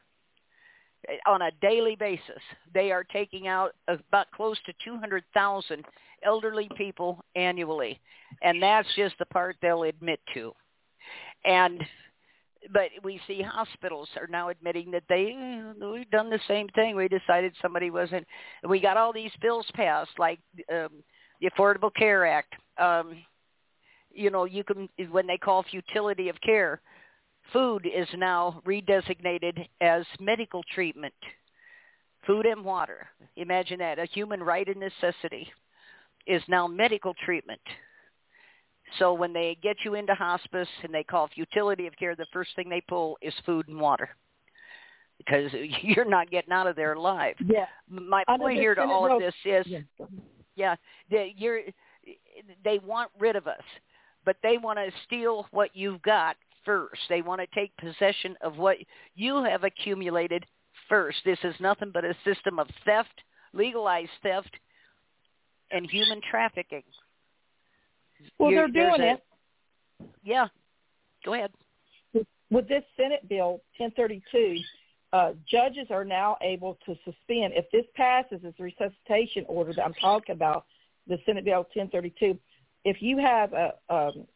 on 1.26 1.42
a 1.42 1.50
daily 1.60 1.94
basis, 1.94 2.40
they 2.72 2.90
are 2.90 3.04
taking 3.04 3.46
out 3.48 3.74
about 3.86 4.30
close 4.30 4.56
to 4.64 4.72
200,000 4.82 5.84
elderly 6.24 6.70
people 6.74 7.22
annually, 7.34 8.00
and 8.42 8.62
that's 8.62 8.88
just 8.96 9.14
the 9.18 9.26
part 9.26 9.56
they'll 9.60 9.82
admit 9.82 10.20
to. 10.32 10.52
And 11.44 11.82
but 12.72 12.90
we 13.02 13.20
see 13.26 13.42
hospitals 13.42 14.08
are 14.16 14.28
now 14.28 14.48
admitting 14.48 14.92
that 14.92 15.02
they 15.08 15.36
we've 15.84 16.10
done 16.10 16.30
the 16.30 16.40
same 16.48 16.68
thing. 16.68 16.94
We 16.96 17.08
decided 17.08 17.52
somebody 17.60 17.90
wasn't. 17.90 18.26
We 18.66 18.80
got 18.80 18.96
all 18.96 19.12
these 19.12 19.32
bills 19.42 19.66
passed, 19.74 20.16
like 20.18 20.38
um, 20.72 21.02
the 21.40 21.50
Affordable 21.50 21.92
Care 21.92 22.24
Act. 22.24 22.54
Um, 22.78 23.16
you 24.14 24.30
know, 24.30 24.44
you 24.44 24.62
can 24.62 24.88
when 25.10 25.26
they 25.26 25.38
call 25.38 25.64
futility 25.64 26.28
of 26.28 26.40
care, 26.40 26.80
food 27.52 27.86
is 27.86 28.08
now 28.16 28.62
redesignated 28.66 29.66
as 29.80 30.04
medical 30.20 30.62
treatment. 30.74 31.14
Food 32.26 32.46
and 32.46 32.64
water. 32.64 33.08
Imagine 33.36 33.78
that 33.80 33.98
a 33.98 34.06
human 34.06 34.42
right 34.42 34.68
and 34.68 34.80
necessity 34.80 35.48
is 36.26 36.42
now 36.48 36.68
medical 36.68 37.14
treatment. 37.24 37.60
So 38.98 39.14
when 39.14 39.32
they 39.32 39.56
get 39.62 39.76
you 39.84 39.94
into 39.94 40.14
hospice 40.14 40.68
and 40.82 40.92
they 40.94 41.02
call 41.02 41.28
futility 41.28 41.86
of 41.86 41.96
care, 41.96 42.14
the 42.14 42.26
first 42.32 42.50
thing 42.54 42.68
they 42.68 42.82
pull 42.88 43.16
is 43.22 43.34
food 43.44 43.68
and 43.68 43.80
water 43.80 44.10
because 45.18 45.50
you're 45.82 46.04
not 46.04 46.30
getting 46.30 46.52
out 46.52 46.66
of 46.66 46.76
there 46.76 46.92
alive. 46.92 47.34
Yeah. 47.44 47.66
My 47.88 48.24
point 48.26 48.58
here 48.58 48.74
to 48.74 48.82
all 48.82 49.12
of 49.12 49.20
this 49.20 49.34
is, 49.44 49.66
yeah, 49.66 49.80
yeah, 50.54 50.76
they, 51.10 51.34
you're, 51.36 51.60
they 52.64 52.78
want 52.78 53.10
rid 53.18 53.36
of 53.36 53.46
us, 53.46 53.62
but 54.24 54.36
they 54.42 54.58
want 54.58 54.78
to 54.78 54.90
steal 55.06 55.46
what 55.50 55.70
you've 55.74 56.02
got 56.02 56.36
first. 56.64 57.00
They 57.08 57.22
want 57.22 57.40
to 57.40 57.46
take 57.54 57.76
possession 57.76 58.36
of 58.40 58.56
what 58.56 58.76
you 59.14 59.42
have 59.44 59.64
accumulated 59.64 60.44
first. 60.88 61.18
This 61.24 61.38
is 61.44 61.54
nothing 61.60 61.90
but 61.92 62.04
a 62.04 62.14
system 62.24 62.58
of 62.58 62.68
theft, 62.84 63.22
legalized 63.52 64.10
theft, 64.22 64.50
and 65.70 65.88
human 65.90 66.20
trafficking. 66.30 66.82
Well, 68.38 68.50
You're- 68.50 68.70
they're 68.70 68.88
doing 68.90 69.00
there's 69.00 69.18
it. 69.18 70.08
Yeah. 70.22 70.48
Go 71.24 71.34
ahead. 71.34 71.52
with 72.50 72.68
this 72.68 72.84
Senate 72.96 73.26
bill 73.28 73.62
1032, 73.78 74.62
uh, 75.12 75.32
judges 75.46 75.90
are 75.90 76.04
now 76.04 76.36
able 76.42 76.78
to 76.86 76.94
suspend 77.04 77.54
if 77.54 77.70
this 77.70 77.86
passes 77.94 78.42
this 78.42 78.58
resuscitation 78.58 79.44
order 79.48 79.72
that 79.72 79.84
I'm 79.84 79.94
talking 79.94 80.34
about, 80.34 80.66
the 81.06 81.18
Senate 81.24 81.44
bill 81.44 81.66
1032. 81.74 82.38
If 82.84 83.00
you 83.00 83.18
have 83.18 83.52
a 83.52 83.74
um, 83.88 84.26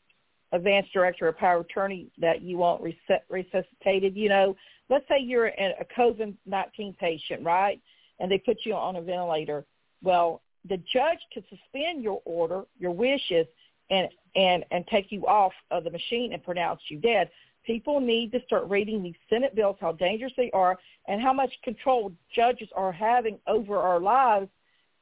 advanced 0.57 0.93
director 0.93 1.29
or 1.29 1.33
power 1.33 1.61
attorney 1.61 2.09
that 2.19 2.43
you 2.43 2.59
want 2.59 2.83
resus- 2.83 3.21
resuscitated, 3.31 4.17
you 4.17 4.29
know, 4.29 4.57
let's 4.91 5.07
say 5.09 5.19
you're 5.21 5.47
a 5.47 5.75
a 5.81 5.85
COVID-19 5.99 6.99
patient, 6.99 7.45
right, 7.45 7.81
and 8.19 8.31
they 8.31 8.39
put 8.39 8.59
you 8.65 8.75
on 8.75 8.97
a 8.97 9.03
ventilator. 9.03 9.65
Well, 10.03 10.43
the 10.69 10.79
judge 10.93 11.19
could 11.33 11.45
suspend 11.49 12.03
your 12.03 12.21
order, 12.25 12.65
your 12.79 12.93
wishes, 12.93 13.47
and 13.91 14.09
and 14.35 14.65
and 14.71 14.87
take 14.89 15.13
you 15.13 15.27
off 15.27 15.53
of 15.71 15.85
the 15.85 15.91
machine 15.91 16.33
and 16.33 16.43
pronounce 16.43 16.81
you 16.89 16.99
dead. 16.99 17.31
People 17.65 18.01
need 18.01 18.31
to 18.33 18.41
start 18.47 18.69
reading 18.69 19.03
these 19.03 19.17
Senate 19.29 19.55
bills, 19.55 19.77
how 19.81 19.93
dangerous 19.93 20.33
they 20.37 20.51
are, 20.53 20.79
and 21.09 21.21
how 21.21 21.33
much 21.33 21.51
control 21.65 22.13
judges 22.35 22.69
are 22.77 22.93
having 22.93 23.39
over 23.47 23.77
our 23.79 24.01
lives, 24.01 24.49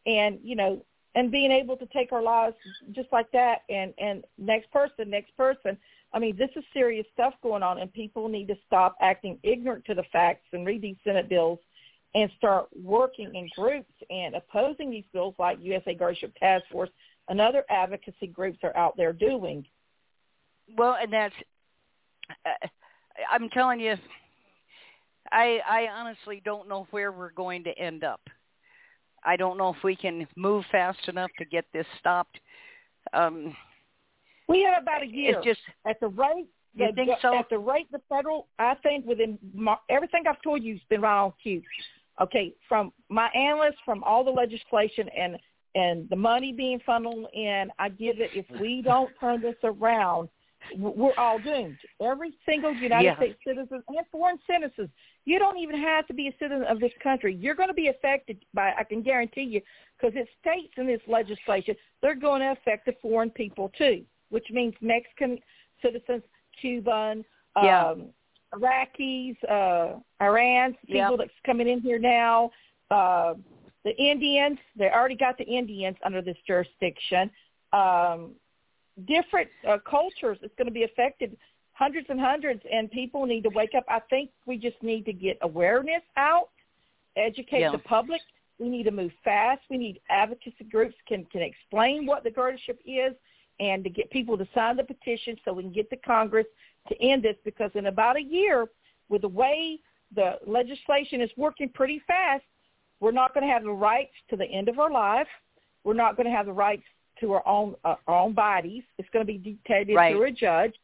and 0.06 0.38
you 0.42 0.56
know, 0.56 0.84
and 1.14 1.30
being 1.30 1.50
able 1.50 1.76
to 1.76 1.86
take 1.86 2.12
our 2.12 2.22
lives 2.22 2.56
just 2.92 3.08
like 3.12 3.30
that, 3.32 3.62
and 3.68 3.94
and 3.98 4.24
next 4.38 4.70
person, 4.72 5.10
next 5.10 5.36
person. 5.36 5.76
I 6.12 6.20
mean, 6.20 6.36
this 6.36 6.50
is 6.54 6.64
serious 6.72 7.06
stuff 7.12 7.34
going 7.42 7.62
on, 7.62 7.80
and 7.80 7.92
people 7.92 8.28
need 8.28 8.46
to 8.48 8.54
stop 8.66 8.96
acting 9.00 9.38
ignorant 9.42 9.84
to 9.86 9.94
the 9.94 10.04
facts 10.12 10.46
and 10.52 10.64
read 10.64 10.80
these 10.82 10.96
Senate 11.02 11.28
bills 11.28 11.58
and 12.14 12.30
start 12.38 12.68
working 12.80 13.34
in 13.34 13.48
groups 13.56 13.92
and 14.10 14.36
opposing 14.36 14.90
these 14.90 15.04
bills 15.12 15.34
like 15.38 15.58
USA 15.60 15.94
Guardianship 15.94 16.32
Task 16.38 16.64
Force 16.70 16.90
and 17.28 17.40
other 17.40 17.64
advocacy 17.68 18.28
groups 18.28 18.58
are 18.62 18.76
out 18.76 18.96
there 18.96 19.12
doing. 19.12 19.64
Well, 20.76 20.96
and 21.00 21.12
that's, 21.12 21.34
uh, 22.46 22.66
I'm 23.30 23.48
telling 23.50 23.80
you, 23.80 23.96
I 25.32 25.58
I 25.68 25.88
honestly 25.92 26.40
don't 26.44 26.68
know 26.68 26.86
where 26.90 27.10
we're 27.10 27.32
going 27.32 27.64
to 27.64 27.76
end 27.78 28.04
up. 28.04 28.20
I 29.24 29.36
don't 29.36 29.56
know 29.58 29.70
if 29.70 29.82
we 29.82 29.96
can 29.96 30.26
move 30.36 30.64
fast 30.70 31.08
enough 31.08 31.30
to 31.38 31.44
get 31.44 31.64
this 31.72 31.86
stopped. 31.98 32.38
Um, 33.12 33.56
We 34.48 34.62
have 34.62 34.82
about 34.82 35.02
a 35.02 35.06
year. 35.06 35.36
it's 35.38 35.44
just 35.46 35.60
at 35.86 35.98
the 36.00 36.08
rate 36.08 36.46
You 36.74 36.86
the, 36.88 36.92
think 36.92 37.10
so? 37.22 37.34
At 37.38 37.48
the 37.50 37.58
rate 37.58 37.90
the 37.92 38.00
federal, 38.08 38.48
I 38.58 38.74
think 38.82 39.06
within 39.06 39.38
my, 39.54 39.76
everything 39.88 40.24
I've 40.28 40.42
told 40.42 40.62
you 40.62 40.74
has 40.74 40.82
been 40.88 41.00
right 41.00 41.20
on 41.22 41.32
cue. 41.42 41.62
Okay, 42.20 42.54
from 42.68 42.92
my 43.08 43.28
analysts, 43.30 43.80
from 43.84 44.04
all 44.04 44.22
the 44.24 44.30
legislation 44.30 45.08
and 45.16 45.38
and 45.76 46.08
the 46.08 46.14
money 46.14 46.52
being 46.52 46.78
funneled 46.86 47.26
in, 47.34 47.68
I 47.80 47.88
give 47.88 48.20
it. 48.20 48.30
If 48.32 48.46
we 48.60 48.80
don't 48.80 49.10
turn 49.18 49.40
this 49.40 49.56
around, 49.64 50.28
we're 50.78 51.16
all 51.18 51.40
doomed. 51.40 51.76
Every 52.00 52.32
single 52.46 52.72
United 52.72 53.04
Yeah. 53.04 53.16
States 53.16 53.38
citizen 53.44 53.82
and 53.88 54.06
foreign 54.12 54.38
citizens. 54.48 54.88
You 55.26 55.38
don't 55.38 55.58
even 55.58 55.80
have 55.80 56.06
to 56.08 56.14
be 56.14 56.28
a 56.28 56.34
citizen 56.38 56.64
of 56.64 56.80
this 56.80 56.92
country. 57.02 57.34
You're 57.34 57.54
going 57.54 57.68
to 57.68 57.74
be 57.74 57.88
affected 57.88 58.44
by. 58.52 58.72
I 58.78 58.84
can 58.84 59.02
guarantee 59.02 59.42
you, 59.42 59.62
because 59.96 60.14
it 60.16 60.28
states 60.40 60.74
in 60.76 60.86
this 60.86 61.00
legislation 61.06 61.74
they're 62.02 62.14
going 62.14 62.40
to 62.40 62.52
affect 62.52 62.86
the 62.86 62.94
foreign 63.00 63.30
people 63.30 63.72
too, 63.76 64.04
which 64.28 64.46
means 64.50 64.74
Mexican 64.80 65.38
citizens, 65.82 66.22
Cuban, 66.60 67.24
Yeah. 67.56 67.88
um, 67.90 68.10
Iraqis, 68.52 69.36
uh, 69.44 69.98
Iran, 70.22 70.74
people 70.86 70.96
Yeah. 70.96 71.16
that's 71.16 71.40
coming 71.44 71.68
in 71.68 71.80
here 71.80 71.98
now, 71.98 72.50
uh, 72.90 73.34
the 73.82 73.96
Indians. 73.96 74.58
They 74.76 74.90
already 74.90 75.16
got 75.16 75.38
the 75.38 75.44
Indians 75.44 75.96
under 76.02 76.22
this 76.22 76.38
jurisdiction. 76.46 77.30
Um, 77.72 78.36
different 79.06 79.50
uh, 79.66 79.78
cultures. 79.78 80.38
It's 80.42 80.54
going 80.54 80.66
to 80.66 80.72
be 80.72 80.84
affected 80.84 81.36
hundreds 81.74 82.06
and 82.08 82.20
hundreds, 82.20 82.62
and 82.72 82.90
people 82.90 83.26
need 83.26 83.42
to 83.42 83.50
wake 83.50 83.74
up. 83.76 83.84
I 83.88 84.00
think 84.10 84.30
we 84.46 84.56
just 84.56 84.80
need 84.82 85.04
to 85.06 85.12
get 85.12 85.38
awareness 85.42 86.02
out, 86.16 86.48
educate 87.16 87.60
Yeah. 87.60 87.72
the 87.72 87.78
public. 87.78 88.20
We 88.58 88.68
need 88.68 88.84
to 88.84 88.92
move 88.92 89.12
fast. 89.24 89.62
We 89.68 89.76
need 89.78 90.00
advocacy 90.08 90.64
groups 90.64 90.94
can 91.06 91.24
can 91.26 91.42
explain 91.42 92.06
what 92.06 92.22
the 92.24 92.30
guardianship 92.30 92.80
is, 92.86 93.14
and 93.60 93.82
to 93.84 93.90
get 93.90 94.10
people 94.10 94.38
to 94.38 94.46
sign 94.54 94.76
the 94.76 94.84
petition 94.84 95.36
so 95.44 95.52
we 95.52 95.62
can 95.64 95.72
get 95.72 95.90
the 95.90 95.96
Congress 95.96 96.46
to 96.88 97.00
end 97.02 97.22
this. 97.24 97.36
Because 97.44 97.72
in 97.74 97.86
about 97.86 98.16
a 98.16 98.22
year, 98.22 98.68
with 99.08 99.22
the 99.22 99.28
way 99.28 99.80
the 100.14 100.38
legislation 100.46 101.20
is 101.20 101.30
working 101.36 101.68
pretty 101.68 101.98
fast, 102.06 102.44
we're 103.00 103.10
not 103.10 103.34
going 103.34 103.44
to 103.46 103.52
have 103.52 103.64
the 103.64 103.70
rights 103.72 104.14
to 104.30 104.36
the 104.36 104.46
end 104.46 104.68
of 104.68 104.78
our 104.78 104.90
life. 104.90 105.26
We're 105.82 105.94
not 105.94 106.16
going 106.16 106.26
to 106.26 106.32
have 106.32 106.46
the 106.46 106.52
rights 106.52 106.84
to 107.20 107.32
our 107.32 107.46
own 107.46 107.74
uh, 107.84 107.96
our 108.06 108.20
own 108.20 108.32
bodies. 108.34 108.84
It's 108.98 109.08
going 109.10 109.26
to 109.26 109.32
be 109.32 109.38
dictated 109.38 109.96
Right. 109.96 110.12
through 110.14 110.24
a 110.26 110.30
judge, 110.30 110.74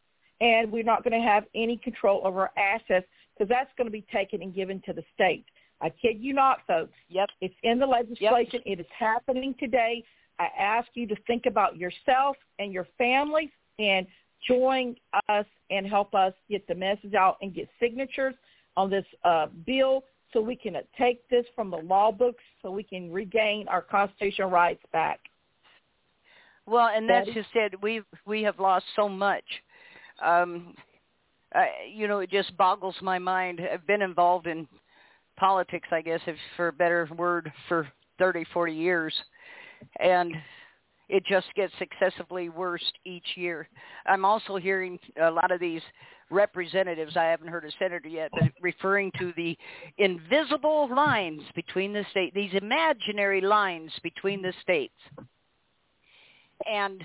and 0.40 0.70
we're 0.70 0.82
not 0.82 1.04
going 1.04 1.20
to 1.20 1.26
have 1.26 1.44
any 1.54 1.76
control 1.76 2.20
over 2.24 2.42
our 2.42 2.52
assets 2.56 3.06
because 3.34 3.48
that's 3.48 3.70
going 3.76 3.86
to 3.86 3.92
be 3.92 4.04
taken 4.12 4.42
and 4.42 4.54
given 4.54 4.82
to 4.86 4.92
the 4.92 5.02
state. 5.14 5.44
I 5.80 5.88
kid 5.90 6.16
you 6.20 6.34
not, 6.34 6.58
folks. 6.66 6.92
Yep. 7.08 7.28
It's 7.40 7.54
in 7.62 7.78
the 7.78 7.86
legislation. 7.86 8.60
It 8.66 8.80
is 8.80 8.86
happening 8.98 9.54
today. 9.58 10.04
I 10.38 10.48
ask 10.58 10.88
you 10.94 11.06
to 11.06 11.16
think 11.26 11.46
about 11.46 11.76
yourself 11.76 12.36
and 12.58 12.72
your 12.72 12.86
families 12.98 13.50
and 13.78 14.06
join 14.46 14.96
us 15.28 15.46
and 15.70 15.86
help 15.86 16.14
us 16.14 16.32
get 16.48 16.66
the 16.66 16.74
message 16.74 17.14
out 17.14 17.36
and 17.42 17.54
get 17.54 17.68
signatures 17.80 18.34
on 18.76 18.90
this 18.90 19.04
uh, 19.24 19.46
bill 19.66 20.04
so 20.32 20.40
we 20.40 20.56
can 20.56 20.76
take 20.98 21.28
this 21.28 21.44
from 21.54 21.70
the 21.70 21.76
law 21.76 22.12
books 22.12 22.42
so 22.62 22.70
we 22.70 22.82
can 22.82 23.10
regain 23.10 23.66
our 23.68 23.82
constitutional 23.82 24.50
rights 24.50 24.82
back. 24.92 25.20
Well, 26.66 26.88
and 26.94 27.08
that's 27.08 27.26
Betty? 27.26 27.40
just 27.40 27.54
it. 27.54 27.82
We 27.82 28.02
we 28.26 28.42
have 28.42 28.60
lost 28.60 28.84
so 28.94 29.08
much. 29.08 29.44
Um, 30.24 30.74
I, 31.54 31.68
you 31.92 32.06
know, 32.06 32.20
it 32.20 32.30
just 32.30 32.56
boggles 32.56 32.94
my 33.02 33.18
mind. 33.18 33.60
I've 33.60 33.86
been 33.86 34.02
involved 34.02 34.46
in 34.46 34.68
politics, 35.36 35.88
I 35.90 36.02
guess, 36.02 36.20
if 36.26 36.36
for 36.56 36.68
a 36.68 36.72
better 36.72 37.08
word, 37.16 37.52
for 37.68 37.88
thirty, 38.18 38.44
forty 38.52 38.74
years, 38.74 39.14
and 39.98 40.34
it 41.08 41.24
just 41.26 41.48
gets 41.56 41.72
successively 41.78 42.48
worse 42.48 42.84
each 43.04 43.26
year. 43.34 43.68
I'm 44.06 44.24
also 44.24 44.56
hearing 44.56 44.98
a 45.20 45.30
lot 45.30 45.50
of 45.50 45.58
these 45.58 45.82
representatives. 46.30 47.16
I 47.16 47.24
haven't 47.24 47.48
heard 47.48 47.64
a 47.64 47.72
senator 47.80 48.08
yet, 48.08 48.30
but 48.32 48.52
referring 48.60 49.10
to 49.18 49.32
the 49.36 49.58
invisible 49.98 50.88
lines 50.94 51.42
between 51.56 51.92
the 51.92 52.04
state, 52.12 52.32
these 52.32 52.54
imaginary 52.54 53.40
lines 53.40 53.90
between 54.04 54.40
the 54.40 54.52
states 54.62 54.94
and 56.70 57.02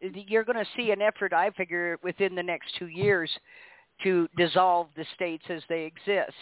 you're 0.00 0.44
going 0.44 0.58
to 0.58 0.70
see 0.76 0.90
an 0.90 1.02
effort, 1.02 1.32
I 1.32 1.50
figure, 1.50 1.98
within 2.02 2.34
the 2.34 2.42
next 2.42 2.74
two 2.78 2.86
years 2.88 3.30
to 4.02 4.28
dissolve 4.36 4.88
the 4.96 5.04
states 5.14 5.44
as 5.48 5.62
they 5.68 5.84
exist 5.84 6.36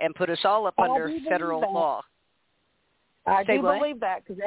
and 0.00 0.14
put 0.14 0.30
us 0.30 0.38
all 0.44 0.66
up 0.66 0.74
I 0.78 0.88
under 0.88 1.10
federal 1.28 1.60
that. 1.60 1.70
law. 1.70 2.02
I 3.26 3.44
Say 3.44 3.56
do 3.58 3.62
what? 3.62 3.78
believe 3.78 4.00
that 4.00 4.24
because 4.26 4.42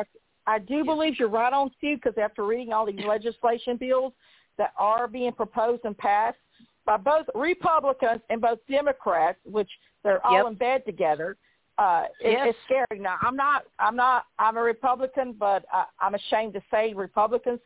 I 0.48 0.60
do 0.60 0.84
believe 0.84 1.18
you're 1.18 1.30
right 1.30 1.54
on 1.54 1.72
cue 1.80 1.96
because 1.96 2.18
after 2.22 2.46
reading 2.46 2.74
all 2.74 2.86
these 2.86 3.04
legislation 3.08 3.78
bills 3.78 4.14
that 4.58 4.74
are 4.78 5.08
being 5.08 5.32
proposed 5.32 5.86
and 5.86 5.98
passed 5.98 6.38
by 6.86 6.98
both 6.98 7.26
Republicans 7.34 8.22
and 8.30 8.42
both 8.42 8.60
Democrats, 8.70 9.40
which 9.46 9.70
they're 10.04 10.26
all 10.26 10.34
Yep. 10.44 10.48
in 10.48 10.54
bed 10.56 10.86
together, 10.86 11.38
uh, 11.78 12.06
it, 12.20 12.32
Yes. 12.32 12.48
it's 12.50 12.60
scary. 12.66 13.00
Now, 13.02 13.18
I'm 13.22 13.36
not, 13.36 13.66
I'm 13.80 13.96
not, 13.96 14.26
I'm 14.40 14.58
a 14.58 14.62
Republican, 14.62 15.34
but 15.34 15.66
I, 15.72 15.86
I'm 16.00 16.16
ashamed 16.16 16.54
to 16.54 16.62
say 16.70 16.94
Republicans 16.94 17.60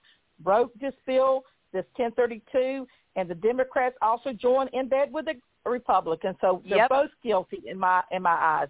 wrote 0.43 0.71
this 0.79 0.93
bill, 1.05 1.43
this 1.73 1.85
1032, 1.95 2.87
and 3.15 3.29
the 3.29 3.35
Democrats 3.35 3.95
also 4.01 4.33
joined 4.33 4.69
in 4.73 4.87
bed 4.87 5.11
with 5.11 5.25
the 5.25 5.35
Republicans. 5.65 6.35
So 6.41 6.61
they're 6.67 6.77
Yep. 6.79 6.89
both 6.89 7.11
guilty 7.23 7.61
in 7.65 7.77
my 7.77 8.03
in 8.11 8.21
my 8.21 8.31
eyes. 8.31 8.69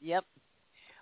Yep. 0.00 0.24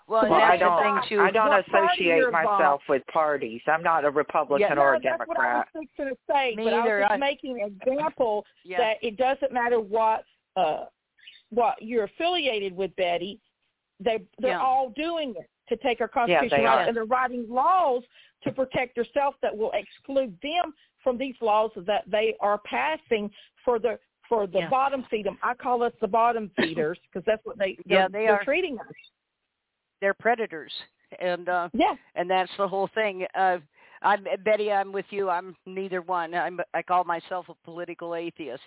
Well, 0.08 0.22
Well, 0.22 0.38
that's 0.38 0.52
I 0.52 0.56
don't. 0.56 0.76
the 0.76 0.82
thing 1.00 1.08
too. 1.08 1.20
I 1.22 1.30
don't 1.32 1.48
What 1.48 1.66
associate 1.68 2.30
myself 2.32 2.80
with 2.88 3.04
parties. 3.08 3.60
I'm 3.66 3.82
not 3.82 4.04
a 4.04 4.10
Republican 4.10 4.76
Yeah. 4.76 4.82
or 4.82 4.94
a 4.94 4.98
no, 5.00 5.02
that's 5.18 5.28
what 5.28 5.38
I 5.38 5.58
was 5.58 5.66
Democrat. 5.72 5.88
fixing 5.96 6.06
to 6.14 6.16
say, 6.32 6.54
Me 6.54 6.64
but 6.64 6.72
I 6.74 6.80
either. 6.80 6.98
was 6.98 7.02
just 7.02 7.12
I- 7.12 7.16
making 7.16 7.60
an 7.60 7.80
example 7.82 8.46
Yeah. 8.64 8.78
that 8.78 8.98
it 9.02 9.16
doesn't 9.16 9.52
matter 9.52 9.80
what 9.80 10.24
uh 10.56 10.86
what 11.50 11.80
you're 11.82 12.04
affiliated 12.04 12.74
with, 12.76 12.94
Betty. 12.96 13.40
They 14.00 14.24
they're 14.38 14.52
Yeah. 14.52 14.60
all 14.62 14.90
doing 14.90 15.34
it 15.36 15.50
to 15.68 15.76
take 15.76 16.00
our 16.00 16.06
Yeah, 16.06 16.12
constitution 16.26 16.58
they 16.60 16.64
rights, 16.64 16.88
and 16.88 16.96
they're 16.96 17.04
writing 17.04 17.46
laws 17.48 18.04
to 18.46 18.52
protect 18.52 18.96
themselves 18.96 19.36
that 19.42 19.56
will 19.56 19.72
exclude 19.74 20.36
them 20.42 20.72
from 21.02 21.18
these 21.18 21.34
laws 21.40 21.70
that 21.76 22.04
they 22.06 22.34
are 22.40 22.58
passing 22.58 23.30
for 23.64 23.78
the 23.78 23.98
for 24.28 24.46
the 24.46 24.58
Yeah. 24.58 24.68
bottom 24.68 25.04
feeders. 25.04 25.34
I 25.42 25.54
call 25.54 25.82
us 25.82 25.92
the 26.00 26.08
bottom 26.08 26.50
feeders 26.56 26.98
because 27.02 27.24
that's 27.26 27.44
what 27.44 27.58
they 27.58 27.78
Yeah, 27.86 28.08
they're, 28.08 28.08
they 28.08 28.26
they're 28.26 28.34
are. 28.36 28.44
treating 28.44 28.78
us. 28.78 28.86
They're 30.00 30.14
predators, 30.14 30.72
and 31.20 31.48
uh, 31.48 31.68
Yeah, 31.72 31.94
and 32.14 32.30
that's 32.30 32.50
the 32.58 32.68
whole 32.68 32.88
thing. 32.94 33.26
Uh, 33.34 33.58
I'm 34.02 34.26
Betty. 34.44 34.70
I'm 34.70 34.92
with 34.92 35.06
you. 35.10 35.30
I'm 35.30 35.56
neither 35.64 36.02
one. 36.02 36.34
I'm. 36.34 36.60
I 36.74 36.82
call 36.82 37.04
myself 37.04 37.46
a 37.48 37.54
political 37.64 38.14
atheist. 38.14 38.62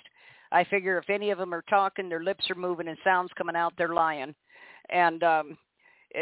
I 0.51 0.63
figure 0.63 0.97
if 0.97 1.09
any 1.09 1.29
of 1.29 1.37
them 1.37 1.53
are 1.53 1.63
talking, 1.69 2.09
their 2.09 2.23
lips 2.23 2.49
are 2.49 2.55
moving 2.55 2.87
and 2.87 2.97
sounds 3.03 3.29
coming 3.37 3.55
out, 3.55 3.73
they're 3.77 3.93
lying, 3.93 4.33
and 4.89 5.23
um, 5.23 5.57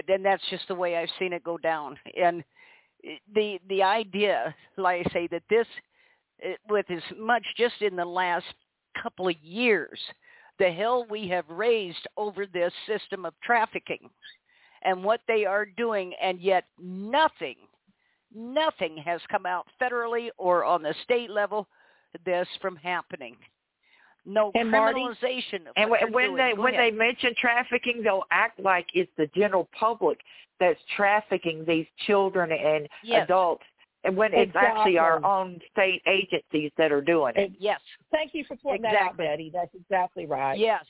then 0.08 0.22
that's 0.22 0.44
just 0.50 0.68
the 0.68 0.76
way 0.76 0.98
I've 0.98 1.10
seen 1.18 1.32
it 1.34 1.44
go 1.44 1.58
down. 1.58 1.98
And 2.20 2.44
the 3.34 3.60
the 3.70 3.84
idea, 3.84 4.56
like 4.78 5.06
I 5.08 5.14
say, 5.14 5.28
that 5.28 5.44
this, 5.50 5.68
it- 6.40 6.60
with 6.70 6.90
as 6.90 7.04
much 7.18 7.44
just 7.58 7.82
in 7.82 7.96
the 7.96 8.06
last 8.06 8.46
couple 9.02 9.28
of 9.28 9.36
years, 9.42 10.00
the 10.60 10.72
hell 10.72 11.06
we 11.10 11.28
have 11.30 11.48
raised 11.50 12.08
over 12.18 12.46
this 12.46 12.74
system 12.88 13.26
of 13.26 13.34
trafficking 13.44 14.10
and 14.84 15.04
what 15.04 15.22
they 15.28 15.46
are 15.46 15.66
doing, 15.66 16.14
and 16.22 16.40
yet 16.40 16.66
nothing, 16.80 17.56
nothing 18.34 18.98
has 18.98 19.22
come 19.30 19.46
out 19.46 19.68
federally 19.82 20.30
or 20.38 20.64
on 20.66 20.82
the 20.82 20.94
state 21.04 21.30
level 21.30 21.68
this 22.26 22.48
from 22.62 22.76
happening. 22.78 23.36
No 24.30 24.52
And 24.56 24.70
Marty- 24.70 25.00
criminalization. 25.00 25.68
Of 25.68 25.74
And 25.78 25.90
what 25.90 26.02
when, 26.02 26.12
they're 26.12 26.12
when 26.12 26.26
doing. 26.26 26.36
they 26.38 26.56
Go 26.56 26.62
when 26.64 26.74
ahead. 26.76 26.94
they 26.94 26.98
mention 26.98 27.34
trafficking, 27.40 28.04
they'll 28.04 28.26
act 28.30 28.60
like 28.60 28.86
it's 28.94 29.12
the 29.18 29.28
general 29.28 29.70
public 29.80 30.20
that's 30.60 30.80
trafficking 30.96 31.64
these 31.66 31.88
children 32.06 32.52
and 32.52 32.90
Yes. 33.04 33.24
adults, 33.24 33.64
and 34.04 34.18
when 34.18 34.34
it's 34.34 34.56
actually 34.56 34.98
our 34.98 35.24
own 35.26 35.62
state 35.72 36.02
agencies 36.08 36.72
that 36.78 36.92
are 36.92 37.00
doing 37.02 37.34
it. 37.38 37.52
yes, 37.58 37.80
thank 38.12 38.34
you 38.34 38.44
for 38.46 38.58
pointing 38.58 38.82
that 38.82 38.96
out, 38.96 39.16
Betty. 39.18 39.50
That's 39.50 39.74
exactly 39.74 40.26
right. 40.26 40.58
Yes. 40.58 40.84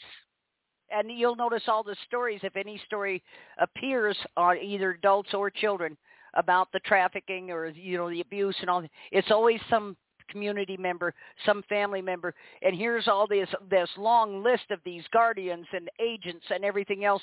And 0.89 1.11
you'll 1.11 1.35
notice 1.35 1.67
all 1.67 1.83
the 1.83 1.95
stories, 2.05 2.39
if 2.43 2.55
any 2.55 2.77
story 2.87 3.21
appears 3.59 4.17
on 4.37 4.57
either 4.57 4.91
adults 4.91 5.33
or 5.33 5.49
children 5.51 5.97
about 6.33 6.71
the 6.71 6.79
trafficking 6.79 7.51
or, 7.51 7.67
you 7.67 7.97
know, 7.97 8.09
the 8.09 8.21
abuse 8.21 8.55
and 8.61 8.69
all, 8.69 8.83
it's 9.11 9.29
always 9.31 9.59
some 9.69 9.97
community 10.29 10.77
member, 10.77 11.13
some 11.45 11.63
family 11.69 12.01
member. 12.01 12.33
And 12.61 12.75
here's 12.75 13.07
all 13.07 13.27
this, 13.27 13.49
this 13.69 13.89
long 13.97 14.43
list 14.43 14.71
of 14.71 14.79
these 14.85 15.03
guardians 15.11 15.67
and 15.73 15.89
agents 15.99 16.45
and 16.49 16.63
everything 16.63 17.05
else 17.05 17.21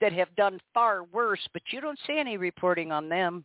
that 0.00 0.12
have 0.12 0.34
done 0.36 0.60
far 0.74 1.04
worse, 1.04 1.46
but 1.52 1.62
you 1.70 1.80
don't 1.80 1.98
see 2.06 2.18
any 2.18 2.36
reporting 2.36 2.90
on 2.90 3.08
them 3.08 3.44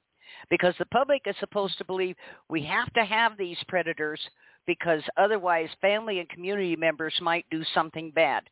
because 0.50 0.74
the 0.80 0.86
public 0.88 1.22
is 1.26 1.36
supposed 1.40 1.78
to 1.78 1.86
believe 1.86 2.16
we 2.50 2.64
have 2.64 2.92
to 2.94 3.06
have 3.06 3.38
these 3.38 3.58
predators 3.68 4.20
because 4.66 5.02
otherwise 5.18 5.70
family 5.82 6.20
and 6.20 6.30
community 6.30 6.76
members 6.76 7.14
might 7.22 7.46
do 7.50 7.64
something 7.74 8.12
bad. 8.12 8.44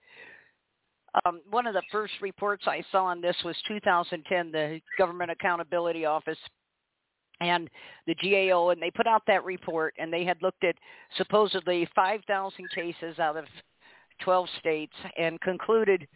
Um, 1.26 1.41
one 1.49 1.65
of 1.65 1.73
the 1.73 1.84
first 1.91 2.14
reports 2.22 2.64
I 2.68 2.84
saw 2.91 3.06
on 3.06 3.22
this 3.22 3.36
was 3.44 3.56
2010, 3.68 4.52
the 4.52 4.82
Government 4.98 5.32
Accountability 5.32 6.06
Office 6.06 6.38
and 7.41 7.69
the 8.07 8.15
GAO, 8.15 8.69
and 8.69 8.81
they 8.81 8.91
put 8.91 9.07
out 9.07 9.23
that 9.27 9.43
report, 9.43 9.93
and 9.97 10.11
they 10.11 10.23
had 10.23 10.41
looked 10.41 10.63
at 10.63 10.75
supposedly 11.17 11.87
5,000 11.95 12.69
cases 12.73 13.19
out 13.19 13.37
of 13.37 13.45
12 14.21 14.47
states 14.59 14.93
and 15.17 15.39
concluded 15.41 16.07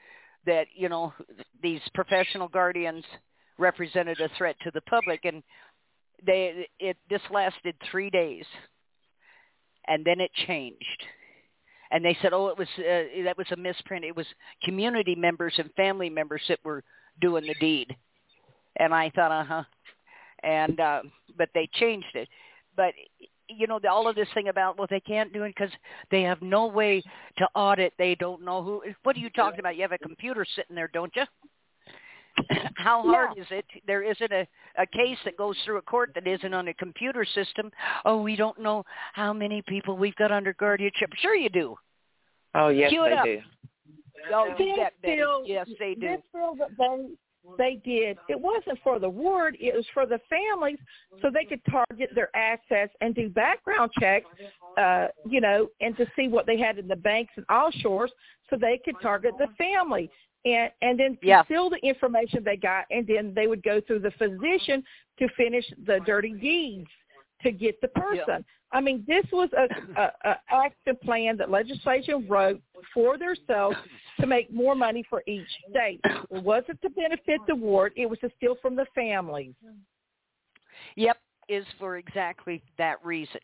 that, 0.45 0.67
you 0.73 0.89
know, 0.89 1.13
these 1.61 1.81
professional 1.93 2.47
guardians 2.47 3.03
represented 3.57 4.19
a 4.21 4.29
threat 4.37 4.55
to 4.63 4.71
the 4.73 4.81
public, 4.81 5.25
and 5.25 5.43
they 6.25 6.67
it 6.79 6.97
this 7.09 7.21
lasted 7.31 7.75
three 7.91 8.09
days, 8.09 8.45
and 9.87 10.05
then 10.05 10.19
it 10.19 10.31
changed 10.47 11.03
and 11.91 12.03
they 12.03 12.17
said, 12.21 12.33
"Oh, 12.33 12.47
it 12.47 12.57
was 12.57 12.67
uh, 12.77 13.23
that 13.23 13.37
was 13.37 13.47
a 13.51 13.55
misprint. 13.55 14.05
It 14.05 14.15
was 14.15 14.27
community 14.63 15.15
members 15.15 15.53
and 15.57 15.71
family 15.73 16.09
members 16.09 16.41
that 16.47 16.59
were 16.63 16.83
doing 17.19 17.45
the 17.45 17.55
deed." 17.55 17.95
And 18.77 18.93
I 18.93 19.09
thought, 19.09 19.31
"Uh 19.31 19.43
huh." 19.43 19.63
And 20.43 20.79
uh, 20.79 21.01
but 21.37 21.49
they 21.53 21.69
changed 21.73 22.15
it. 22.15 22.27
But 22.75 22.93
you 23.47 23.67
know, 23.67 23.79
all 23.89 24.07
of 24.07 24.15
this 24.15 24.27
thing 24.33 24.47
about 24.47 24.77
well, 24.77 24.87
they 24.89 24.99
can't 24.99 25.33
do 25.33 25.43
it 25.43 25.55
because 25.55 25.73
they 26.11 26.21
have 26.23 26.41
no 26.41 26.67
way 26.67 27.01
to 27.37 27.47
audit. 27.55 27.93
They 27.97 28.15
don't 28.15 28.43
know 28.43 28.63
who. 28.63 28.83
What 29.03 29.15
are 29.15 29.19
you 29.19 29.29
talking 29.31 29.59
about? 29.59 29.75
You 29.75 29.81
have 29.81 29.91
a 29.91 29.97
computer 29.97 30.45
sitting 30.55 30.75
there, 30.75 30.89
don't 30.93 31.13
you? 31.15 31.23
How 32.75 33.01
hard 33.03 33.37
is 33.37 33.47
it? 33.49 33.65
There 33.87 34.03
isn't 34.03 34.31
a, 34.31 34.47
a 34.77 34.85
case 34.85 35.17
that 35.25 35.35
goes 35.37 35.57
through 35.65 35.77
a 35.77 35.81
court 35.81 36.11
that 36.15 36.27
isn't 36.27 36.53
on 36.53 36.67
a 36.67 36.73
computer 36.75 37.25
system. 37.25 37.71
Oh, 38.05 38.21
we 38.21 38.35
don't 38.35 38.59
know 38.59 38.83
how 39.13 39.33
many 39.33 39.61
people 39.67 39.97
we've 39.97 40.15
got 40.15 40.31
under 40.31 40.53
guardianship. 40.53 41.09
Sure 41.21 41.35
you 41.35 41.49
do. 41.49 41.75
Oh 42.55 42.69
yes, 42.69 42.89
Cue 42.91 43.03
they 43.03 43.35
do. 43.35 43.41
Oh, 44.33 44.53
This 44.57 44.67
you 44.67 44.75
bet, 44.75 44.93
Betty. 45.01 45.15
bill- 45.17 45.43
Yes, 45.45 45.67
they 45.79 45.95
do. 45.95 46.01
This 46.01 46.21
bill 46.33 46.55
that 46.55 46.69
they 46.77 47.07
they 47.57 47.79
did, 47.83 48.17
it 48.27 48.39
wasn't 48.39 48.79
for 48.83 48.99
the 48.99 49.09
ward, 49.09 49.57
it 49.59 49.75
was 49.75 49.85
for 49.93 50.05
the 50.05 50.19
families 50.29 50.79
so 51.21 51.29
they 51.29 51.45
could 51.45 51.61
target 51.69 52.09
their 52.13 52.35
assets 52.35 52.93
and 53.01 53.15
do 53.15 53.29
background 53.29 53.91
checks, 53.99 54.27
uh, 54.77 55.07
you 55.27 55.41
know, 55.41 55.67
and 55.81 55.95
to 55.97 56.05
see 56.15 56.27
what 56.27 56.45
they 56.45 56.57
had 56.57 56.77
in 56.77 56.87
the 56.87 56.95
banks 56.95 57.33
and 57.35 57.45
offshores 57.47 58.09
so 58.49 58.55
they 58.55 58.79
could 58.83 58.95
target 59.01 59.35
the 59.37 59.47
family. 59.57 60.09
And 60.45 60.71
and 60.81 60.97
then 60.97 61.17
Yeah. 61.21 61.43
conceal 61.43 61.69
the 61.69 61.85
information 61.85 62.43
they 62.45 62.55
got 62.55 62.85
and 62.91 63.05
then 63.05 63.33
they 63.33 63.47
would 63.47 63.61
go 63.61 63.81
through 63.81 63.99
the 63.99 64.11
physician 64.11 64.83
to 65.17 65.27
finish 65.29 65.69
the 65.85 65.99
dirty 66.01 66.33
deeds 66.33 66.89
to 67.41 67.51
get 67.51 67.79
the 67.81 67.89
person. 67.89 68.45
I 68.71 68.81
mean, 68.81 69.03
this 69.07 69.25
was 69.31 69.49
a, 69.57 69.99
a, 69.99 70.29
a 70.29 70.35
action 70.49 70.95
plan 71.03 71.37
that 71.37 71.49
legislation 71.49 72.27
wrote 72.27 72.61
for 72.93 73.17
themselves 73.17 73.75
to 74.19 74.27
make 74.27 74.53
more 74.53 74.75
money 74.75 75.03
for 75.09 75.23
each 75.27 75.47
state. 75.69 75.99
It 76.03 76.43
wasn't 76.43 76.81
to 76.83 76.89
benefit 76.89 77.41
the 77.47 77.55
ward; 77.55 77.93
it 77.95 78.07
was 78.07 78.19
to 78.19 78.29
steal 78.37 78.55
from 78.61 78.75
the 78.75 78.85
families. 78.93 79.53
Yep, 80.95 81.17
is 81.47 81.65
for 81.79 81.97
exactly 81.97 82.61
that 82.77 83.03
reason. 83.03 83.41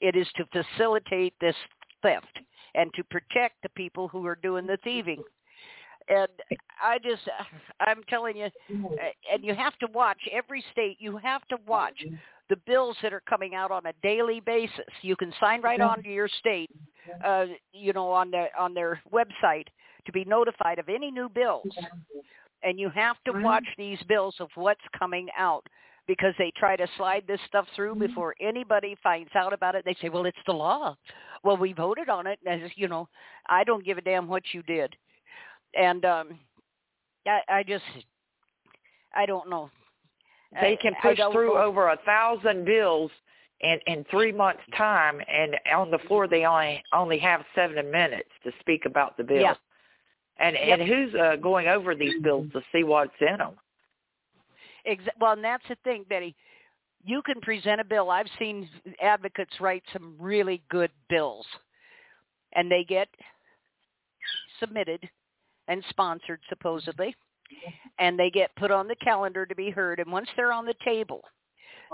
It 0.00 0.14
is 0.16 0.28
to 0.36 0.44
facilitate 0.52 1.34
this 1.40 1.56
theft 2.02 2.38
and 2.74 2.92
to 2.94 3.02
protect 3.04 3.56
the 3.62 3.68
people 3.70 4.08
who 4.08 4.24
are 4.26 4.36
doing 4.36 4.66
the 4.66 4.78
thieving. 4.84 5.22
And 6.08 6.28
I 6.82 6.98
just, 6.98 7.22
I'm 7.80 8.02
telling 8.08 8.36
you, 8.36 8.48
and 8.70 9.42
you 9.42 9.54
have 9.54 9.76
to 9.78 9.88
watch 9.92 10.18
every 10.32 10.64
state. 10.72 10.96
You 11.00 11.18
have 11.18 11.46
to 11.48 11.58
watch 11.66 12.02
the 12.48 12.56
bills 12.66 12.96
that 13.02 13.12
are 13.12 13.22
coming 13.28 13.54
out 13.54 13.70
on 13.70 13.86
a 13.86 13.92
daily 14.02 14.40
basis. 14.40 14.86
You 15.02 15.16
can 15.16 15.32
sign 15.40 15.60
right 15.60 15.80
on 15.80 16.02
to 16.02 16.08
your 16.08 16.28
state, 16.28 16.70
uh, 17.24 17.46
you 17.72 17.92
know, 17.92 18.10
on 18.10 18.30
their 18.30 18.50
on 18.58 18.74
their 18.74 19.00
website 19.12 19.66
to 20.06 20.12
be 20.12 20.24
notified 20.24 20.78
of 20.78 20.88
any 20.88 21.10
new 21.10 21.28
bills. 21.28 21.66
And 22.62 22.78
you 22.80 22.90
have 22.90 23.16
to 23.26 23.32
watch 23.44 23.66
these 23.76 23.98
bills 24.08 24.34
of 24.40 24.48
what's 24.54 24.80
coming 24.98 25.28
out 25.38 25.64
because 26.06 26.34
they 26.38 26.50
try 26.56 26.74
to 26.74 26.86
slide 26.96 27.24
this 27.28 27.40
stuff 27.46 27.66
through 27.76 27.94
before 28.08 28.34
anybody 28.40 28.96
finds 29.02 29.30
out 29.36 29.52
about 29.52 29.74
it. 29.74 29.84
They 29.84 29.96
say, 30.00 30.08
"Well, 30.08 30.26
it's 30.26 30.38
the 30.46 30.54
law." 30.54 30.96
Well, 31.44 31.56
we 31.56 31.72
voted 31.72 32.08
on 32.08 32.26
it, 32.26 32.38
and 32.44 32.62
as 32.62 32.70
you 32.76 32.88
know, 32.88 33.08
I 33.48 33.62
don't 33.62 33.84
give 33.84 33.98
a 33.98 34.00
damn 34.00 34.26
what 34.26 34.42
you 34.52 34.62
did. 34.62 34.96
And 35.74 36.04
um 36.04 36.38
I, 37.28 37.40
I 37.48 37.62
just, 37.62 37.84
I 39.14 39.26
don't 39.26 39.48
know. 39.48 39.70
They 40.52 40.76
can 40.76 40.94
I 41.02 41.08
push 41.08 41.18
through 41.32 41.54
know. 41.54 41.62
over 41.62 41.88
a 41.88 41.98
thousand 42.04 42.64
bills 42.64 43.10
in 43.60 43.78
in 43.86 44.04
three 44.10 44.32
months' 44.32 44.62
time, 44.76 45.20
and 45.28 45.56
on 45.74 45.90
the 45.90 45.98
floor 46.06 46.26
they 46.28 46.44
only 46.44 46.82
only 46.92 47.18
have 47.18 47.44
seven 47.54 47.90
minutes 47.90 48.30
to 48.44 48.52
speak 48.60 48.86
about 48.86 49.16
the 49.16 49.24
bill. 49.24 49.42
Yeah. 49.42 49.54
And 50.40 50.56
Yep. 50.56 50.78
and 50.80 50.88
who's 50.88 51.14
uh, 51.14 51.36
going 51.36 51.68
over 51.68 51.94
these 51.94 52.20
bills 52.22 52.46
to 52.52 52.62
see 52.72 52.84
what's 52.84 53.12
in 53.20 53.38
them? 53.38 53.58
Exa- 54.86 55.08
well, 55.20 55.32
and 55.32 55.44
that's 55.44 55.66
the 55.68 55.76
thing, 55.84 56.04
Betty. 56.08 56.34
You 57.04 57.22
can 57.22 57.40
present 57.40 57.80
a 57.80 57.84
bill. 57.84 58.10
I've 58.10 58.26
seen 58.38 58.68
advocates 59.02 59.60
write 59.60 59.82
some 59.92 60.16
really 60.18 60.62
good 60.70 60.90
bills, 61.08 61.46
and 62.54 62.70
they 62.70 62.84
get 62.84 63.08
submitted 64.60 65.08
and 65.68 65.84
sponsored 65.90 66.40
supposedly, 66.48 67.14
and 67.98 68.18
they 68.18 68.30
get 68.30 68.54
put 68.56 68.70
on 68.70 68.88
the 68.88 68.96
calendar 68.96 69.44
to 69.46 69.54
be 69.54 69.70
heard. 69.70 69.98
And 70.00 70.10
once 70.12 70.28
they're 70.36 70.52
on 70.52 70.66
the 70.66 70.74
table, 70.84 71.22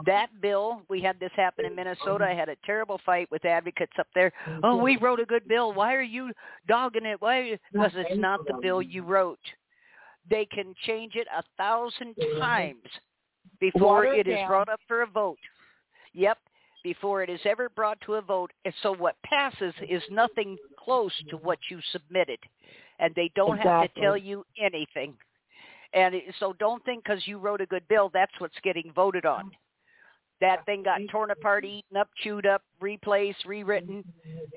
That 0.07 0.29
bill, 0.41 0.83
we 0.89 1.01
had 1.01 1.21
this 1.21 1.31
happen 1.37 1.65
in 1.65 1.75
Minnesota. 1.75 2.25
I 2.25 2.35
had 2.35 2.49
a 2.49 2.57
terrible 2.65 3.01
fight 3.07 3.31
with 3.31 3.45
advocates 3.45 3.93
up 3.99 4.09
there. 4.15 4.33
Oh, 4.65 4.77
we 4.77 4.97
wrote 4.97 5.21
a 5.21 5.25
good 5.25 5.47
bill. 5.47 5.73
Why 5.73 5.95
are 5.95 6.03
you 6.03 6.33
dogging 6.67 7.07
it? 7.07 7.21
Why? 7.21 7.59
Because 7.73 7.93
it's 7.95 8.21
not 8.21 8.41
the 8.47 8.55
bill 8.61 8.83
you 8.83 9.03
wrote. 9.05 9.39
They 10.29 10.47
can 10.47 10.75
change 10.87 11.13
it 11.15 11.29
a 11.37 11.43
thousand 11.57 12.15
times 12.41 12.83
before 13.61 14.07
it 14.07 14.27
is 14.27 14.39
brought 14.49 14.69
up 14.69 14.81
for 14.89 15.03
a 15.03 15.07
vote. 15.07 15.39
Yep, 16.13 16.39
before 16.83 17.23
it 17.23 17.31
is 17.31 17.41
ever 17.45 17.69
brought 17.69 18.01
to 18.03 18.15
a 18.15 18.23
vote. 18.23 18.51
And 18.65 18.75
so 18.83 18.95
what 18.95 19.17
passes 19.25 19.75
is 19.89 20.03
nothing 20.11 20.57
close 20.79 21.13
to 21.31 21.37
what 21.37 21.59
you 21.71 21.79
submitted, 21.93 22.39
and 22.99 23.15
they 23.15 23.31
don't 23.37 23.59
have 23.59 23.93
to 23.95 24.01
tell 24.01 24.17
you 24.17 24.45
anything. 24.61 25.15
And 25.95 26.15
so 26.41 26.55
don't 26.59 26.85
think 26.85 27.05
because 27.05 27.27
you 27.27 27.39
wrote 27.39 27.61
a 27.61 27.67
good 27.67 27.87
bill, 27.89 28.11
that's 28.13 28.33
what's 28.39 28.59
getting 28.63 28.93
voted 28.95 29.25
on. 29.25 29.51
That 30.41 30.67
thing 30.67 30.83
got 30.83 31.01
torn 31.11 31.31
apart, 31.31 31.65
eaten 31.65 31.97
up, 31.97 32.09
chewed 32.23 32.47
up, 32.47 32.63
replaced, 32.81 33.45
rewritten, 33.47 34.05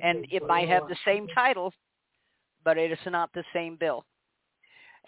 and 0.01 0.25
it 0.31 0.45
might 0.47 0.67
have 0.67 0.87
the 0.89 0.97
same 1.05 1.27
title, 1.27 1.71
but 2.65 2.77
it 2.77 2.91
is 2.91 2.97
not 3.05 3.29
the 3.33 3.43
same 3.53 3.77
bill. 3.79 4.03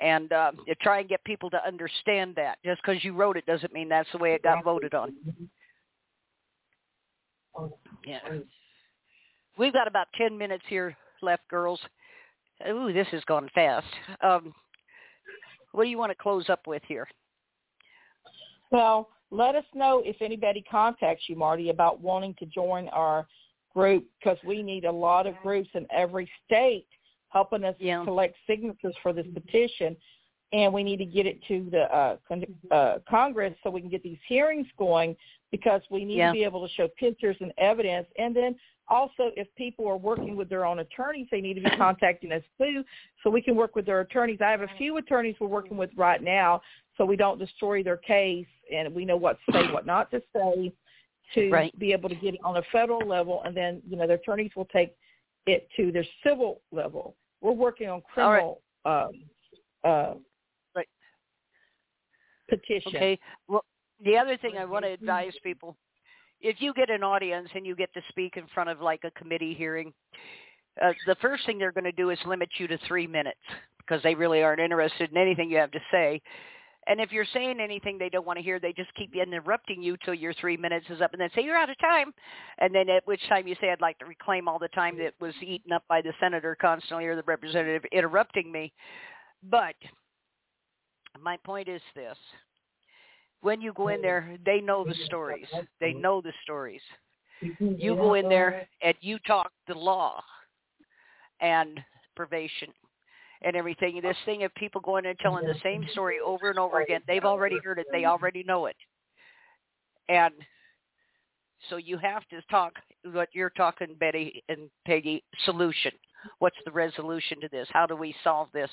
And 0.01 0.31
uh, 0.31 0.51
try 0.81 0.99
and 0.99 1.09
get 1.09 1.23
people 1.25 1.49
to 1.49 1.67
understand 1.67 2.35
that. 2.35 2.59
Just 2.63 2.81
because 2.81 3.03
you 3.03 3.13
wrote 3.13 3.35
it 3.35 3.45
doesn't 3.45 3.73
mean 3.73 3.89
that's 3.89 4.09
the 4.11 4.19
way 4.19 4.33
it 4.33 4.43
got 4.43 4.63
voted 4.63 4.93
on. 4.93 5.13
Yeah. 8.05 8.19
We've 9.57 9.73
got 9.73 9.87
about 9.87 10.07
10 10.15 10.37
minutes 10.37 10.63
here 10.69 10.95
left, 11.21 11.45
girls. 11.49 11.79
Ooh, 12.69 12.93
this 12.93 13.07
has 13.11 13.23
gone 13.25 13.49
fast. 13.53 13.87
Um, 14.21 14.53
what 15.71 15.83
do 15.83 15.89
you 15.89 15.97
want 15.97 16.11
to 16.11 16.15
close 16.15 16.49
up 16.49 16.67
with 16.67 16.81
here? 16.87 17.07
Well, 18.71 19.09
let 19.31 19.55
us 19.55 19.65
know 19.73 20.01
if 20.05 20.21
anybody 20.21 20.63
contacts 20.69 21.23
you, 21.27 21.35
Marty, 21.35 21.69
about 21.69 22.01
wanting 22.01 22.35
to 22.39 22.45
join 22.45 22.87
our 22.89 23.27
group 23.73 24.05
because 24.19 24.37
we 24.43 24.63
need 24.63 24.85
a 24.85 24.91
lot 24.91 25.27
of 25.27 25.35
groups 25.43 25.69
in 25.73 25.85
every 25.91 26.29
state 26.45 26.87
helping 27.29 27.63
us 27.63 27.75
Yeah. 27.79 28.03
collect 28.03 28.35
signatures 28.47 28.95
for 29.03 29.13
this 29.13 29.27
petition. 29.27 29.95
And 30.51 30.73
we 30.73 30.83
need 30.83 30.97
to 30.97 31.05
get 31.05 31.27
it 31.27 31.43
to 31.43 31.69
the 31.69 31.93
uh, 31.93 32.17
con- 32.27 32.59
uh, 32.71 32.99
Congress 33.07 33.55
so 33.61 33.69
we 33.69 33.81
can 33.81 33.89
get 33.89 34.01
these 34.01 34.17
hearings 34.27 34.67
going 34.77 35.15
because 35.51 35.81
we 35.91 36.05
need 36.05 36.17
Yeah. 36.17 36.27
to 36.27 36.33
be 36.33 36.43
able 36.43 36.67
to 36.67 36.73
show 36.73 36.87
pictures 36.87 37.37
and 37.39 37.53
evidence. 37.59 38.07
And 38.17 38.35
then 38.35 38.59
also, 38.89 39.31
if 39.35 39.47
people 39.55 39.87
are 39.87 39.97
working 39.97 40.35
with 40.35 40.49
their 40.49 40.65
own 40.65 40.79
attorneys, 40.79 41.27
they 41.31 41.41
need 41.41 41.55
to 41.55 41.61
be 41.61 41.69
contacting 41.77 42.31
us 42.31 42.43
too 42.57 42.83
so 43.23 43.29
we 43.29 43.41
can 43.41 43.55
work 43.55 43.75
with 43.75 43.85
their 43.85 44.01
attorneys. 44.01 44.39
I 44.41 44.51
have 44.51 44.61
a 44.61 44.69
few 44.77 44.97
attorneys 44.97 45.35
we're 45.39 45.47
working 45.47 45.77
with 45.77 45.91
right 45.95 46.21
now 46.21 46.61
so 46.97 47.05
we 47.05 47.15
don't 47.15 47.39
destroy 47.39 47.83
their 47.83 47.97
case 47.97 48.47
and 48.73 48.93
we 48.93 49.05
know 49.05 49.17
what 49.17 49.37
to 49.37 49.57
say, 49.57 49.71
what 49.71 49.85
not 49.85 50.11
to 50.11 50.21
say 50.35 50.73
to 51.35 51.51
Right. 51.51 51.79
be 51.79 51.93
able 51.93 52.09
to 52.09 52.15
get 52.15 52.33
it 52.33 52.39
on 52.43 52.57
a 52.57 52.63
federal 52.71 53.07
level 53.07 53.43
and 53.43 53.55
then, 53.55 53.81
you 53.87 53.95
know, 53.95 54.07
their 54.07 54.17
attorneys 54.17 54.51
will 54.55 54.65
take 54.65 54.95
it 55.45 55.69
to 55.77 55.91
their 55.91 56.05
civil 56.23 56.61
level. 56.71 57.15
We're 57.41 57.51
working 57.51 57.87
on 57.87 58.01
All 58.17 58.31
right. 58.31 58.39
criminal 58.41 58.61
um, 58.85 59.23
uh, 59.83 60.13
Right. 60.75 60.87
petition. 62.49 62.95
Okay. 62.95 63.19
Well, 63.47 63.63
the 64.03 64.17
other 64.17 64.37
thing 64.37 64.57
I 64.57 64.65
want 64.65 64.85
to 64.85 64.91
advise 64.91 65.33
people, 65.43 65.77
if 66.41 66.57
you 66.59 66.73
get 66.73 66.89
an 66.89 67.03
audience 67.03 67.49
and 67.53 67.65
you 67.65 67.75
get 67.75 67.93
to 67.93 68.01
speak 68.09 68.37
in 68.37 68.45
front 68.53 68.69
of 68.69 68.81
like 68.81 69.01
a 69.03 69.11
committee 69.11 69.53
hearing, 69.53 69.93
uh, 70.81 70.93
the 71.05 71.15
first 71.21 71.45
thing 71.45 71.57
they're 71.57 71.71
going 71.71 71.83
to 71.83 71.91
do 71.91 72.09
is 72.09 72.19
limit 72.25 72.49
you 72.57 72.67
to 72.67 72.77
three 72.87 73.07
minutes 73.07 73.39
because 73.79 74.01
they 74.03 74.15
really 74.15 74.41
aren't 74.41 74.61
interested 74.61 75.11
in 75.11 75.17
anything 75.17 75.49
you 75.49 75.57
have 75.57 75.71
to 75.71 75.79
say. 75.91 76.21
And 76.87 76.99
if 76.99 77.11
you're 77.11 77.25
saying 77.33 77.59
anything 77.59 77.97
they 77.97 78.09
don't 78.09 78.25
want 78.25 78.37
to 78.37 78.43
hear, 78.43 78.59
they 78.59 78.73
just 78.73 78.93
keep 78.95 79.13
interrupting 79.15 79.83
you 79.83 79.97
till 80.03 80.13
your 80.13 80.33
three 80.33 80.57
minutes 80.57 80.87
is 80.89 81.01
up 81.01 81.11
and 81.13 81.21
then 81.21 81.29
say, 81.35 81.43
you're 81.43 81.57
out 81.57 81.69
of 81.69 81.77
time. 81.79 82.11
And 82.57 82.73
then 82.73 82.89
at 82.89 83.05
which 83.05 83.21
time 83.27 83.47
you 83.47 83.55
say, 83.61 83.69
I'd 83.69 83.81
like 83.81 83.99
to 83.99 84.05
reclaim 84.05 84.47
all 84.47 84.57
the 84.57 84.69
time 84.69 84.97
that 84.97 85.13
was 85.19 85.33
eaten 85.41 85.71
up 85.71 85.83
by 85.87 86.01
the 86.01 86.13
senator 86.19 86.55
constantly 86.59 87.05
or 87.05 87.15
the 87.15 87.23
representative 87.23 87.83
interrupting 87.91 88.51
me. 88.51 88.73
But 89.43 89.75
my 91.21 91.37
point 91.45 91.67
is 91.67 91.81
this. 91.95 92.17
When 93.41 93.61
you 93.61 93.73
go 93.73 93.87
in 93.87 94.01
there, 94.01 94.35
they 94.45 94.59
know 94.59 94.83
the 94.83 94.95
stories. 95.05 95.47
They 95.79 95.93
know 95.93 96.21
the 96.21 96.33
stories. 96.43 96.81
You 97.59 97.95
go 97.95 98.15
in 98.15 98.27
there 98.27 98.67
and 98.81 98.95
you 98.99 99.17
talk 99.25 99.51
the 99.67 99.75
law 99.75 100.21
and 101.39 101.79
probation 102.15 102.67
and 103.41 103.55
everything. 103.55 104.01
This 104.01 104.17
thing 104.25 104.43
of 104.43 104.53
people 104.55 104.81
going 104.81 105.05
and 105.05 105.17
telling 105.19 105.47
the 105.47 105.55
same 105.63 105.85
story 105.91 106.17
over 106.23 106.49
and 106.49 106.59
over 106.59 106.81
again, 106.81 107.01
they've 107.07 107.23
already 107.23 107.57
heard 107.63 107.79
it. 107.79 107.87
They 107.91 108.03
already 108.05 108.43
know 108.43 108.65
it. 108.65 108.75
And 110.09 110.33
so 111.69 111.77
you 111.77 111.97
have 111.97 112.27
to 112.29 112.41
talk 112.49 112.73
what 113.13 113.29
you're 113.31 113.51
talking, 113.51 113.95
Betty 113.99 114.43
and 114.49 114.69
Peggy, 114.85 115.23
solution. 115.45 115.91
What's 116.39 116.57
the 116.65 116.71
resolution 116.71 117.39
to 117.39 117.47
this? 117.49 117.67
How 117.71 117.85
do 117.85 117.95
we 117.95 118.13
solve 118.23 118.49
this? 118.53 118.69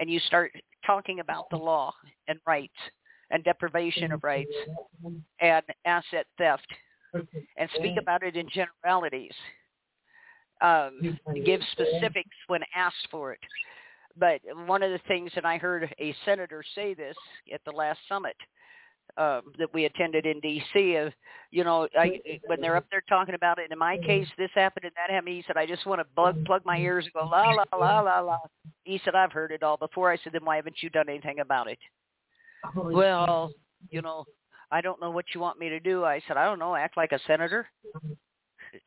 And 0.00 0.10
you 0.10 0.18
start 0.20 0.50
talking 0.84 1.20
about 1.20 1.48
the 1.50 1.56
law 1.56 1.92
and 2.26 2.40
rights 2.46 2.74
and 3.30 3.44
deprivation 3.44 4.12
of 4.12 4.22
rights 4.22 4.52
and 5.40 5.62
asset 5.84 6.26
theft 6.38 6.66
and 7.56 7.70
speak 7.76 7.96
about 8.00 8.22
it 8.22 8.36
in 8.36 8.48
generalities. 8.48 9.32
Um, 10.62 11.18
give 11.44 11.60
specifics 11.72 12.36
when 12.46 12.62
asked 12.74 13.08
for 13.10 13.32
it. 13.32 13.40
But 14.18 14.40
one 14.66 14.82
of 14.82 14.90
the 14.90 15.00
things, 15.06 15.30
and 15.36 15.46
I 15.46 15.58
heard 15.58 15.94
a 16.00 16.14
senator 16.24 16.62
say 16.74 16.94
this 16.94 17.16
at 17.52 17.60
the 17.66 17.72
last 17.72 17.98
summit 18.08 18.36
um, 19.18 19.42
that 19.58 19.72
we 19.72 19.84
attended 19.84 20.26
in 20.26 20.40
D.C. 20.40 20.96
Of 20.96 21.12
you 21.50 21.64
know, 21.64 21.88
I, 21.98 22.20
when 22.46 22.60
they're 22.60 22.76
up 22.76 22.86
there 22.90 23.02
talking 23.08 23.34
about 23.34 23.58
it. 23.58 23.70
In 23.70 23.78
my 23.78 23.98
case, 23.98 24.26
this 24.36 24.50
happened 24.54 24.84
and 24.84 24.92
that 24.96 25.12
happened. 25.12 25.34
He 25.34 25.44
said, 25.46 25.56
I 25.56 25.66
just 25.66 25.86
want 25.86 26.00
to 26.00 26.06
plug 26.14 26.44
plug 26.44 26.62
my 26.64 26.78
ears 26.78 27.04
and 27.04 27.12
go 27.14 27.28
la 27.28 27.50
la 27.50 27.64
la 27.76 28.00
la 28.00 28.20
la. 28.20 28.38
He 28.84 29.00
said, 29.04 29.14
I've 29.14 29.32
heard 29.32 29.52
it 29.52 29.62
all 29.62 29.76
before. 29.76 30.10
I 30.10 30.16
said, 30.22 30.32
then 30.32 30.44
why 30.44 30.56
haven't 30.56 30.82
you 30.82 30.90
done 30.90 31.08
anything 31.08 31.40
about 31.40 31.70
it? 31.70 31.78
Well, 32.74 33.52
you 33.90 34.02
know, 34.02 34.24
I 34.70 34.80
don't 34.80 35.00
know 35.00 35.10
what 35.10 35.26
you 35.34 35.40
want 35.40 35.58
me 35.58 35.68
to 35.68 35.80
do. 35.80 36.04
I 36.04 36.20
said, 36.26 36.36
I 36.36 36.44
don't 36.44 36.58
know, 36.58 36.74
act 36.74 36.96
like 36.96 37.12
a 37.12 37.20
senator. 37.26 37.68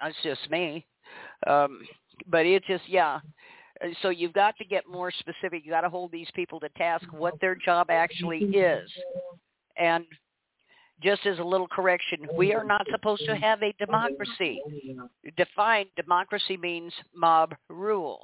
That's 0.01 0.15
just 0.23 0.49
me. 0.49 0.85
Um, 1.47 1.81
but 2.27 2.45
it 2.45 2.63
just, 2.65 2.83
yeah. 2.87 3.19
So 4.01 4.09
you've 4.09 4.33
got 4.33 4.57
to 4.57 4.65
get 4.65 4.83
more 4.89 5.11
specific. 5.11 5.63
You 5.65 5.71
got 5.71 5.81
to 5.81 5.89
hold 5.89 6.11
these 6.11 6.27
people 6.35 6.59
to 6.59 6.69
task 6.69 7.05
what 7.11 7.39
their 7.39 7.55
job 7.55 7.87
actually 7.89 8.39
is. 8.39 8.89
And 9.77 10.05
just 11.01 11.25
as 11.25 11.39
a 11.39 11.43
little 11.43 11.67
correction, 11.67 12.27
we 12.35 12.53
are 12.53 12.65
not 12.65 12.85
supposed 12.91 13.23
to 13.25 13.37
have 13.37 13.63
a 13.63 13.73
democracy. 13.79 14.61
Defined 15.37 15.87
democracy 15.95 16.57
means 16.57 16.91
mob 17.15 17.55
rule. 17.69 18.19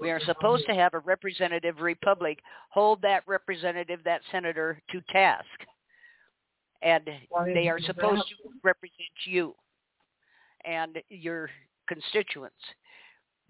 We 0.00 0.10
are 0.10 0.20
supposed 0.20 0.66
to 0.66 0.74
have 0.74 0.94
a 0.94 0.98
representative 1.00 1.80
republic. 1.80 2.40
Hold 2.70 3.00
that 3.02 3.22
representative, 3.26 4.00
that 4.04 4.20
senator, 4.32 4.80
to 4.90 5.00
task. 5.12 5.44
And 6.82 7.08
they 7.46 7.68
are 7.68 7.80
supposed 7.80 8.24
to 8.28 8.34
represent 8.62 8.92
you 9.24 9.54
and 10.64 10.98
your 11.08 11.48
constituents. 11.88 12.56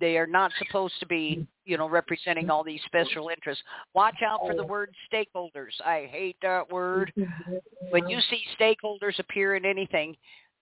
They 0.00 0.18
are 0.18 0.26
not 0.26 0.50
supposed 0.58 0.94
to 1.00 1.06
be, 1.06 1.46
you 1.64 1.78
know, 1.78 1.88
representing 1.88 2.50
all 2.50 2.64
these 2.64 2.80
special 2.84 3.28
interests. 3.28 3.62
Watch 3.94 4.16
out 4.26 4.40
for 4.40 4.54
the 4.54 4.64
word 4.64 4.92
stakeholders. 5.12 5.80
I 5.84 6.08
hate 6.10 6.36
that 6.42 6.70
word. 6.70 7.12
When 7.90 8.08
you 8.08 8.18
see 8.28 8.42
stakeholders 8.60 9.18
appear 9.18 9.54
in 9.54 9.64
anything, 9.64 10.16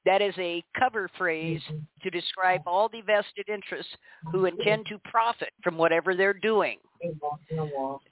that 0.04 0.20
is 0.20 0.34
a 0.38 0.64
cover 0.78 1.08
phrase 1.16 1.60
to 2.02 2.10
describe 2.10 2.62
all 2.66 2.88
the 2.88 3.02
vested 3.02 3.48
interests 3.48 3.92
who 4.30 4.46
intend 4.46 4.86
to 4.86 4.98
profit 5.04 5.50
from 5.62 5.76
whatever 5.76 6.14
they're 6.14 6.32
doing. 6.32 6.78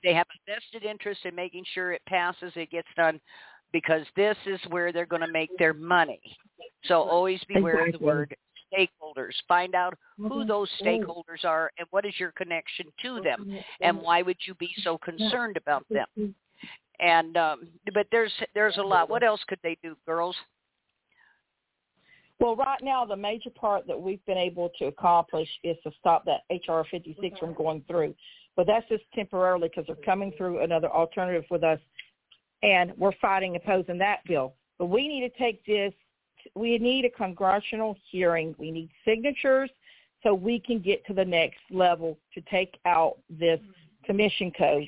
They 0.03 0.15
have 0.15 0.27
a 0.29 0.53
vested 0.53 0.89
interest 0.89 1.21
in 1.25 1.35
making 1.35 1.65
sure 1.75 1.93
it 1.93 2.03
passes, 2.07 2.53
it 2.57 2.71
gets 2.71 2.89
done, 2.97 3.21
because 3.73 4.05
this 4.17 4.37
is 4.47 4.61
where 4.69 4.93
they're 4.93 5.07
going 5.07 5.23
to 5.23 5.33
make 5.33 5.51
their 5.59 5.75
money. 5.75 6.21
So 6.85 7.03
always 7.03 7.41
beware 7.49 7.87
of 7.87 7.93
the 7.93 7.99
word 7.99 8.37
stakeholders. 8.73 9.33
Find 9.49 9.75
out 9.75 9.95
who 10.17 10.45
those 10.45 10.69
stakeholders 10.81 11.45
are 11.45 11.71
and 11.79 11.87
what 11.91 12.07
is 12.07 12.15
your 12.19 12.33
connection 12.33 12.87
to 13.03 13.21
them 13.21 13.59
and 13.81 13.99
why 13.99 14.23
would 14.23 14.37
you 14.47 14.55
be 14.55 14.71
so 14.83 14.97
concerned 15.05 15.57
about 15.57 15.85
them. 15.91 16.35
And 17.01 17.37
um 17.37 17.69
but 17.95 18.07
there's 18.13 18.33
there's 18.55 18.77
a 18.77 18.83
lot. 18.83 19.09
What 19.09 19.23
else 19.23 19.41
could 19.49 19.59
they 19.63 19.77
do, 19.83 19.97
girls? 20.07 20.37
Well, 22.41 22.57
right 22.57 22.83
now, 22.83 23.05
the 23.05 23.17
major 23.17 23.51
part 23.51 23.87
that 23.87 24.01
we've 24.01 24.25
been 24.25 24.39
able 24.39 24.71
to 24.79 24.87
accomplish 24.87 25.49
is 25.63 25.77
to 25.85 25.93
stop 26.01 26.25
that 26.25 26.41
HR 26.51 26.83
56 26.91 27.39
from 27.39 27.53
going 27.53 27.85
through. 27.87 28.15
But 28.57 28.67
that's 28.67 28.89
just 28.89 29.05
temporarily 29.15 29.69
because 29.69 29.85
they're 29.87 30.05
coming 30.05 30.33
through 30.37 30.63
another 30.63 30.89
alternative 30.89 31.45
with 31.51 31.63
us, 31.63 31.79
and 32.63 32.93
we're 32.97 33.13
fighting 33.21 33.57
opposing 33.57 33.99
that 33.99 34.25
bill. 34.27 34.55
But 34.79 34.87
we 34.87 35.07
need 35.07 35.21
to 35.21 35.39
take 35.39 35.65
this. 35.67 35.93
We 36.55 36.79
need 36.79 37.05
a 37.05 37.11
congressional 37.11 37.97
hearing. 38.11 38.55
We 38.59 38.71
need 38.71 38.89
signatures 39.05 39.71
so 40.23 40.35
we 40.35 40.59
can 40.61 40.81
get 40.81 41.05
to 41.07 41.15
the 41.15 41.25
next 41.25 41.61
level 41.71 42.19
to 42.35 42.41
take 42.43 42.79
out 42.87 43.19
this 43.29 43.61
commission 44.05 44.51
code 44.51 44.87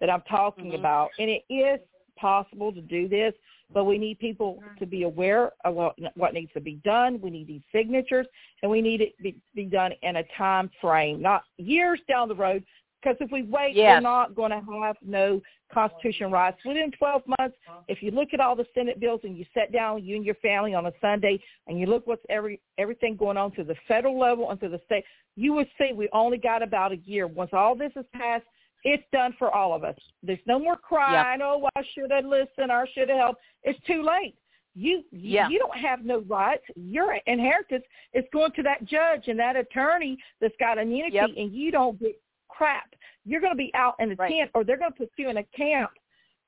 that 0.00 0.08
I'm 0.08 0.22
talking 0.22 0.70
Mhm. 0.70 0.78
about. 0.78 1.10
And 1.18 1.28
it 1.28 1.44
is 1.48 1.80
possible 2.22 2.72
to 2.72 2.80
do 2.80 3.08
this, 3.08 3.34
but 3.74 3.84
we 3.84 3.98
need 3.98 4.18
people 4.18 4.54
mm-hmm. 4.54 4.78
to 4.78 4.86
be 4.86 5.02
aware 5.02 5.50
of 5.64 5.74
what, 5.74 5.96
what 6.14 6.32
needs 6.32 6.52
to 6.54 6.60
be 6.60 6.80
done. 6.84 7.20
We 7.20 7.30
need 7.30 7.48
these 7.48 7.62
signatures, 7.74 8.26
and 8.62 8.70
we 8.70 8.80
need 8.80 9.00
it 9.00 9.16
to 9.16 9.22
be, 9.24 9.36
be 9.54 9.64
done 9.64 9.92
in 10.02 10.16
a 10.16 10.24
time 10.38 10.70
frame, 10.80 11.20
not 11.20 11.42
years 11.58 12.00
down 12.08 12.28
the 12.28 12.34
road. 12.34 12.64
Because 13.02 13.16
if 13.18 13.32
we 13.32 13.42
wait, 13.42 13.74
yes. 13.74 13.96
we're 13.96 14.00
not 14.00 14.36
going 14.36 14.52
to 14.52 14.62
have 14.80 14.94
no 15.04 15.42
constitutional 15.74 16.30
rights. 16.30 16.58
Within 16.64 16.92
12 16.92 17.22
months, 17.36 17.56
if 17.88 18.00
you 18.00 18.12
look 18.12 18.28
at 18.32 18.38
all 18.38 18.54
the 18.54 18.66
Senate 18.74 19.00
bills 19.00 19.22
and 19.24 19.36
you 19.36 19.44
sit 19.52 19.72
down, 19.72 20.04
you 20.04 20.14
and 20.14 20.24
your 20.24 20.36
family 20.36 20.72
on 20.72 20.86
a 20.86 20.92
Sunday, 21.00 21.42
and 21.66 21.80
you 21.80 21.86
look 21.86 22.06
what's 22.06 22.22
every 22.30 22.60
everything 22.78 23.16
going 23.16 23.36
on 23.36 23.50
to 23.52 23.64
the 23.64 23.74
federal 23.88 24.16
level 24.16 24.50
and 24.52 24.60
to 24.60 24.68
the 24.68 24.80
state, 24.86 25.04
you 25.34 25.52
would 25.52 25.66
see 25.78 25.92
we 25.92 26.08
only 26.12 26.38
got 26.38 26.62
about 26.62 26.92
a 26.92 26.96
year. 26.98 27.26
Once 27.26 27.50
all 27.52 27.74
this 27.74 27.90
is 27.96 28.04
passed, 28.14 28.44
it's 28.84 29.04
done 29.12 29.34
for 29.38 29.54
all 29.54 29.74
of 29.74 29.84
us. 29.84 29.96
There's 30.22 30.38
no 30.46 30.58
more 30.58 30.76
crying. 30.76 31.40
Yep. 31.40 31.48
Oh, 31.48 31.68
I 31.76 31.82
should 31.94 32.10
have 32.10 32.24
listened. 32.24 32.72
I 32.72 32.84
should 32.94 33.08
have 33.08 33.18
helped. 33.18 33.40
It's 33.62 33.78
too 33.86 34.02
late. 34.02 34.34
You 34.74 35.02
yeah. 35.12 35.48
you 35.48 35.58
don't 35.58 35.76
have 35.76 36.04
no 36.04 36.20
rights. 36.20 36.64
Your 36.76 37.18
inheritance 37.26 37.84
is 38.14 38.24
going 38.32 38.52
to 38.52 38.62
that 38.62 38.84
judge 38.86 39.28
and 39.28 39.38
that 39.38 39.54
attorney 39.54 40.16
that's 40.40 40.54
got 40.58 40.78
immunity, 40.78 41.16
yep. 41.16 41.28
and 41.36 41.52
you 41.52 41.70
don't 41.70 42.00
get 42.00 42.18
crap. 42.48 42.94
You're 43.24 43.40
going 43.40 43.52
to 43.52 43.56
be 43.56 43.70
out 43.74 43.94
in 43.98 44.12
a 44.12 44.14
right. 44.14 44.32
tent, 44.32 44.50
or 44.54 44.64
they're 44.64 44.78
going 44.78 44.92
to 44.92 44.96
put 44.96 45.10
you 45.16 45.28
in 45.28 45.36
a 45.36 45.44
camp, 45.56 45.90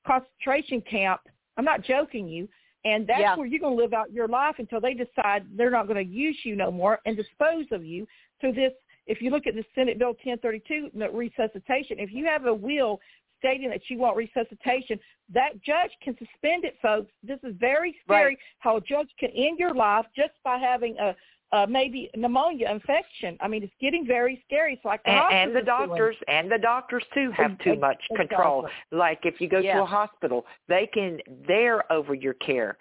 concentration 0.07 0.81
camp. 0.81 1.21
I'm 1.57 1.65
not 1.65 1.83
joking 1.83 2.27
you. 2.27 2.49
And 2.83 3.07
that's 3.07 3.19
yeah. 3.19 3.35
where 3.35 3.47
you're 3.47 3.59
going 3.59 3.75
to 3.75 3.81
live 3.81 3.93
out 3.93 4.13
your 4.13 4.27
life 4.27 4.55
until 4.59 4.79
they 4.79 4.93
decide 4.93 5.47
they're 5.55 5.71
not 5.71 5.87
going 5.87 6.05
to 6.05 6.13
use 6.13 6.37
you 6.43 6.55
no 6.55 6.71
more 6.71 6.99
and 7.05 7.17
dispose 7.17 7.65
of 7.71 7.83
you 7.83 8.07
through 8.39 8.53
this 8.53 8.73
if 9.07 9.21
you 9.21 9.29
look 9.29 9.47
at 9.47 9.55
the 9.55 9.63
Senate 9.75 9.99
Bill 9.99 10.15
1032, 10.23 10.91
resuscitation, 11.13 11.97
if 11.99 12.11
you 12.11 12.25
have 12.25 12.45
a 12.45 12.53
will 12.53 12.99
stating 13.39 13.69
that 13.69 13.81
you 13.89 13.97
want 13.97 14.17
resuscitation, 14.17 14.99
that 15.33 15.61
judge 15.61 15.91
can 16.03 16.13
suspend 16.13 16.65
it, 16.65 16.75
folks. 16.81 17.11
This 17.23 17.39
is 17.43 17.55
very 17.59 17.95
scary 18.03 18.25
right. 18.25 18.37
how 18.59 18.77
a 18.77 18.81
judge 18.81 19.09
can 19.19 19.29
end 19.31 19.59
your 19.59 19.73
life 19.73 20.05
just 20.15 20.33
by 20.43 20.57
having 20.57 20.95
a 20.99 21.15
uh, 21.51 21.65
maybe 21.67 22.09
pneumonia 22.15 22.69
infection. 22.69 23.37
I 23.39 23.47
mean, 23.47 23.63
it's 23.63 23.73
getting 23.79 24.05
very 24.05 24.43
scary. 24.45 24.73
It's 24.73 24.83
like 24.83 25.03
the 25.03 25.11
and, 25.11 25.49
and 25.49 25.55
the 25.55 25.61
doctors 25.61 26.15
doing. 26.27 26.39
and 26.39 26.51
the 26.51 26.57
doctors 26.57 27.03
too 27.13 27.31
have 27.31 27.57
too 27.59 27.75
much 27.75 28.01
control. 28.15 28.67
Like 28.91 29.19
if 29.23 29.39
you 29.39 29.47
go 29.47 29.59
yeah. 29.59 29.75
to 29.75 29.83
a 29.83 29.85
hospital, 29.85 30.45
they 30.67 30.89
can 30.91 31.19
they're 31.47 31.89
over 31.91 32.13
your 32.13 32.33
care. 32.33 32.77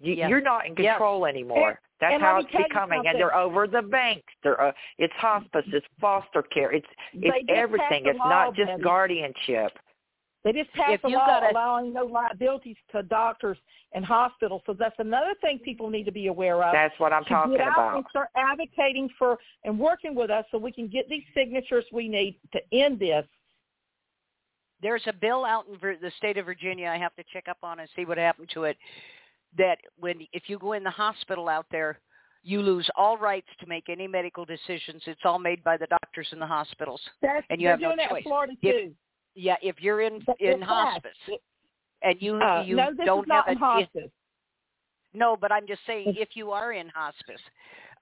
You, 0.00 0.14
yeah. 0.14 0.28
You're 0.28 0.42
not 0.42 0.66
in 0.66 0.74
control 0.74 1.22
yeah. 1.22 1.30
anymore. 1.30 1.80
And, 2.00 2.12
That's 2.12 2.14
and 2.14 2.22
how 2.22 2.38
it's 2.40 2.68
becoming, 2.68 3.04
and 3.06 3.18
they're 3.18 3.34
over 3.34 3.66
the 3.66 3.80
banks. 3.80 4.32
They're 4.42 4.60
uh, 4.60 4.72
it's 4.98 5.14
hospice, 5.14 5.64
it's 5.68 5.86
foster 6.00 6.42
care, 6.42 6.72
it's 6.72 6.86
it's 7.14 7.46
everything. 7.48 8.04
It's 8.04 8.18
law, 8.18 8.28
not 8.28 8.54
just 8.54 8.68
Betty. 8.68 8.82
guardianship. 8.82 9.72
They 10.44 10.52
just 10.52 10.72
passed 10.74 10.92
if 10.92 11.04
a 11.04 11.08
law 11.08 11.26
gotta, 11.26 11.52
allowing 11.52 11.92
no 11.92 12.04
liabilities 12.04 12.76
to 12.92 13.02
doctors 13.02 13.58
and 13.92 14.04
hospitals. 14.04 14.62
So 14.66 14.74
that's 14.78 14.94
another 14.98 15.34
thing 15.40 15.58
people 15.58 15.90
need 15.90 16.04
to 16.04 16.12
be 16.12 16.28
aware 16.28 16.62
of. 16.62 16.72
That's 16.72 16.94
what 17.00 17.12
I'm 17.12 17.24
to 17.24 17.30
talking 17.30 17.52
get 17.52 17.62
out 17.62 17.72
about. 17.72 17.96
and 17.96 18.04
start 18.10 18.28
advocating 18.36 19.08
for 19.18 19.38
and 19.64 19.78
working 19.78 20.14
with 20.14 20.30
us 20.30 20.44
so 20.50 20.58
we 20.58 20.70
can 20.70 20.86
get 20.86 21.08
these 21.08 21.24
signatures 21.34 21.84
we 21.92 22.08
need 22.08 22.38
to 22.52 22.60
end 22.72 23.00
this. 23.00 23.24
There's 24.82 25.02
a 25.06 25.12
bill 25.12 25.44
out 25.44 25.66
in 25.66 25.78
the 25.80 26.12
state 26.18 26.36
of 26.36 26.44
Virginia. 26.44 26.88
I 26.88 26.98
have 26.98 27.16
to 27.16 27.24
check 27.32 27.48
up 27.48 27.58
on 27.62 27.80
and 27.80 27.88
see 27.96 28.04
what 28.04 28.18
happened 28.18 28.50
to 28.54 28.64
it. 28.64 28.76
That 29.56 29.78
when 29.98 30.26
if 30.32 30.44
you 30.48 30.58
go 30.58 30.72
in 30.72 30.82
the 30.84 30.90
hospital 30.90 31.48
out 31.48 31.66
there, 31.70 32.00
you 32.42 32.60
lose 32.62 32.88
all 32.96 33.16
rights 33.18 33.48
to 33.60 33.66
make 33.66 33.88
any 33.88 34.06
medical 34.06 34.44
decisions. 34.44 35.02
It's 35.06 35.20
all 35.24 35.38
made 35.38 35.64
by 35.64 35.76
the 35.76 35.86
doctors 35.86 36.28
in 36.32 36.38
the 36.38 36.46
hospitals, 36.46 37.00
That's, 37.22 37.44
and 37.50 37.60
you 37.60 37.68
have 37.68 37.80
no 37.80 37.94
choice. 37.96 38.18
in 38.18 38.22
Florida 38.22 38.52
If- 38.62 38.74
too. 38.88 38.94
Yeah, 39.34 39.56
if 39.62 39.82
you're 39.82 40.00
in 40.00 40.20
But 40.26 40.40
in 40.40 40.62
hospice 40.62 41.16
and 42.02 42.22
you 42.22 42.36
Uh, 42.36 42.62
you 42.66 42.76
no, 42.76 42.92
don't 43.04 43.30
have 43.30 43.48
a 43.48 43.54
hospice. 43.54 44.10
no, 45.12 45.36
but 45.36 45.52
I'm 45.52 45.66
just 45.66 45.84
saying 45.86 46.14
if 46.16 46.36
you 46.36 46.52
are 46.52 46.72
in 46.72 46.88
hospice, 46.88 47.40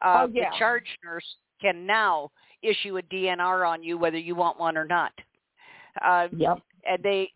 uh, 0.02 0.26
Oh, 0.26 0.30
yeah. 0.32 0.50
the 0.50 0.56
charge 0.56 0.86
nurse 1.02 1.36
can 1.60 1.86
now 1.86 2.30
issue 2.62 2.98
a 2.98 3.02
DNR 3.02 3.64
on 3.68 3.82
you 3.82 3.98
whether 3.98 4.18
you 4.18 4.34
want 4.34 4.58
one 4.58 4.76
or 4.76 4.84
not. 4.84 5.12
Uh, 6.02 6.28
Yep. 6.32 6.58
and 6.84 7.02
they 7.02 7.32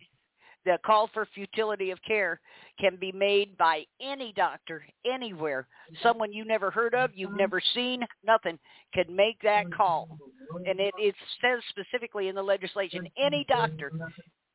the 0.64 0.78
call 0.84 1.06
for 1.08 1.24
futility 1.26 1.90
of 1.90 2.00
care 2.02 2.40
can 2.78 2.96
be 2.96 3.12
made 3.12 3.56
by 3.56 3.84
any 4.00 4.32
doctor 4.34 4.84
anywhere 5.10 5.62
mm-hmm. 5.62 6.02
someone 6.02 6.32
you 6.32 6.44
never 6.44 6.70
heard 6.70 6.94
of 6.94 7.10
you've 7.14 7.30
mm-hmm. 7.30 7.38
never 7.38 7.60
seen 7.74 8.04
nothing 8.24 8.58
can 8.94 9.14
make 9.14 9.40
that 9.42 9.64
mm-hmm. 9.64 9.74
call 9.74 10.18
and 10.66 10.80
it, 10.80 10.94
it 10.98 11.14
says 11.40 11.60
specifically 11.68 12.28
in 12.28 12.34
the 12.34 12.42
legislation 12.42 13.06
any 13.18 13.44
doctor 13.48 13.92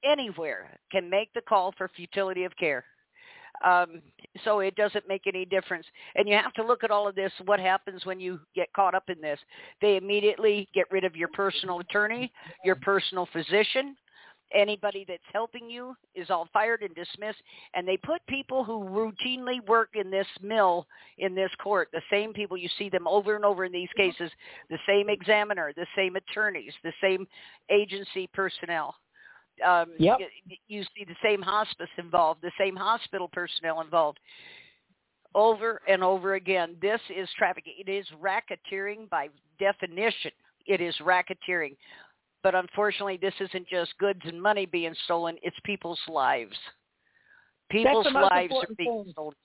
anywhere 0.04 0.78
can 0.92 1.10
make 1.10 1.32
the 1.34 1.42
call 1.42 1.74
for 1.78 1.90
futility 1.96 2.44
of 2.44 2.56
care 2.58 2.84
um, 3.64 4.02
so 4.44 4.60
it 4.60 4.76
doesn't 4.76 5.08
make 5.08 5.28
any 5.28 5.46
difference. 5.46 5.86
And 6.16 6.28
you 6.28 6.36
have 6.36 6.54
to 6.54 6.64
look 6.64 6.84
at 6.84 6.92
all 6.92 7.08
of 7.08 7.16
this. 7.16 7.32
What 7.46 7.60
happens 7.60 8.06
when 8.06 8.20
you 8.20 8.40
get 8.56 8.72
caught 8.74 8.96
up 8.96 9.10
in 9.10 9.22
this? 9.22 9.40
They 9.82 9.96
immediately 9.96 10.68
get 10.74 10.92
rid 10.92 11.04
of 11.04 11.16
your 11.16 11.30
personal 11.30 11.80
attorney, 11.80 12.32
your 12.66 12.76
personal 12.76 13.28
physician. 13.32 13.96
Anybody 14.54 15.06
that's 15.08 15.24
helping 15.34 15.70
you 15.70 15.96
is 16.16 16.30
all 16.30 16.48
fired 16.54 16.82
and 16.82 16.94
dismissed. 16.96 17.42
And 17.74 17.88
they 17.88 17.98
put 17.98 18.26
people 18.28 18.64
who 18.64 18.84
routinely 18.84 19.66
work 19.68 19.90
in 19.96 20.12
this 20.12 20.28
mill, 20.42 20.88
in 21.18 21.36
this 21.36 21.52
court, 21.62 21.90
the 21.92 22.02
same 22.10 22.34
people, 22.34 22.58
you 22.58 22.70
see 22.78 22.90
them 22.90 23.08
over 23.08 23.36
and 23.36 23.46
over 23.46 23.66
in 23.66 23.72
these 23.72 23.90
cases, 23.96 24.32
the 24.70 24.80
same 24.88 25.10
examiner, 25.10 25.72
the 25.76 25.88
same 25.96 26.16
attorneys, 26.16 26.74
the 26.84 26.94
same 27.02 27.28
agency 27.70 28.30
personnel 28.34 28.96
um, 29.66 29.92
Yep. 29.98 30.20
you, 30.20 30.58
you 30.68 30.84
see 30.96 31.06
the 31.06 31.16
same 31.24 31.42
hospice 31.42 31.90
involved, 31.98 32.42
the 32.42 32.52
same 32.58 32.76
hospital 32.76 33.30
personnel 33.32 33.82
involved 33.82 34.20
over 35.36 35.82
and 35.88 36.04
over 36.04 36.36
again. 36.36 36.76
This 36.82 37.02
is 37.16 37.30
trafficking. 37.38 37.74
It 37.78 37.90
is 37.90 38.06
racketeering 38.22 39.10
by 39.10 39.30
definition. 39.60 40.32
It 40.66 40.82
is 40.82 40.96
racketeering. 41.02 41.76
But 42.44 42.56
unfortunately, 42.56 43.18
this 43.22 43.34
isn't 43.40 43.68
just 43.70 43.98
goods 43.98 44.20
and 44.26 44.42
money 44.42 44.66
being 44.66 44.94
stolen. 45.06 45.38
It's 45.42 45.56
people's 45.64 46.00
lives. 46.08 46.56
People's 47.70 48.06
lives 48.14 48.54
are 48.54 48.76
being 48.78 49.04
thing. 49.06 49.12
stolen. 49.14 49.36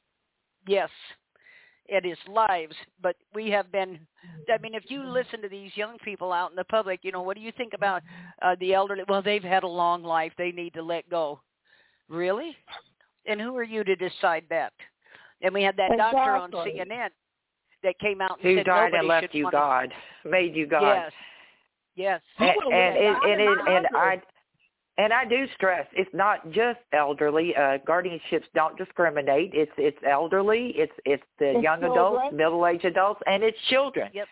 Yes, 0.67 0.91
it 1.87 2.05
is 2.05 2.19
lives. 2.29 2.75
But 3.01 3.15
we 3.33 3.51
have 3.51 3.71
been, 3.71 4.01
I 4.53 4.59
mean, 4.59 4.75
if 4.75 4.85
you 4.89 5.05
listen 5.05 5.41
to 5.43 5.49
these 5.49 5.71
young 5.77 5.97
people 6.05 6.33
out 6.33 6.51
in 6.51 6.57
the 6.57 6.65
public, 6.65 7.01
you 7.03 7.13
know, 7.13 7.23
what 7.23 7.37
do 7.37 7.43
you 7.43 7.53
think 7.57 7.73
about 7.73 8.03
uh, 8.43 8.57
the 8.61 8.75
elderly? 8.75 9.05
Well, 9.09 9.23
they've 9.23 9.43
had 9.43 9.63
a 9.63 9.69
long 9.69 10.03
life. 10.03 10.33
They 10.37 10.51
need 10.51 10.75
to 10.75 10.83
let 10.83 11.09
go. 11.09 11.41
Really? 12.09 12.57
And 13.27 13.41
who 13.41 13.57
are 13.57 13.65
you 13.65 13.85
to 13.85 13.95
decide 13.95 14.45
that? 14.51 14.73
And 15.41 15.55
we 15.55 15.63
had 15.63 15.77
that 15.77 15.97
doctor 15.97 16.19
on 16.19 16.51
CNN 16.51 17.09
that 17.85 17.99
came 18.01 18.21
out 18.21 18.39
and 18.39 18.43
Who 18.43 18.57
said 18.57 18.67
died 18.67 18.93
nobody 18.93 18.99
and 18.99 19.09
left 19.09 19.35
you 19.35 19.45
wanna- 19.45 19.57
God, 19.57 19.95
made 20.25 20.57
you 20.57 20.67
God. 20.67 20.83
Yes. 20.83 21.13
Yes. 21.99 22.21
and 22.39 22.53
would've 22.57 22.73
and 22.73 22.95
lived. 22.99 23.05
and, 23.05 23.17
I 23.17 23.31
and, 23.31 23.41
it, 23.41 23.69
and. 23.69 23.87
I 23.97 24.23
and 25.01 25.13
I 25.13 25.25
do 25.25 25.47
stress 25.55 25.87
it's 25.93 26.11
not 26.13 26.51
just 26.51 26.81
elderly. 26.93 27.55
Uh, 27.55 27.79
guardianships 27.87 28.45
don't 28.55 28.77
discriminate. 28.77 29.51
It's 29.55 29.71
it's 29.79 29.99
elderly. 30.09 30.73
It's 30.77 30.93
it's 31.05 31.23
the 31.39 31.51
It's 31.57 31.63
young 31.63 31.81
children. 31.81 31.93
adults, 31.93 32.35
middle 32.37 32.67
aged 32.67 32.85
adults, 32.85 33.21
and 33.27 33.43
it's 33.43 33.59
children. 33.69 34.11
Yep. 34.13 34.27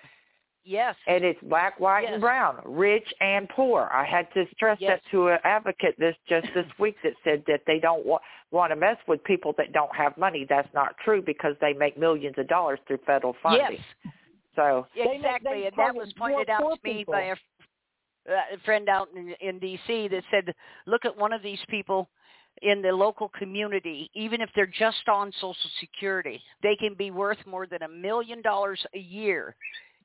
Yes. 0.68 0.96
And 1.06 1.24
it's 1.24 1.38
black, 1.44 1.78
white, 1.78 2.02
Yes. 2.02 2.14
and 2.14 2.20
brown, 2.20 2.60
rich 2.64 3.06
and 3.20 3.48
poor. 3.50 3.88
I 3.94 4.04
had 4.04 4.26
to 4.34 4.44
stress 4.56 4.78
Yes. 4.80 4.98
that 5.04 5.10
to 5.12 5.28
an 5.28 5.38
advocate 5.44 5.94
this 5.96 6.16
just 6.28 6.48
this 6.54 6.66
week 6.80 6.96
that 7.04 7.12
said 7.22 7.44
that 7.46 7.60
they 7.68 7.78
don't 7.78 8.04
wa- 8.04 8.18
want 8.50 8.72
to 8.72 8.76
mess 8.76 8.96
with 9.06 9.22
people 9.22 9.54
that 9.58 9.72
don't 9.72 9.94
have 9.94 10.16
money. 10.18 10.44
That's 10.48 10.72
not 10.74 10.96
true 11.04 11.22
because 11.22 11.54
they 11.60 11.72
make 11.74 11.96
millions 11.96 12.34
of 12.38 12.48
dollars 12.48 12.80
through 12.88 12.98
federal 13.06 13.36
funding. 13.40 13.78
Yes. 14.04 14.12
So 14.56 14.88
They 14.96 15.04
make- 15.04 15.16
Exactly, 15.18 15.60
they 15.60 15.66
and 15.66 15.76
that 15.76 15.94
was 15.94 16.12
pointed 16.14 16.50
out 16.50 16.58
to 16.60 16.76
me 16.82 16.94
people. 16.98 17.12
by 17.14 17.20
a, 17.20 17.36
uh, 18.28 18.54
a 18.54 18.58
friend 18.64 18.88
out 18.88 19.08
in, 19.14 19.34
in 19.40 19.58
D.C. 19.58 20.08
that 20.08 20.24
said, 20.30 20.54
"Look 20.86 21.04
at 21.04 21.16
one 21.16 21.32
of 21.32 21.42
these 21.42 21.60
people 21.68 22.08
in 22.62 22.82
the 22.82 22.92
local 22.92 23.28
community. 23.30 24.10
Even 24.14 24.40
if 24.40 24.50
they're 24.54 24.66
just 24.66 25.08
on 25.08 25.32
Social 25.32 25.70
Security, 25.80 26.40
they 26.62 26.76
can 26.76 26.94
be 26.94 27.10
worth 27.10 27.38
more 27.46 27.66
than 27.66 27.82
a 27.82 27.88
million 27.88 28.42
dollars 28.42 28.84
a 28.94 28.98
year 28.98 29.54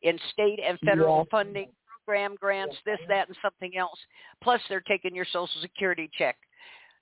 in 0.02 0.20
state 0.32 0.60
and 0.64 0.80
federal 0.80 1.20
Yeah. 1.20 1.24
funding, 1.32 1.74
program 1.88 2.36
grants, 2.36 2.76
this, 2.86 3.00
that, 3.08 3.28
and 3.28 3.38
something 3.42 3.78
else. 3.78 4.00
Plus, 4.42 4.62
they're 4.68 4.82
taking 4.82 5.16
your 5.16 5.26
Social 5.26 5.62
Security 5.62 6.10
check. 6.14 6.38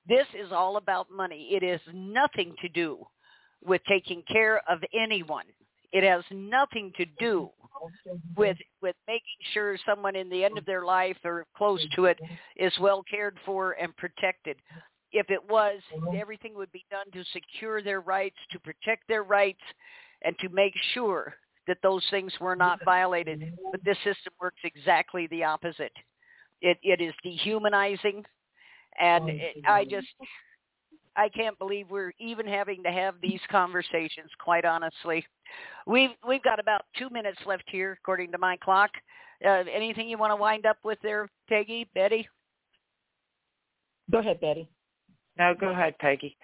This 0.07 0.27
is 0.33 0.51
all 0.51 0.77
about 0.77 1.09
money. 1.09 1.49
It 1.53 1.63
has 1.63 1.81
nothing 1.93 2.55
to 2.61 2.69
do 2.69 3.07
with 3.63 3.83
taking 3.85 4.23
care 4.23 4.61
of 4.69 4.83
anyone. 4.93 5.45
It 5.91 6.03
has 6.03 6.23
nothing 6.31 6.91
to 6.97 7.05
do 7.19 7.49
with 8.35 8.57
with 8.81 8.95
making 9.07 9.23
sure 9.53 9.77
someone 9.85 10.15
in 10.15 10.29
the 10.29 10.43
end 10.43 10.57
of 10.57 10.65
their 10.65 10.85
life 10.85 11.17
or 11.23 11.45
close 11.55 11.85
to 11.95 12.05
it 12.05 12.19
is 12.55 12.73
well 12.79 13.03
cared 13.09 13.37
for 13.45 13.73
and 13.73 13.95
protected. 13.97 14.57
If 15.11 15.29
it 15.29 15.43
was, 15.49 15.81
everything 16.15 16.53
would 16.55 16.71
be 16.71 16.85
done 16.91 17.09
to 17.13 17.23
secure 17.33 17.81
their 17.81 18.01
rights, 18.01 18.35
to 18.51 18.59
protect 18.59 19.07
their 19.07 19.23
rights, 19.23 19.61
and 20.23 20.37
to 20.39 20.49
make 20.49 20.73
sure 20.93 21.33
that 21.67 21.77
those 21.81 22.05
things 22.11 22.31
were 22.39 22.55
not 22.55 22.79
violated. 22.85 23.53
But 23.71 23.83
this 23.83 23.97
system 24.03 24.33
works 24.39 24.59
exactly 24.63 25.27
the 25.27 25.43
opposite. 25.43 25.93
It 26.61 26.77
it 26.83 27.01
is 27.01 27.13
dehumanizing, 27.23 28.23
and 28.99 29.29
it, 29.29 29.55
I 29.67 29.85
just 29.85 30.07
I 31.19 31.27
can't 31.27 31.59
believe 31.59 31.87
we're 31.89 32.13
even 32.17 32.47
having 32.47 32.81
to 32.83 32.91
have 32.91 33.15
these 33.21 33.41
conversations. 33.51 34.29
Quite 34.39 34.63
honestly, 34.63 35.25
we've 35.85 36.11
we've 36.25 36.43
got 36.43 36.61
about 36.61 36.83
two 36.97 37.09
minutes 37.09 37.39
left 37.45 37.65
here, 37.67 37.97
according 38.01 38.31
to 38.31 38.37
my 38.37 38.55
clock. 38.57 38.91
Uh, 39.45 39.63
anything 39.73 40.07
you 40.07 40.17
want 40.17 40.31
to 40.31 40.37
wind 40.37 40.65
up 40.65 40.77
with 40.85 40.97
there, 41.03 41.27
Peggy, 41.49 41.89
Betty? 41.93 42.27
Go 44.09 44.19
ahead, 44.19 44.39
Betty. 44.39 44.69
No, 45.37 45.53
go 45.59 45.69
ahead, 45.69 45.97
Peggy. 45.99 46.37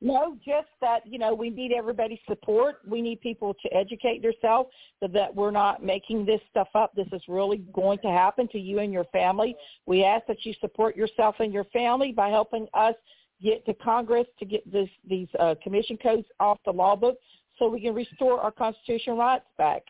No, 0.00 0.36
just 0.44 0.68
that, 0.82 1.00
you 1.06 1.18
know, 1.18 1.34
we 1.34 1.48
need 1.50 1.72
everybody's 1.72 2.18
support. 2.28 2.80
We 2.86 3.00
need 3.00 3.20
people 3.22 3.54
to 3.62 3.74
educate 3.74 4.22
themselves 4.22 4.68
so 5.00 5.08
that 5.08 5.34
we're 5.34 5.50
not 5.50 5.82
making 5.82 6.26
this 6.26 6.40
stuff 6.50 6.68
up. 6.74 6.94
This 6.94 7.06
is 7.12 7.22
really 7.28 7.58
going 7.72 7.98
to 8.00 8.08
happen 8.08 8.46
to 8.48 8.58
you 8.58 8.80
and 8.80 8.92
your 8.92 9.04
family. 9.06 9.56
We 9.86 10.04
ask 10.04 10.26
that 10.26 10.44
you 10.44 10.52
support 10.60 10.96
yourself 10.96 11.36
and 11.38 11.52
your 11.52 11.64
family 11.64 12.12
by 12.12 12.28
helping 12.28 12.66
us 12.74 12.94
get 13.42 13.64
to 13.66 13.74
Congress 13.74 14.26
to 14.38 14.44
get 14.44 14.70
this, 14.70 14.88
these 15.08 15.28
uh, 15.38 15.54
commission 15.62 15.96
codes 15.96 16.26
off 16.40 16.58
the 16.64 16.72
law 16.72 16.96
book 16.96 17.16
so 17.58 17.68
we 17.68 17.80
can 17.80 17.94
restore 17.94 18.40
our 18.40 18.50
constitutional 18.50 19.16
rights 19.16 19.44
back. 19.58 19.82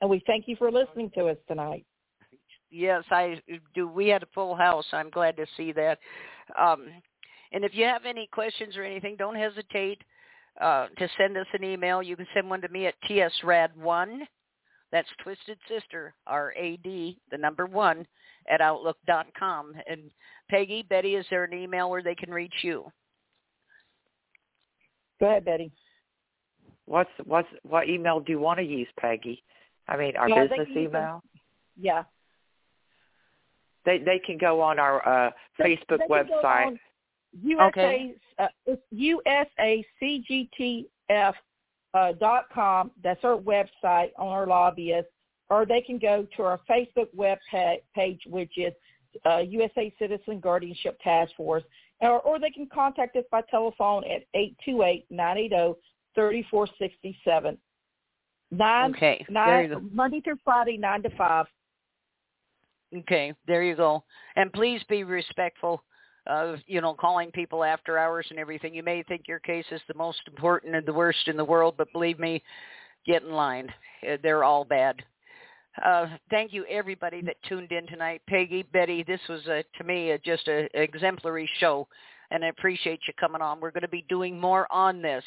And 0.00 0.08
we 0.08 0.22
thank 0.26 0.46
you 0.46 0.56
for 0.56 0.70
listening 0.70 1.10
to 1.14 1.26
us 1.26 1.36
tonight. 1.48 1.84
Yes, 2.70 3.04
I 3.10 3.40
do. 3.74 3.88
We 3.88 4.08
had 4.08 4.22
a 4.22 4.28
full 4.34 4.54
house. 4.54 4.84
I'm 4.92 5.10
glad 5.10 5.36
to 5.36 5.46
see 5.56 5.72
that. 5.72 5.98
Um, 6.58 6.86
and 7.52 7.64
if 7.64 7.74
you 7.74 7.84
have 7.84 8.04
any 8.04 8.28
questions 8.30 8.76
or 8.76 8.84
anything, 8.84 9.16
don't 9.16 9.34
hesitate 9.34 10.02
uh, 10.60 10.88
to 10.98 11.08
send 11.16 11.36
us 11.36 11.46
an 11.54 11.64
email. 11.64 12.02
You 12.02 12.16
can 12.16 12.26
send 12.34 12.48
one 12.48 12.60
to 12.60 12.68
me 12.68 12.86
at 12.86 12.94
tsrad1. 13.08 14.20
That's 14.92 15.08
Twisted 15.22 15.58
Sister, 15.68 16.14
R-A-D, 16.26 17.18
the 17.30 17.38
number 17.38 17.66
one, 17.66 18.06
at 18.48 18.60
outlook.com. 18.60 19.74
And 19.88 20.10
Peggy, 20.50 20.82
Betty, 20.88 21.14
is 21.16 21.26
there 21.30 21.44
an 21.44 21.52
email 21.54 21.90
where 21.90 22.02
they 22.02 22.14
can 22.14 22.30
reach 22.30 22.54
you? 22.62 22.90
Go 25.20 25.26
ahead, 25.26 25.44
Betty. 25.44 25.70
What's 26.86 27.10
what's 27.24 27.48
what 27.68 27.88
email 27.88 28.20
do 28.20 28.32
you 28.32 28.38
want 28.40 28.58
to 28.58 28.64
use, 28.64 28.88
Peggy? 28.98 29.42
I 29.88 29.96
mean, 29.96 30.16
our 30.16 30.28
Yeah, 30.28 30.44
they 30.44 30.48
business 30.58 30.68
can 30.74 30.78
email. 30.84 31.22
Yeah. 31.76 32.04
They 33.84 33.98
they 33.98 34.18
can 34.24 34.38
go 34.38 34.60
on 34.60 34.78
our 34.78 35.06
uh, 35.06 35.30
They- 35.58 35.76
Facebook 35.76 35.98
they 35.98 36.06
can 36.06 36.08
go 36.08 36.40
website. 36.42 36.66
on 36.66 36.80
USA, 37.42 37.66
Okay. 37.68 38.14
uh, 38.38 38.48
it's 38.64 38.82
USACGTF 40.00 41.34
uh, 41.94 42.12
dot 42.12 42.48
com. 42.52 42.90
That's 43.02 43.22
our 43.24 43.36
website 43.36 44.10
on 44.18 44.28
our 44.28 44.46
lobbyists. 44.46 45.10
Or 45.50 45.64
they 45.64 45.80
can 45.80 45.98
go 45.98 46.26
to 46.36 46.42
our 46.42 46.60
Facebook 46.68 47.08
web 47.14 47.38
page, 47.94 48.20
which 48.26 48.58
is 48.58 48.74
uh, 49.24 49.38
USA 49.38 49.94
Citizen 49.98 50.40
Guardianship 50.40 50.98
Task 51.02 51.32
Force. 51.36 51.64
Or, 52.00 52.20
or 52.20 52.38
they 52.38 52.50
can 52.50 52.68
contact 52.72 53.16
us 53.16 53.24
by 53.30 53.40
telephone 53.50 54.04
at 54.04 54.22
828-980-3467. 54.68 57.56
Nine, 58.50 58.94
Okay, 58.94 59.26
nine. 59.28 59.90
Monday 59.92 60.20
through 60.20 60.38
Friday, 60.44 60.78
9 60.78 61.02
to 61.02 61.10
5. 61.16 61.46
Okay, 62.98 63.34
there 63.46 63.62
you 63.62 63.76
go. 63.76 64.04
And 64.36 64.52
please 64.52 64.80
be 64.88 65.04
respectful 65.04 65.82
of, 66.26 66.56
you 66.66 66.80
know, 66.80 66.94
calling 66.94 67.30
people 67.30 67.64
after 67.64 67.98
hours 67.98 68.26
and 68.30 68.38
everything. 68.38 68.74
You 68.74 68.82
may 68.82 69.02
think 69.02 69.22
your 69.26 69.40
case 69.40 69.66
is 69.70 69.80
the 69.88 69.94
most 69.94 70.20
important 70.26 70.74
and 70.74 70.86
the 70.86 70.92
worst 70.92 71.28
in 71.28 71.36
the 71.36 71.44
world, 71.44 71.74
but 71.76 71.92
believe 71.92 72.18
me, 72.18 72.42
get 73.06 73.22
in 73.22 73.32
line. 73.32 73.68
Uh, 74.08 74.16
They're 74.22 74.44
all 74.44 74.64
bad. 74.64 75.02
Thank 76.30 76.52
you 76.52 76.64
everybody 76.68 77.22
that 77.22 77.36
tuned 77.48 77.72
in 77.72 77.86
tonight. 77.86 78.22
Peggy, 78.28 78.62
Betty, 78.62 79.02
this 79.02 79.20
was 79.28 79.46
a, 79.46 79.64
to 79.78 79.84
me 79.84 80.10
a, 80.10 80.18
just 80.18 80.48
a 80.48 80.68
exemplary 80.80 81.48
show, 81.58 81.86
and 82.30 82.44
I 82.44 82.48
appreciate 82.48 83.00
you 83.06 83.14
coming 83.18 83.42
on. 83.42 83.60
We're 83.60 83.70
going 83.70 83.82
to 83.82 83.88
be 83.88 84.04
doing 84.08 84.38
more 84.38 84.66
on 84.70 85.02
this, 85.02 85.24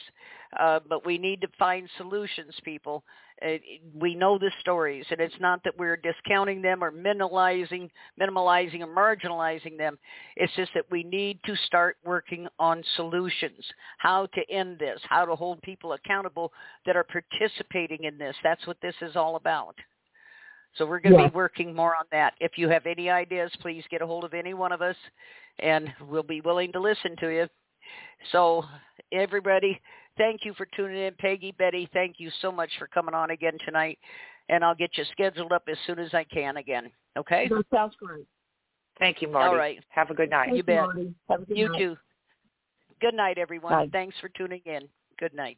uh, 0.59 0.79
but 0.87 1.05
we 1.05 1.17
need 1.17 1.41
to 1.41 1.47
find 1.57 1.89
solutions, 1.97 2.53
people. 2.63 3.03
Uh, 3.43 3.53
we 3.95 4.13
know 4.13 4.37
the 4.37 4.51
stories, 4.59 5.05
and 5.09 5.19
it's 5.19 5.39
not 5.39 5.63
that 5.63 5.77
we're 5.77 5.97
discounting 5.97 6.61
them 6.61 6.83
or 6.83 6.91
minimalizing, 6.91 7.89
minimalizing 8.19 8.81
or 8.81 8.87
marginalizing 8.87 9.77
them. 9.77 9.97
It's 10.35 10.53
just 10.55 10.71
that 10.75 10.85
we 10.91 11.03
need 11.03 11.39
to 11.45 11.55
start 11.65 11.97
working 12.05 12.47
on 12.59 12.83
solutions, 12.95 13.65
how 13.97 14.27
to 14.27 14.41
end 14.51 14.77
this, 14.77 14.99
how 15.09 15.25
to 15.25 15.35
hold 15.35 15.61
people 15.63 15.93
accountable 15.93 16.53
that 16.85 16.95
are 16.95 17.05
participating 17.05 18.03
in 18.03 18.19
this. 18.19 18.35
That's 18.43 18.67
what 18.67 18.77
this 18.81 18.95
is 19.01 19.15
all 19.15 19.37
about. 19.37 19.75
So 20.75 20.85
we're 20.85 20.99
going 20.99 21.15
to 21.15 21.21
Yeah. 21.23 21.29
be 21.29 21.35
working 21.35 21.75
more 21.75 21.95
on 21.95 22.05
that. 22.11 22.35
If 22.39 22.57
you 22.57 22.69
have 22.69 22.85
any 22.85 23.09
ideas, 23.09 23.51
please 23.57 23.85
get 23.89 24.01
a 24.01 24.07
hold 24.07 24.23
of 24.23 24.33
any 24.33 24.53
one 24.53 24.71
of 24.71 24.81
us, 24.81 24.95
and 25.59 25.93
we'll 26.07 26.23
be 26.23 26.41
willing 26.41 26.71
to 26.71 26.79
listen 26.79 27.15
to 27.17 27.29
you. 27.33 27.49
So 28.31 28.63
everybody, 29.11 29.81
thank 30.17 30.45
you 30.45 30.53
for 30.53 30.65
tuning 30.67 30.97
in. 30.97 31.13
Peggy, 31.15 31.51
Betty, 31.51 31.89
thank 31.91 32.19
you 32.19 32.29
so 32.41 32.51
much 32.51 32.69
for 32.77 32.87
coming 32.87 33.13
on 33.13 33.31
again 33.31 33.57
tonight, 33.65 33.99
and 34.49 34.63
I'll 34.63 34.75
get 34.75 34.97
you 34.97 35.03
scheduled 35.05 35.51
up 35.51 35.63
as 35.67 35.77
soon 35.85 35.99
as 35.99 36.13
I 36.13 36.23
can 36.23 36.57
again. 36.57 36.91
Okay? 37.17 37.47
That 37.49 37.65
sounds 37.73 37.95
great. 37.95 38.25
Thank 38.99 39.21
you, 39.21 39.27
Marty. 39.27 39.49
All 39.49 39.55
right. 39.55 39.83
Have 39.89 40.09
a 40.11 40.13
good 40.13 40.29
night. 40.29 40.55
You 40.55 40.63
bet. 40.63 40.85
Marty. 40.85 41.13
Have 41.29 41.41
a 41.41 41.45
good 41.45 41.57
You 41.57 41.67
night. 41.69 41.77
too. 41.77 41.97
Good 43.01 43.15
night, 43.15 43.37
everyone. 43.37 43.71
Bye. 43.71 43.89
Thanks 43.91 44.15
for 44.21 44.29
tuning 44.29 44.61
in. 44.65 44.87
Good 45.17 45.33
night. 45.33 45.57